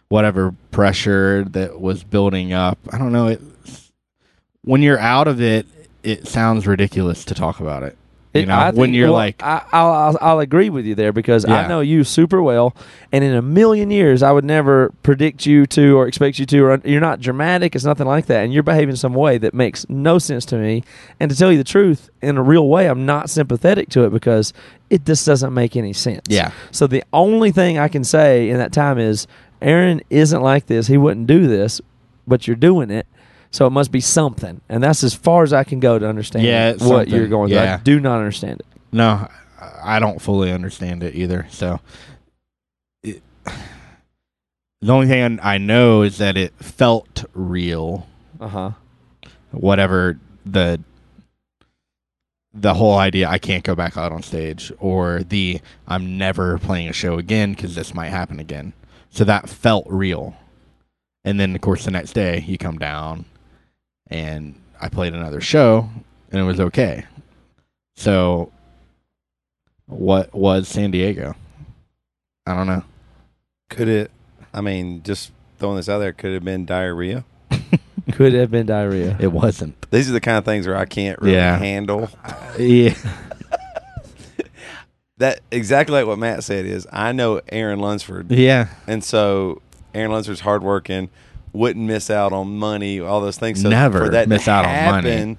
whatever 0.10 0.54
pressure 0.72 1.46
that 1.52 1.80
was 1.80 2.04
building 2.04 2.52
up. 2.52 2.78
I 2.92 2.98
don't 2.98 3.14
know. 3.14 3.28
It 3.28 3.42
when 4.66 4.82
you're 4.82 5.00
out 5.00 5.28
of 5.28 5.42
it, 5.42 5.66
it 6.04 6.28
sounds 6.28 6.68
ridiculous 6.68 7.24
to 7.26 7.34
talk 7.36 7.60
about 7.60 7.84
it. 7.84 7.98
You 8.34 8.42
It- 8.42 8.48
know, 8.50 8.56
I 8.56 8.66
when 8.72 8.88
think- 8.88 8.96
you're 8.98 9.08
well, 9.08 9.14
like, 9.14 9.42
I, 9.42 9.62
I'll, 9.72 9.92
I'll, 9.92 10.18
I'll 10.20 10.40
agree 10.42 10.70
with 10.70 10.86
you 10.86 10.94
there 10.94 11.14
because 11.14 11.46
I 11.46 11.68
know 11.70 11.80
you 11.80 12.04
super 12.04 12.42
well, 12.42 12.76
and 13.14 13.24
in 13.24 13.34
a 13.34 13.42
million 13.42 13.92
years, 13.92 14.22
I 14.22 14.34
would 14.34 14.44
never 14.44 14.92
predict 15.04 15.46
you 15.46 15.66
to 15.68 15.98
or 15.98 16.06
expect 16.06 16.38
you 16.38 16.46
to. 16.48 16.60
Or 16.66 16.82
you're 16.84 17.00
not 17.00 17.22
dramatic; 17.22 17.76
it's 17.78 17.86
nothing 17.86 18.08
like 18.08 18.26
that, 18.26 18.44
and 18.44 18.54
you're 18.54 18.62
behaving 18.62 18.98
some 18.98 19.14
way 19.14 19.38
that 19.38 19.54
makes 19.54 19.88
no 19.88 20.20
sense 20.20 20.44
to 20.48 20.58
me. 20.58 20.84
And 21.18 21.32
to 21.32 21.38
tell 21.38 21.50
you 21.50 21.58
the 21.58 21.64
truth, 21.64 22.10
in 22.22 22.36
a 22.36 22.44
real 22.44 22.68
way, 22.68 22.88
I'm 22.88 23.06
not 23.06 23.30
sympathetic 23.30 23.88
to 23.92 24.04
it 24.04 24.10
because 24.10 24.52
it 24.90 25.06
just 25.06 25.26
doesn't 25.26 25.54
make 25.54 25.78
any 25.78 25.94
sense. 25.94 26.24
Yeah. 26.28 26.52
So 26.72 26.88
the 26.88 27.06
only 27.14 27.52
thing 27.52 27.80
I 27.80 27.88
can 27.88 28.04
say 28.04 28.50
in 28.50 28.58
that 28.58 28.74
time 28.74 29.00
is, 29.00 29.28
Aaron 29.62 30.02
isn't 30.10 30.42
like 30.42 30.66
this. 30.66 30.88
He 30.88 30.98
wouldn't 30.98 31.28
do 31.28 31.48
this, 31.48 31.80
but 32.28 32.48
you're 32.48 32.58
doing 32.58 32.92
it. 32.92 33.08
So 33.56 33.66
it 33.66 33.70
must 33.70 33.90
be 33.90 34.02
something, 34.02 34.60
and 34.68 34.84
that's 34.84 35.02
as 35.02 35.14
far 35.14 35.44
as 35.44 35.54
I 35.54 35.64
can 35.64 35.80
go 35.80 35.98
to 35.98 36.06
understand 36.06 36.44
Yeah, 36.44 36.72
what 36.72 36.80
something. 36.82 37.14
you're 37.14 37.28
going 37.30 37.52
through. 37.52 37.60
I 37.60 37.78
do 37.78 38.02
not 38.02 38.18
understand 38.18 38.60
it. 38.60 38.66
no, 38.92 39.30
I 39.82 40.00
don't 40.00 40.22
fully 40.22 40.52
understand 40.52 41.04
it 41.04 41.16
either. 41.16 41.48
So, 41.50 41.80
it, 43.02 43.24
the 44.82 44.92
only 44.92 45.08
thing 45.08 45.40
I 45.42 45.58
know 45.58 46.02
is 46.02 46.18
that 46.18 46.36
it 46.36 46.54
felt 46.62 47.24
real. 47.34 48.06
Uh 48.42 48.48
huh. 48.50 48.72
whatever 49.52 50.20
the 50.46 50.82
the 52.54 52.74
whole 52.74 52.98
idea 52.98 53.30
I 53.30 53.38
can't 53.38 53.64
go 53.64 53.74
back 53.74 53.96
out 53.96 54.12
on 54.12 54.22
stage 54.22 54.70
or 54.80 55.24
the 55.24 55.62
I'm 55.88 56.18
never 56.18 56.58
playing 56.58 56.90
a 56.90 56.94
show 56.94 57.18
again 57.18 57.54
because 57.54 57.74
this 57.76 57.94
might 57.94 58.10
happen 58.10 58.38
again. 58.42 58.74
So 59.12 59.24
that 59.24 59.48
felt 59.48 59.86
real. 59.88 60.36
And 61.24 61.40
then 61.40 61.56
of 61.56 61.62
course 61.62 61.86
the 61.86 61.92
next 61.92 62.12
day 62.12 62.44
you 62.46 62.58
come 62.58 62.78
down 62.78 63.24
and 64.08 64.56
I 64.82 64.90
played 64.90 65.14
another 65.14 65.42
show 65.42 65.90
and 66.32 66.40
it 66.42 66.44
was 66.44 66.60
okay. 66.60 67.06
So 67.96 68.52
what 69.88 70.34
was 70.34 70.68
San 70.68 70.92
Diego? 70.92 71.36
I 72.46 72.56
don't 72.56 72.68
know. 72.68 72.84
Could 73.70 73.88
it? 73.88 74.12
I 74.54 74.62
mean, 74.62 75.02
just 75.04 75.32
throwing 75.60 75.78
this 75.78 75.90
out 75.90 76.00
there, 76.00 76.14
could 76.14 76.32
it 76.32 76.36
have 76.36 76.44
been 76.46 76.66
diarrhea? 76.66 77.24
Could 78.12 78.34
have 78.34 78.52
been 78.52 78.68
diarrhea. 78.68 79.18
It 79.20 79.32
wasn't. 79.32 79.90
These 79.90 80.10
are 80.10 80.14
the 80.14 80.22
kind 80.22 80.38
of 80.38 80.46
things 80.46 80.68
where 80.68 80.78
I 80.78 80.86
can't 80.86 81.20
really 81.22 81.36
Yeah. 81.36 81.58
handle. 81.58 82.10
Yeah. 82.60 82.94
That 85.18 85.40
exactly 85.50 85.96
like 85.96 86.06
what 86.08 86.20
Matt 86.20 86.44
said 86.44 86.66
is 86.66 86.86
I 86.92 87.14
know 87.14 87.40
Aaron 87.50 87.80
Lunsford, 87.80 88.30
Yeah. 88.30 88.68
and 88.86 89.02
so 89.02 89.62
Aaron 89.94 90.12
Lunsford's 90.12 90.42
hardworking, 90.42 91.10
wouldn't 91.56 91.86
miss 91.86 92.10
out 92.10 92.34
on 92.34 92.58
money, 92.58 93.00
all 93.00 93.22
those 93.22 93.38
things. 93.38 93.62
So 93.62 93.70
Never 93.70 94.06
for 94.06 94.10
that 94.12 94.24
to 94.24 94.30
miss 94.30 94.48
out 94.48 94.66
on 94.66 95.04
money. 95.04 95.38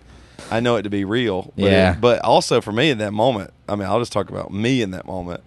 I 0.50 0.60
know 0.60 0.76
it 0.76 0.82
to 0.82 0.90
be 0.90 1.04
real. 1.04 1.52
But 1.56 1.64
Yeah. 1.70 1.92
it- 1.92 2.00
but 2.00 2.20
also 2.24 2.60
for 2.60 2.72
me 2.72 2.90
in 2.90 2.98
that 2.98 3.12
moment, 3.12 3.50
I 3.68 3.74
mean, 3.76 3.86
I'll 3.88 3.98
just 3.98 4.12
talk 4.12 4.28
about 4.30 4.52
me 4.52 4.82
in 4.82 4.90
that 4.92 5.06
moment. 5.06 5.40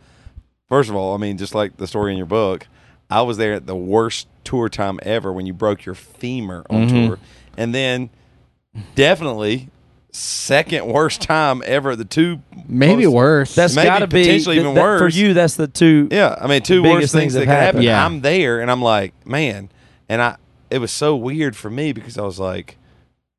First 0.67 0.89
of 0.89 0.95
all, 0.95 1.13
I 1.13 1.17
mean, 1.17 1.37
just 1.37 1.55
like 1.55 1.77
the 1.77 1.87
story 1.87 2.11
in 2.11 2.17
your 2.17 2.25
book, 2.27 2.67
I 3.09 3.21
was 3.21 3.37
there 3.37 3.53
at 3.53 3.65
the 3.65 3.75
worst 3.75 4.27
tour 4.43 4.69
time 4.69 4.99
ever 5.03 5.31
when 5.33 5.45
you 5.45 5.53
broke 5.53 5.85
your 5.85 5.95
femur 5.95 6.63
on 6.69 6.87
Mhm. 6.89 7.07
tour, 7.07 7.19
and 7.57 7.73
then 7.73 8.09
definitely 8.95 9.69
second 10.11 10.85
worst 10.87 11.21
time 11.21 11.61
ever 11.65 11.91
at 11.91 11.97
the 11.97 12.05
two 12.05 12.39
Maybe 12.67 13.05
most- 13.05 13.13
worse. 13.13 13.55
That's 13.55 13.75
Maybe 13.75 13.87
got 13.87 13.99
to 13.99 14.07
be 14.07 14.23
potentially 14.23 14.55
th- 14.55 14.63
even 14.63 14.75
that- 14.75 14.99
for 14.99 15.07
you. 15.07 15.33
That's 15.33 15.55
the 15.55 15.67
two. 15.67 16.07
Yeah, 16.11 16.35
I 16.39 16.47
mean, 16.47 16.61
two 16.61 16.81
worst 16.83 17.11
things 17.11 17.11
things 17.11 17.33
that 17.33 17.39
that 17.41 17.45
could 17.45 17.51
happen. 17.51 17.65
happen. 17.65 17.81
Yeah. 17.83 18.05
I'm 18.05 18.21
there, 18.21 18.59
and 18.59 18.69
I'm 18.71 18.81
like, 18.81 19.13
man, 19.25 19.69
and 20.07 20.21
I. 20.21 20.35
It 20.69 20.79
was 20.79 20.91
so 20.91 21.15
weird 21.15 21.55
for 21.55 21.69
me 21.69 21.91
because 21.93 22.17
I 22.17 22.21
was 22.23 22.39
like, 22.39 22.77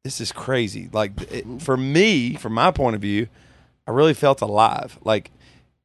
this 0.04 0.20
is 0.20 0.32
crazy. 0.32 0.88
Like 0.92 1.12
it, 1.30 1.62
for 1.62 1.76
me, 1.76 2.34
from 2.34 2.54
my 2.54 2.70
point 2.70 2.96
of 2.96 3.02
view, 3.02 3.28
I 3.86 3.90
really 3.92 4.14
felt 4.14 4.40
alive. 4.40 4.98
Like 5.04 5.30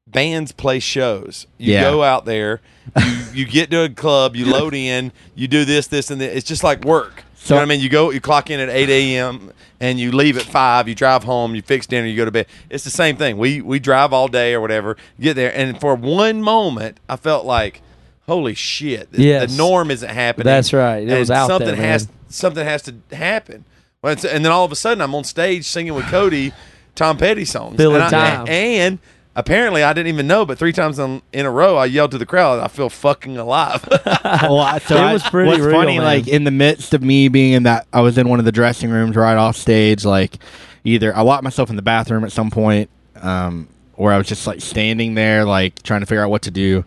bands 0.07 0.51
play 0.51 0.79
shows. 0.79 1.47
You 1.57 1.73
Yeah. 1.73 1.81
go 1.91 2.03
out 2.03 2.25
there, 2.25 2.61
you, 3.03 3.25
you 3.33 3.45
get 3.45 3.69
to 3.71 3.83
a 3.83 3.89
club, 3.89 4.35
you 4.35 4.45
load 4.45 4.73
in, 4.75 5.11
you 5.35 5.47
do 5.47 5.65
this, 5.65 5.87
this, 5.87 6.11
and 6.11 6.19
this. 6.21 6.35
It's 6.35 6.47
just 6.47 6.63
like 6.63 6.83
work. 6.85 7.23
So- 7.35 7.53
you 7.55 7.57
know 7.59 7.61
what 7.61 7.65
I 7.65 7.75
mean? 7.75 7.79
You 7.81 7.89
go, 7.89 8.09
you 8.11 8.21
clock 8.21 8.49
in 8.49 8.59
at 8.59 8.69
eight 8.69 8.89
a.m. 8.89 9.51
and 9.79 9.99
you 9.99 10.11
leave 10.11 10.37
at 10.37 10.43
five. 10.43 10.87
You 10.87 10.95
drive 10.95 11.23
home, 11.23 11.53
you 11.53 11.61
fix 11.61 11.85
dinner, 11.85 12.07
you 12.07 12.15
go 12.15 12.25
to 12.25 12.31
bed. 12.31 12.47
It's 12.71 12.83
the 12.83 12.89
same 12.89 13.17
thing. 13.17 13.37
We 13.37 13.61
we 13.61 13.79
drive 13.79 14.13
all 14.13 14.27
day 14.27 14.53
or 14.55 14.61
whatever. 14.61 14.97
Get 15.19 15.35
there, 15.35 15.55
and 15.55 15.79
for 15.79 15.93
one 15.93 16.41
moment, 16.41 16.99
I 17.07 17.17
felt 17.17 17.45
like, 17.45 17.81
holy 18.27 18.53
shit, 18.55 19.11
the, 19.11 19.21
Yes. 19.23 19.51
the 19.51 19.57
norm 19.57 19.91
isn't 19.91 20.09
happening. 20.09 20.45
That's 20.45 20.73
right. 20.73 21.03
It 21.03 21.09
And 21.09 21.19
was 21.19 21.31
out 21.31 21.47
something 21.47 21.67
there, 21.67 21.75
has 21.75 22.07
man. 22.07 22.15
something 22.29 22.65
has 22.65 22.81
to 22.83 22.95
happen. 23.11 23.65
Well, 24.01 24.13
it's- 24.13 24.25
and 24.31 24.43
then 24.45 24.51
all 24.51 24.65
of 24.65 24.71
a 24.71 24.75
sudden, 24.75 25.01
I'm 25.01 25.13
on 25.15 25.23
stage 25.23 25.65
singing 25.65 25.93
with 25.93 26.05
Cody, 26.05 26.53
Tom 26.95 27.17
Petty 27.17 27.45
songs. 27.45 27.77
Feeling 27.77 28.01
and, 28.01 28.15
I- 28.15 28.35
time. 28.35 28.47
and 28.47 28.99
apparently, 29.35 29.83
I 29.83 29.93
didn't 29.93 30.07
even 30.07 30.27
know, 30.27 30.45
but 30.45 30.57
three 30.57 30.71
times 30.73 30.97
in, 30.99 31.21
in 31.33 31.45
a 31.45 31.51
row, 31.51 31.75
I 31.77 31.85
yelled 31.85 32.11
to 32.11 32.17
the 32.17 32.25
crowd, 32.25 32.59
"I 32.59 32.67
feel 32.67 32.89
fucking 32.89 33.37
alive." 33.37 33.83
well, 34.23 34.59
I- 34.59 34.79
so 34.79 34.95
It 34.95 35.01
I- 35.01 35.13
was 35.13 35.23
pretty 35.23 35.49
What's 35.49 35.61
real, 35.61 35.71
funny, 35.75 35.97
man. 35.97 36.05
like 36.05 36.27
in 36.27 36.43
the 36.45 36.51
midst 36.51 36.93
of 36.93 37.01
me 37.03 37.27
being 37.27 37.53
in 37.53 37.63
that, 37.63 37.87
I 37.91 38.01
was 38.01 38.17
in 38.17 38.29
one 38.29 38.39
of 38.39 38.45
the 38.45 38.51
dressing 38.51 38.89
rooms 38.91 39.15
right 39.15 39.35
off 39.37 39.55
stage. 39.57 40.05
Like, 40.05 40.37
either 40.83 41.15
I 41.15 41.21
locked 41.21 41.43
myself 41.43 41.69
in 41.69 41.75
the 41.75 41.81
bathroom 41.81 42.23
at 42.23 42.31
some 42.31 42.49
point, 42.51 42.89
um, 43.21 43.67
where 43.95 44.13
I 44.13 44.17
was 44.17 44.27
just 44.27 44.45
like 44.45 44.61
standing 44.61 45.15
there, 45.15 45.45
like 45.45 45.81
trying 45.83 46.01
to 46.01 46.05
figure 46.05 46.23
out 46.23 46.29
what 46.29 46.43
to 46.43 46.51
do. 46.51 46.83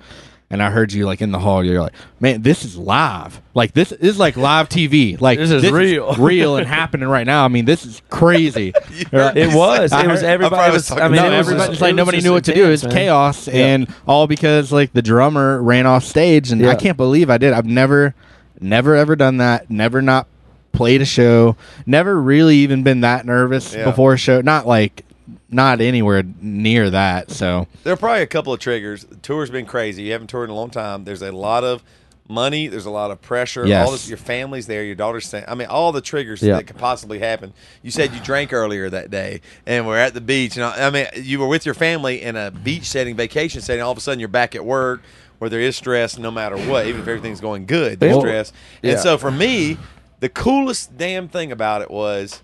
And 0.50 0.62
I 0.62 0.70
heard 0.70 0.94
you 0.94 1.04
like 1.04 1.20
in 1.20 1.30
the 1.30 1.38
hall. 1.38 1.62
You're 1.62 1.82
like, 1.82 1.92
"Man, 2.20 2.40
this 2.40 2.64
is 2.64 2.74
live. 2.74 3.42
Like 3.52 3.74
this, 3.74 3.90
this 3.90 4.00
is 4.00 4.18
like 4.18 4.34
live 4.38 4.70
TV. 4.70 5.20
Like 5.20 5.38
This 5.38 5.50
is 5.50 5.70
real." 5.70 6.14
real, 6.18 6.56
and 6.56 6.66
happening 6.66 7.06
right 7.06 7.26
now. 7.26 7.44
I 7.44 7.48
mean, 7.48 7.66
this 7.66 7.84
is 7.84 8.00
crazy. 8.08 8.72
Right? 9.12 9.14
Uh, 9.14 9.32
it 9.36 9.54
was. 9.54 9.92
I 9.92 10.04
It 10.04 10.08
was 10.08 10.22
everybody. 10.22 10.56
I 10.62 10.70
was 10.70 10.90
was. 10.90 10.98
I 10.98 11.08
mean, 11.08 11.16
no, 11.16 11.26
it 11.26 11.36
was 11.36 11.48
everybody, 11.48 11.68
just- 11.72 11.80
like 11.82 11.92
it 11.92 11.96
nobody 11.96 12.16
just 12.16 12.24
knew 12.26 12.32
what 12.32 12.44
to 12.44 12.54
do. 12.54 12.64
It 12.64 12.70
was 12.70 12.82
intense, 12.82 12.94
man. 12.94 13.04
chaos, 13.04 13.48
and 13.48 13.94
all 14.06 14.26
because 14.26 14.72
like 14.72 14.92
the 14.94 15.02
drummer 15.02 15.62
ran 15.62 15.84
off 15.86 16.04
stage, 16.04 16.50
and 16.50 16.62
Yeah. 16.62 16.70
I 16.70 16.76
can't 16.76 16.96
believe 16.96 17.28
I 17.28 17.36
did. 17.36 17.52
I've 17.52 17.66
never, 17.66 18.14
never 18.58 18.96
ever 18.96 19.16
done 19.16 19.36
that. 19.36 19.70
Never 19.70 20.00
not 20.00 20.26
played 20.72 21.02
a 21.02 21.04
show. 21.04 21.56
Never 21.84 22.18
really 22.20 22.56
even 22.56 22.82
been 22.82 23.02
that 23.02 23.26
nervous 23.26 23.74
Yeah. 23.74 23.84
before 23.84 24.14
a 24.14 24.18
show. 24.18 24.40
Not 24.40 24.66
like, 24.66 25.04
not 25.50 25.80
anywhere 25.80 26.22
near 26.40 26.90
that. 26.90 27.30
So 27.30 27.66
There 27.84 27.92
are 27.92 27.96
probably 27.96 28.22
a 28.22 28.26
couple 28.26 28.52
of 28.52 28.60
triggers. 28.60 29.04
The 29.04 29.16
tour's 29.16 29.50
been 29.50 29.66
crazy. 29.66 30.02
You 30.04 30.12
haven't 30.12 30.28
toured 30.28 30.48
in 30.48 30.52
a 30.52 30.56
long 30.56 30.70
time. 30.70 31.04
There's 31.04 31.22
a 31.22 31.32
lot 31.32 31.64
of 31.64 31.82
money. 32.28 32.66
There's 32.66 32.84
a 32.84 32.90
lot 32.90 33.10
of 33.10 33.22
pressure. 33.22 33.66
Yes. 33.66 33.86
All 33.86 33.92
this, 33.92 34.06
your 34.08 34.18
family's 34.18 34.66
there. 34.66 34.84
Your 34.84 34.94
daughter's 34.94 35.26
saying. 35.26 35.46
I 35.48 35.54
mean, 35.54 35.68
all 35.68 35.92
the 35.92 36.02
triggers 36.02 36.42
Yeah. 36.42 36.56
that 36.56 36.66
could 36.66 36.76
possibly 36.76 37.18
happen. 37.18 37.54
You 37.82 37.90
said 37.90 38.12
you 38.12 38.20
drank 38.20 38.52
earlier 38.52 38.90
that 38.90 39.10
day, 39.10 39.40
and 39.66 39.86
we're 39.86 39.96
at 39.96 40.12
the 40.12 40.20
beach. 40.20 40.56
And 40.56 40.64
I, 40.66 40.88
I 40.88 40.90
mean, 40.90 41.06
you 41.16 41.38
were 41.40 41.46
with 41.48 41.64
your 41.64 41.74
family 41.74 42.20
in 42.20 42.36
a 42.36 42.50
beach 42.50 42.84
setting, 42.84 43.16
vacation 43.16 43.62
setting. 43.62 43.82
All 43.82 43.92
of 43.92 43.96
a 43.96 44.02
sudden, 44.02 44.20
you're 44.20 44.28
back 44.28 44.54
at 44.54 44.62
work 44.64 45.00
where 45.38 45.48
there 45.48 45.60
is 45.60 45.76
stress, 45.76 46.18
no 46.18 46.30
matter 46.30 46.58
what. 46.58 46.86
Even 46.86 47.00
if 47.00 47.08
everything's 47.08 47.40
going 47.40 47.64
good, 47.64 47.98
there's 48.00 48.12
Well, 48.12 48.20
stress. 48.20 48.52
yeah. 48.82 48.90
And 48.92 49.00
so 49.00 49.16
for 49.16 49.30
me, 49.30 49.78
the 50.20 50.28
coolest 50.28 50.98
damn 50.98 51.28
thing 51.28 51.50
about 51.52 51.80
it 51.80 51.90
was, 51.90 52.42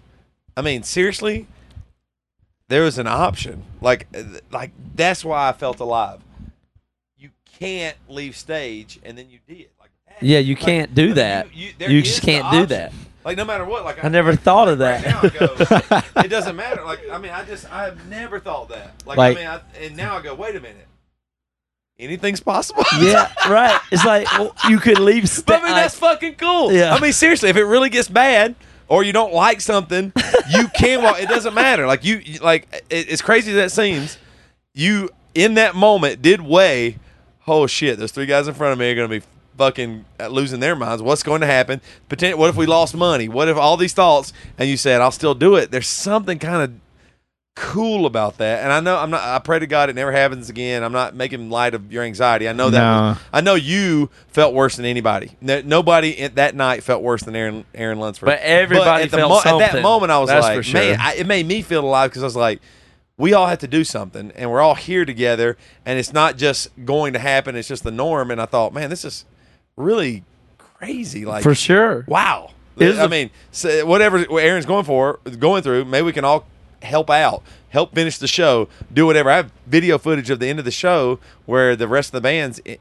I 0.56 0.62
mean, 0.62 0.82
seriously, 0.84 1.46
there 2.68 2.82
was 2.82 2.98
an 2.98 3.06
option. 3.06 3.62
Like, 3.80 4.06
uh, 4.16 4.22
like 4.50 4.72
that's 4.94 5.24
why 5.24 5.48
I 5.48 5.52
felt 5.52 5.80
alive. 5.80 6.20
You 7.16 7.30
can't 7.58 7.96
leave 8.08 8.36
stage, 8.36 8.98
and 9.04 9.16
then 9.16 9.30
you 9.30 9.38
did. 9.46 9.68
Like, 9.80 9.90
that- 10.08 10.22
Yeah, 10.22 10.38
you 10.38 10.54
like, 10.54 10.64
can't 10.64 10.94
do 10.94 11.02
I 11.02 11.06
mean, 11.06 11.14
that. 11.16 11.54
You, 11.54 11.70
there 11.78 11.90
You 11.90 12.02
just 12.02 12.22
can't 12.22 12.50
do 12.52 12.66
that. 12.66 12.92
Like, 13.24 13.36
no 13.38 13.44
matter 13.44 13.64
what. 13.64 13.84
Like, 13.84 14.04
I 14.04 14.08
never 14.08 14.34
thought 14.36 14.68
of 14.68 14.78
right 14.78 15.02
that. 15.02 15.06
now 15.06 15.20
I 15.22 16.02
go, 16.02 16.20
it 16.20 16.28
doesn't 16.28 16.56
matter. 16.56 16.84
Like, 16.84 17.08
I 17.10 17.16
mean, 17.18 17.30
I 17.30 17.44
just, 17.44 17.70
I 17.72 17.84
have 17.84 18.06
never 18.08 18.38
thought 18.38 18.68
that. 18.68 18.92
Like, 19.06 19.16
Like- 19.18 19.36
I 19.36 19.40
mean, 19.40 19.48
I, 19.48 19.60
and 19.84 19.96
now 19.96 20.16
I 20.18 20.22
go, 20.22 20.34
wait 20.34 20.56
a 20.56 20.60
minute. 20.60 20.86
Anything's 21.98 22.40
possible. 22.40 22.82
Yeah, 22.98 23.32
right. 23.48 23.80
It's 23.92 24.04
like 24.04 24.26
well, 24.36 24.52
you 24.68 24.78
could 24.80 24.98
leave. 24.98 25.28
Sta- 25.28 25.44
But 25.46 25.62
I 25.62 25.64
mean, 25.66 25.74
that's 25.76 25.96
fucking 25.96 26.34
cool. 26.34 26.72
Yeah. 26.72 26.92
I 26.92 26.98
mean, 26.98 27.12
seriously, 27.12 27.50
if 27.50 27.56
it 27.56 27.62
really 27.64 27.88
gets 27.88 28.08
bad 28.08 28.56
or 28.88 29.02
you 29.02 29.12
don't 29.12 29.32
like 29.32 29.60
something, 29.60 30.12
you 30.50 30.68
can 30.68 31.02
walk. 31.02 31.20
It 31.20 31.28
doesn't 31.28 31.54
matter. 31.54 31.86
Like 31.86 32.04
you, 32.04 32.20
like 32.42 32.84
it, 32.90 33.08
as 33.08 33.22
crazy 33.22 33.50
as 33.52 33.56
that 33.56 33.70
seems, 33.72 34.18
you 34.74 35.10
in 35.34 35.54
that 35.54 35.74
moment 35.74 36.22
did 36.22 36.40
weigh. 36.40 36.98
Oh 37.46 37.66
shit! 37.66 37.98
Those 37.98 38.12
three 38.12 38.26
guys 38.26 38.48
in 38.48 38.54
front 38.54 38.72
of 38.72 38.78
me 38.78 38.90
are 38.90 38.94
going 38.94 39.08
to 39.10 39.20
be 39.20 39.26
fucking 39.58 40.04
uh, 40.18 40.28
losing 40.28 40.60
their 40.60 40.74
minds. 40.74 41.02
What's 41.02 41.22
going 41.22 41.40
to 41.42 41.46
happen? 41.46 41.80
Potent- 42.08 42.38
What 42.38 42.50
if 42.50 42.56
we 42.56 42.66
lost 42.66 42.94
money? 42.96 43.28
What 43.28 43.48
if 43.48 43.56
all 43.56 43.76
these 43.76 43.92
thoughts? 43.92 44.32
And 44.58 44.68
you 44.68 44.76
said, 44.76 45.00
"I'll 45.00 45.10
still 45.10 45.34
do 45.34 45.54
it." 45.56 45.70
There's 45.70 45.88
something 45.88 46.38
kind 46.38 46.62
of 46.62 46.72
cool 47.54 48.06
about 48.06 48.38
that. 48.38 48.64
And 48.64 48.72
I 48.72 48.80
know 48.80 48.96
I'm 48.96 49.10
not. 49.10 49.22
I 49.22 49.38
pray 49.38 49.58
to 49.58 49.66
God 49.66 49.88
it 49.88 49.94
never 49.94 50.12
happens 50.12 50.50
again. 50.50 50.82
I'm 50.82 50.92
not 50.92 51.14
making 51.14 51.50
light 51.50 51.74
of 51.74 51.92
your 51.92 52.02
anxiety. 52.02 52.48
I 52.48 52.52
know 52.52 52.70
that. 52.70 52.78
No. 52.78 53.00
Was, 53.10 53.18
I 53.32 53.40
know 53.40 53.54
you 53.54 54.10
felt 54.28 54.54
worse 54.54 54.76
than 54.76 54.84
anybody. 54.84 55.36
No, 55.40 55.60
nobody 55.62 56.10
in, 56.10 56.34
that 56.34 56.54
night 56.54 56.82
felt 56.82 57.02
worse 57.02 57.22
than 57.22 57.36
Aaron 57.36 57.64
Aaron 57.74 57.98
Lunsford. 57.98 58.26
But 58.26 58.40
everybody 58.40 59.04
at, 59.04 59.10
the 59.10 59.16
felt 59.18 59.46
at 59.46 59.58
that 59.72 59.82
moment, 59.82 60.10
I 60.12 60.18
was 60.18 60.28
That's 60.28 60.44
like, 60.44 60.64
sure. 60.64 60.80
man, 60.80 60.98
I, 61.00 61.14
it 61.14 61.26
made 61.26 61.46
me 61.46 61.62
feel 61.62 61.84
alive 61.84 62.10
because 62.10 62.22
I 62.22 62.26
was 62.26 62.36
like. 62.36 62.60
We 63.16 63.32
all 63.32 63.46
have 63.46 63.60
to 63.60 63.68
do 63.68 63.84
something, 63.84 64.32
and 64.34 64.50
we're 64.50 64.60
all 64.60 64.74
here 64.74 65.04
together, 65.04 65.56
and 65.86 66.00
it's 66.00 66.12
not 66.12 66.36
just 66.36 66.68
going 66.84 67.12
to 67.12 67.20
happen. 67.20 67.54
It's 67.54 67.68
just 67.68 67.84
the 67.84 67.92
norm. 67.92 68.32
And 68.32 68.40
I 68.40 68.46
thought, 68.46 68.74
man, 68.74 68.90
this 68.90 69.04
is 69.04 69.24
really 69.76 70.24
crazy. 70.58 71.24
Like 71.24 71.44
for 71.44 71.54
sure. 71.54 72.04
Wow. 72.08 72.50
It 72.76 72.88
is 72.88 72.98
I 72.98 73.04
a- 73.04 73.08
mean, 73.08 73.30
whatever 73.86 74.26
Aaron's 74.36 74.66
going 74.66 74.84
for, 74.84 75.20
going 75.38 75.62
through, 75.62 75.84
maybe 75.84 76.06
we 76.06 76.12
can 76.12 76.24
all 76.24 76.44
help 76.84 77.10
out, 77.10 77.42
help 77.70 77.94
finish 77.94 78.18
the 78.18 78.28
show, 78.28 78.68
do 78.92 79.06
whatever. 79.06 79.30
I 79.30 79.36
have 79.36 79.52
video 79.66 79.98
footage 79.98 80.30
of 80.30 80.38
the 80.40 80.48
end 80.48 80.58
of 80.58 80.64
the 80.64 80.70
show 80.70 81.18
where 81.46 81.74
the 81.76 81.88
rest 81.88 82.08
of 82.08 82.12
the 82.12 82.20
band's 82.20 82.60
i- 82.66 82.78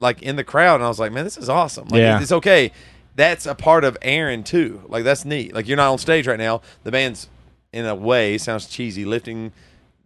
like 0.00 0.22
in 0.22 0.36
the 0.36 0.44
crowd, 0.44 0.76
and 0.76 0.84
I 0.84 0.88
was 0.88 0.98
like, 1.00 1.12
man, 1.12 1.24
this 1.24 1.36
is 1.38 1.48
awesome. 1.48 1.88
Like, 1.88 2.00
Yeah. 2.00 2.20
it's 2.20 2.32
okay. 2.32 2.70
That's 3.14 3.46
a 3.46 3.54
part 3.54 3.82
of 3.84 3.96
Aaron 4.02 4.42
too. 4.44 4.82
Like 4.88 5.04
that's 5.04 5.24
neat. 5.24 5.54
Like 5.54 5.66
you're 5.66 5.76
not 5.78 5.90
on 5.90 5.98
stage 5.98 6.26
right 6.26 6.38
now. 6.38 6.60
The 6.84 6.90
band's 6.92 7.28
in 7.72 7.86
a 7.86 7.94
way 7.94 8.36
sounds 8.38 8.66
cheesy, 8.66 9.04
lifting 9.06 9.52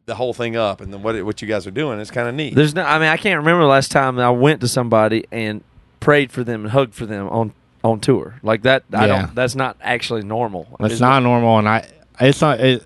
the 0.07 0.14
whole 0.14 0.32
thing 0.32 0.57
up, 0.57 0.80
and 0.80 0.92
then 0.92 1.03
what 1.03 1.20
what 1.24 1.42
you 1.42 1.48
guys 1.48 1.66
are 1.66 1.70
doing 1.72 1.98
is 1.98 2.11
kind 2.11 2.28
of 2.28 2.34
neat. 2.36 2.55
There's 2.55 2.74
no. 2.74 2.82
I 2.84 2.98
mean, 3.01 3.09
I 3.09 3.16
can't 3.16 3.38
remember 3.38 3.62
the 3.62 3.68
last 3.68 3.90
time 3.90 4.18
I 4.20 4.30
went 4.30 4.61
to 4.61 4.68
somebody 4.68 5.24
and 5.32 5.62
prayed 5.98 6.30
for 6.32 6.42
them 6.44 6.62
and 6.62 6.70
hugged 6.70 6.94
for 6.94 7.05
them 7.07 7.28
on 7.28 7.53
on 7.82 7.98
tour 7.98 8.36
like 8.44 8.62
that. 8.62 8.84
I 8.92 9.07
Yeah. 9.07 9.22
don't. 9.22 9.34
That's 9.34 9.57
not 9.57 9.76
actually 9.82 10.22
normal. 10.22 10.68
that's 10.78 10.92
It's 10.92 11.01
not 11.01 11.20
normal, 11.24 11.59
and 11.59 11.68
I 11.68 11.86
it's 12.20 12.40
not 12.40 12.61
it, 12.61 12.82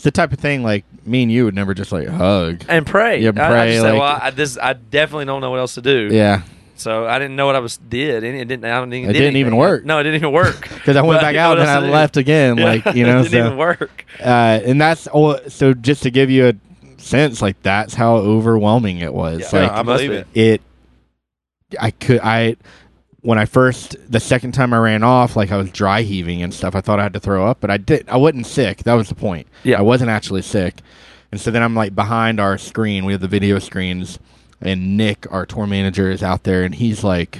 it's 0.00 0.04
the 0.04 0.10
type 0.10 0.32
of 0.32 0.38
thing 0.38 0.62
like 0.62 0.86
me 1.04 1.24
and 1.24 1.30
you 1.30 1.44
would 1.44 1.54
never 1.54 1.74
just 1.74 1.92
like 1.92 2.08
hug. 2.08 2.64
And 2.70 2.86
pray. 2.86 3.20
Yeah, 3.20 3.32
I- 3.36 3.44
I, 3.44 3.48
pray, 3.50 3.72
just 3.72 3.84
like- 3.84 3.92
well, 3.92 4.18
I, 4.22 4.30
this 4.30 4.56
I 4.56 4.72
definitely 4.72 5.26
don't 5.26 5.42
know 5.42 5.50
what 5.50 5.60
else 5.60 5.74
to 5.74 5.82
do. 5.82 6.08
Yeah, 6.10 6.40
So 6.76 7.06
I 7.06 7.18
didn't 7.18 7.36
know 7.36 7.44
what 7.44 7.54
I 7.54 7.58
was 7.58 7.76
did. 7.76 8.24
It 8.24 8.48
didn't. 8.48 8.64
I 8.64 8.78
don't 8.78 8.90
even. 8.94 9.10
It 9.10 9.12
did 9.12 9.18
didn't 9.18 9.36
even 9.36 9.56
work. 9.56 9.84
No, 9.84 9.98
it 9.98 10.04
didn't 10.04 10.16
even 10.16 10.32
work. 10.32 10.62
because 10.74 10.96
I 10.96 11.02
went 11.02 11.18
But 11.20 11.26
back 11.26 11.36
out 11.36 11.58
and 11.58 11.68
I 11.68 11.80
left 11.80 12.16
again. 12.16 12.56
Yeah, 12.56 12.64
Like 12.64 12.94
you 12.94 13.04
know, 13.06 13.20
it 13.20 13.24
didn't 13.24 13.30
so 13.32 13.46
even 13.46 13.58
work. 13.58 14.06
uh, 14.20 14.60
and 14.64 14.80
that's 14.80 15.06
all. 15.06 15.36
So 15.48 15.74
just 15.74 16.02
to 16.04 16.10
give 16.10 16.30
you 16.30 16.48
a 16.48 16.54
sense, 16.98 17.42
like 17.42 17.60
that's 17.62 17.92
how 17.92 18.16
overwhelming 18.16 19.00
it 19.00 19.12
was. 19.12 19.52
Yeah, 19.52 19.60
like 19.60 19.70
I 19.72 19.82
believe 19.82 20.12
it. 20.12 20.26
it, 20.34 20.62
I 21.78 21.90
could 21.90 22.20
I. 22.22 22.56
When 23.22 23.38
I 23.38 23.44
first, 23.44 23.96
the 24.10 24.20
second 24.20 24.52
time 24.52 24.72
I 24.72 24.78
ran 24.78 25.02
off, 25.02 25.36
like 25.36 25.52
I 25.52 25.56
was 25.58 25.70
dry 25.70 26.02
heaving 26.02 26.42
and 26.42 26.54
stuff. 26.54 26.74
I 26.74 26.80
thought 26.80 26.98
I 26.98 27.02
had 27.02 27.12
to 27.12 27.20
throw 27.20 27.46
up, 27.46 27.58
but 27.60 27.70
I 27.70 27.76
did. 27.76 28.08
I 28.08 28.16
wasn't 28.16 28.46
sick. 28.46 28.78
That 28.84 28.94
was 28.94 29.08
the 29.10 29.14
point. 29.14 29.46
Yeah. 29.62 29.78
I 29.78 29.82
wasn't 29.82 30.10
actually 30.10 30.42
sick. 30.42 30.76
And 31.30 31.40
so 31.40 31.50
then 31.50 31.62
I'm 31.62 31.74
like 31.74 31.94
behind 31.94 32.40
our 32.40 32.56
screen. 32.56 33.04
We 33.04 33.12
have 33.12 33.20
the 33.20 33.28
video 33.28 33.58
screens, 33.58 34.18
and 34.60 34.96
Nick, 34.96 35.30
our 35.30 35.44
tour 35.44 35.66
manager, 35.66 36.10
is 36.10 36.22
out 36.22 36.44
there, 36.44 36.62
and 36.64 36.74
he's 36.74 37.04
like 37.04 37.38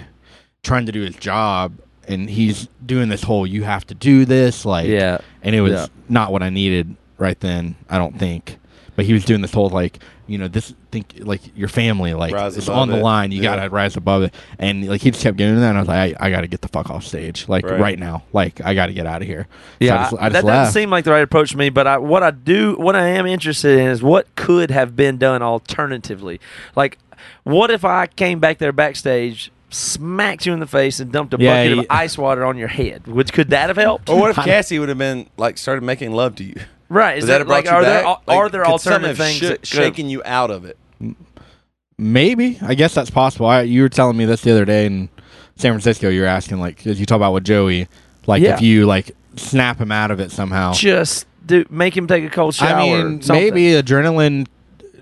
trying 0.63 0.85
to 0.87 0.93
do 0.93 1.01
his 1.01 1.17
job, 1.17 1.73
and 2.07 2.29
he's 2.29 2.69
doing 2.85 3.09
this 3.09 3.23
whole 3.23 3.47
"you 3.47 3.63
have 3.65 3.87
to 3.87 3.95
do 3.95 4.25
this" 4.27 4.65
like 4.67 4.87
Yeah. 4.87 5.19
and 5.43 5.55
it 5.57 5.63
was 5.63 5.73
Yeah. 5.73 5.87
not 6.11 6.31
what 6.31 6.43
I 6.43 6.51
needed 6.51 6.95
right 7.17 7.41
then. 7.41 7.75
I 7.89 7.97
don't 7.97 8.19
think, 8.19 8.59
but 8.97 9.07
he 9.07 9.13
was 9.15 9.25
doing 9.25 9.41
this 9.41 9.53
whole 9.55 9.71
like 9.71 9.99
you 10.31 10.39
know 10.39 10.49
this 10.49 10.73
think 10.93 11.15
like 11.19 11.41
your 11.57 11.69
family 11.69 12.15
like 12.15 12.33
Rise 12.33 12.57
it's 12.57 12.69
on 12.69 12.89
the 12.89 12.97
it. 12.99 13.03
line. 13.03 13.33
You 13.33 13.43
Yeah. 13.43 13.57
gotta 13.57 13.69
rise 13.71 13.97
above 13.97 14.23
it, 14.23 14.35
and 14.59 14.87
like 14.89 15.01
he 15.03 15.11
just 15.11 15.23
kept 15.23 15.37
getting 15.37 15.57
that. 15.61 15.69
And 15.71 15.77
I 15.77 15.81
was 15.81 15.89
like, 15.89 16.17
I, 16.21 16.27
I 16.27 16.31
got 16.31 16.43
to 16.43 16.47
get 16.47 16.61
the 16.61 16.69
fuck 16.69 16.89
off 16.91 17.05
stage 17.05 17.49
like 17.49 17.65
Right. 17.67 17.81
right, 17.81 17.99
now. 17.99 18.23
Like 18.33 18.61
I 18.65 18.75
got 18.75 18.87
to 18.87 18.93
get 18.93 19.07
out 19.07 19.23
of 19.23 19.29
here. 19.29 19.47
So 19.51 19.77
Yeah, 19.81 19.95
I 19.95 19.99
just, 20.03 20.13
I 20.15 20.17
just 20.17 20.33
that 20.33 20.45
left. 20.45 20.47
doesn't 20.47 20.81
seem 20.81 20.91
like 20.91 21.05
the 21.05 21.11
right 21.11 21.23
approach 21.23 21.51
to 21.51 21.57
me. 21.59 21.69
But 21.69 21.87
I, 21.87 21.99
what 21.99 22.23
I 22.23 22.31
do, 22.31 22.77
what 22.77 22.95
I 22.97 23.09
am 23.09 23.27
interested 23.27 23.79
in 23.79 23.89
is 23.89 24.03
what 24.03 24.35
could 24.37 24.71
have 24.71 24.95
been 24.97 25.19
done 25.19 25.43
alternatively. 25.43 26.41
Like, 26.77 26.99
what 27.45 27.71
if 27.71 27.85
I 27.85 28.07
came 28.07 28.39
back 28.39 28.59
there 28.59 28.73
backstage, 28.73 29.51
smacked 29.71 30.47
you 30.47 30.53
in 30.53 30.61
the 30.61 30.67
face, 30.67 31.01
and 31.01 31.11
dumped 31.13 31.35
a 31.35 31.37
Yeah, 31.39 31.65
bucket 31.65 31.75
you- 31.77 31.81
of 31.81 31.87
ice 31.91 32.17
water 32.17 32.45
on 32.45 32.57
your 32.57 32.69
head? 32.69 33.07
Which 33.07 33.33
could 33.33 33.51
that 33.51 33.69
have 33.69 33.77
helped? 33.77 34.09
Or 34.09 34.19
what 34.21 34.31
if 34.31 34.37
Cassie 34.45 34.79
would 34.79 34.89
have 34.89 34.99
been 34.99 35.29
like 35.37 35.59
started 35.59 35.83
making 35.83 36.13
love 36.13 36.37
to 36.37 36.45
you? 36.45 36.55
Right? 36.91 37.17
Is 37.17 37.25
that, 37.25 37.33
that 37.33 37.39
have 37.39 37.47
brought 37.47 37.57
like 37.57 37.65
you 37.65 37.71
are 37.71 37.83
back? 37.83 38.05
there 38.05 38.05
Like, 38.27 38.37
are 38.37 38.49
there 38.51 38.65
could 38.65 38.71
alternative 38.73 39.17
things 39.17 39.39
sh- 39.39 39.41
that 39.41 39.59
could 39.61 39.67
shaking 39.67 40.11
you 40.11 40.23
out 40.27 40.51
of 40.51 40.67
it? 40.67 40.77
Maybe 41.97 42.59
I 42.63 42.75
guess 42.75 42.95
that's 42.95 43.11
possible. 43.11 43.47
I, 43.47 43.63
you 43.63 43.83
were 43.83 43.89
telling 43.89 44.17
me 44.17 44.25
this 44.25 44.41
the 44.43 44.51
other 44.53 44.65
day 44.65 44.87
in 44.87 45.09
San 45.57 45.73
Francisco. 45.73 46.09
You 46.09 46.23
were 46.23 46.27
asking 46.27 46.59
like 46.61 46.77
because 46.77 46.99
you 47.01 47.07
talk 47.07 47.17
about 47.17 47.33
with 47.33 47.45
Joey, 47.45 47.89
like 48.27 48.43
Yeah. 48.43 48.55
if 48.55 48.63
you 48.63 48.87
like 48.87 49.15
snap 49.37 49.79
him 49.81 49.93
out 49.93 50.11
of 50.11 50.19
it 50.21 50.31
somehow. 50.31 50.73
just 50.73 51.27
do 51.45 51.65
make 51.71 51.97
him 51.97 52.07
take 52.07 52.25
a 52.25 52.31
cold 52.31 52.55
shower? 52.55 52.79
I 52.79 52.83
mean, 52.83 53.23
something. 53.23 53.43
maybe 53.55 53.73
adrenaline 53.73 54.47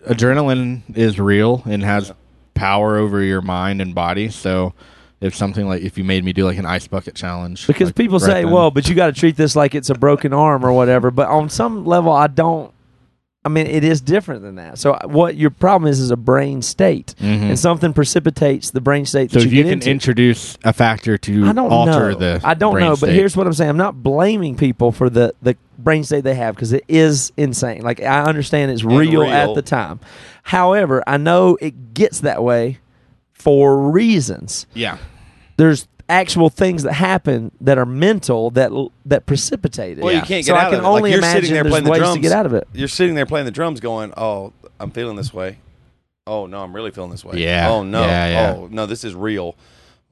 adrenaline 0.09 0.82
is 0.97 1.20
real 1.20 1.62
and 1.66 1.82
has 1.84 2.12
power 2.55 2.97
over 2.97 3.22
your 3.22 3.43
mind 3.43 3.80
and 3.80 3.95
body. 3.95 4.28
So 4.28 4.74
if 5.20 5.34
something 5.34 5.66
like 5.66 5.82
if 5.82 5.98
you 5.98 6.04
made 6.04 6.24
me 6.24 6.32
do 6.32 6.44
like 6.44 6.58
an 6.58 6.66
ice 6.66 6.86
bucket 6.86 7.14
challenge, 7.14 7.66
Because 7.66 7.88
like, 7.88 7.94
people 7.96 8.18
right 8.18 8.26
say, 8.26 8.42
then- 8.42 8.50
well, 8.52 8.70
but 8.70 8.88
you 8.88 8.94
got 8.94 9.06
to 9.06 9.12
treat 9.12 9.36
this 9.36 9.56
like 9.56 9.74
it's 9.74 9.90
a 9.90 9.94
broken 9.94 10.32
arm 10.32 10.64
or 10.64 10.72
whatever. 10.72 11.10
But 11.10 11.28
on 11.28 11.48
some 11.48 11.84
level, 11.84 12.12
I 12.12 12.26
don't. 12.28 12.72
I 13.44 13.50
mean, 13.50 13.66
it 13.68 13.82
is 13.84 14.00
different 14.02 14.42
than 14.42 14.56
that. 14.56 14.78
So 14.78 14.98
what 15.04 15.36
your 15.36 15.48
problem 15.50 15.88
is 15.90 16.00
is 16.00 16.10
a 16.10 16.16
brain 16.16 16.60
state, 16.60 17.14
Mhm. 17.20 17.42
and 17.50 17.58
something 17.58 17.92
precipitates 17.94 18.70
the 18.72 18.80
brain 18.80 19.06
state 19.06 19.30
so 19.30 19.38
that 19.38 19.46
if 19.46 19.52
you 19.52 19.58
you 19.58 19.62
get 19.64 19.70
can 19.70 19.78
into. 19.78 19.90
introduce 19.90 20.58
a 20.64 20.72
factor 20.72 21.16
to 21.16 21.46
I 21.46 21.52
don't 21.52 21.70
alter 21.72 22.10
know. 22.10 22.14
the 22.18 22.40
I 22.44 22.54
don't 22.54 22.72
brain 22.74 22.84
know, 22.84 22.90
but 22.90 22.96
state. 23.06 23.14
here's 23.14 23.36
what 23.36 23.46
I'm 23.46 23.52
saying. 23.54 23.70
I'm 23.70 23.76
not 23.76 24.02
blaming 24.02 24.56
people 24.56 24.92
for 24.92 25.08
the 25.08 25.34
the 25.40 25.56
brain 25.78 26.02
state 26.04 26.24
they 26.24 26.34
have 26.34 26.56
because 26.56 26.72
it 26.72 26.84
is 26.88 27.32
insane. 27.36 27.82
Like 27.82 28.02
I 28.02 28.22
understand 28.24 28.70
it's 28.72 28.84
real, 28.84 29.22
real. 29.22 29.24
at 29.24 29.54
the 29.54 29.62
time. 29.62 30.00
However, 30.42 31.02
I 31.06 31.16
know 31.16 31.56
it 31.60 31.94
gets 31.94 32.20
that 32.20 32.42
way 32.42 32.78
for 33.39 33.91
reasons. 33.91 34.66
yeah. 34.74 34.99
There's 35.57 35.89
actual 36.09 36.49
things 36.49 36.84
that 36.84 36.93
happen 36.95 37.51
that 37.61 37.76
are 37.78 37.84
mental 37.84 38.51
that 38.53 38.70
that 39.05 39.26
precipitate 39.26 39.99
it. 39.99 40.05
Well, 40.05 40.12
you 40.14 40.20
can't 40.20 40.45
get 40.45 40.47
so 40.47 40.55
out 40.55 40.68
I 40.68 40.70
can 40.70 40.74
of 40.78 40.84
it. 40.84 40.89
Like, 40.89 40.97
only 40.97 41.11
you're 41.11 41.18
imagine 41.18 41.43
sitting 41.43 41.55
there 41.55 41.62
there's 41.64 41.72
playing 41.72 41.84
the 41.84 41.91
ways 41.91 41.99
drums. 41.99 42.14
to 42.14 42.20
get 42.20 42.32
out 42.32 42.47
of 42.47 42.55
it. 42.55 42.68
You're 42.72 42.89
sitting 42.89 43.14
there 43.16 43.26
playing 43.26 43.45
the 43.47 43.51
drums, 43.51 43.80
going, 43.80 44.12
"Oh, 44.16 44.53
I'm 44.78 44.91
feeling 44.93 45.16
this 45.16 45.34
way. 45.34 45.59
Oh 46.26 46.47
no, 46.47 46.62
I'm 46.62 46.74
really 46.74 46.93
feeling 46.93 47.11
this 47.11 47.24
way. 47.24 47.39
Yeah. 47.39 47.68
Oh 47.70 47.82
no. 47.82 48.03
Yeah, 48.03 48.28
yeah. 48.30 48.55
Oh 48.57 48.68
no, 48.70 48.86
this 48.86 49.03
is 49.03 49.14
real. 49.14 49.57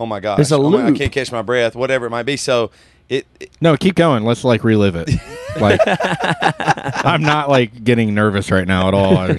Oh 0.00 0.06
my 0.06 0.18
gosh. 0.18 0.40
It's 0.40 0.50
a 0.50 0.56
oh 0.56 0.68
my- 0.70 0.86
I 0.88 0.92
can't 0.92 1.12
catch 1.12 1.30
my 1.30 1.42
breath. 1.42 1.76
Whatever 1.76 2.06
it 2.06 2.10
might 2.10 2.24
be. 2.26 2.36
So 2.36 2.70
it, 3.08 3.26
it 3.38 3.50
No, 3.60 3.76
keep 3.76 3.94
going. 3.94 4.24
Let's 4.24 4.42
like 4.44 4.64
relive 4.64 4.96
it. 4.96 5.10
Like, 5.58 5.80
I'm 5.86 7.22
not 7.22 7.48
like 7.48 7.82
getting 7.82 8.14
nervous 8.14 8.50
right 8.50 8.68
now 8.68 8.88
at 8.88 8.94
all. 8.94 9.16
I- 9.16 9.36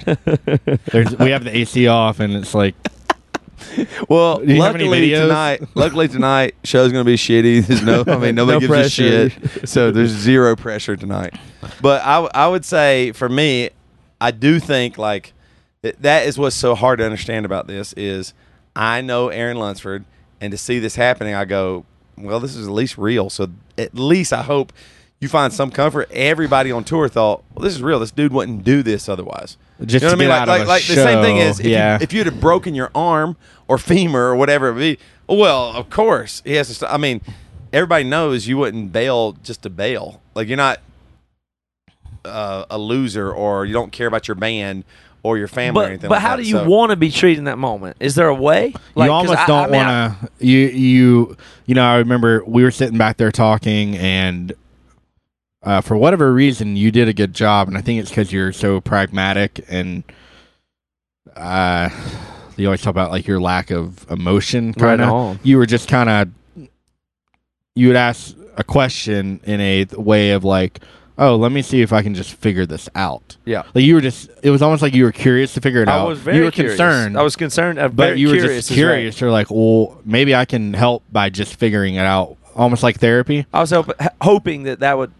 There's, 0.90 1.16
we 1.16 1.30
have 1.30 1.44
the 1.44 1.56
AC 1.56 1.86
off, 1.86 2.18
and 2.18 2.34
it's 2.34 2.54
like, 2.54 2.74
Well, 4.08 4.38
Do 4.38 4.52
you 4.54 4.62
have 4.62 4.74
any 4.74 4.84
luckily 4.84 5.08
videos? 5.10 5.22
tonight, 5.22 5.62
luckily 5.74 6.08
tonight, 6.08 6.54
show's 6.64 6.92
gonna 6.92 7.04
be 7.04 7.16
shitty. 7.16 7.66
There's 7.66 7.82
no, 7.82 8.04
I 8.06 8.16
mean, 8.18 8.34
nobody 8.34 8.54
No 8.54 8.60
gives 8.60 8.64
a 8.64 8.68
pressure. 8.68 9.30
shit, 9.30 9.68
so 9.68 9.90
there's 9.90 10.10
zero 10.10 10.56
pressure 10.56 10.96
tonight. 10.96 11.34
But 11.82 12.02
I, 12.02 12.14
w- 12.14 12.30
I 12.34 12.46
would 12.48 12.64
say 12.64 13.12
for 13.12 13.28
me, 13.28 13.70
I 14.20 14.30
do 14.30 14.58
think 14.60 14.98
like 14.98 15.32
that, 15.82 16.00
that 16.02 16.26
is 16.26 16.38
what's 16.38 16.56
so 16.56 16.74
hard 16.74 16.98
to 17.00 17.04
understand 17.04 17.44
about 17.46 17.66
this 17.66 17.92
is 17.94 18.34
I 18.74 19.00
know 19.00 19.28
Aaron 19.28 19.56
Lunsford, 19.58 20.04
and 20.40 20.50
to 20.52 20.56
see 20.58 20.78
this 20.78 20.94
happening, 20.96 21.34
I 21.34 21.44
go, 21.44 21.84
well, 22.16 22.40
this 22.40 22.54
is 22.56 22.66
at 22.66 22.72
least 22.72 22.96
real. 22.98 23.28
So 23.30 23.48
at 23.76 23.94
least 23.94 24.32
I 24.32 24.42
hope 24.42 24.72
you 25.20 25.28
find 25.28 25.52
some 25.52 25.70
comfort. 25.70 26.10
Everybody 26.12 26.70
on 26.70 26.84
tour 26.84 27.08
thought, 27.08 27.42
well, 27.54 27.62
this 27.64 27.74
is 27.74 27.82
real. 27.82 27.98
This 27.98 28.10
dude 28.12 28.32
wouldn't 28.32 28.62
do 28.64 28.82
this 28.82 29.08
otherwise. 29.08 29.56
Just 29.84 29.94
you 29.94 30.00
know 30.08 30.14
to 30.14 30.16
what 30.16 30.32
I 30.32 30.40
mean? 30.40 30.48
Like, 30.48 30.58
like, 30.60 30.68
like 30.68 30.82
the 30.86 30.94
same 30.94 31.22
thing 31.22 31.36
is, 31.38 31.60
if, 31.60 31.66
yeah. 31.66 31.98
you, 31.98 32.02
if 32.02 32.12
you'd 32.12 32.26
have 32.26 32.40
broken 32.40 32.74
your 32.74 32.90
arm 32.94 33.36
or 33.68 33.78
femur 33.78 34.28
or 34.30 34.36
whatever 34.36 34.70
it 34.70 34.74
be, 34.74 34.98
well, 35.28 35.72
of 35.72 35.90
course 35.90 36.42
he 36.44 36.54
has 36.54 36.68
to. 36.68 36.74
St- 36.74 36.92
I 36.92 36.96
mean, 36.96 37.20
everybody 37.72 38.04
knows 38.04 38.46
you 38.48 38.58
wouldn't 38.58 38.92
bail 38.92 39.32
just 39.42 39.62
to 39.62 39.70
bail. 39.70 40.20
Like 40.34 40.48
you're 40.48 40.56
not 40.56 40.80
uh, 42.24 42.64
a 42.70 42.78
loser 42.78 43.30
or 43.32 43.66
you 43.66 43.72
don't 43.72 43.92
care 43.92 44.06
about 44.06 44.28
your 44.28 44.34
band 44.34 44.84
or 45.22 45.36
your 45.38 45.48
family 45.48 45.84
or 45.84 45.88
anything. 45.88 46.08
but 46.08 46.16
like 46.16 46.22
how 46.22 46.36
that. 46.36 46.42
do 46.42 46.48
you 46.48 46.56
So- 46.58 46.68
want 46.68 46.90
to 46.90 46.96
be 46.96 47.10
treated 47.10 47.38
in 47.38 47.44
that 47.44 47.58
moment? 47.58 47.96
Is 48.00 48.14
there 48.14 48.28
a 48.28 48.34
way? 48.34 48.72
Like, 48.94 49.06
you 49.06 49.10
'cause 49.12 49.28
almost 49.30 49.38
I- 49.38 49.46
don't 49.46 49.64
I 49.64 49.70
mean, 49.70 49.86
want 49.86 50.20
to. 50.40 50.46
You 50.46 50.58
you 50.68 51.36
you 51.66 51.74
know. 51.74 51.84
I 51.84 51.96
remember 51.96 52.42
we 52.46 52.62
were 52.62 52.70
sitting 52.70 52.98
back 52.98 53.16
there 53.16 53.32
talking, 53.32 53.96
and 53.96 54.52
uh, 55.62 55.80
for 55.80 55.96
whatever 55.96 56.32
reason, 56.32 56.76
you 56.76 56.90
did 56.90 57.08
a 57.08 57.12
good 57.12 57.34
job, 57.34 57.68
and 57.68 57.76
I 57.76 57.80
think 57.80 58.00
it's 58.00 58.10
because 58.10 58.32
you're 58.32 58.52
so 58.52 58.80
pragmatic 58.80 59.64
and. 59.68 60.02
Uh, 61.36 61.88
you 62.56 62.66
always 62.66 62.82
talk 62.82 62.90
about 62.90 63.12
like 63.12 63.26
your 63.28 63.40
lack 63.40 63.70
of 63.70 64.10
emotion, 64.10 64.74
kind 64.74 65.00
of. 65.00 65.08
on. 65.12 65.40
you 65.44 65.56
were 65.56 65.66
just 65.66 65.88
kind 65.88 66.08
of 66.08 66.68
you 67.76 67.86
would 67.86 67.96
ask 67.96 68.34
a 68.56 68.64
question 68.64 69.38
in 69.44 69.60
a 69.60 69.84
way 69.96 70.32
of 70.32 70.42
like 70.42 70.80
oh 71.16 71.36
let 71.36 71.52
me 71.52 71.62
see 71.62 71.80
if 71.80 71.92
i 71.92 72.02
can 72.02 72.12
just 72.14 72.32
figure 72.34 72.66
this 72.66 72.88
out 72.96 73.36
Yeah. 73.44 73.62
like 73.72 73.84
you 73.84 73.94
were 73.94 74.00
just 74.00 74.28
it 74.42 74.50
was 74.50 74.62
almost 74.62 74.82
like 74.82 74.94
you 74.94 75.04
were 75.04 75.12
curious 75.12 75.54
to 75.54 75.60
figure 75.60 75.82
it 75.82 75.88
I 75.88 75.92
out 75.92 76.06
I 76.06 76.08
was 76.08 76.18
very 76.18 76.38
you 76.38 76.44
were 76.44 76.50
curious. 76.50 76.72
concerned 76.76 77.16
I 77.16 77.22
was 77.22 77.36
concerned. 77.36 77.78
Uh, 77.78 77.88
but 77.88 78.18
you 78.18 78.28
were 78.28 78.34
curious 78.34 78.66
just 78.66 78.70
is 78.72 78.76
right. 78.76 78.82
curious 78.94 79.20
you're 79.20 79.30
like 79.30 79.48
well 79.50 80.00
maybe 80.04 80.34
i 80.34 80.44
can 80.44 80.74
help 80.74 81.04
by 81.12 81.30
just 81.30 81.54
figuring 81.54 81.94
it 81.94 82.00
out 82.00 82.36
almost 82.56 82.82
like 82.82 82.98
therapy 82.98 83.46
I 83.52 83.60
was 83.60 83.70
hope, 83.70 83.92
hoping 84.20 84.64
that 84.64 84.80
that 84.80 84.98
would 84.98 85.12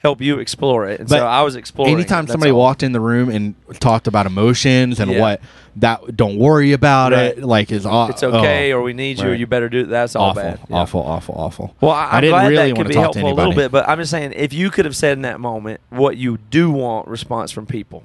help 0.00 0.20
you 0.20 0.38
explore 0.38 0.86
it, 0.88 1.00
and 1.00 1.08
But 1.08 1.18
so 1.18 1.26
I 1.26 1.42
was 1.42 1.56
exploring. 1.56 1.92
anytime 1.94 2.24
it, 2.24 2.30
somebody 2.30 2.52
all. 2.52 2.58
walked 2.60 2.82
in 2.84 2.92
the 2.92 3.00
room 3.00 3.28
and 3.30 3.54
talked 3.80 4.06
about 4.06 4.26
emotions 4.26 5.00
and 5.00 5.10
Yeah. 5.10 5.20
what 5.20 5.40
that 5.76 6.16
don't 6.16 6.38
worry 6.38 6.72
about 6.72 7.10
Right. 7.12 7.36
it 7.36 7.42
like 7.42 7.72
is 7.72 7.84
aw- 7.84 8.06
it's 8.08 8.22
okay, 8.22 8.72
oh, 8.72 8.78
or 8.78 8.82
we 8.82 8.92
need 8.92 9.18
you, 9.18 9.28
or 9.30 9.34
you 9.34 9.46
better 9.46 9.68
do. 9.68 9.80
it. 9.80 9.88
That's 9.88 10.14
all 10.14 10.30
awful 10.30 10.42
bad. 10.42 10.60
Yeah. 10.68 10.76
awful 10.76 11.00
awful 11.00 11.34
awful 11.36 11.74
Well, 11.80 11.90
I, 11.92 12.04
I 12.04 12.10
I'm 12.16 12.20
didn't 12.22 12.30
glad 12.32 12.42
really 12.48 12.54
that 12.56 12.62
wanna 12.62 12.74
could 12.76 12.88
be 12.88 12.94
talk 12.94 13.12
to 13.12 13.18
helpful 13.18 13.22
a 13.22 13.34
little 13.34 13.40
anybody. 13.52 13.64
bit, 13.66 13.72
but 13.72 13.88
I'm 13.88 13.98
just 13.98 14.10
saying, 14.12 14.32
if 14.36 14.52
you 14.52 14.70
could 14.70 14.84
have 14.84 14.96
said 14.96 15.12
in 15.18 15.22
that 15.22 15.40
moment 15.40 15.80
what 15.90 16.16
you 16.16 16.38
do 16.50 16.70
want 16.70 17.08
response 17.08 17.50
from 17.50 17.66
people, 17.66 18.04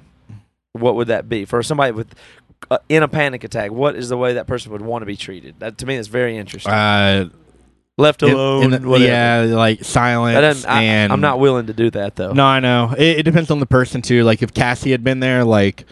what 0.72 0.96
would 0.96 1.06
that 1.06 1.28
be 1.28 1.44
for 1.44 1.62
somebody 1.62 1.92
with 1.92 2.08
uh, 2.70 2.78
in 2.88 3.02
a 3.02 3.08
panic 3.08 3.44
attack? 3.44 3.70
What 3.70 3.94
is 3.94 4.08
the 4.08 4.16
way 4.16 4.32
that 4.34 4.46
person 4.48 4.72
would 4.72 4.82
want 4.82 5.02
to 5.02 5.06
be 5.06 5.16
treated? 5.16 5.54
That 5.60 5.78
to 5.78 5.86
me 5.86 5.94
is 5.96 6.08
very 6.08 6.36
interesting. 6.36 6.72
uh 6.72 7.28
Left 7.96 8.22
alone, 8.22 8.72
in 8.72 8.82
the- 8.82 8.98
yeah 8.98 9.46
like 9.50 9.84
silence 9.84 10.34
That 10.34 10.40
doesn't- 10.40 10.68
I, 10.70 10.82
and 10.82 11.12
I'm 11.12 11.20
not 11.20 11.38
willing 11.38 11.66
to 11.66 11.72
do 11.72 11.90
that 11.92 12.16
though. 12.16 12.32
No, 12.32 12.44
I 12.44 12.58
know. 12.58 12.92
It, 12.98 13.18
it 13.20 13.22
depends 13.22 13.50
on 13.52 13.60
the 13.60 13.66
person 13.66 14.02
too. 14.02 14.24
Like 14.24 14.42
if 14.42 14.52
Cassie 14.52 14.90
had 14.90 15.04
been 15.04 15.20
there, 15.20 15.44
like 15.44 15.84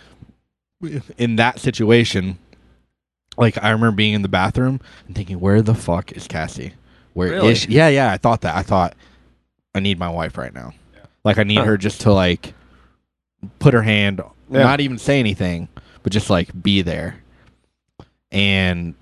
in 1.17 1.37
that 1.37 1.61
situation, 1.61 2.39
like 3.37 3.57
I 3.63 3.71
remember 3.71 3.95
being 3.95 4.15
in 4.15 4.23
the 4.23 4.29
bathroom 4.29 4.81
and 5.07 5.15
thinking, 5.15 5.39
"Where 5.39 5.63
the 5.63 5.75
fuck 5.77 6.11
is 6.13 6.27
Cassie? 6.27 6.73
Where 7.15 7.29
is 7.29 7.33
Really? 7.35 7.55
she?" 7.55 7.71
Yeah, 7.71 7.87
yeah. 7.89 8.11
I 8.11 8.17
thought 8.17 8.41
that. 8.41 8.57
I 8.57 8.63
thought 8.63 8.95
I 9.73 9.79
need 9.79 9.99
my 10.01 10.09
wife 10.09 10.37
right 10.37 10.53
now. 10.53 10.73
Like 11.25 11.39
I 11.39 11.45
need 11.45 11.59
Huh. 11.59 11.65
her 11.67 11.77
just 11.79 12.01
to 12.01 12.13
like 12.13 12.53
put 13.61 13.75
her 13.75 13.83
hand, 13.83 14.21
Yeah. 14.51 14.65
not 14.65 14.81
even 14.81 14.99
say 14.99 15.21
anything, 15.21 15.69
but 16.03 16.13
just 16.13 16.31
like 16.31 16.49
be 16.65 16.83
there. 16.83 17.17
And 18.33 18.95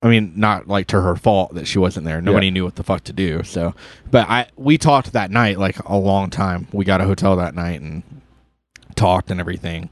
I 0.00 0.08
mean, 0.08 0.32
not 0.36 0.68
like 0.68 0.86
to 0.88 1.00
her 1.00 1.16
fault 1.16 1.54
that 1.54 1.66
she 1.66 1.78
wasn't 1.78 2.06
there. 2.06 2.20
Nobody 2.20 2.50
knew 2.52 2.64
what 2.64 2.76
the 2.76 2.84
fuck 2.84 3.02
to 3.04 3.12
do. 3.12 3.42
So, 3.42 3.74
but 4.10 4.28
I 4.28 4.46
we 4.56 4.78
talked 4.78 5.12
that 5.12 5.30
night 5.30 5.58
like 5.58 5.78
a 5.84 5.96
long 5.96 6.30
time. 6.30 6.68
We 6.72 6.84
got 6.84 7.00
a 7.00 7.04
hotel 7.04 7.34
that 7.36 7.54
night 7.54 7.80
and 7.80 8.02
talked 8.94 9.30
and 9.30 9.40
everything. 9.40 9.90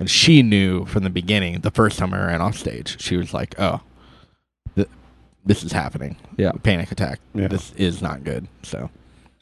And 0.00 0.10
she 0.10 0.42
knew 0.42 0.84
from 0.86 1.04
the 1.04 1.10
beginning, 1.10 1.60
the 1.60 1.70
first 1.70 1.98
time 1.98 2.12
I 2.12 2.26
ran 2.26 2.40
off 2.40 2.56
stage, 2.56 3.00
she 3.00 3.16
was 3.16 3.32
like, 3.32 3.54
"Oh, 3.60 3.80
th- 4.74 4.88
this 5.44 5.62
is 5.62 5.70
happening. 5.70 6.16
Yeah. 6.36 6.50
panic 6.64 6.90
attack. 6.90 7.20
Yeah. 7.32 7.46
This 7.46 7.72
is 7.76 8.02
not 8.02 8.24
good." 8.24 8.48
So, 8.64 8.90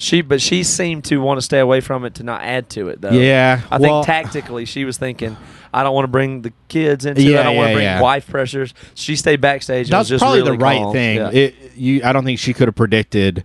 She, 0.03 0.20
but 0.20 0.42
she 0.42 0.64
seemed 0.64 1.05
to 1.05 1.18
want 1.18 1.38
to 1.38 1.42
stay 1.42 1.61
away 1.61 1.80
from 1.80 2.05
it 2.05 2.16
to 2.16 2.24
not 2.24 2.42
add 2.42 2.68
to 2.70 2.88
it 2.88 3.00
though. 3.00 3.12
yeah, 3.12 3.61
I 3.70 3.78
well, 3.78 4.03
think 4.03 4.07
tactically 4.07 4.64
she 4.64 4.84
was 4.84 4.98
thinking, 4.98 5.36
I 5.72 5.84
don't 5.84 5.94
want 5.94 6.05
to 6.07 6.09
bring 6.11 6.42
the 6.42 6.53
kids 6.66 7.07
into 7.07 7.20
it. 7.20 7.26
I 7.26 7.30
Yeah, 7.30 7.42
don't 7.44 7.55
want 7.57 7.66
yeah, 7.68 7.70
to 7.70 7.76
bring 7.76 7.84
yeah. 7.84 8.00
wife 8.00 8.26
pressures. 8.26 8.74
She 8.94 9.14
stayed 9.14 9.40
backstage. 9.40 9.88
that's 9.88 10.11
was 10.11 10.20
probably 10.20 10.40
really 10.40 10.57
the 10.57 10.64
right 10.64 10.78
calm. 10.82 10.92
thing. 10.92 11.16
Yeah. 11.18 11.30
It, 11.30 11.55
you, 11.76 12.00
I 12.03 12.12
don't 12.12 12.24
think 12.24 12.40
she 12.40 12.53
could 12.53 12.66
have 12.66 12.74
predicted 12.74 13.44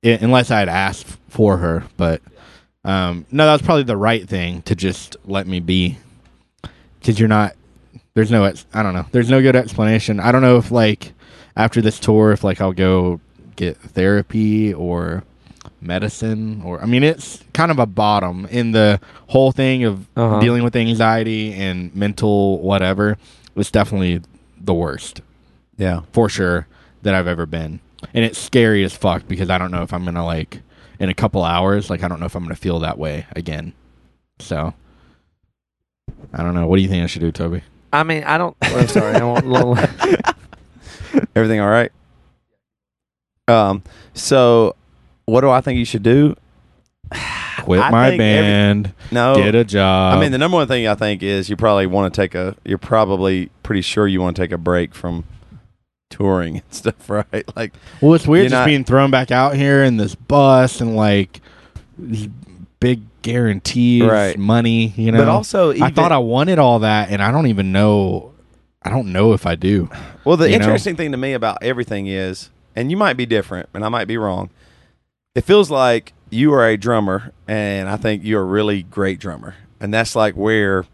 it 0.00 0.22
unless 0.22 0.52
I 0.52 0.60
had 0.60 0.68
asked 0.68 1.08
for 1.28 1.56
her. 1.56 1.82
But 1.96 2.22
um, 2.84 3.26
no, 3.32 3.46
that 3.46 3.52
was 3.54 3.62
probably 3.62 3.82
the 3.82 3.96
right 3.96 4.28
thing 4.28 4.62
to 4.62 4.76
just 4.76 5.16
let 5.24 5.48
me 5.48 5.58
be 5.58 5.98
because 7.00 7.18
you're 7.18 7.28
not. 7.28 7.56
There's 8.14 8.30
no. 8.30 8.44
I 8.44 8.82
don't 8.84 8.94
know. 8.94 9.06
There's 9.10 9.28
no 9.28 9.42
good 9.42 9.56
explanation. 9.56 10.20
I 10.20 10.30
don't 10.30 10.42
know 10.42 10.56
if 10.56 10.70
like 10.70 11.14
after 11.56 11.82
this 11.82 11.98
tour, 11.98 12.30
if 12.30 12.44
like 12.44 12.60
I'll 12.60 12.72
go 12.72 13.20
get 13.56 13.76
therapy 13.76 14.72
or 14.72 15.24
medicine 15.82 16.62
or 16.64 16.80
I 16.82 16.86
mean 16.86 17.02
it's 17.02 17.42
kind 17.54 17.70
of 17.70 17.78
a 17.78 17.86
bottom 17.86 18.46
in 18.50 18.72
the 18.72 19.00
whole 19.28 19.52
thing 19.52 19.84
of 19.84 20.06
Uh-huh. 20.16 20.40
dealing 20.40 20.62
with 20.62 20.76
anxiety 20.76 21.52
and 21.54 21.94
mental 21.94 22.58
whatever. 22.60 23.16
It's 23.56 23.70
definitely 23.70 24.20
the 24.60 24.74
worst 24.74 25.22
Yeah. 25.76 26.00
for 26.12 26.28
sure 26.28 26.66
that 27.02 27.14
I've 27.14 27.26
ever 27.26 27.46
been. 27.46 27.80
And 28.14 28.24
it's 28.24 28.38
scary 28.38 28.82
as 28.84 28.94
fuck 28.94 29.26
because 29.28 29.50
I 29.50 29.58
don't 29.58 29.70
know 29.70 29.82
if 29.82 29.92
I'm 29.92 30.04
gonna 30.04 30.24
like 30.24 30.60
in 30.98 31.08
a 31.08 31.14
couple 31.14 31.42
hours, 31.44 31.88
like 31.90 32.02
I 32.02 32.08
don't 32.08 32.20
know 32.20 32.26
if 32.26 32.34
I'm 32.34 32.42
gonna 32.42 32.54
feel 32.56 32.78
that 32.80 32.98
way 32.98 33.26
again. 33.34 33.72
So 34.38 34.74
I 36.32 36.42
don't 36.42 36.54
know. 36.54 36.66
What 36.66 36.76
do 36.76 36.82
you 36.82 36.88
think 36.88 37.02
I 37.02 37.06
should 37.06 37.22
do, 37.22 37.32
Toby? 37.32 37.62
I 37.92 38.02
mean, 38.04 38.22
I 38.24 38.38
don't. 38.38 38.56
I'm 38.62 38.86
sorry. 38.88 39.16
I 39.16 39.24
won't. 39.24 39.78
Everything 41.34 41.60
all 41.60 41.68
right? 41.68 41.90
Um. 43.48 43.82
So, 44.14 44.76
what 45.30 45.40
do 45.42 45.50
I 45.50 45.60
think 45.60 45.78
you 45.78 45.84
should 45.84 46.02
do? 46.02 46.36
Quit 47.62 47.80
I 47.80 47.90
my 47.90 48.08
think 48.10 48.20
every- 48.22 48.42
band, 48.42 48.94
No. 49.10 49.34
get 49.36 49.54
a 49.54 49.64
job. 49.64 50.16
I 50.16 50.20
mean, 50.20 50.32
the 50.32 50.38
number 50.38 50.56
one 50.56 50.66
thing 50.68 50.86
I 50.86 50.94
think 50.94 51.22
is 51.22 51.50
you 51.50 51.56
probably 51.56 51.86
want 51.86 52.12
to 52.12 52.20
take 52.20 52.34
a. 52.34 52.56
You're 52.64 52.78
probably 52.78 53.50
pretty 53.62 53.82
sure 53.82 54.06
you 54.08 54.20
want 54.20 54.36
to 54.36 54.42
take 54.42 54.52
a 54.52 54.58
break 54.58 54.94
from 54.94 55.24
touring 56.08 56.56
and 56.64 56.64
stuff, 56.74 57.08
right? 57.10 57.44
Like, 57.56 57.74
well, 58.00 58.14
it's 58.14 58.26
weird 58.26 58.44
you're 58.44 58.50
just 58.50 58.60
not- 58.60 58.66
being 58.66 58.84
thrown 58.84 59.10
back 59.10 59.30
out 59.30 59.54
here 59.56 59.82
in 59.84 59.96
this 59.98 60.14
bus 60.14 60.80
and 60.80 60.96
like 60.96 61.40
these 61.98 62.28
big 62.80 63.02
guarantees, 63.22 64.02
Right. 64.04 64.38
money. 64.38 64.94
You 64.96 65.12
know, 65.12 65.18
but 65.18 65.28
also, 65.28 65.70
even, 65.72 65.82
I 65.82 65.90
thought 65.90 66.12
I 66.12 66.18
wanted 66.18 66.58
all 66.58 66.78
that, 66.80 67.10
and 67.10 67.20
I 67.22 67.30
don't 67.30 67.46
even 67.48 67.72
know. 67.72 68.32
I 68.82 68.88
don't 68.88 69.12
know 69.12 69.34
if 69.34 69.44
I 69.44 69.54
do. 69.56 69.90
Well, 70.24 70.38
the 70.38 70.46
you 70.50 70.58
know? 70.58 70.64
interesting 70.64 70.96
thing 70.96 71.10
to 71.12 71.18
me 71.18 71.34
about 71.34 71.58
everything 71.62 72.06
is, 72.06 72.48
and 72.74 72.90
you 72.90 72.96
might 72.96 73.18
be 73.18 73.26
different, 73.26 73.68
and 73.74 73.84
I 73.84 73.90
might 73.90 74.06
be 74.06 74.16
wrong. 74.16 74.48
It 75.34 75.42
feels 75.42 75.70
like 75.70 76.12
you 76.30 76.52
are 76.54 76.66
a 76.66 76.76
drummer, 76.76 77.32
and 77.46 77.88
I 77.88 77.96
think 77.96 78.24
you're 78.24 78.42
a 78.42 78.44
really 78.44 78.82
great 78.82 79.20
drummer, 79.20 79.54
and 79.80 79.94
that's 79.94 80.16
like 80.16 80.34
where 80.34 80.86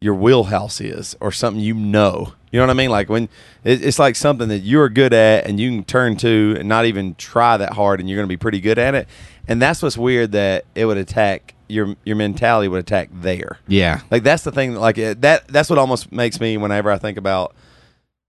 your 0.00 0.14
wheelhouse 0.14 0.80
is, 0.80 1.16
or 1.20 1.32
something 1.32 1.60
you 1.60 1.74
know. 1.74 2.32
You 2.52 2.60
know 2.60 2.66
what 2.66 2.70
I 2.70 2.74
mean? 2.74 2.90
Like 2.90 3.08
when 3.08 3.24
it, 3.64 3.84
it's 3.84 3.98
like 3.98 4.14
something 4.14 4.48
that 4.48 4.60
you're 4.60 4.88
good 4.88 5.12
at, 5.12 5.46
and 5.46 5.58
you 5.58 5.70
can 5.70 5.84
turn 5.84 6.16
to, 6.18 6.54
and 6.58 6.68
not 6.68 6.84
even 6.84 7.16
try 7.16 7.56
that 7.56 7.72
hard, 7.72 7.98
and 7.98 8.08
you're 8.08 8.16
going 8.16 8.28
to 8.28 8.32
be 8.32 8.36
pretty 8.36 8.60
good 8.60 8.78
at 8.78 8.94
it. 8.94 9.08
And 9.48 9.60
that's 9.60 9.82
what's 9.82 9.98
weird 9.98 10.32
that 10.32 10.64
it 10.76 10.86
would 10.86 10.96
attack 10.96 11.54
your 11.68 11.96
your 12.04 12.14
mentality 12.14 12.68
would 12.68 12.78
attack 12.80 13.08
there. 13.12 13.58
Yeah, 13.66 14.02
Like 14.12 14.22
that's 14.22 14.44
the 14.44 14.52
thing. 14.52 14.74
Like 14.76 14.94
that. 14.96 15.48
That's 15.48 15.68
what 15.68 15.78
almost 15.78 16.12
makes 16.12 16.40
me 16.40 16.56
whenever 16.56 16.90
I 16.90 16.98
think 16.98 17.18
about 17.18 17.54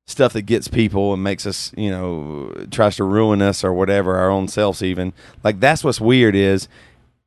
stuff 0.07 0.33
that 0.33 0.43
gets 0.43 0.67
people 0.69 1.13
and 1.13 1.21
makes 1.21 1.45
us, 1.45 1.71
you 1.77 1.91
know, 1.91 2.51
tries 2.71 2.95
to 2.95 3.03
ruin 3.03 3.41
us 3.41 3.63
or 3.63 3.73
whatever, 3.73 4.15
our 4.17 4.29
own 4.29 4.47
selves 4.47 4.81
even. 4.81 5.13
Like 5.43 5.59
that's 5.59 5.83
what's 5.83 5.99
weird 6.01 6.33
is 6.33 6.67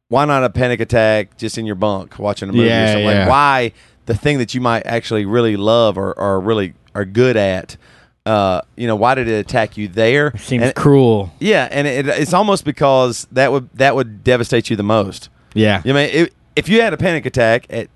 why 0.09 0.25
not 0.25 0.43
a 0.43 0.51
panic 0.51 0.81
attack 0.81 1.37
just 1.37 1.57
in 1.59 1.67
your 1.67 1.75
bunk 1.77 2.19
watching 2.19 2.49
a 2.49 2.53
movie 2.53 2.69
or 2.69 2.87
something? 2.87 3.05
yeah. 3.05 3.21
Like 3.21 3.29
why 3.29 3.73
the 4.07 4.15
thing 4.17 4.39
that 4.39 4.55
you 4.55 4.61
might 4.61 4.85
actually 4.87 5.25
really 5.27 5.57
love 5.57 5.97
or, 5.99 6.19
or 6.19 6.41
really 6.41 6.75
are 6.95 7.05
good 7.05 7.37
at. 7.37 7.77
Uh, 8.27 8.61
you 8.77 8.87
know, 8.87 8.97
why 8.97 9.15
did 9.15 9.29
it 9.29 9.35
attack 9.41 9.77
you 9.77 9.89
there? 9.89 10.37
Seems 10.37 10.63
And- 10.65 10.75
cruel. 10.75 11.33
Yeah, 11.39 11.69
and 11.71 11.87
it, 11.87 12.07
it's 12.07 12.35
almost 12.35 12.65
because 12.65 13.27
that 13.33 13.51
would 13.53 13.69
that 13.75 13.95
would 13.95 14.23
devastate 14.25 14.69
you 14.71 14.77
the 14.77 14.83
most. 14.83 15.29
Yeah. 15.55 15.81
You 15.85 15.93
know, 15.93 16.01
I 16.01 16.07
mean, 16.07 16.15
if, 16.15 16.29
if 16.57 16.69
you 16.69 16.81
had 16.83 16.93
a 16.93 16.97
panic 16.99 17.25
attack 17.27 17.67
at 17.71 17.89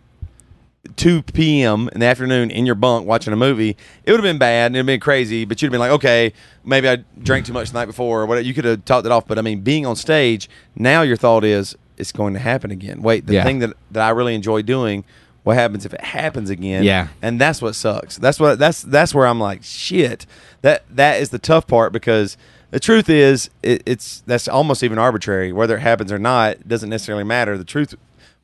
2 0.96 1.22
p.m. 1.22 1.88
in 1.92 2.00
the 2.00 2.06
afternoon 2.06 2.50
in 2.50 2.66
your 2.66 2.74
bunk 2.74 3.06
watching 3.06 3.32
a 3.32 3.36
movie, 3.36 3.76
it 4.04 4.10
would 4.10 4.18
have 4.20 4.22
been 4.24 4.38
bad 4.38 4.66
and 4.66 4.76
it'd 4.76 4.86
been 4.86 5.00
crazy, 5.00 5.44
but 5.44 5.60
you'd 5.60 5.66
have 5.68 5.72
been 5.72 5.80
like, 5.80 5.90
okay, 5.92 6.32
maybe 6.64 6.88
I 6.88 6.96
drank 7.22 7.46
too 7.46 7.52
much 7.52 7.70
the 7.70 7.78
night 7.78 7.86
before 7.86 8.22
or 8.22 8.26
whatever. 8.26 8.46
You 8.46 8.54
could 8.54 8.64
have 8.64 8.84
talked 8.84 9.06
it 9.06 9.12
off. 9.12 9.26
But 9.26 9.38
I 9.38 9.42
mean, 9.42 9.60
being 9.60 9.86
on 9.86 9.96
stage, 9.96 10.48
now 10.76 11.02
your 11.02 11.16
thought 11.16 11.44
is, 11.44 11.76
it's 11.96 12.12
going 12.12 12.34
to 12.34 12.40
happen 12.40 12.70
again. 12.70 13.02
Wait, 13.02 13.26
the 13.26 13.34
Yeah. 13.34 13.44
thing 13.44 13.60
that, 13.60 13.72
that 13.92 14.04
I 14.06 14.10
really 14.10 14.34
enjoy 14.34 14.62
doing, 14.62 15.04
what 15.44 15.56
happens 15.56 15.84
if 15.86 15.94
it 15.94 16.00
happens 16.00 16.50
again? 16.50 16.82
Yeah. 16.84 17.08
And 17.22 17.40
that's 17.40 17.62
what 17.62 17.74
sucks. 17.74 18.16
That's 18.16 18.40
what 18.40 18.58
that's 18.58 18.82
that's 18.82 19.14
where 19.14 19.26
I'm 19.26 19.38
like, 19.38 19.62
shit. 19.62 20.26
That 20.62 20.84
that 20.90 21.20
is 21.20 21.28
the 21.30 21.38
tough 21.38 21.66
part 21.66 21.92
because 21.92 22.36
the 22.70 22.80
truth 22.80 23.08
is 23.10 23.50
it, 23.62 23.82
it's 23.86 24.22
that's 24.26 24.48
almost 24.48 24.82
even 24.82 24.98
arbitrary. 24.98 25.52
Whether 25.52 25.76
it 25.76 25.80
happens 25.80 26.10
or 26.10 26.18
not 26.18 26.52
it 26.52 26.68
doesn't 26.68 26.88
necessarily 26.90 27.24
matter. 27.24 27.56
The 27.58 27.64
truth 27.64 27.94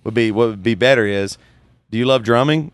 would 0.04 0.14
be 0.14 0.30
what 0.30 0.48
would 0.48 0.62
be 0.62 0.74
better 0.74 1.06
is 1.06 1.38
do 1.90 1.98
you 1.98 2.04
love 2.04 2.22
drumming? 2.22 2.72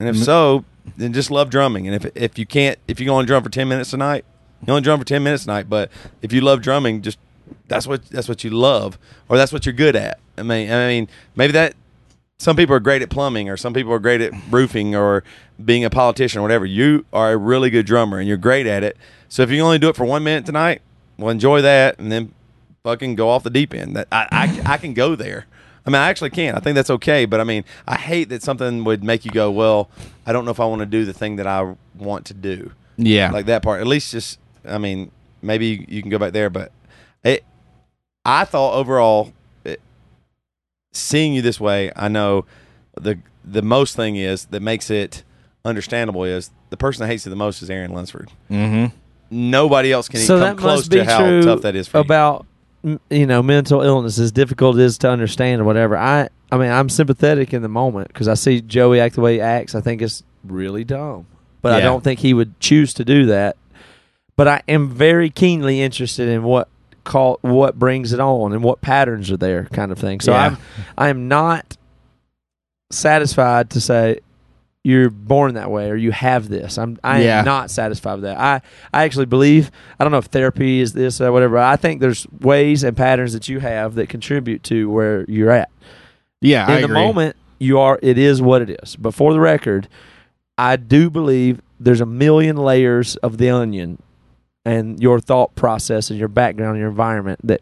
And 0.00 0.08
if 0.08 0.16
so, 0.16 0.64
then 0.96 1.12
just 1.12 1.30
love 1.30 1.50
drumming. 1.50 1.86
And 1.86 1.96
if 1.96 2.10
if 2.14 2.38
you 2.38 2.46
can't 2.46 2.78
if 2.86 3.00
you 3.00 3.06
can 3.06 3.12
only 3.12 3.26
drum 3.26 3.42
for 3.42 3.50
ten 3.50 3.68
minutes 3.68 3.90
tonight, 3.90 4.24
you 4.66 4.72
only 4.72 4.82
drum 4.82 4.98
for 4.98 5.04
ten 5.04 5.22
minutes 5.22 5.44
tonight. 5.44 5.68
But 5.68 5.90
if 6.22 6.32
you 6.32 6.40
love 6.40 6.62
drumming, 6.62 7.02
just 7.02 7.18
that's 7.66 7.86
what 7.86 8.04
that's 8.06 8.28
what 8.28 8.44
you 8.44 8.50
love 8.50 8.98
or 9.28 9.36
that's 9.36 9.52
what 9.52 9.66
you're 9.66 9.72
good 9.72 9.96
at. 9.96 10.18
I 10.36 10.42
mean 10.42 10.70
I 10.70 10.86
mean 10.86 11.08
maybe 11.34 11.52
that 11.52 11.74
some 12.38 12.54
people 12.54 12.74
are 12.74 12.80
great 12.80 13.02
at 13.02 13.10
plumbing 13.10 13.48
or 13.48 13.56
some 13.56 13.74
people 13.74 13.92
are 13.92 13.98
great 13.98 14.20
at 14.20 14.32
roofing 14.50 14.94
or 14.94 15.24
being 15.64 15.84
a 15.84 15.90
politician 15.90 16.38
or 16.38 16.42
whatever. 16.42 16.64
You 16.64 17.04
are 17.12 17.32
a 17.32 17.36
really 17.36 17.70
good 17.70 17.84
drummer 17.86 18.18
and 18.18 18.28
you're 18.28 18.36
great 18.36 18.66
at 18.66 18.84
it. 18.84 18.96
So 19.28 19.42
if 19.42 19.50
you 19.50 19.56
can 19.56 19.64
only 19.64 19.78
do 19.78 19.88
it 19.88 19.96
for 19.96 20.04
one 20.04 20.22
minute 20.22 20.46
tonight, 20.46 20.80
well 21.16 21.30
enjoy 21.30 21.62
that 21.62 21.98
and 21.98 22.12
then 22.12 22.32
fucking 22.84 23.16
go 23.16 23.28
off 23.28 23.42
the 23.42 23.50
deep 23.50 23.74
end. 23.74 23.96
That 23.96 24.06
I, 24.12 24.28
I, 24.30 24.74
I 24.74 24.76
can 24.78 24.94
go 24.94 25.16
there. 25.16 25.46
I 25.88 25.90
mean, 25.90 26.02
I 26.02 26.10
actually 26.10 26.28
can. 26.28 26.54
I 26.54 26.60
think 26.60 26.74
that's 26.74 26.90
okay. 26.90 27.24
But 27.24 27.40
I 27.40 27.44
mean, 27.44 27.64
I 27.86 27.96
hate 27.96 28.28
that 28.28 28.42
something 28.42 28.84
would 28.84 29.02
make 29.02 29.24
you 29.24 29.30
go, 29.30 29.50
well, 29.50 29.88
I 30.26 30.32
don't 30.34 30.44
know 30.44 30.50
if 30.50 30.60
I 30.60 30.66
want 30.66 30.80
to 30.80 30.86
do 30.86 31.06
the 31.06 31.14
thing 31.14 31.36
that 31.36 31.46
I 31.46 31.74
want 31.96 32.26
to 32.26 32.34
do. 32.34 32.72
Yeah. 32.98 33.30
Like 33.30 33.46
that 33.46 33.62
part. 33.62 33.80
At 33.80 33.86
least 33.86 34.12
just, 34.12 34.38
I 34.66 34.76
mean, 34.76 35.10
maybe 35.40 35.86
you 35.88 36.02
can 36.02 36.10
go 36.10 36.18
back 36.18 36.34
there. 36.34 36.50
But 36.50 36.72
it, 37.24 37.42
I 38.26 38.44
thought 38.44 38.74
overall, 38.74 39.32
it, 39.64 39.80
seeing 40.92 41.32
you 41.32 41.40
this 41.40 41.58
way, 41.58 41.90
I 41.96 42.08
know 42.08 42.44
the 42.94 43.18
the 43.42 43.62
most 43.62 43.96
thing 43.96 44.16
is 44.16 44.44
that 44.46 44.60
makes 44.60 44.90
it 44.90 45.24
understandable 45.64 46.24
is 46.24 46.50
the 46.68 46.76
person 46.76 47.00
that 47.00 47.08
hates 47.08 47.24
you 47.24 47.30
the 47.30 47.36
most 47.36 47.62
is 47.62 47.70
Aaron 47.70 47.92
Lunsford. 47.92 48.30
mm-hmm. 48.50 48.94
Nobody 49.30 49.90
else 49.90 50.08
can 50.08 50.20
so 50.20 50.34
even 50.34 50.40
that 50.40 50.48
come 50.50 50.58
close 50.58 50.78
must 50.80 50.90
be 50.90 50.96
to 50.98 51.04
how 51.04 51.18
true 51.18 51.42
tough 51.42 51.62
that 51.62 51.74
is 51.74 51.88
for 51.88 51.98
you. 51.98 52.02
about 52.02 52.40
m- 52.40 52.46
you 52.82 53.26
know 53.26 53.42
mental 53.42 53.82
illness 53.82 54.18
as 54.18 54.30
difficult 54.32 54.76
it 54.78 54.82
is 54.82 54.98
to 54.98 55.10
understand 55.10 55.60
or 55.60 55.64
whatever 55.64 55.96
i 55.96 56.28
i 56.52 56.56
mean 56.56 56.70
i'm 56.70 56.88
sympathetic 56.88 57.52
in 57.52 57.60
the 57.62 57.68
moment 57.68 58.08
because 58.08 58.28
i 58.28 58.34
see 58.34 58.60
joey 58.60 59.00
act 59.00 59.16
the 59.16 59.20
way 59.20 59.34
he 59.34 59.40
acts. 59.40 59.74
I 59.74 59.80
think 59.80 60.00
it's 60.00 60.22
really 60.44 60.84
dumb 60.84 61.26
but 61.60 61.72
i 61.72 61.80
don't 61.80 62.04
think 62.04 62.20
he 62.20 62.32
would 62.34 62.58
choose 62.60 62.94
to 62.94 63.04
do 63.04 63.26
that. 63.26 63.56
But 64.36 64.46
i 64.48 64.62
am 64.68 64.88
very 64.90 65.28
keenly 65.30 65.80
interested 65.82 66.28
in 66.28 66.44
what 66.44 66.68
call 67.02 67.38
what 67.42 67.78
brings 67.78 68.12
it 68.12 68.20
on 68.20 68.52
and 68.52 68.62
what 68.62 68.80
patterns 68.80 69.30
are 69.32 69.36
there 69.36 69.64
kind 69.72 69.90
of 69.90 69.98
thing. 69.98 70.20
So 70.20 70.32
Yeah. 70.32 70.44
i'm 70.44 70.56
i 70.96 71.08
am 71.08 71.26
not 71.26 71.76
satisfied 72.90 73.70
to 73.70 73.80
say 73.80 74.20
you're 74.88 75.10
born 75.10 75.54
that 75.54 75.70
way 75.70 75.90
or 75.90 75.96
you 75.96 76.10
have 76.12 76.48
this. 76.48 76.78
I'm 76.78 76.98
I 77.04 77.22
Yeah. 77.22 77.40
am 77.40 77.44
not 77.44 77.70
satisfied 77.70 78.14
with 78.14 78.22
that. 78.22 78.38
I 78.38 78.60
I 78.92 79.04
actually 79.04 79.26
believe 79.26 79.70
I 79.98 80.04
don't 80.04 80.12
know 80.12 80.18
if 80.18 80.26
therapy 80.26 80.80
is 80.80 80.92
this 80.94 81.20
or 81.20 81.30
whatever. 81.30 81.58
I 81.58 81.76
think 81.76 82.00
there's 82.00 82.26
ways 82.40 82.82
and 82.84 82.96
patterns 82.96 83.32
that 83.34 83.48
you 83.48 83.60
have 83.60 83.94
that 83.96 84.08
contribute 84.08 84.62
to 84.64 84.88
where 84.90 85.24
you're 85.28 85.50
at. 85.50 85.68
Yeah. 86.40 86.64
In 86.64 86.70
I 86.70 86.78
the 86.80 86.84
agree. 86.86 86.94
moment, 86.94 87.36
you 87.58 87.78
are 87.78 87.98
it 88.02 88.16
is 88.18 88.40
what 88.40 88.62
it 88.62 88.78
is. 88.82 88.96
But 88.96 89.12
for 89.14 89.32
the 89.32 89.40
record, 89.40 89.88
I 90.56 90.76
do 90.76 91.10
believe 91.10 91.60
there's 91.78 92.00
a 92.00 92.06
million 92.06 92.56
layers 92.56 93.16
of 93.16 93.38
the 93.38 93.50
onion 93.50 94.00
and 94.64 95.00
your 95.00 95.20
thought 95.20 95.54
process 95.54 96.10
and 96.10 96.18
your 96.18 96.28
background 96.28 96.72
and 96.72 96.80
your 96.80 96.88
environment 96.90 97.40
that 97.44 97.60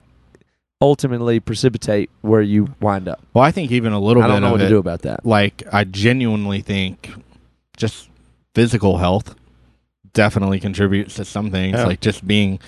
ultimately 0.81 1.41
precipitate 1.41 2.11
where 2.21 2.43
you 2.43 2.69
wind 2.81 3.09
up. 3.09 3.21
Well, 3.33 3.43
I 3.45 3.51
think 3.51 3.71
even 3.73 3.93
a 3.93 3.99
little 4.01 4.23
bit 4.23 4.27
I 4.27 4.29
bit 4.29 4.33
don't 4.35 4.43
know 4.43 4.47
of 4.49 4.53
what 4.53 4.61
it, 4.61 4.65
to 4.65 4.69
do 4.71 4.79
about 4.79 5.03
that. 5.03 5.25
like 5.25 5.63
I 5.73 5.85
genuinely 5.85 6.61
think 6.61 7.11
just 7.77 8.09
physical 8.55 8.99
health 8.99 9.35
definitely 10.13 10.61
contributes 10.61 11.15
to 11.17 11.25
some 11.25 11.51
things 11.51 11.77
Yeah. 11.77 11.85
like 11.87 12.01
just 12.01 12.27
being 12.27 12.59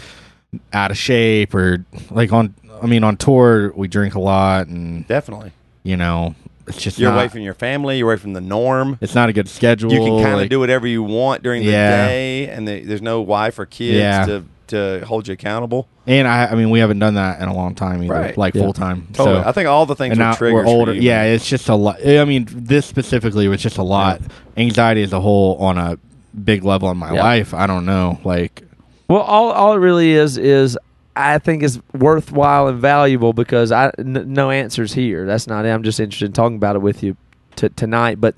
out 0.72 0.90
of 0.90 0.96
shape 0.98 1.54
or 1.54 1.84
like 2.10 2.32
on 2.32 2.54
I 2.82 2.86
mean 2.86 3.04
on 3.04 3.16
tour 3.16 3.72
we 3.74 3.88
drink 3.88 4.14
a 4.14 4.20
lot 4.20 4.66
and 4.68 5.06
Definitely. 5.06 5.52
you 5.82 5.96
know 5.96 6.34
it's 6.66 6.80
just 6.80 6.98
You're 6.98 7.10
not, 7.10 7.16
away 7.16 7.28
from 7.28 7.40
your 7.40 7.54
family. 7.54 7.96
You're 7.98 8.08
away 8.10 8.18
from 8.18 8.34
the 8.34 8.42
norm. 8.42 8.98
it's 9.00 9.14
not 9.14 9.30
a 9.30 9.32
good 9.32 9.48
schedule 9.48 9.90
You 9.92 10.00
can 10.00 10.22
kind 10.22 10.34
of 10.34 10.40
like- 10.40 10.50
do 10.50 10.60
whatever 10.60 10.86
you 10.86 11.02
want 11.02 11.42
during 11.42 11.62
the 11.64 11.70
Yeah. 11.72 12.06
day, 12.06 12.48
and 12.48 12.68
the, 12.68 12.80
there's 12.84 13.00
no 13.00 13.22
wife 13.22 13.58
or 13.58 13.64
kids 13.64 13.96
Yeah. 13.96 14.26
to 14.26 14.44
to 14.68 15.04
hold 15.06 15.26
you 15.28 15.34
accountable. 15.34 15.88
and 16.06 16.26
I 16.28 16.46
I 16.46 16.54
mean 16.54 16.70
we 16.70 16.78
haven't 16.78 16.98
done 16.98 17.14
that 17.14 17.40
in 17.40 17.48
a 17.48 17.54
long 17.54 17.74
time 17.74 18.02
either 18.02 18.12
Right. 18.14 18.36
like 18.38 18.54
Yeah. 18.54 18.62
full 18.62 18.72
time 18.72 19.08
Totally. 19.12 19.42
so 19.42 19.48
I 19.48 19.52
think 19.52 19.68
all 19.68 19.86
the 19.86 19.94
things 19.96 20.12
and 20.12 20.18
were 20.20 20.24
now 20.24 20.34
triggers. 20.34 20.54
we're 20.54 20.64
for 20.64 20.68
older. 20.70 20.92
you. 20.94 21.02
Yeah, 21.02 21.24
it's 21.24 21.46
just 21.48 21.68
a 21.68 21.74
lot. 21.74 22.04
I 22.06 22.24
mean, 22.24 22.46
this 22.50 22.86
specifically 22.86 23.48
was 23.48 23.60
just 23.62 23.78
a 23.78 23.82
lot. 23.82 24.20
Anxiety 24.56 25.02
as 25.02 25.12
a 25.12 25.20
whole 25.20 25.56
on 25.56 25.76
a 25.78 25.98
big 26.44 26.64
level 26.64 26.90
in 26.90 26.96
my 26.96 27.12
Yeah. 27.12 27.22
life. 27.22 27.52
I 27.54 27.66
don't 27.66 27.84
know. 27.86 28.18
Like, 28.24 28.62
Well, 29.08 29.20
all 29.22 29.50
all 29.52 29.72
it 29.74 29.78
really 29.78 30.12
is 30.12 30.36
is 30.38 30.76
I 31.16 31.38
think 31.38 31.62
is 31.64 31.80
worthwhile 31.92 32.68
and 32.68 32.78
valuable 32.80 33.32
because 33.32 33.72
I 33.72 33.90
n- 33.98 34.24
no 34.28 34.50
answers 34.50 34.92
here. 34.94 35.26
That's 35.26 35.46
not 35.48 35.64
it. 35.64 35.70
I'm 35.70 35.82
just 35.82 35.98
interested 35.98 36.26
in 36.26 36.32
talking 36.32 36.56
about 36.56 36.76
it 36.76 36.82
with 36.82 37.02
you 37.02 37.16
t- 37.56 37.70
tonight. 37.70 38.20
But 38.20 38.34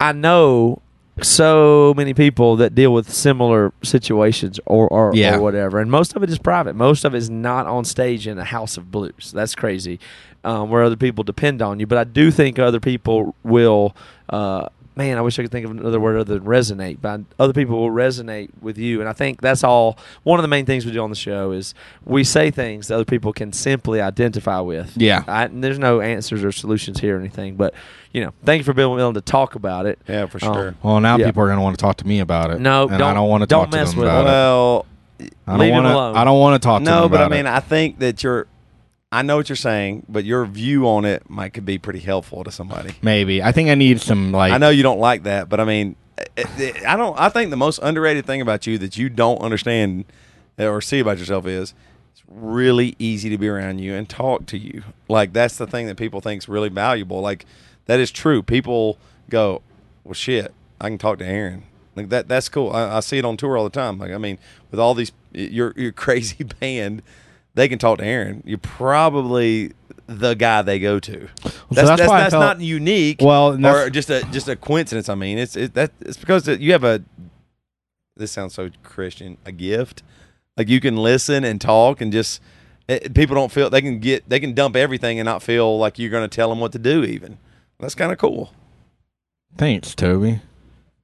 I 0.00 0.12
know 0.12 0.80
so 1.22 1.94
many 1.96 2.12
people 2.14 2.56
that 2.56 2.74
deal 2.74 2.92
with 2.92 3.12
similar 3.12 3.72
situations 3.82 4.58
or 4.66 4.88
or, 4.88 5.12
Yeah. 5.14 5.36
or 5.36 5.40
whatever, 5.40 5.78
and 5.78 5.90
most 5.90 6.14
of 6.16 6.22
it 6.22 6.30
is 6.30 6.38
private. 6.38 6.74
Most 6.74 7.04
of 7.04 7.14
it 7.14 7.18
is 7.18 7.30
not 7.30 7.66
on 7.66 7.84
stage 7.84 8.26
in 8.26 8.38
a 8.38 8.44
house 8.44 8.76
of 8.76 8.90
blues. 8.90 9.32
That's 9.34 9.54
crazy, 9.54 10.00
um, 10.42 10.70
where 10.70 10.82
other 10.82 10.96
people 10.96 11.22
depend 11.24 11.62
on 11.62 11.78
you. 11.80 11.86
But 11.86 11.98
I 11.98 12.04
do 12.04 12.30
think 12.30 12.58
other 12.58 12.80
people 12.80 13.34
will. 13.44 13.94
Uh, 14.28 14.66
man, 14.96 15.18
I 15.18 15.20
wish 15.22 15.38
I 15.38 15.42
could 15.42 15.50
think 15.50 15.64
of 15.64 15.72
another 15.72 15.98
word 15.98 16.16
other 16.16 16.34
than 16.38 16.46
resonate. 16.46 16.98
But 17.00 17.22
other 17.38 17.52
people 17.52 17.78
will 17.80 17.90
resonate 17.90 18.50
with 18.60 18.78
you, 18.78 19.00
and 19.00 19.08
I 19.08 19.12
think 19.12 19.40
that's 19.40 19.62
all. 19.64 19.96
One 20.24 20.38
of 20.38 20.42
the 20.42 20.48
main 20.48 20.66
things 20.66 20.84
we 20.86 20.92
do 20.92 21.02
on 21.02 21.10
the 21.10 21.16
show 21.16 21.52
is 21.52 21.74
we 22.04 22.24
say 22.24 22.50
things 22.50 22.88
that 22.88 22.94
other 22.96 23.04
people 23.04 23.32
can 23.32 23.52
simply 23.52 24.00
identify 24.00 24.60
with. 24.60 24.92
Yeah. 24.96 25.22
I, 25.28 25.44
and 25.44 25.62
there's 25.62 25.78
no 25.78 26.00
answers 26.00 26.42
or 26.44 26.50
solutions 26.52 27.00
here 27.00 27.16
or 27.16 27.20
anything, 27.20 27.54
but 27.56 27.72
you 28.14 28.24
know, 28.24 28.32
thank 28.44 28.60
you 28.60 28.64
for 28.64 28.72
being 28.72 28.90
willing 28.90 29.14
to 29.14 29.20
talk 29.20 29.54
about 29.56 29.84
it. 29.86 29.98
yeah, 30.08 30.24
for 30.26 30.38
Um, 30.46 30.54
sure. 30.54 30.74
well, 30.82 31.00
now 31.00 31.18
Yeah. 31.18 31.26
people 31.26 31.42
are 31.42 31.46
going 31.46 31.58
to 31.58 31.62
want 31.62 31.76
to 31.78 31.82
talk 31.82 31.96
to 31.98 32.06
me 32.06 32.20
about 32.20 32.50
it. 32.50 32.60
No, 32.60 32.82
and 32.88 32.98
don't- 32.98 33.10
I 33.10 33.12
don't 33.14 33.28
want 33.28 33.42
to 33.42 33.46
talk 33.46 33.70
to 33.72 33.76
mess 33.76 33.90
them 33.90 33.98
with 34.00 34.08
about 34.08 34.20
it. 34.20 34.28
it. 34.28 34.30
well, 34.30 34.86
I 35.46 35.50
don't 35.52 35.58
leave 35.60 35.68
him 35.74 35.82
want 35.82 35.86
alone. 35.94 36.14
to. 36.14 36.20
I 36.20 36.24
don't 36.24 36.38
want 36.40 36.62
to 36.62 36.66
talk 36.66 36.78
to 36.80 36.84
no, 36.84 37.08
but 37.10 37.20
I 37.20 37.28
mean, 37.28 37.46
it. 37.46 37.50
I 37.52 37.60
think 37.60 37.98
that 37.98 38.22
you're. 38.22 38.46
I 39.12 39.22
know 39.22 39.36
what 39.36 39.48
you're 39.48 39.54
saying, 39.56 40.06
but 40.08 40.24
your 40.24 40.44
view 40.44 40.88
on 40.88 41.04
it 41.04 41.28
might 41.30 41.52
could 41.52 41.64
be 41.66 41.78
pretty 41.78 42.00
helpful 42.00 42.42
to 42.44 42.50
somebody. 42.50 42.94
maybe. 43.02 43.40
I 43.42 43.52
think 43.52 43.68
I 43.68 43.74
need 43.76 44.00
some 44.00 44.32
like. 44.32 44.52
I 44.52 44.58
know 44.58 44.70
you 44.70 44.82
don't 44.82 44.98
like 44.98 45.22
that, 45.24 45.48
but 45.48 45.60
I 45.60 45.64
mean, 45.64 45.94
it- 46.36 46.48
it- 46.58 46.86
I 46.86 46.96
don't. 46.96 47.18
I 47.18 47.28
think 47.28 47.50
the 47.50 47.56
most 47.56 47.78
underrated 47.82 48.26
thing 48.26 48.40
about 48.40 48.66
you 48.66 48.78
that 48.78 48.96
you 48.96 49.08
don't 49.08 49.40
understand 49.40 50.04
or 50.58 50.80
see 50.80 50.98
about 51.00 51.18
yourself 51.18 51.46
is 51.46 51.74
it's 52.12 52.22
really 52.28 52.94
easy 52.98 53.28
to 53.30 53.38
be 53.38 53.48
around 53.48 53.78
you 53.80 53.94
and 53.94 54.08
talk 54.08 54.46
to 54.46 54.58
you. 54.58 54.82
Like 55.08 55.32
that's 55.32 55.56
the 55.58 55.66
thing 55.66 55.86
that 55.86 55.96
people 55.96 56.20
think 56.20 56.42
is 56.42 56.48
really 56.48 56.68
valuable. 56.68 57.20
Like 57.20 57.44
that 57.86 58.00
is 58.00 58.10
true. 58.10 58.42
People 58.42 58.98
go, 59.30 59.62
well, 60.04 60.14
shit, 60.14 60.52
I 60.80 60.88
can 60.88 60.98
talk 60.98 61.18
to 61.18 61.26
Aaron. 61.26 61.64
Like 61.96 62.08
that. 62.08 62.28
That's 62.28 62.48
cool. 62.48 62.70
I, 62.70 62.96
I 62.96 63.00
see 63.00 63.18
it 63.18 63.24
on 63.24 63.36
tour 63.36 63.56
all 63.56 63.64
the 63.64 63.70
time. 63.70 63.98
Like 63.98 64.10
I 64.10 64.18
mean, 64.18 64.38
with 64.70 64.80
all 64.80 64.94
these 64.94 65.12
your 65.32 65.72
your 65.76 65.92
crazy 66.04 66.44
band, 66.44 67.02
they 67.54 67.68
can 67.68 67.78
talk 67.78 67.98
to 67.98 68.04
Aaron. 68.04 68.42
You're 68.44 68.58
probably 68.58 69.72
the 70.06 70.34
guy 70.34 70.62
they 70.62 70.78
go 70.78 70.98
to. 71.00 71.28
That's 71.42 71.60
that's 71.70 71.88
that's, 71.88 72.00
that's 72.00 72.30
felt- 72.32 72.42
not 72.42 72.60
unique 72.60 73.18
Well, 73.20 73.64
or 73.64 73.90
just 73.90 74.10
a 74.10 74.26
just 74.32 74.48
a 74.48 74.56
coincidence. 74.56 75.08
I 75.08 75.14
mean, 75.14 75.38
it's 75.38 75.56
it, 75.56 75.74
that 75.74 75.92
it's 76.00 76.16
because 76.16 76.48
you 76.48 76.72
have 76.72 76.84
a. 76.84 77.02
This 78.16 78.32
sounds 78.32 78.54
so 78.54 78.70
Christian. 78.82 79.38
A 79.44 79.52
gift, 79.52 80.02
like 80.56 80.68
you 80.68 80.80
can 80.80 80.96
listen 80.96 81.44
and 81.44 81.60
talk 81.60 82.00
and 82.00 82.12
just 82.12 82.40
it, 82.88 83.14
people 83.14 83.34
don't 83.34 83.50
feel 83.50 83.70
they 83.70 83.82
can 83.82 83.98
get 83.98 84.28
they 84.28 84.40
can 84.40 84.52
dump 84.52 84.76
everything 84.76 85.18
and 85.18 85.26
not 85.26 85.42
feel 85.42 85.78
like 85.78 85.98
you're 85.98 86.10
going 86.10 86.28
to 86.28 86.34
tell 86.34 86.48
them 86.48 86.60
what 86.60 86.72
to 86.72 86.78
do. 86.78 87.04
Even 87.04 87.38
that's 87.80 87.94
kind 87.94 88.12
of 88.12 88.18
cool. 88.18 88.52
Thanks, 89.56 89.94
Toby. 89.94 90.40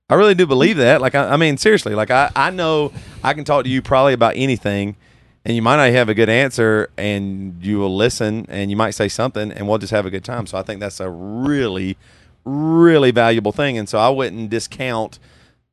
I 0.09 0.15
really 0.15 0.35
do 0.35 0.47
believe 0.47 0.77
that. 0.79 1.01
Like, 1.01 1.15
I, 1.15 1.31
I 1.31 1.37
mean, 1.37 1.57
seriously, 1.57 1.95
like 1.95 2.11
I, 2.11 2.31
I 2.35 2.51
know 2.51 2.93
I 3.23 3.33
can 3.35 3.45
talk 3.45 3.65
to 3.65 3.71
you 3.71 3.81
probably 3.81 4.13
about 4.13 4.35
anything, 4.37 4.97
and 5.45 5.55
you 5.55 5.63
might 5.63 5.77
not 5.77 5.91
have 5.93 6.09
a 6.09 6.15
good 6.15 6.29
answer, 6.29 6.91
and 6.99 7.57
you 7.65 7.79
will 7.79 7.95
listen, 7.95 8.45
and 8.49 8.71
you 8.71 8.77
might 8.77 8.91
say 8.93 9.09
something, 9.09 9.53
and 9.53 9.69
we'll 9.69 9.79
just 9.79 9.93
have 9.93 10.07
a 10.07 10.11
good 10.11 10.25
time. 10.25 10.47
So 10.49 10.59
I 10.59 10.63
think 10.63 10.81
that's 10.81 10.99
a 10.99 11.09
really, 11.09 11.97
really 12.45 13.13
valuable 13.13 13.53
thing, 13.53 13.79
and 13.79 13.89
so 13.89 13.99
I 13.99 14.09
wouldn't 14.09 14.51
discount 14.51 15.21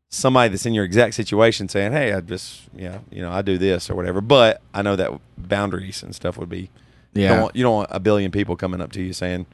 somebody 0.10 0.50
that's 0.50 0.66
in 0.68 0.74
your 0.76 0.86
exact 0.86 1.16
situation 1.16 1.68
saying, 1.68 1.94
"Hey, 1.94 2.14
I 2.14 2.22
just 2.22 2.62
yeah, 2.76 3.00
you 3.12 3.22
know, 3.24 3.32
I 3.32 3.42
do 3.42 3.58
this 3.58 3.90
or 3.90 3.96
whatever." 3.96 4.22
But 4.22 4.62
I 4.72 4.84
know 4.84 4.96
that 4.96 5.20
boundaries 5.36 6.04
and 6.04 6.14
stuff 6.14 6.38
would 6.38 6.48
be 6.50 6.70
you 7.14 7.24
don't 7.28 7.38
Yeah. 7.38 7.42
want, 7.42 7.56
you 7.56 7.64
don't 7.64 7.76
want 7.76 7.90
a 7.92 8.00
billion 8.00 8.30
people 8.30 8.56
coming 8.56 8.82
up 8.82 8.92
to 8.92 9.02
you 9.02 9.14
saying. 9.14 9.48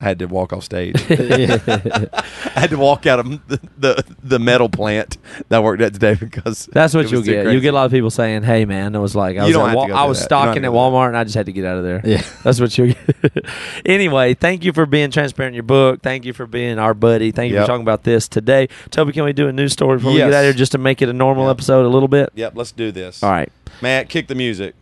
I 0.00 0.04
had 0.04 0.20
to 0.20 0.26
walk 0.26 0.52
off 0.52 0.62
stage. 0.62 0.94
I 1.10 2.08
had 2.54 2.70
to 2.70 2.76
walk 2.78 3.04
out 3.06 3.18
of 3.18 3.48
the, 3.48 3.60
the 3.78 4.04
the 4.22 4.38
metal 4.38 4.68
plant 4.68 5.18
that 5.48 5.56
I 5.56 5.60
worked 5.60 5.82
at 5.82 5.92
today 5.92 6.14
because 6.14 6.66
That's 6.72 6.94
what 6.94 7.10
you'll 7.10 7.22
get. 7.22 7.50
You'll 7.50 7.60
get 7.60 7.74
a 7.74 7.76
lot 7.76 7.86
of 7.86 7.90
people 7.90 8.10
saying, 8.10 8.44
"Hey, 8.44 8.64
man, 8.64 8.94
it 8.94 9.00
was 9.00 9.16
like 9.16 9.38
I 9.38 9.44
was, 9.44 9.56
at 9.56 9.60
have 9.60 9.70
to 9.72 9.76
Wal- 9.76 9.86
go 9.88 9.94
I 9.94 10.04
was 10.04 10.20
that. 10.20 10.24
You 10.26 10.28
don't 10.28 10.38
have 10.38 10.46
stocking 10.54 10.64
at 10.64 10.70
Walmart 10.70 11.08
and 11.08 11.16
I 11.16 11.24
just 11.24 11.34
had 11.34 11.46
to 11.46 11.52
get 11.52 11.64
out 11.64 11.78
of 11.78 11.82
there." 11.82 12.00
Yeah. 12.04 12.22
That's 12.44 12.60
what 12.60 12.78
you. 12.78 12.94
Get 12.94 13.44
anyway, 13.84 14.34
thank 14.34 14.62
you 14.64 14.72
for 14.72 14.86
being 14.86 15.10
transparent 15.10 15.50
in 15.50 15.54
your 15.56 15.62
book. 15.64 16.00
Thank 16.00 16.24
you 16.24 16.32
for 16.32 16.46
being 16.46 16.78
our 16.78 16.94
buddy. 16.94 17.32
Thank 17.32 17.50
you 17.50 17.56
Yep. 17.56 17.64
for 17.64 17.66
talking 17.66 17.82
about 17.82 18.04
this 18.04 18.28
today. 18.28 18.68
Toby, 18.90 19.10
can 19.12 19.24
we 19.24 19.32
do 19.32 19.48
a 19.48 19.52
news 19.52 19.72
story 19.72 19.96
before 19.96 20.12
we 20.12 20.18
Yes. 20.18 20.28
get 20.28 20.34
out 20.34 20.38
of 20.40 20.44
here 20.44 20.52
just 20.52 20.70
to 20.72 20.78
make 20.78 21.02
it 21.02 21.08
a 21.08 21.12
normal 21.12 21.46
Yep. 21.46 21.56
episode 21.56 21.84
a 21.84 21.88
little 21.88 22.06
bit? 22.08 22.30
Yep, 22.36 22.52
let's 22.54 22.70
do 22.70 22.92
this. 22.92 23.20
All 23.24 23.30
right. 23.30 23.50
Matt, 23.82 24.08
kick 24.08 24.28
the 24.28 24.36
music. 24.36 24.76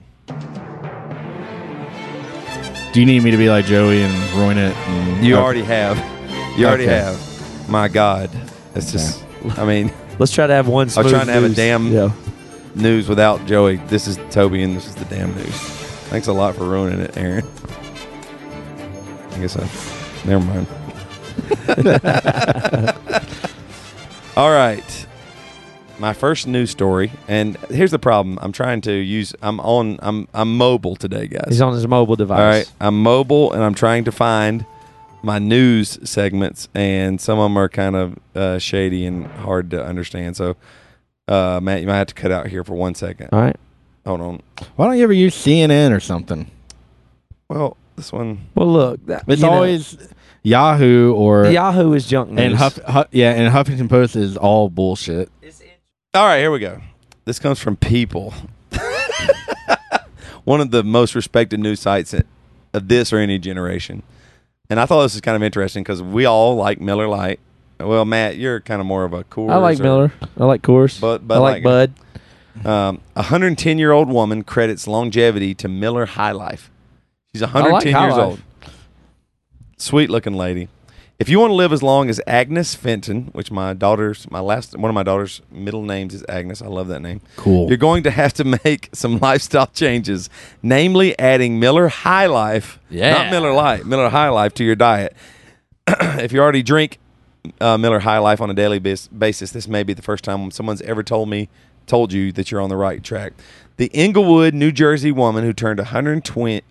Do 2.96 3.00
you 3.00 3.06
need 3.06 3.22
me 3.24 3.30
to 3.30 3.36
be 3.36 3.50
like 3.50 3.66
Joey 3.66 4.00
and 4.02 4.14
ruin 4.32 4.56
it? 4.56 4.74
And, 4.74 5.22
You 5.22 5.34
Okay. 5.34 5.42
already 5.44 5.62
have. 5.64 5.98
You 6.58 6.66
already 6.66 6.84
Okay. 6.84 6.96
have. 6.96 7.68
My 7.68 7.88
God, 7.88 8.30
it's 8.74 8.90
just. 8.90 9.22
I 9.58 9.66
mean, 9.66 9.92
Let's 10.18 10.32
try 10.32 10.46
to 10.46 10.54
have 10.54 10.66
one. 10.66 10.84
I 10.84 10.86
was 10.86 10.94
smooth 10.94 11.10
trying 11.10 11.26
to 11.26 11.32
have 11.34 11.44
a 11.44 11.50
damn- 11.50 11.92
Yeah. 11.92 12.08
news 12.74 13.06
without 13.06 13.44
Joey. 13.44 13.78
This 13.88 14.08
is 14.08 14.18
Toby, 14.30 14.62
and 14.62 14.74
this 14.74 14.86
is 14.86 14.94
the 14.94 15.04
damn 15.14 15.34
news. 15.34 15.54
Thanks 16.08 16.26
a 16.26 16.32
lot 16.32 16.56
for 16.56 16.64
ruining 16.64 17.00
it, 17.00 17.14
Aaron. 17.18 17.44
I 19.34 19.38
guess 19.40 19.58
I. 19.58 19.68
Never 20.26 20.42
mind. 20.42 20.66
All 24.38 24.50
right. 24.52 25.06
My 25.98 26.12
first 26.12 26.46
news 26.46 26.70
story, 26.70 27.10
and 27.26 27.56
here's 27.70 27.90
the 27.90 27.98
problem. 27.98 28.38
I'm 28.42 28.52
trying 28.52 28.82
to 28.82 28.92
use. 28.92 29.34
I'm 29.40 29.58
on. 29.60 29.98
I'm. 30.02 30.28
I'm 30.34 30.54
mobile 30.56 30.94
today, 30.94 31.26
guys. 31.26 31.46
He's 31.48 31.62
on 31.62 31.72
his 31.72 31.88
mobile 31.88 32.16
device. 32.16 32.38
All 32.38 32.46
right, 32.46 32.70
I'm 32.80 33.02
mobile 33.02 33.50
and 33.52 33.62
I'm 33.64 33.72
trying 33.74 34.04
to 34.04 34.12
find 34.12 34.66
my 35.22 35.38
news 35.38 35.98
segments, 36.08 36.68
and 36.74 37.18
some 37.18 37.38
of 37.38 37.44
them 37.46 37.56
are 37.56 37.70
kind 37.70 37.96
of 37.96 38.18
uh, 38.34 38.58
shady 38.58 39.06
and 39.06 39.26
hard 39.26 39.70
to 39.70 39.82
understand. 39.82 40.36
So, 40.36 40.56
uh, 41.28 41.60
Matt, 41.62 41.80
you 41.80 41.86
might 41.86 41.96
have 41.96 42.08
to 42.08 42.14
cut 42.14 42.30
out 42.30 42.48
here 42.48 42.62
for 42.62 42.74
one 42.74 42.94
second. 42.94 43.30
All 43.32 43.40
right. 43.40 43.56
Hold 44.04 44.20
on. 44.20 44.42
Why 44.76 44.86
don't 44.86 44.98
you 44.98 45.02
ever 45.04 45.14
use 45.14 45.34
CNN 45.34 45.96
or 45.96 46.00
something? 46.00 46.50
Well, 47.48 47.78
this 47.96 48.12
one. 48.12 48.46
Well, 48.54 48.70
look. 48.70 49.06
That, 49.06 49.24
It's 49.26 49.40
you 49.40 49.46
know, 49.46 49.52
always 49.54 49.96
Yahoo 50.42 51.14
or 51.14 51.46
Yahoo 51.46 51.94
is 51.94 52.06
junk 52.06 52.30
news. 52.32 52.40
and 52.44 52.54
Huff, 52.54 52.76
Huff, 52.82 53.06
yeah, 53.12 53.32
and 53.32 53.52
Huffington 53.52 53.88
Post 53.88 54.14
is 54.14 54.36
all 54.36 54.68
bullshit. 54.68 55.30
All 56.16 56.24
right, 56.24 56.38
here 56.38 56.50
we 56.50 56.60
go. 56.60 56.80
This 57.26 57.38
comes 57.38 57.58
from 57.58 57.76
People, 57.76 58.32
one 60.44 60.62
of 60.62 60.70
the 60.70 60.82
most 60.82 61.14
respected 61.14 61.60
news 61.60 61.80
sites 61.80 62.14
of 62.72 62.88
this 62.88 63.12
or 63.12 63.18
any 63.18 63.38
generation. 63.38 64.02
And 64.70 64.80
I 64.80 64.86
thought 64.86 65.02
this 65.02 65.12
was 65.12 65.20
kind 65.20 65.36
of 65.36 65.42
interesting 65.42 65.82
because 65.82 66.02
we 66.02 66.24
all 66.24 66.56
like 66.56 66.80
Miller 66.80 67.06
Lite. 67.06 67.38
Well, 67.78 68.06
Matt, 68.06 68.38
you're 68.38 68.60
kind 68.60 68.80
of 68.80 68.86
more 68.86 69.04
of 69.04 69.12
a 69.12 69.24
Coors. 69.24 69.50
I 69.52 69.56
like 69.56 69.78
or- 69.78 69.82
Miller. 69.82 70.12
I 70.38 70.44
like 70.44 70.62
Coors. 70.62 70.98
But, 70.98 71.28
Bud 71.28 71.34
I 71.36 71.38
like 71.38 71.64
Light. 71.64 71.90
Bud. 72.54 72.66
Um, 72.66 73.00
a 73.14 73.20
110 73.20 73.76
year 73.78 73.92
old 73.92 74.08
woman 74.08 74.42
credits 74.42 74.86
longevity 74.86 75.54
to 75.56 75.68
Miller 75.68 76.06
High 76.06 76.32
Life. 76.32 76.70
She's 77.34 77.42
110 77.42 77.92
High 77.92 78.06
years 78.06 78.16
Life. 78.16 78.26
old. 78.26 78.40
Sweet 79.76 80.08
looking 80.08 80.32
lady. 80.32 80.68
If 81.18 81.30
you 81.30 81.40
want 81.40 81.50
to 81.50 81.54
live 81.54 81.72
as 81.72 81.82
long 81.82 82.10
as 82.10 82.20
Agnes 82.26 82.74
Fenton, 82.74 83.30
which 83.32 83.50
my 83.50 83.72
daughter's, 83.72 84.30
my 84.30 84.40
last, 84.40 84.76
one 84.76 84.90
of 84.90 84.94
my 84.94 85.02
daughter's 85.02 85.40
middle 85.50 85.82
names 85.82 86.12
is 86.12 86.22
Agnes. 86.28 86.60
I 86.60 86.66
love 86.66 86.88
that 86.88 87.00
name. 87.00 87.22
Cool. 87.36 87.68
You're 87.68 87.78
going 87.78 88.02
to 88.02 88.10
have 88.10 88.34
to 88.34 88.44
make 88.64 88.90
some 88.92 89.18
lifestyle 89.18 89.68
changes, 89.68 90.28
namely 90.62 91.18
adding 91.18 91.58
Miller 91.58 91.88
High 91.88 92.26
Life, 92.26 92.78
Yeah. 92.90 93.12
not 93.12 93.30
Miller 93.30 93.52
Lite, 93.54 93.86
Miller 93.86 94.10
High 94.10 94.28
Life 94.28 94.52
to 94.54 94.64
your 94.64 94.76
diet. 94.76 95.16
if 95.86 96.32
you 96.32 96.40
already 96.40 96.62
drink 96.62 96.98
uh, 97.62 97.78
Miller 97.78 98.00
High 98.00 98.18
Life 98.18 98.42
on 98.42 98.50
a 98.50 98.54
daily 98.54 98.78
bas- 98.78 99.08
basis, 99.08 99.52
this 99.52 99.66
may 99.66 99.82
be 99.84 99.94
the 99.94 100.02
first 100.02 100.22
time 100.22 100.50
someone's 100.50 100.82
ever 100.82 101.02
told 101.02 101.30
me, 101.30 101.48
told 101.86 102.12
you 102.12 102.30
that 102.32 102.50
you're 102.50 102.60
on 102.60 102.68
the 102.68 102.76
right 102.76 103.02
track. 103.02 103.32
The 103.78 103.90
Englewood, 103.94 104.52
New 104.52 104.70
Jersey 104.70 105.12
woman 105.12 105.44
who 105.44 105.54
turned 105.54 105.78
120. 105.78 106.62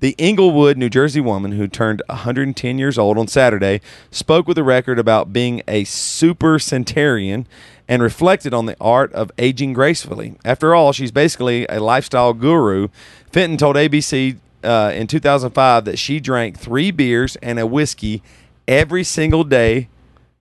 The 0.00 0.16
Englewood, 0.18 0.78
New 0.78 0.88
Jersey 0.88 1.20
woman 1.20 1.52
who 1.52 1.68
turned 1.68 2.00
110 2.08 2.78
years 2.78 2.96
old 2.96 3.18
on 3.18 3.28
Saturday 3.28 3.82
spoke 4.10 4.48
with 4.48 4.54
the 4.54 4.64
record 4.64 4.98
about 4.98 5.30
being 5.30 5.62
a 5.68 5.84
super 5.84 6.58
centenarian 6.58 7.46
and 7.86 8.02
reflected 8.02 8.54
on 8.54 8.64
the 8.64 8.76
art 8.80 9.12
of 9.12 9.30
aging 9.36 9.74
gracefully. 9.74 10.36
After 10.42 10.74
all, 10.74 10.92
she's 10.92 11.10
basically 11.10 11.66
a 11.68 11.80
lifestyle 11.80 12.32
guru. 12.32 12.88
Fenton 13.30 13.58
told 13.58 13.76
ABC 13.76 14.38
uh, 14.64 14.90
in 14.94 15.06
2005 15.06 15.84
that 15.84 15.98
she 15.98 16.18
drank 16.18 16.58
three 16.58 16.90
beers 16.90 17.36
and 17.42 17.58
a 17.58 17.66
whiskey 17.66 18.22
every 18.66 19.04
single 19.04 19.44
day 19.44 19.88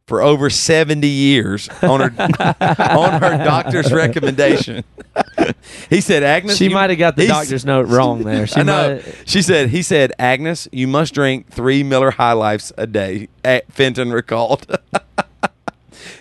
for 0.10 0.24
over 0.24 0.50
70 0.50 1.08
years 1.08 1.70
on 1.84 2.00
her 2.00 2.22
on 2.60 3.22
her 3.22 3.38
doctor's 3.38 3.94
recommendation. 3.94 4.84
he 5.90 6.02
said, 6.02 6.24
Agnes, 6.24 6.58
She 6.58 6.68
might 6.68 6.90
have 6.90 6.98
got 6.98 7.16
the 7.16 7.28
doctor's 7.28 7.64
note 7.64 7.88
wrong 7.88 8.24
there. 8.24 8.48
She 8.48 8.60
I 8.60 8.64
know. 8.64 9.02
She 9.26 9.44
said, 9.44 9.70
he 9.70 9.84
said, 9.84 10.12
Agnes, 10.18 10.68
you 10.72 10.88
must 10.88 11.14
drink 11.14 11.52
three 11.52 11.84
Miller 11.84 12.10
High 12.12 12.34
Lifes 12.34 12.74
a 12.76 12.88
day, 12.88 13.30
Fenton 13.70 14.12
recalled. 14.12 14.66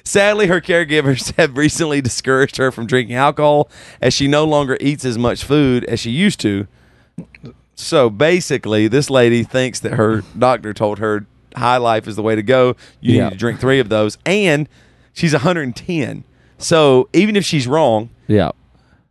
Sadly, 0.04 0.48
her 0.48 0.60
caregivers 0.60 1.34
have 1.36 1.56
recently 1.56 2.02
discouraged 2.02 2.58
her 2.58 2.70
from 2.70 2.86
drinking 2.86 3.16
alcohol 3.16 3.70
as 4.02 4.12
she 4.12 4.28
no 4.28 4.44
longer 4.44 4.76
eats 4.80 5.04
as 5.04 5.16
much 5.16 5.44
food 5.44 5.84
as 5.86 6.00
she 6.00 6.10
used 6.10 6.40
to. 6.40 6.66
So 7.74 8.10
basically, 8.10 8.86
this 8.88 9.08
lady 9.08 9.44
thinks 9.44 9.80
that 9.80 9.94
her 9.94 10.22
doctor 10.38 10.74
told 10.74 10.98
her 10.98 11.26
high 11.56 11.76
life 11.78 12.06
is 12.08 12.16
the 12.16 12.22
way 12.22 12.34
to 12.36 12.42
go. 12.42 12.76
You 13.00 13.16
Yeah. 13.16 13.24
need 13.24 13.30
to 13.32 13.36
drink 13.36 13.60
three 13.60 13.78
of 13.80 13.88
those. 13.88 14.18
And 14.26 14.68
she's 15.12 15.32
110. 15.32 16.24
So 16.58 17.08
even 17.12 17.36
if 17.36 17.44
she's 17.44 17.66
wrong, 17.66 18.10
Yeah. 18.26 18.50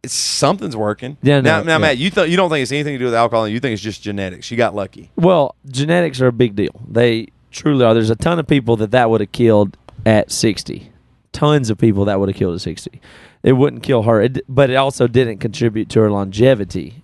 it's, 0.03 0.14
something's 0.14 0.76
working. 0.76 1.18
Yeah, 1.22 1.41
Now, 1.41 1.59
no, 1.59 1.64
now 1.64 1.72
yeah. 1.73 1.77
Matt, 1.80 1.97
you 1.97 2.09
th- 2.09 2.30
you 2.30 2.38
don't 2.38 2.49
think 2.49 2.64
it's 2.64 2.72
anything 2.72 2.93
to 2.95 2.99
do 2.99 3.05
with 3.05 3.14
alcohol. 3.15 3.45
And 3.45 3.53
you 3.53 3.59
think 3.59 3.73
it's 3.73 3.81
just 3.81 4.01
genetics. 4.01 4.45
She 4.45 4.55
got 4.55 4.76
lucky. 4.76 5.11
Well, 5.15 5.55
genetics 5.69 6.19
are 6.22 6.27
a 6.27 6.31
big 6.34 6.55
deal. 6.55 6.81
They 6.89 7.27
truly 7.51 7.85
are. 7.85 7.93
There's 7.93 8.09
a 8.09 8.15
ton 8.15 8.39
of 8.39 8.47
people 8.47 8.76
that 8.77 8.91
that 8.91 9.09
would 9.09 9.22
have 9.22 9.31
killed 9.31 9.77
at 10.05 10.31
60. 10.31 10.91
Tons 11.31 11.69
of 11.69 11.77
people 11.77 12.05
that 12.05 12.19
would 12.19 12.30
have 12.30 12.35
killed 12.35 12.55
at 12.55 12.61
60. 12.61 12.99
It 13.43 13.53
wouldn't 13.53 13.84
kill 13.84 14.03
her, 14.03 14.22
it, 14.22 14.39
but 14.49 14.69
it 14.69 14.76
also 14.76 15.07
didn't 15.07 15.38
contribute 15.38 15.89
to 15.89 15.99
her 16.01 16.11
longevity 16.11 17.03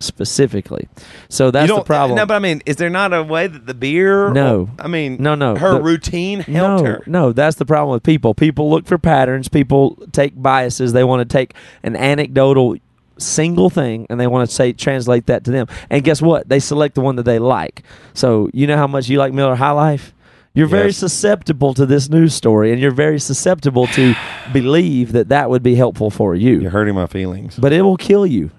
specifically. 0.00 0.88
So 1.28 1.50
that's 1.50 1.72
the 1.72 1.80
problem. 1.82 2.16
No, 2.16 2.26
but 2.26 2.34
I 2.34 2.38
mean, 2.38 2.62
is 2.66 2.76
there 2.76 2.90
not 2.90 3.12
a 3.12 3.22
way 3.22 3.46
that 3.46 3.66
the 3.66 3.74
beer? 3.74 4.30
No. 4.30 4.68
I 4.78 4.88
mean, 4.88 5.16
No, 5.20 5.34
no. 5.34 5.56
Her 5.56 5.74
The- 5.74 5.82
routine 5.82 6.40
helped 6.40 6.84
no, 6.84 6.90
her. 6.90 7.02
no, 7.06 7.32
that's 7.32 7.56
the 7.56 7.64
problem 7.64 7.92
with 7.94 8.02
people. 8.02 8.34
People 8.34 8.70
look 8.70 8.86
for 8.86 8.98
patterns. 8.98 9.48
People 9.48 9.96
take 10.12 10.40
biases. 10.40 10.92
They 10.92 11.04
want 11.04 11.28
to 11.28 11.32
take 11.32 11.54
an 11.82 11.96
anecdotal 11.96 12.76
single 13.18 13.70
thing 13.70 14.06
and 14.10 14.20
they 14.20 14.26
want 14.26 14.46
to 14.48 14.54
say 14.54 14.72
translate 14.74 15.26
that 15.26 15.44
to 15.44 15.50
them. 15.50 15.66
And 15.88 16.04
guess 16.04 16.20
what? 16.20 16.48
They 16.48 16.60
select 16.60 16.94
the 16.94 17.00
one 17.00 17.16
that 17.16 17.22
they 17.22 17.38
like. 17.38 17.82
So 18.12 18.50
you 18.52 18.66
know 18.66 18.76
how 18.76 18.86
much 18.86 19.08
you 19.08 19.18
like 19.18 19.32
Miller 19.32 19.54
High 19.54 19.70
Life. 19.70 20.12
You're 20.52 20.66
very 20.66 20.86
Yes. 20.86 20.96
susceptible 20.96 21.74
to 21.74 21.84
this 21.84 22.08
news 22.08 22.32
story, 22.34 22.72
and 22.72 22.80
you're 22.80 22.90
very 22.90 23.20
susceptible 23.20 23.86
to 23.88 24.14
believe 24.54 25.12
that 25.12 25.28
that 25.28 25.50
would 25.50 25.62
be 25.62 25.74
helpful 25.74 26.10
for 26.10 26.34
you. 26.34 26.60
You're 26.60 26.70
hurting 26.70 26.94
my 26.94 27.06
feelings. 27.06 27.56
But 27.58 27.74
it 27.74 27.82
will 27.82 27.98
kill 27.98 28.24
you. 28.26 28.50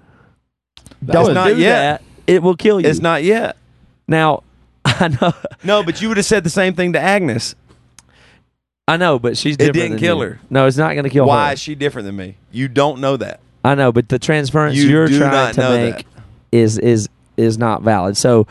Don't 1.04 1.34
not 1.34 1.48
do 1.48 1.56
yet. 1.58 2.00
that. 2.00 2.02
It 2.26 2.42
will 2.42 2.56
kill 2.56 2.80
you. 2.80 2.88
It's 2.88 3.00
not 3.00 3.22
yet. 3.24 3.56
now. 4.06 4.42
I 4.84 5.08
know. 5.08 5.32
No, 5.64 5.82
but 5.82 6.00
you 6.00 6.08
would 6.08 6.16
have 6.16 6.26
said 6.26 6.44
the 6.44 6.50
same 6.50 6.74
thing 6.74 6.92
to 6.94 7.00
Agnes. 7.00 7.54
I 8.86 8.96
know, 8.96 9.18
but 9.18 9.36
she's 9.36 9.54
It 9.56 9.72
didn't 9.74 9.90
than 9.92 9.98
kill 9.98 10.16
you. 10.18 10.22
her. 10.22 10.40
No, 10.48 10.66
it's 10.66 10.76
not 10.78 10.92
going 10.94 11.04
to 11.04 11.10
kill 11.10 11.24
her. 11.24 11.28
Why 11.28 11.52
is 11.52 11.60
she 11.60 11.74
different 11.74 12.06
than 12.06 12.16
me? 12.16 12.36
You 12.50 12.68
don't 12.68 13.00
know 13.00 13.16
that. 13.18 13.40
I 13.64 13.74
know, 13.74 13.92
but 13.92 14.08
the 14.08 14.18
transference 14.18 14.76
You 14.76 14.98
are 15.00 15.08
trying 15.08 15.54
to 15.54 15.70
make 15.70 15.96
that. 15.96 16.04
is 16.52 16.78
is 16.78 17.08
is 17.36 17.58
not 17.58 17.82
valid. 17.82 18.16
So 18.16 18.46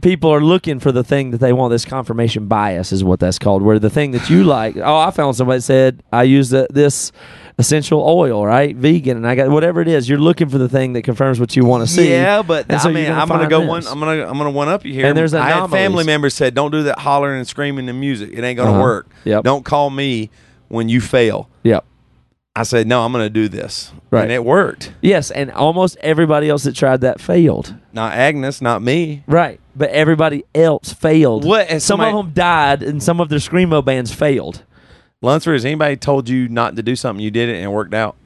people 0.00 0.30
are 0.30 0.40
looking 0.40 0.80
for 0.80 0.90
the 0.90 1.04
thing 1.04 1.30
that 1.30 1.38
they 1.38 1.52
want. 1.52 1.70
This 1.70 1.84
confirmation 1.84 2.46
bias 2.48 2.90
is 2.92 3.04
what 3.04 3.20
that's 3.20 3.38
called. 3.38 3.62
Where 3.62 3.78
the 3.78 3.90
thing 3.90 4.10
that 4.12 4.28
you 4.28 4.42
like, 4.42 4.76
oh, 4.76 4.96
I 4.96 5.10
found 5.12 5.36
somebody 5.36 5.60
said 5.60 6.02
I 6.12 6.24
use 6.24 6.50
the, 6.50 6.66
this 6.70 7.12
essential 7.58 8.00
oil, 8.06 8.44
right, 8.46 8.74
vegan, 8.74 9.16
and 9.16 9.26
I 9.26 9.34
got 9.34 9.48
whatever 9.50 9.80
it 9.80 9.88
is. 9.88 10.08
You're 10.08 10.18
looking 10.18 10.48
for 10.48 10.58
the 10.58 10.68
thing 10.68 10.92
that 10.94 11.02
confirms 11.02 11.38
what 11.40 11.54
you 11.56 11.64
want 11.64 11.86
to 11.86 11.92
see. 11.92 12.10
Yeah, 12.10 12.42
but 12.42 12.66
And 12.68 12.80
so 12.80 12.88
I 12.88 12.92
mean, 12.92 13.06
gonna 13.06 13.20
I'm 13.20 13.28
gonna 13.28 13.48
go 13.48 13.60
this. 13.60 13.68
one. 13.68 13.86
I'm 13.86 13.98
gonna 14.00 14.26
I'm 14.26 14.38
gonna 14.38 14.50
one 14.50 14.68
up 14.68 14.84
you 14.84 14.92
here. 14.92 15.06
And 15.06 15.16
there's 15.16 15.34
I 15.34 15.48
had 15.48 15.70
family 15.70 16.04
members 16.04 16.34
said, 16.34 16.54
"Don't 16.54 16.70
do 16.70 16.82
that 16.84 16.98
hollering 16.98 17.38
and 17.38 17.46
screaming 17.48 17.88
and 17.88 17.98
music. 18.00 18.30
It 18.32 18.42
ain't 18.42 18.56
gonna 18.56 18.70
Uh-huh. 18.72 18.80
work. 18.82 19.10
Yep. 19.24 19.44
Don't 19.44 19.64
call 19.64 19.90
me 19.90 20.30
when 20.68 20.88
you 20.88 21.00
fail." 21.00 21.48
Yep. 21.62 21.84
I 22.54 22.64
said, 22.64 22.86
no, 22.86 23.02
I'm 23.02 23.12
going 23.12 23.24
to 23.24 23.30
do 23.30 23.48
this. 23.48 23.92
Right. 24.10 24.24
And 24.24 24.30
it 24.30 24.44
worked. 24.44 24.92
Yes, 25.00 25.30
and 25.30 25.50
almost 25.50 25.96
everybody 26.02 26.50
else 26.50 26.64
that 26.64 26.74
tried 26.76 27.00
that 27.00 27.18
failed. 27.18 27.74
Not 27.94 28.12
Agnes, 28.12 28.60
not 28.60 28.82
me. 28.82 29.24
Right, 29.26 29.58
but 29.74 29.88
everybody 29.88 30.44
else 30.54 30.92
failed. 30.92 31.46
What- 31.46 31.68
has 31.68 31.82
Some 31.82 32.02
of 32.02 32.12
them 32.12 32.32
died, 32.34 32.82
and 32.82 33.02
some 33.02 33.22
of 33.22 33.30
their 33.30 33.38
screamo 33.38 33.82
bands 33.82 34.12
failed. 34.12 34.64
Lunsford, 35.22 35.54
has 35.54 35.64
anybody 35.64 35.96
told 35.96 36.28
you 36.28 36.48
not 36.48 36.76
to 36.76 36.82
do 36.82 36.94
something? 36.96 37.22
You 37.24 37.30
did 37.30 37.48
it 37.48 37.54
and 37.56 37.64
it 37.64 37.68
worked 37.68 37.94
out. 37.94 38.16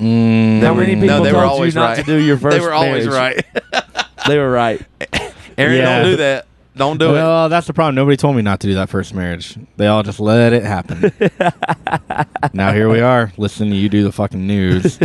Mm, 0.00 0.60
How 0.62 0.74
many 0.74 0.94
people 0.94 1.08
no, 1.08 1.24
they 1.24 1.32
were 1.32 1.40
told 1.40 1.50
always 1.52 1.74
you 1.74 1.80
not 1.80 1.96
right. 1.96 1.96
to 1.96 2.02
do 2.04 2.16
your 2.22 2.36
first 2.38 2.56
they 2.56 2.62
were 2.62 2.72
always 2.72 3.06
marriage? 3.06 3.44
right. 3.72 3.74
They 4.26 4.36
were 4.38 4.50
right. 4.50 4.80
Aaron, 5.58 5.76
Yeah. 5.76 5.98
don't 6.02 6.04
do 6.10 6.16
that. 6.18 6.46
Don't 6.76 6.98
do 6.98 7.08
it. 7.08 7.12
Well, 7.12 7.48
that's 7.48 7.66
the 7.66 7.72
problem. 7.72 7.94
Nobody 7.94 8.16
told 8.18 8.36
me 8.36 8.42
not 8.42 8.60
to 8.60 8.66
do 8.66 8.74
that 8.74 8.88
first 8.90 9.14
marriage. 9.14 9.56
They 9.78 9.86
all 9.86 10.02
just 10.02 10.20
let 10.20 10.52
it 10.52 10.62
happen. 10.64 11.10
now 12.52 12.72
here 12.74 12.88
we 12.90 13.00
are, 13.00 13.32
listening 13.38 13.70
to 13.70 13.76
you 13.76 13.88
do 13.88 14.04
the 14.04 14.12
fucking 14.12 14.46
news. 14.46 14.98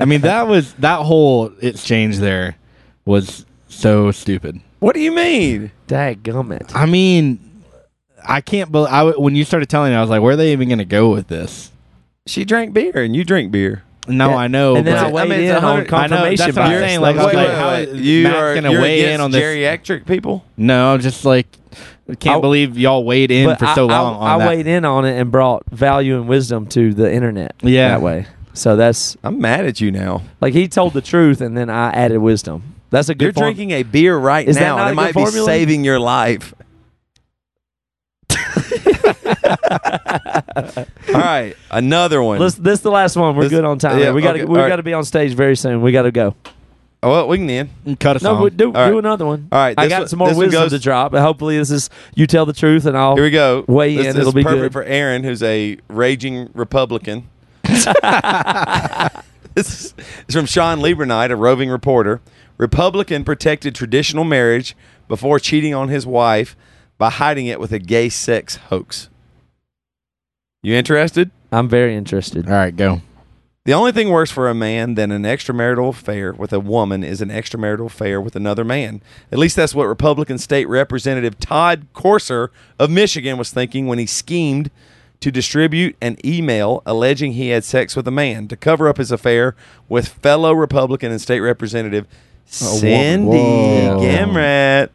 I 0.00 0.04
mean, 0.06 0.22
that 0.22 0.48
was 0.48 0.72
that 0.74 1.00
whole 1.02 1.52
exchange 1.60 2.18
there 2.18 2.56
was 3.04 3.44
so 3.68 4.10
stupid. 4.10 4.60
What 4.80 4.94
do 4.94 5.00
you 5.00 5.12
mean? 5.12 5.70
Dadgummit. 5.86 6.74
I 6.74 6.86
mean, 6.86 7.38
I 8.26 8.40
can't 8.40 8.70
believe 8.72 8.92
I, 8.92 9.04
when 9.10 9.34
you 9.36 9.44
started 9.44 9.68
telling 9.68 9.92
me, 9.92 9.96
I 9.96 10.00
was 10.00 10.10
like, 10.10 10.22
where 10.22 10.32
are 10.32 10.36
they 10.36 10.52
even 10.52 10.68
going 10.68 10.78
to 10.78 10.84
go 10.84 11.10
with 11.10 11.28
this? 11.28 11.70
She 12.26 12.44
drank 12.44 12.72
beer 12.72 13.02
and 13.02 13.14
you 13.16 13.24
drink 13.24 13.50
beer. 13.52 13.82
No, 14.08 14.30
Yeah. 14.30 14.36
I 14.36 14.48
know. 14.48 14.76
And 14.76 14.86
then 14.86 14.96
but 14.96 15.06
I 15.06 15.10
weighed 15.12 15.22
I 15.22 15.24
mean, 15.28 15.40
it's 15.40 15.50
in 15.50 15.54
a 15.54 15.56
on 15.58 15.62
hundred- 15.62 15.92
I 15.92 16.06
know, 16.06 16.16
confirmation 16.16 16.36
that's 16.46 16.56
what 16.56 16.64
I'm 16.64 16.70
bias. 16.70 16.80
saying, 16.82 17.00
That 17.00 17.02
like, 17.02 17.16
I 17.16 17.24
was 17.24 17.34
like, 17.34 17.48
like, 17.48 17.56
how 17.56 17.70
is 17.74 18.00
you 18.00 18.22
Matt's 18.24 18.36
are 18.36 18.54
gonna 18.56 18.70
you're 18.72 18.80
weigh 18.82 18.98
in 19.00 19.04
against 19.06 19.22
on 19.22 19.30
this? 19.30 19.42
geriatric 19.42 20.06
people. 20.06 20.44
no, 20.56 20.92
I'm 20.94 21.00
just 21.00 21.24
like, 21.24 21.46
I 22.10 22.14
can't 22.16 22.38
I- 22.38 22.40
believe 22.40 22.76
y'all 22.76 23.04
weighed 23.04 23.30
in 23.30 23.54
for 23.56 23.66
so 23.74 23.88
I- 23.88 24.00
long 24.00 24.22
I, 24.22 24.32
on 24.32 24.38
that. 24.40 24.48
weighed 24.48 24.66
in 24.66 24.84
on 24.84 25.04
it 25.04 25.18
and 25.20 25.30
brought 25.30 25.62
value 25.70 26.16
and 26.16 26.28
wisdom 26.28 26.66
to 26.68 26.92
the 26.92 27.12
internet. 27.12 27.54
Yeah. 27.62 27.88
that 27.90 28.02
way. 28.02 28.26
So 28.54 28.76
that's 28.76 29.16
I'm 29.22 29.40
mad 29.40 29.64
at 29.66 29.80
you 29.80 29.90
now. 29.92 30.22
like 30.40 30.52
he 30.52 30.68
told 30.68 30.92
the 30.94 31.00
truth, 31.00 31.40
and 31.40 31.56
then 31.56 31.70
I 31.70 31.90
added 31.90 32.18
wisdom. 32.18 32.74
That's 32.90 33.08
a 33.08 33.14
good. 33.14 33.24
You're 33.24 33.32
form- 33.32 33.46
drinking 33.46 33.70
a 33.70 33.82
beer 33.84 34.16
right 34.16 34.46
Is 34.46 34.56
that 34.56 34.62
now, 34.62 34.76
not 34.76 34.90
and 34.90 34.98
it 34.98 35.02
a 35.02 35.12
good 35.12 35.14
might 35.24 35.32
be 35.32 35.44
saving 35.46 35.84
your 35.84 35.98
life. 36.00 36.52
All 40.56 41.20
right, 41.20 41.54
another 41.70 42.22
one. 42.22 42.38
Let's, 42.38 42.54
this 42.56 42.74
is 42.74 42.80
the 42.82 42.90
last 42.90 43.16
one. 43.16 43.34
We're 43.36 43.44
This- 43.44 43.50
good 43.52 43.64
on 43.64 43.78
time. 43.78 43.98
yeah, 43.98 44.12
we 44.12 44.22
got 44.22 44.32
to 44.34 44.40
okay, 44.40 44.44
we 44.46 44.56
all 44.56 44.62
right. 44.64 44.68
got 44.68 44.76
to 44.76 44.82
be 44.82 44.92
on 44.92 45.04
stage 45.04 45.34
very 45.34 45.56
soon. 45.56 45.80
We 45.82 45.92
got 45.92 46.02
to 46.02 46.10
go. 46.12 46.34
oh, 47.02 47.10
well, 47.10 47.28
we 47.28 47.38
can 47.38 47.48
end. 47.50 47.98
Cut 48.00 48.16
us 48.16 48.22
No, 48.22 48.34
off. 48.36 48.42
we 48.44 48.50
do 48.50 48.66
All 48.66 48.72
right. 48.72 48.90
do 48.90 48.98
another 48.98 49.26
one. 49.26 49.48
All 49.52 49.58
right, 49.58 49.74
I 49.78 49.84
this 49.86 49.90
got 49.90 49.98
one- 50.00 50.08
some 50.08 50.18
more 50.18 50.28
this 50.28 50.36
one 50.36 50.46
wisdom 50.46 50.62
goes- 50.64 50.72
to 50.72 50.78
drop. 50.78 51.14
Hopefully, 51.14 51.58
this 51.58 51.70
is 51.70 51.90
you 52.14 52.26
tell 52.26 52.46
the 52.46 52.52
truth, 52.52 52.86
and 52.86 52.96
I'll 52.96 53.14
Here 53.16 53.24
we 53.24 53.30
go. 53.30 53.64
Weigh 53.68 53.96
this, 53.96 54.06
in, 54.06 54.12
this 54.12 54.16
it'll 54.20 54.28
is 54.28 54.34
be 54.34 54.42
perfect 54.42 54.62
good. 54.62 54.72
for 54.72 54.82
Aaron, 54.84 55.24
who's 55.24 55.42
a 55.42 55.78
raging 55.88 56.50
Republican. 56.54 57.28
this 57.62 57.86
is 59.56 59.94
it's 60.26 60.34
from 60.34 60.46
Sean 60.46 60.78
Liebernight, 60.80 61.30
a 61.30 61.36
roving 61.36 61.70
reporter. 61.70 62.20
Republican 62.58 63.24
protected 63.24 63.74
traditional 63.74 64.24
marriage 64.24 64.76
before 65.08 65.38
cheating 65.38 65.74
on 65.74 65.88
his 65.88 66.06
wife 66.06 66.54
by 67.02 67.10
hiding 67.10 67.46
it 67.46 67.58
with 67.58 67.72
a 67.72 67.80
gay 67.80 68.08
sex 68.08 68.54
hoax. 68.68 69.08
You 70.62 70.76
interested? 70.76 71.32
I'm 71.50 71.68
very 71.68 71.96
interested. 71.96 72.46
All 72.46 72.52
right, 72.52 72.76
go. 72.76 73.02
The 73.64 73.72
only 73.72 73.90
thing 73.90 74.08
worse 74.08 74.30
for 74.30 74.48
a 74.48 74.54
man 74.54 74.94
than 74.94 75.10
an 75.10 75.24
extramarital 75.24 75.88
affair 75.88 76.32
with 76.32 76.52
a 76.52 76.60
woman 76.60 77.02
is 77.02 77.20
an 77.20 77.28
extramarital 77.28 77.86
affair 77.86 78.20
with 78.20 78.36
another 78.36 78.64
man. 78.64 79.02
At 79.32 79.40
least 79.40 79.56
that's 79.56 79.74
what 79.74 79.88
Republican 79.88 80.38
State 80.38 80.68
Representative 80.68 81.40
Todd 81.40 81.88
Courser 81.92 82.52
of 82.78 82.88
Michigan 82.88 83.36
was 83.36 83.50
thinking 83.50 83.88
when 83.88 83.98
he 83.98 84.06
schemed 84.06 84.70
to 85.18 85.32
distribute 85.32 85.96
an 86.00 86.18
email 86.24 86.84
alleging 86.86 87.32
he 87.32 87.48
had 87.48 87.64
sex 87.64 87.96
with 87.96 88.06
a 88.06 88.12
man 88.12 88.46
to 88.46 88.56
cover 88.56 88.86
up 88.86 88.98
his 88.98 89.10
affair 89.10 89.56
with 89.88 90.06
fellow 90.06 90.52
Republican 90.52 91.10
and 91.10 91.20
state 91.20 91.40
representative 91.40 92.06
Cindy 92.46 93.38
Gamrat. 93.38 94.90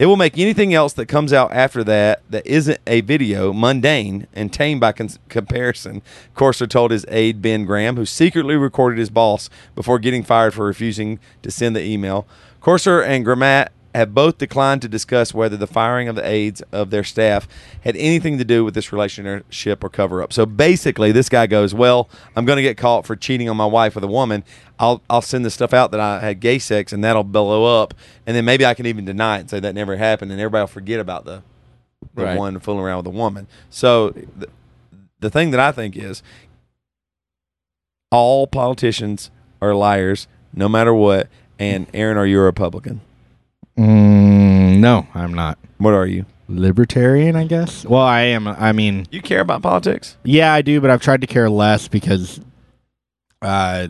It 0.00 0.06
will 0.06 0.16
make 0.16 0.36
anything 0.36 0.74
else 0.74 0.92
that 0.94 1.06
comes 1.06 1.32
out 1.32 1.52
after 1.52 1.84
that 1.84 2.22
that 2.28 2.44
isn't 2.48 2.80
a 2.84 3.00
video 3.02 3.52
mundane 3.52 4.26
and 4.34 4.52
tame 4.52 4.80
by 4.80 4.90
cons- 4.90 5.20
comparison. 5.28 6.02
Courser 6.34 6.66
told 6.66 6.90
his 6.90 7.06
aide 7.06 7.40
Ben 7.40 7.64
Graham, 7.64 7.94
who 7.94 8.04
secretly 8.04 8.56
recorded 8.56 8.98
his 8.98 9.08
boss 9.08 9.48
before 9.76 10.00
getting 10.00 10.24
fired 10.24 10.52
for 10.52 10.66
refusing 10.66 11.20
to 11.42 11.50
send 11.52 11.76
the 11.76 11.84
email. 11.84 12.26
Courser 12.60 13.02
and 13.02 13.24
Gramat 13.24 13.68
have 13.94 14.12
both 14.14 14.38
declined 14.38 14.82
to 14.82 14.88
discuss 14.88 15.32
whether 15.32 15.56
the 15.56 15.66
firing 15.66 16.08
of 16.08 16.16
the 16.16 16.26
aides 16.26 16.62
of 16.72 16.90
their 16.90 17.04
staff 17.04 17.46
had 17.82 17.96
anything 17.96 18.38
to 18.38 18.44
do 18.44 18.64
with 18.64 18.74
this 18.74 18.92
relationship 18.92 19.84
or 19.84 19.88
cover 19.88 20.20
up. 20.22 20.32
So 20.32 20.44
basically, 20.46 21.12
this 21.12 21.28
guy 21.28 21.46
goes, 21.46 21.72
"Well, 21.72 22.08
I'm 22.34 22.44
going 22.44 22.56
to 22.56 22.62
get 22.62 22.76
caught 22.76 23.06
for 23.06 23.14
cheating 23.14 23.48
on 23.48 23.56
my 23.56 23.66
wife 23.66 23.94
with 23.94 24.02
a 24.04 24.08
woman. 24.08 24.42
I'll 24.78 25.00
I'll 25.08 25.22
send 25.22 25.44
the 25.44 25.50
stuff 25.50 25.72
out 25.72 25.92
that 25.92 26.00
I 26.00 26.20
had 26.20 26.40
gay 26.40 26.58
sex, 26.58 26.92
and 26.92 27.04
that'll 27.04 27.24
blow 27.24 27.80
up, 27.82 27.94
and 28.26 28.36
then 28.36 28.44
maybe 28.44 28.66
I 28.66 28.74
can 28.74 28.86
even 28.86 29.04
deny 29.04 29.36
it 29.36 29.40
and 29.42 29.50
say 29.50 29.60
that 29.60 29.74
never 29.74 29.96
happened, 29.96 30.32
and 30.32 30.40
everybody 30.40 30.62
will 30.62 30.66
forget 30.66 30.98
about 31.00 31.24
the 31.24 31.42
the 32.14 32.24
Right. 32.24 32.36
one 32.38 32.58
fooling 32.60 32.84
around 32.84 32.98
with 32.98 33.06
a 33.06 33.10
woman." 33.10 33.46
So 33.70 34.10
the, 34.10 34.48
the 35.20 35.30
thing 35.30 35.52
that 35.52 35.60
I 35.60 35.70
think 35.72 35.96
is, 35.96 36.22
all 38.10 38.46
politicians 38.46 39.30
are 39.62 39.74
liars, 39.74 40.26
no 40.52 40.68
matter 40.68 40.92
what. 40.92 41.28
And 41.58 41.86
Aaron, 41.94 42.16
are 42.16 42.26
you 42.26 42.40
a 42.40 42.42
Republican? 42.42 43.00
Mm, 43.78 44.78
no, 44.78 45.06
I'm 45.14 45.34
not. 45.34 45.58
What 45.78 45.94
are 45.94 46.06
you? 46.06 46.26
Libertarian, 46.48 47.36
I 47.36 47.44
guess. 47.46 47.84
Well, 47.84 48.02
I 48.02 48.20
am. 48.22 48.46
I 48.46 48.72
mean, 48.72 49.06
You 49.10 49.22
care 49.22 49.40
about 49.40 49.62
politics? 49.62 50.16
yeah, 50.24 50.52
I 50.52 50.62
do, 50.62 50.80
but 50.80 50.90
I've 50.90 51.00
tried 51.02 51.22
to 51.22 51.26
care 51.26 51.48
less 51.48 51.88
because 51.88 52.40
uh, 53.42 53.88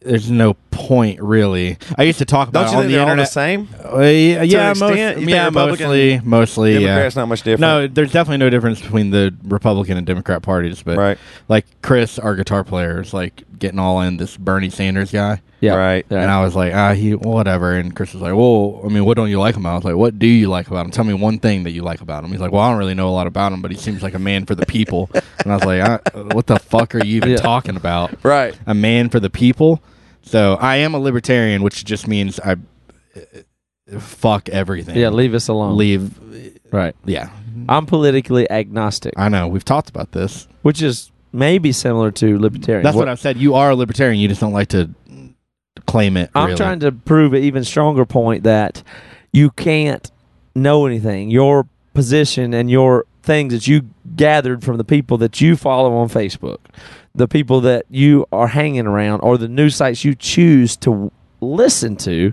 there's 0.00 0.30
no 0.30 0.54
point 0.70 1.20
really. 1.20 1.78
I 1.96 2.02
used 2.02 2.18
to 2.18 2.24
talk 2.24 2.48
about 2.48 2.66
Don't 2.66 2.68
it 2.68 2.72
you 2.72 2.76
on 2.78 2.82
think 2.82 2.88
the 2.88 2.92
they're 2.92 3.00
all 3.02 3.06
the 3.06 3.12
internet. 3.12 3.28
same? 3.30 3.68
Uh, 3.84 3.98
yeah, 4.00 4.42
yeah, 4.42 4.68
most, 4.68 4.82
extent? 4.82 5.18
You 5.20 5.26
think 5.26 5.30
yeah, 5.36 5.44
Republican- 5.46 5.86
mostly, 5.86 6.20
mostly, 6.24 6.72
yeah. 6.74 6.80
Democrats 6.80 7.16
not 7.16 7.28
much 7.28 7.42
different. 7.42 7.60
No, 7.60 7.86
there's 7.86 8.12
definitely 8.12 8.38
no 8.38 8.50
difference 8.50 8.80
between 8.80 9.10
the 9.10 9.34
Republican 9.44 9.96
and 9.96 10.06
Democrat 10.06 10.42
parties, 10.42 10.82
but 10.82 10.96
right, 10.98 11.18
like 11.48 11.66
Chris, 11.82 12.18
our 12.18 12.34
guitar 12.34 12.64
player, 12.64 13.00
is 13.02 13.14
like 13.14 13.44
getting 13.58 13.78
all 13.78 14.00
in 14.00 14.16
this 14.16 14.36
Bernie 14.36 14.70
Sanders 14.70 15.10
guy. 15.10 15.40
Yeah, 15.60 15.74
right. 15.76 16.04
And 16.10 16.30
I 16.30 16.44
was 16.44 16.54
like, 16.54 16.74
ah, 16.74 16.92
he 16.92 17.14
whatever. 17.14 17.72
And 17.74 17.96
Chris 17.96 18.12
was 18.12 18.20
like, 18.20 18.34
well, 18.34 18.82
I 18.84 18.88
mean, 18.88 19.04
what 19.06 19.16
don't 19.16 19.30
you 19.30 19.38
like 19.38 19.56
about 19.56 19.60
him? 19.68 19.72
I 19.72 19.74
was 19.76 19.84
like, 19.84 19.96
what 19.96 20.18
do 20.18 20.26
you 20.26 20.48
like 20.48 20.66
about 20.68 20.84
him? 20.84 20.90
Tell 20.92 21.04
me 21.04 21.14
one 21.14 21.38
thing 21.38 21.62
that 21.64 21.70
you 21.70 21.82
like 21.82 22.00
about 22.02 22.22
him. 22.22 22.30
He's 22.30 22.40
like, 22.40 22.52
well, 22.52 22.60
I 22.60 22.68
don't 22.70 22.78
really 22.78 22.92
know 22.94 23.08
a 23.08 23.10
lot 23.16 23.26
about 23.26 23.52
him, 23.52 23.62
but 23.62 23.70
he 23.70 23.76
seems 23.78 24.02
like 24.02 24.12
a 24.14 24.18
man 24.18 24.44
for 24.44 24.54
the 24.54 24.66
people. 24.66 25.08
and 25.14 25.52
I 25.52 25.56
was 25.56 25.64
like, 25.64 25.80
I, 25.80 26.18
what 26.34 26.46
the 26.46 26.58
fuck 26.58 26.94
are 26.94 27.02
you 27.04 27.16
even 27.16 27.30
Yeah. 27.30 27.36
talking 27.36 27.76
about? 27.76 28.22
Right. 28.22 28.54
A 28.66 28.74
man 28.74 29.08
for 29.08 29.20
the 29.20 29.30
people. 29.30 29.82
So 30.22 30.54
I 30.54 30.76
am 30.76 30.92
a 30.94 30.98
libertarian, 30.98 31.62
which 31.62 31.84
just 31.84 32.06
means 32.08 32.38
I 32.40 32.56
uh, 33.16 33.98
fuck 34.00 34.48
everything. 34.48 34.96
Yeah, 34.96 35.10
leave 35.10 35.34
us 35.34 35.48
alone. 35.48 35.76
leave. 35.76 36.18
Right. 36.72 36.94
Yeah, 37.04 37.30
I'm 37.68 37.86
politically 37.86 38.50
agnostic, 38.50 39.14
I 39.16 39.28
know. 39.28 39.48
We've 39.48 39.64
talked 39.64 39.88
about 39.88 40.12
this. 40.12 40.48
which 40.62 40.82
is 40.82 41.10
maybe 41.34 41.72
similar 41.72 42.10
to 42.12 42.38
libertarian. 42.38 42.84
That's 42.84 42.96
what 42.96 43.08
I've 43.08 43.20
said. 43.20 43.36
You 43.36 43.54
are 43.54 43.70
a 43.70 43.74
libertarian. 43.74 44.20
You 44.20 44.28
just 44.28 44.40
don't 44.40 44.52
like 44.52 44.68
to 44.68 44.90
claim 45.86 46.16
it. 46.16 46.30
I'm 46.34 46.46
really. 46.46 46.56
trying 46.56 46.80
to 46.80 46.92
prove 46.92 47.34
an 47.34 47.42
even 47.42 47.64
stronger 47.64 48.06
point 48.06 48.44
that 48.44 48.82
you 49.32 49.50
can't 49.50 50.10
know 50.54 50.86
anything. 50.86 51.30
Your 51.30 51.66
position 51.92 52.54
and 52.54 52.70
your 52.70 53.04
things 53.22 53.52
that 53.52 53.66
you 53.66 53.90
gathered 54.16 54.62
from 54.62 54.76
the 54.76 54.84
people 54.84 55.18
that 55.18 55.40
you 55.40 55.56
follow 55.56 55.94
on 55.94 56.08
Facebook, 56.08 56.58
the 57.14 57.26
people 57.26 57.60
that 57.62 57.84
you 57.90 58.26
are 58.32 58.48
hanging 58.48 58.86
around, 58.86 59.20
or 59.20 59.36
the 59.36 59.48
news 59.48 59.76
sites 59.76 60.04
you 60.04 60.14
choose 60.14 60.76
to 60.76 61.10
listen 61.40 61.96
to. 61.96 62.32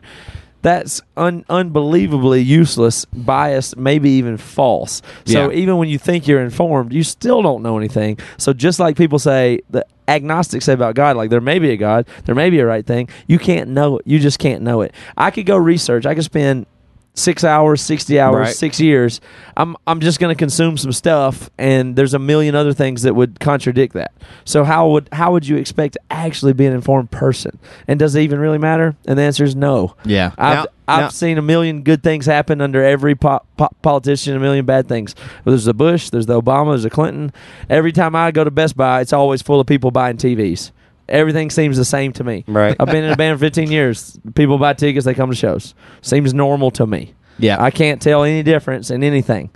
That's 0.61 1.01
un- 1.17 1.45
unbelievably 1.49 2.41
useless, 2.41 3.05
biased, 3.05 3.77
maybe 3.77 4.09
even 4.11 4.38
false. 4.38 5.01
So 5.25 5.49
Yeah. 5.49 5.57
even 5.57 5.77
when 5.77 5.89
you 5.89 5.97
think 5.97 6.27
you're 6.27 6.41
informed, 6.41 6.93
you 6.93 7.03
still 7.03 7.41
don't 7.41 7.63
know 7.63 7.77
anything. 7.77 8.17
So 8.38 8.53
just 8.53 8.79
like 8.79 8.95
people 8.95 9.17
say, 9.19 9.61
the 9.69 9.85
agnostics 10.07 10.65
say 10.65 10.73
about 10.73 10.93
God, 10.95 11.15
like 11.17 11.29
there 11.29 11.41
may 11.41 11.57
be 11.57 11.71
a 11.71 11.77
God, 11.77 12.05
there 12.25 12.35
may 12.35 12.49
be 12.49 12.59
a 12.59 12.65
right 12.65 12.85
thing. 12.85 13.07
You 13.27 13.39
can't 13.39 13.69
know 13.69 13.97
it. 13.97 14.03
You 14.05 14.19
just 14.19 14.39
can't 14.39 14.61
know 14.61 14.81
it. 14.81 14.93
I 15.17 15.31
could 15.31 15.45
go 15.45 15.57
research. 15.57 16.05
I 16.05 16.13
could 16.15 16.25
spend 16.25 16.65
six 17.13 17.43
hours, 17.43 17.81
sixty 17.81 18.19
hours, 18.19 18.47
Right. 18.47 18.55
six 18.55 18.79
years. 18.79 19.19
I'm 19.57 19.75
I'm 19.85 19.99
just 19.99 20.19
going 20.19 20.33
to 20.33 20.38
consume 20.39 20.77
some 20.77 20.91
stuff, 20.93 21.49
and 21.57 21.95
there's 21.95 22.13
a 22.13 22.19
million 22.19 22.55
other 22.55 22.73
things 22.73 23.01
that 23.03 23.13
would 23.15 23.39
contradict 23.39 23.93
that. 23.93 24.11
So 24.45 24.63
how 24.63 24.89
would 24.91 25.09
how 25.11 25.31
would 25.33 25.45
you 25.47 25.57
expect 25.57 25.93
to 25.95 25.99
actually 26.09 26.53
be 26.53 26.65
an 26.65 26.73
informed 26.73 27.11
person? 27.11 27.59
And 27.88 27.99
does 27.99 28.15
it 28.15 28.21
even 28.21 28.39
really 28.39 28.57
matter? 28.57 28.95
And 29.05 29.19
the 29.19 29.23
answer 29.23 29.43
is 29.43 29.55
no. 29.55 29.95
Yeah. 30.05 30.31
I've, 30.38 30.55
Now- 30.55 30.65
I've 30.88 31.01
now- 31.01 31.09
seen 31.09 31.38
a 31.38 31.41
million 31.41 31.83
good 31.83 32.01
things 32.03 32.25
happen 32.25 32.59
under 32.61 32.83
every 32.83 33.15
po- 33.15 33.41
po- 33.57 33.69
politician, 33.81 34.35
a 34.35 34.39
million 34.39 34.65
bad 34.65 34.88
things. 34.88 35.13
There's 35.45 35.65
the 35.65 35.73
Bush, 35.73 36.09
there's 36.09 36.25
the 36.25 36.41
Obama, 36.41 36.71
there's 36.71 36.83
the 36.83 36.89
Clinton. 36.89 37.31
Every 37.69 37.91
time 37.91 38.15
I 38.15 38.31
go 38.31 38.43
to 38.43 38.51
Best 38.51 38.75
Buy, 38.77 39.01
it's 39.01 39.13
always 39.13 39.41
full 39.41 39.59
of 39.59 39.67
people 39.67 39.91
buying 39.91 40.17
TVs. 40.17 40.71
Everything 41.11 41.49
seems 41.49 41.77
the 41.77 41.85
same 41.85 42.13
to 42.13 42.23
me. 42.23 42.45
Right. 42.47 42.75
I've 42.79 42.88
been 42.88 43.03
in 43.03 43.11
a 43.11 43.17
band 43.17 43.38
for 43.38 43.45
15 43.45 43.69
years. 43.69 44.17
People 44.33 44.57
buy 44.57 44.73
tickets, 44.73 45.05
they 45.05 45.13
come 45.13 45.29
to 45.29 45.35
shows. 45.35 45.75
Seems 46.01 46.33
normal 46.33 46.71
to 46.71 46.88
me. 46.88 47.13
Yeah. 47.38 47.61
I 47.61 47.69
can't 47.69 48.01
tell 48.01 48.23
any 48.23 48.43
difference 48.43 48.89
in 48.89 49.03
anything. 49.03 49.49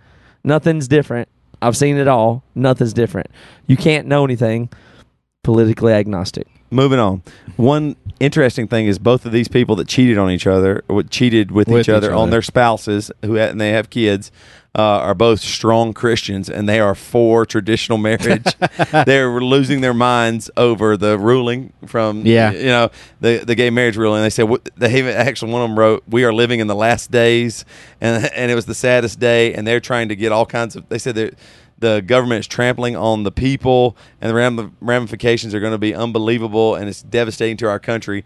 Nothing's 0.43 0.87
different. 0.87 1.29
I've 1.61 1.77
seen 1.77 1.97
it 1.97 2.07
all. 2.07 2.43
Nothing's 2.53 2.93
different. 2.93 3.27
You 3.67 3.77
can't 3.77 4.07
know 4.07 4.25
anything. 4.25 4.69
Politically 5.43 5.93
agnostic. 5.93 6.47
Moving 6.75 6.99
on. 6.99 7.23
One 7.55 7.95
interesting 8.19 8.67
thing 8.67 8.87
is 8.87 8.99
both 8.99 9.25
of 9.25 9.31
these 9.31 9.47
people 9.47 9.75
that 9.77 9.87
cheated 9.87 10.17
on 10.17 10.29
each 10.29 10.45
other, 10.45 10.83
or 10.89 11.03
cheated 11.03 11.51
with, 11.51 11.67
With 11.69 11.81
each, 11.81 11.89
other, 11.89 12.07
each 12.07 12.13
on 12.13 12.21
other. 12.23 12.31
their 12.31 12.41
spouses, 12.41 13.11
who 13.23 13.35
had, 13.35 13.49
and 13.51 13.61
they 13.61 13.69
have 13.71 13.89
kids, 13.89 14.29
uh, 14.77 14.81
are 14.81 15.15
both 15.15 15.39
strong 15.39 15.93
Christians, 15.93 16.49
and 16.49 16.67
they 16.67 16.81
are 16.81 16.95
for 16.95 17.45
traditional 17.45 17.97
marriage. 18.09 18.43
They're 19.05 19.39
losing 19.41 19.79
their 19.79 19.93
minds 19.93 20.49
over 20.57 20.97
the 20.97 21.17
ruling 21.17 21.71
from, 21.85 22.25
Yeah. 22.25 22.51
you 22.51 22.65
know, 22.65 22.89
the 23.21 23.37
the 23.45 23.55
gay 23.55 23.69
marriage 23.69 23.95
ruling. 23.95 24.21
They 24.21 24.29
said 24.29 24.47
they 24.75 24.97
even 24.97 25.15
actually 25.15 25.53
one 25.53 25.61
of 25.61 25.69
them 25.69 25.79
wrote, 25.79 26.03
"We 26.09 26.25
are 26.25 26.33
living 26.33 26.59
in 26.59 26.67
the 26.67 26.75
last 26.75 27.09
days," 27.09 27.63
and 28.01 28.25
and 28.35 28.51
it 28.51 28.55
was 28.55 28.65
the 28.65 28.75
saddest 28.75 29.17
day, 29.17 29.53
and 29.53 29.65
they're 29.65 29.79
trying 29.79 30.09
to 30.09 30.15
get 30.17 30.33
all 30.33 30.45
kinds 30.45 30.75
of. 30.75 30.89
They 30.89 30.97
said 30.99 31.15
that 31.15 31.35
the 31.79 32.01
government 32.01 32.39
is 32.39 32.47
trampling 32.47 32.95
on 32.95 33.23
the 33.23 33.31
people, 33.31 33.97
and 34.21 34.31
the 34.57 34.71
ramifications 34.81 35.53
are 35.53 35.59
going 35.59 35.71
to 35.73 35.77
be 35.77 35.93
unbelievable, 35.93 36.75
and 36.75 36.87
it's 36.87 37.01
devastating 37.01 37.57
to 37.57 37.67
our 37.67 37.79
country. 37.79 38.23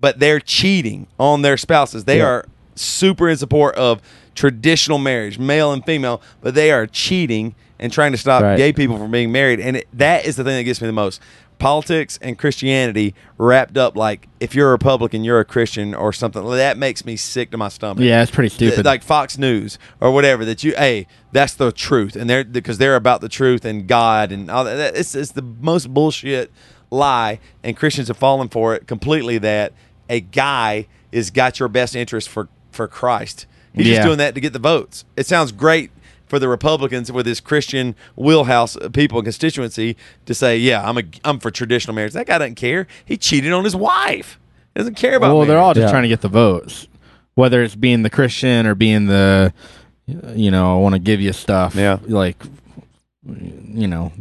But 0.00 0.18
they're 0.18 0.40
cheating 0.40 1.06
on 1.18 1.42
their 1.42 1.56
spouses. 1.56 2.04
They 2.04 2.18
Yeah. 2.18 2.26
are 2.26 2.44
super 2.74 3.28
in 3.28 3.36
support 3.36 3.74
of 3.76 4.00
traditional 4.34 4.98
marriage, 4.98 5.38
male 5.38 5.72
and 5.72 5.84
female, 5.84 6.20
but 6.40 6.54
they 6.54 6.70
are 6.70 6.86
cheating 6.86 7.54
and 7.78 7.92
trying 7.92 8.12
to 8.12 8.18
stop 8.18 8.42
Right. 8.42 8.56
gay 8.56 8.72
people 8.72 8.98
from 8.98 9.10
being 9.10 9.30
married. 9.32 9.60
And 9.60 9.76
it, 9.78 9.88
that 9.92 10.24
is 10.26 10.36
the 10.36 10.44
thing 10.44 10.56
that 10.56 10.64
gets 10.64 10.80
me 10.80 10.86
the 10.86 10.92
most. 10.92 11.20
Politics 11.58 12.18
and 12.22 12.38
Christianity 12.38 13.14
wrapped 13.36 13.76
up 13.76 13.96
like 13.96 14.28
if 14.38 14.54
you're 14.54 14.68
a 14.68 14.72
Republican, 14.72 15.24
you're 15.24 15.40
a 15.40 15.44
Christian 15.44 15.92
or 15.92 16.12
something. 16.12 16.44
That 16.50 16.78
makes 16.78 17.04
me 17.04 17.16
sick 17.16 17.50
to 17.50 17.56
my 17.56 17.68
stomach 17.68 18.02
Yeah, 18.04 18.22
it's 18.22 18.30
pretty 18.30 18.48
stupid. 18.50 18.84
like 18.84 19.02
Fox 19.02 19.36
News 19.38 19.76
or 20.00 20.12
whatever 20.12 20.44
that 20.44 20.62
you 20.62 20.72
hey 20.76 21.08
that's 21.32 21.54
the 21.54 21.72
truth 21.72 22.14
and 22.14 22.30
they're 22.30 22.44
because 22.44 22.78
they're 22.78 22.94
about 22.94 23.20
the 23.22 23.28
truth 23.28 23.64
and 23.64 23.88
God 23.88 24.30
and 24.30 24.48
all 24.50 24.62
that 24.64 24.96
it's, 24.96 25.16
it's 25.16 25.32
the 25.32 25.42
most 25.42 25.92
bullshit 25.92 26.52
lie 26.92 27.40
and 27.64 27.76
Christians 27.76 28.06
have 28.08 28.16
fallen 28.16 28.48
for 28.48 28.74
it 28.76 28.86
completely 28.86 29.36
that 29.38 29.72
a 30.08 30.20
guy 30.20 30.86
is 31.10 31.30
got 31.32 31.58
your 31.58 31.68
best 31.68 31.96
interest 31.96 32.28
for 32.28 32.48
for 32.70 32.86
Christ 32.86 33.46
he's 33.74 33.86
just 33.86 34.02
doing 34.06 34.18
that 34.18 34.34
to 34.36 34.40
get 34.40 34.52
the 34.52 34.58
votes 34.60 35.04
it 35.16 35.26
sounds 35.26 35.50
great 35.52 35.90
for 36.28 36.38
the 36.38 36.48
Republicans 36.48 37.10
with 37.10 37.26
his 37.26 37.40
Christian 37.40 37.94
wheelhouse 38.16 38.76
uh, 38.76 38.88
people 38.88 39.18
and 39.18 39.26
constituency 39.26 39.96
to 40.26 40.34
say 40.34 40.56
yeah 40.58 40.88
I'm 40.88 40.98
a 40.98 41.02
I'm 41.24 41.38
for 41.40 41.50
traditional 41.50 41.94
marriage 41.94 42.12
that 42.12 42.26
guy 42.26 42.38
doesn't 42.38 42.54
care 42.56 42.86
he 43.04 43.16
cheated 43.16 43.52
on 43.52 43.64
his 43.64 43.74
wife 43.76 44.38
he 44.74 44.80
doesn't 44.80 44.94
care 44.96 45.16
about 45.16 45.30
me. 45.32 45.38
well, 45.38 45.46
they're 45.46 45.58
all 45.58 45.74
just 45.74 45.86
Yeah. 45.86 45.90
trying 45.90 46.02
to 46.04 46.08
get 46.08 46.20
the 46.20 46.28
votes, 46.28 46.86
whether 47.34 47.62
it's 47.62 47.74
being 47.74 48.02
the 48.02 48.10
Christian 48.10 48.66
or 48.66 48.74
being 48.74 49.06
the, 49.06 49.52
you 50.06 50.50
know, 50.50 50.76
I 50.76 50.80
want 50.80 50.94
to 50.94 50.98
give 51.00 51.20
you 51.20 51.32
stuff. 51.32 51.74
Yeah. 51.74 51.98
like, 52.06 52.36
you 53.26 53.88
know, 53.88 54.12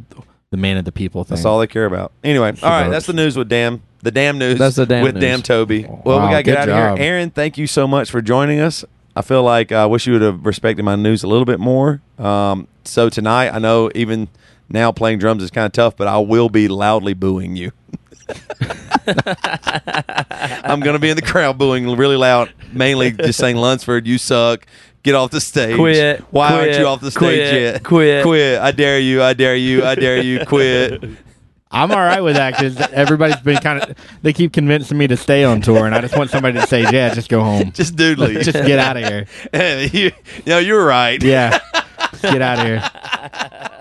the 0.49 0.57
man 0.57 0.77
of 0.77 0.85
the 0.85 0.91
people 0.91 1.23
thing. 1.23 1.35
That's 1.35 1.45
all 1.45 1.59
they 1.59 1.67
care 1.67 1.85
about. 1.85 2.11
Anyway, 2.23 2.53
all 2.63 2.69
right, 2.69 2.89
that's 2.89 3.05
the 3.05 3.13
news 3.13 3.37
with 3.37 3.49
damn 3.49 3.81
the 4.01 4.11
damn 4.11 4.37
news. 4.37 4.57
That's 4.59 4.75
the 4.77 4.85
damn 4.85 5.03
with 5.03 5.15
news. 5.15 5.21
damn 5.21 5.41
Toby. 5.41 5.85
Well, 6.05 6.21
we 6.21 6.31
gotta 6.31 6.43
get 6.43 6.57
out 6.57 6.69
of 6.69 6.97
here. 6.97 7.05
Aaron, 7.07 7.29
thank 7.29 7.57
you 7.57 7.67
so 7.67 7.87
much 7.87 8.09
for 8.09 8.21
joining 8.21 8.59
us. 8.59 8.85
I 9.17 9.23
feel 9.23 9.41
like 9.41 9.71
I 9.71 9.87
wish 9.87 10.05
you 10.05 10.13
would 10.13 10.21
have 10.21 10.45
respected 10.45 10.83
my 10.83 10.95
news 10.95 11.23
a 11.23 11.27
little 11.27 11.43
bit 11.43 11.59
more. 11.59 12.03
Um, 12.19 12.67
so 12.83 13.09
tonight, 13.09 13.49
I 13.49 13.57
know 13.57 13.89
even 13.95 14.27
now 14.69 14.91
playing 14.91 15.17
drums 15.17 15.41
is 15.41 15.49
kind 15.49 15.65
of 15.65 15.71
tough, 15.71 15.97
but 15.97 16.07
I 16.07 16.19
will 16.19 16.49
be 16.49 16.67
loudly 16.67 17.15
booing 17.15 17.55
you. 17.55 17.71
I'm 19.07 20.81
gonna 20.81 20.99
be 20.99 21.09
in 21.09 21.15
the 21.15 21.23
crowd 21.25 21.57
booing 21.57 21.97
really 21.97 22.15
loud, 22.15 22.53
mainly 22.71 23.09
just 23.11 23.39
saying 23.39 23.55
Lunsford, 23.55 24.05
you 24.05 24.19
suck. 24.19 24.67
Get 25.01 25.15
off 25.15 25.31
the 25.31 25.41
stage. 25.41 25.77
Quit. 25.77 26.19
Why 26.29 26.53
aren't 26.53 26.77
you 26.77 26.85
off 26.85 27.01
the 27.01 27.09
stage 27.09 27.49
Quit. 27.49 27.53
yet? 27.53 27.83
Quit. 27.83 28.23
Quit. 28.23 28.59
I 28.59 28.71
dare 28.71 28.99
you. 28.99 29.23
I 29.23 29.33
dare 29.33 29.55
you. 29.55 29.83
I 29.83 29.95
dare 29.95 30.21
you. 30.21 30.45
Quit. 30.45 31.03
I'm 31.69 31.91
all 31.91 31.97
right 31.97 32.21
with 32.21 32.35
that 32.37 32.51
because 32.57 32.77
everybody's 32.91 33.41
been 33.41 33.57
kind 33.57 33.83
of. 33.83 33.95
They 34.21 34.31
keep 34.33 34.53
convincing 34.53 34.97
me 34.97 35.07
to 35.07 35.17
stay 35.17 35.43
on 35.43 35.61
tour, 35.61 35.85
and 35.85 35.93
I 35.93 35.99
just 36.01 36.17
want 36.17 36.29
somebody 36.29 36.59
to 36.59 36.65
say, 36.65 36.81
"Yeah, 36.83 37.13
just 37.13 37.27
go 37.29 37.43
home, 37.43 37.71
Just 37.73 37.95
doodly. 37.95 38.41
just 38.41 38.53
get 38.53 38.79
out 38.79 38.95
of 38.95 39.03
here." 39.03 39.25
you, 39.93 40.11
you 40.37 40.43
know, 40.45 40.59
you're 40.59 40.85
right. 40.85 41.21
Yeah, 41.21 41.59
get 42.21 42.41
out 42.41 42.59
of 42.59 42.65
here. 42.65 43.71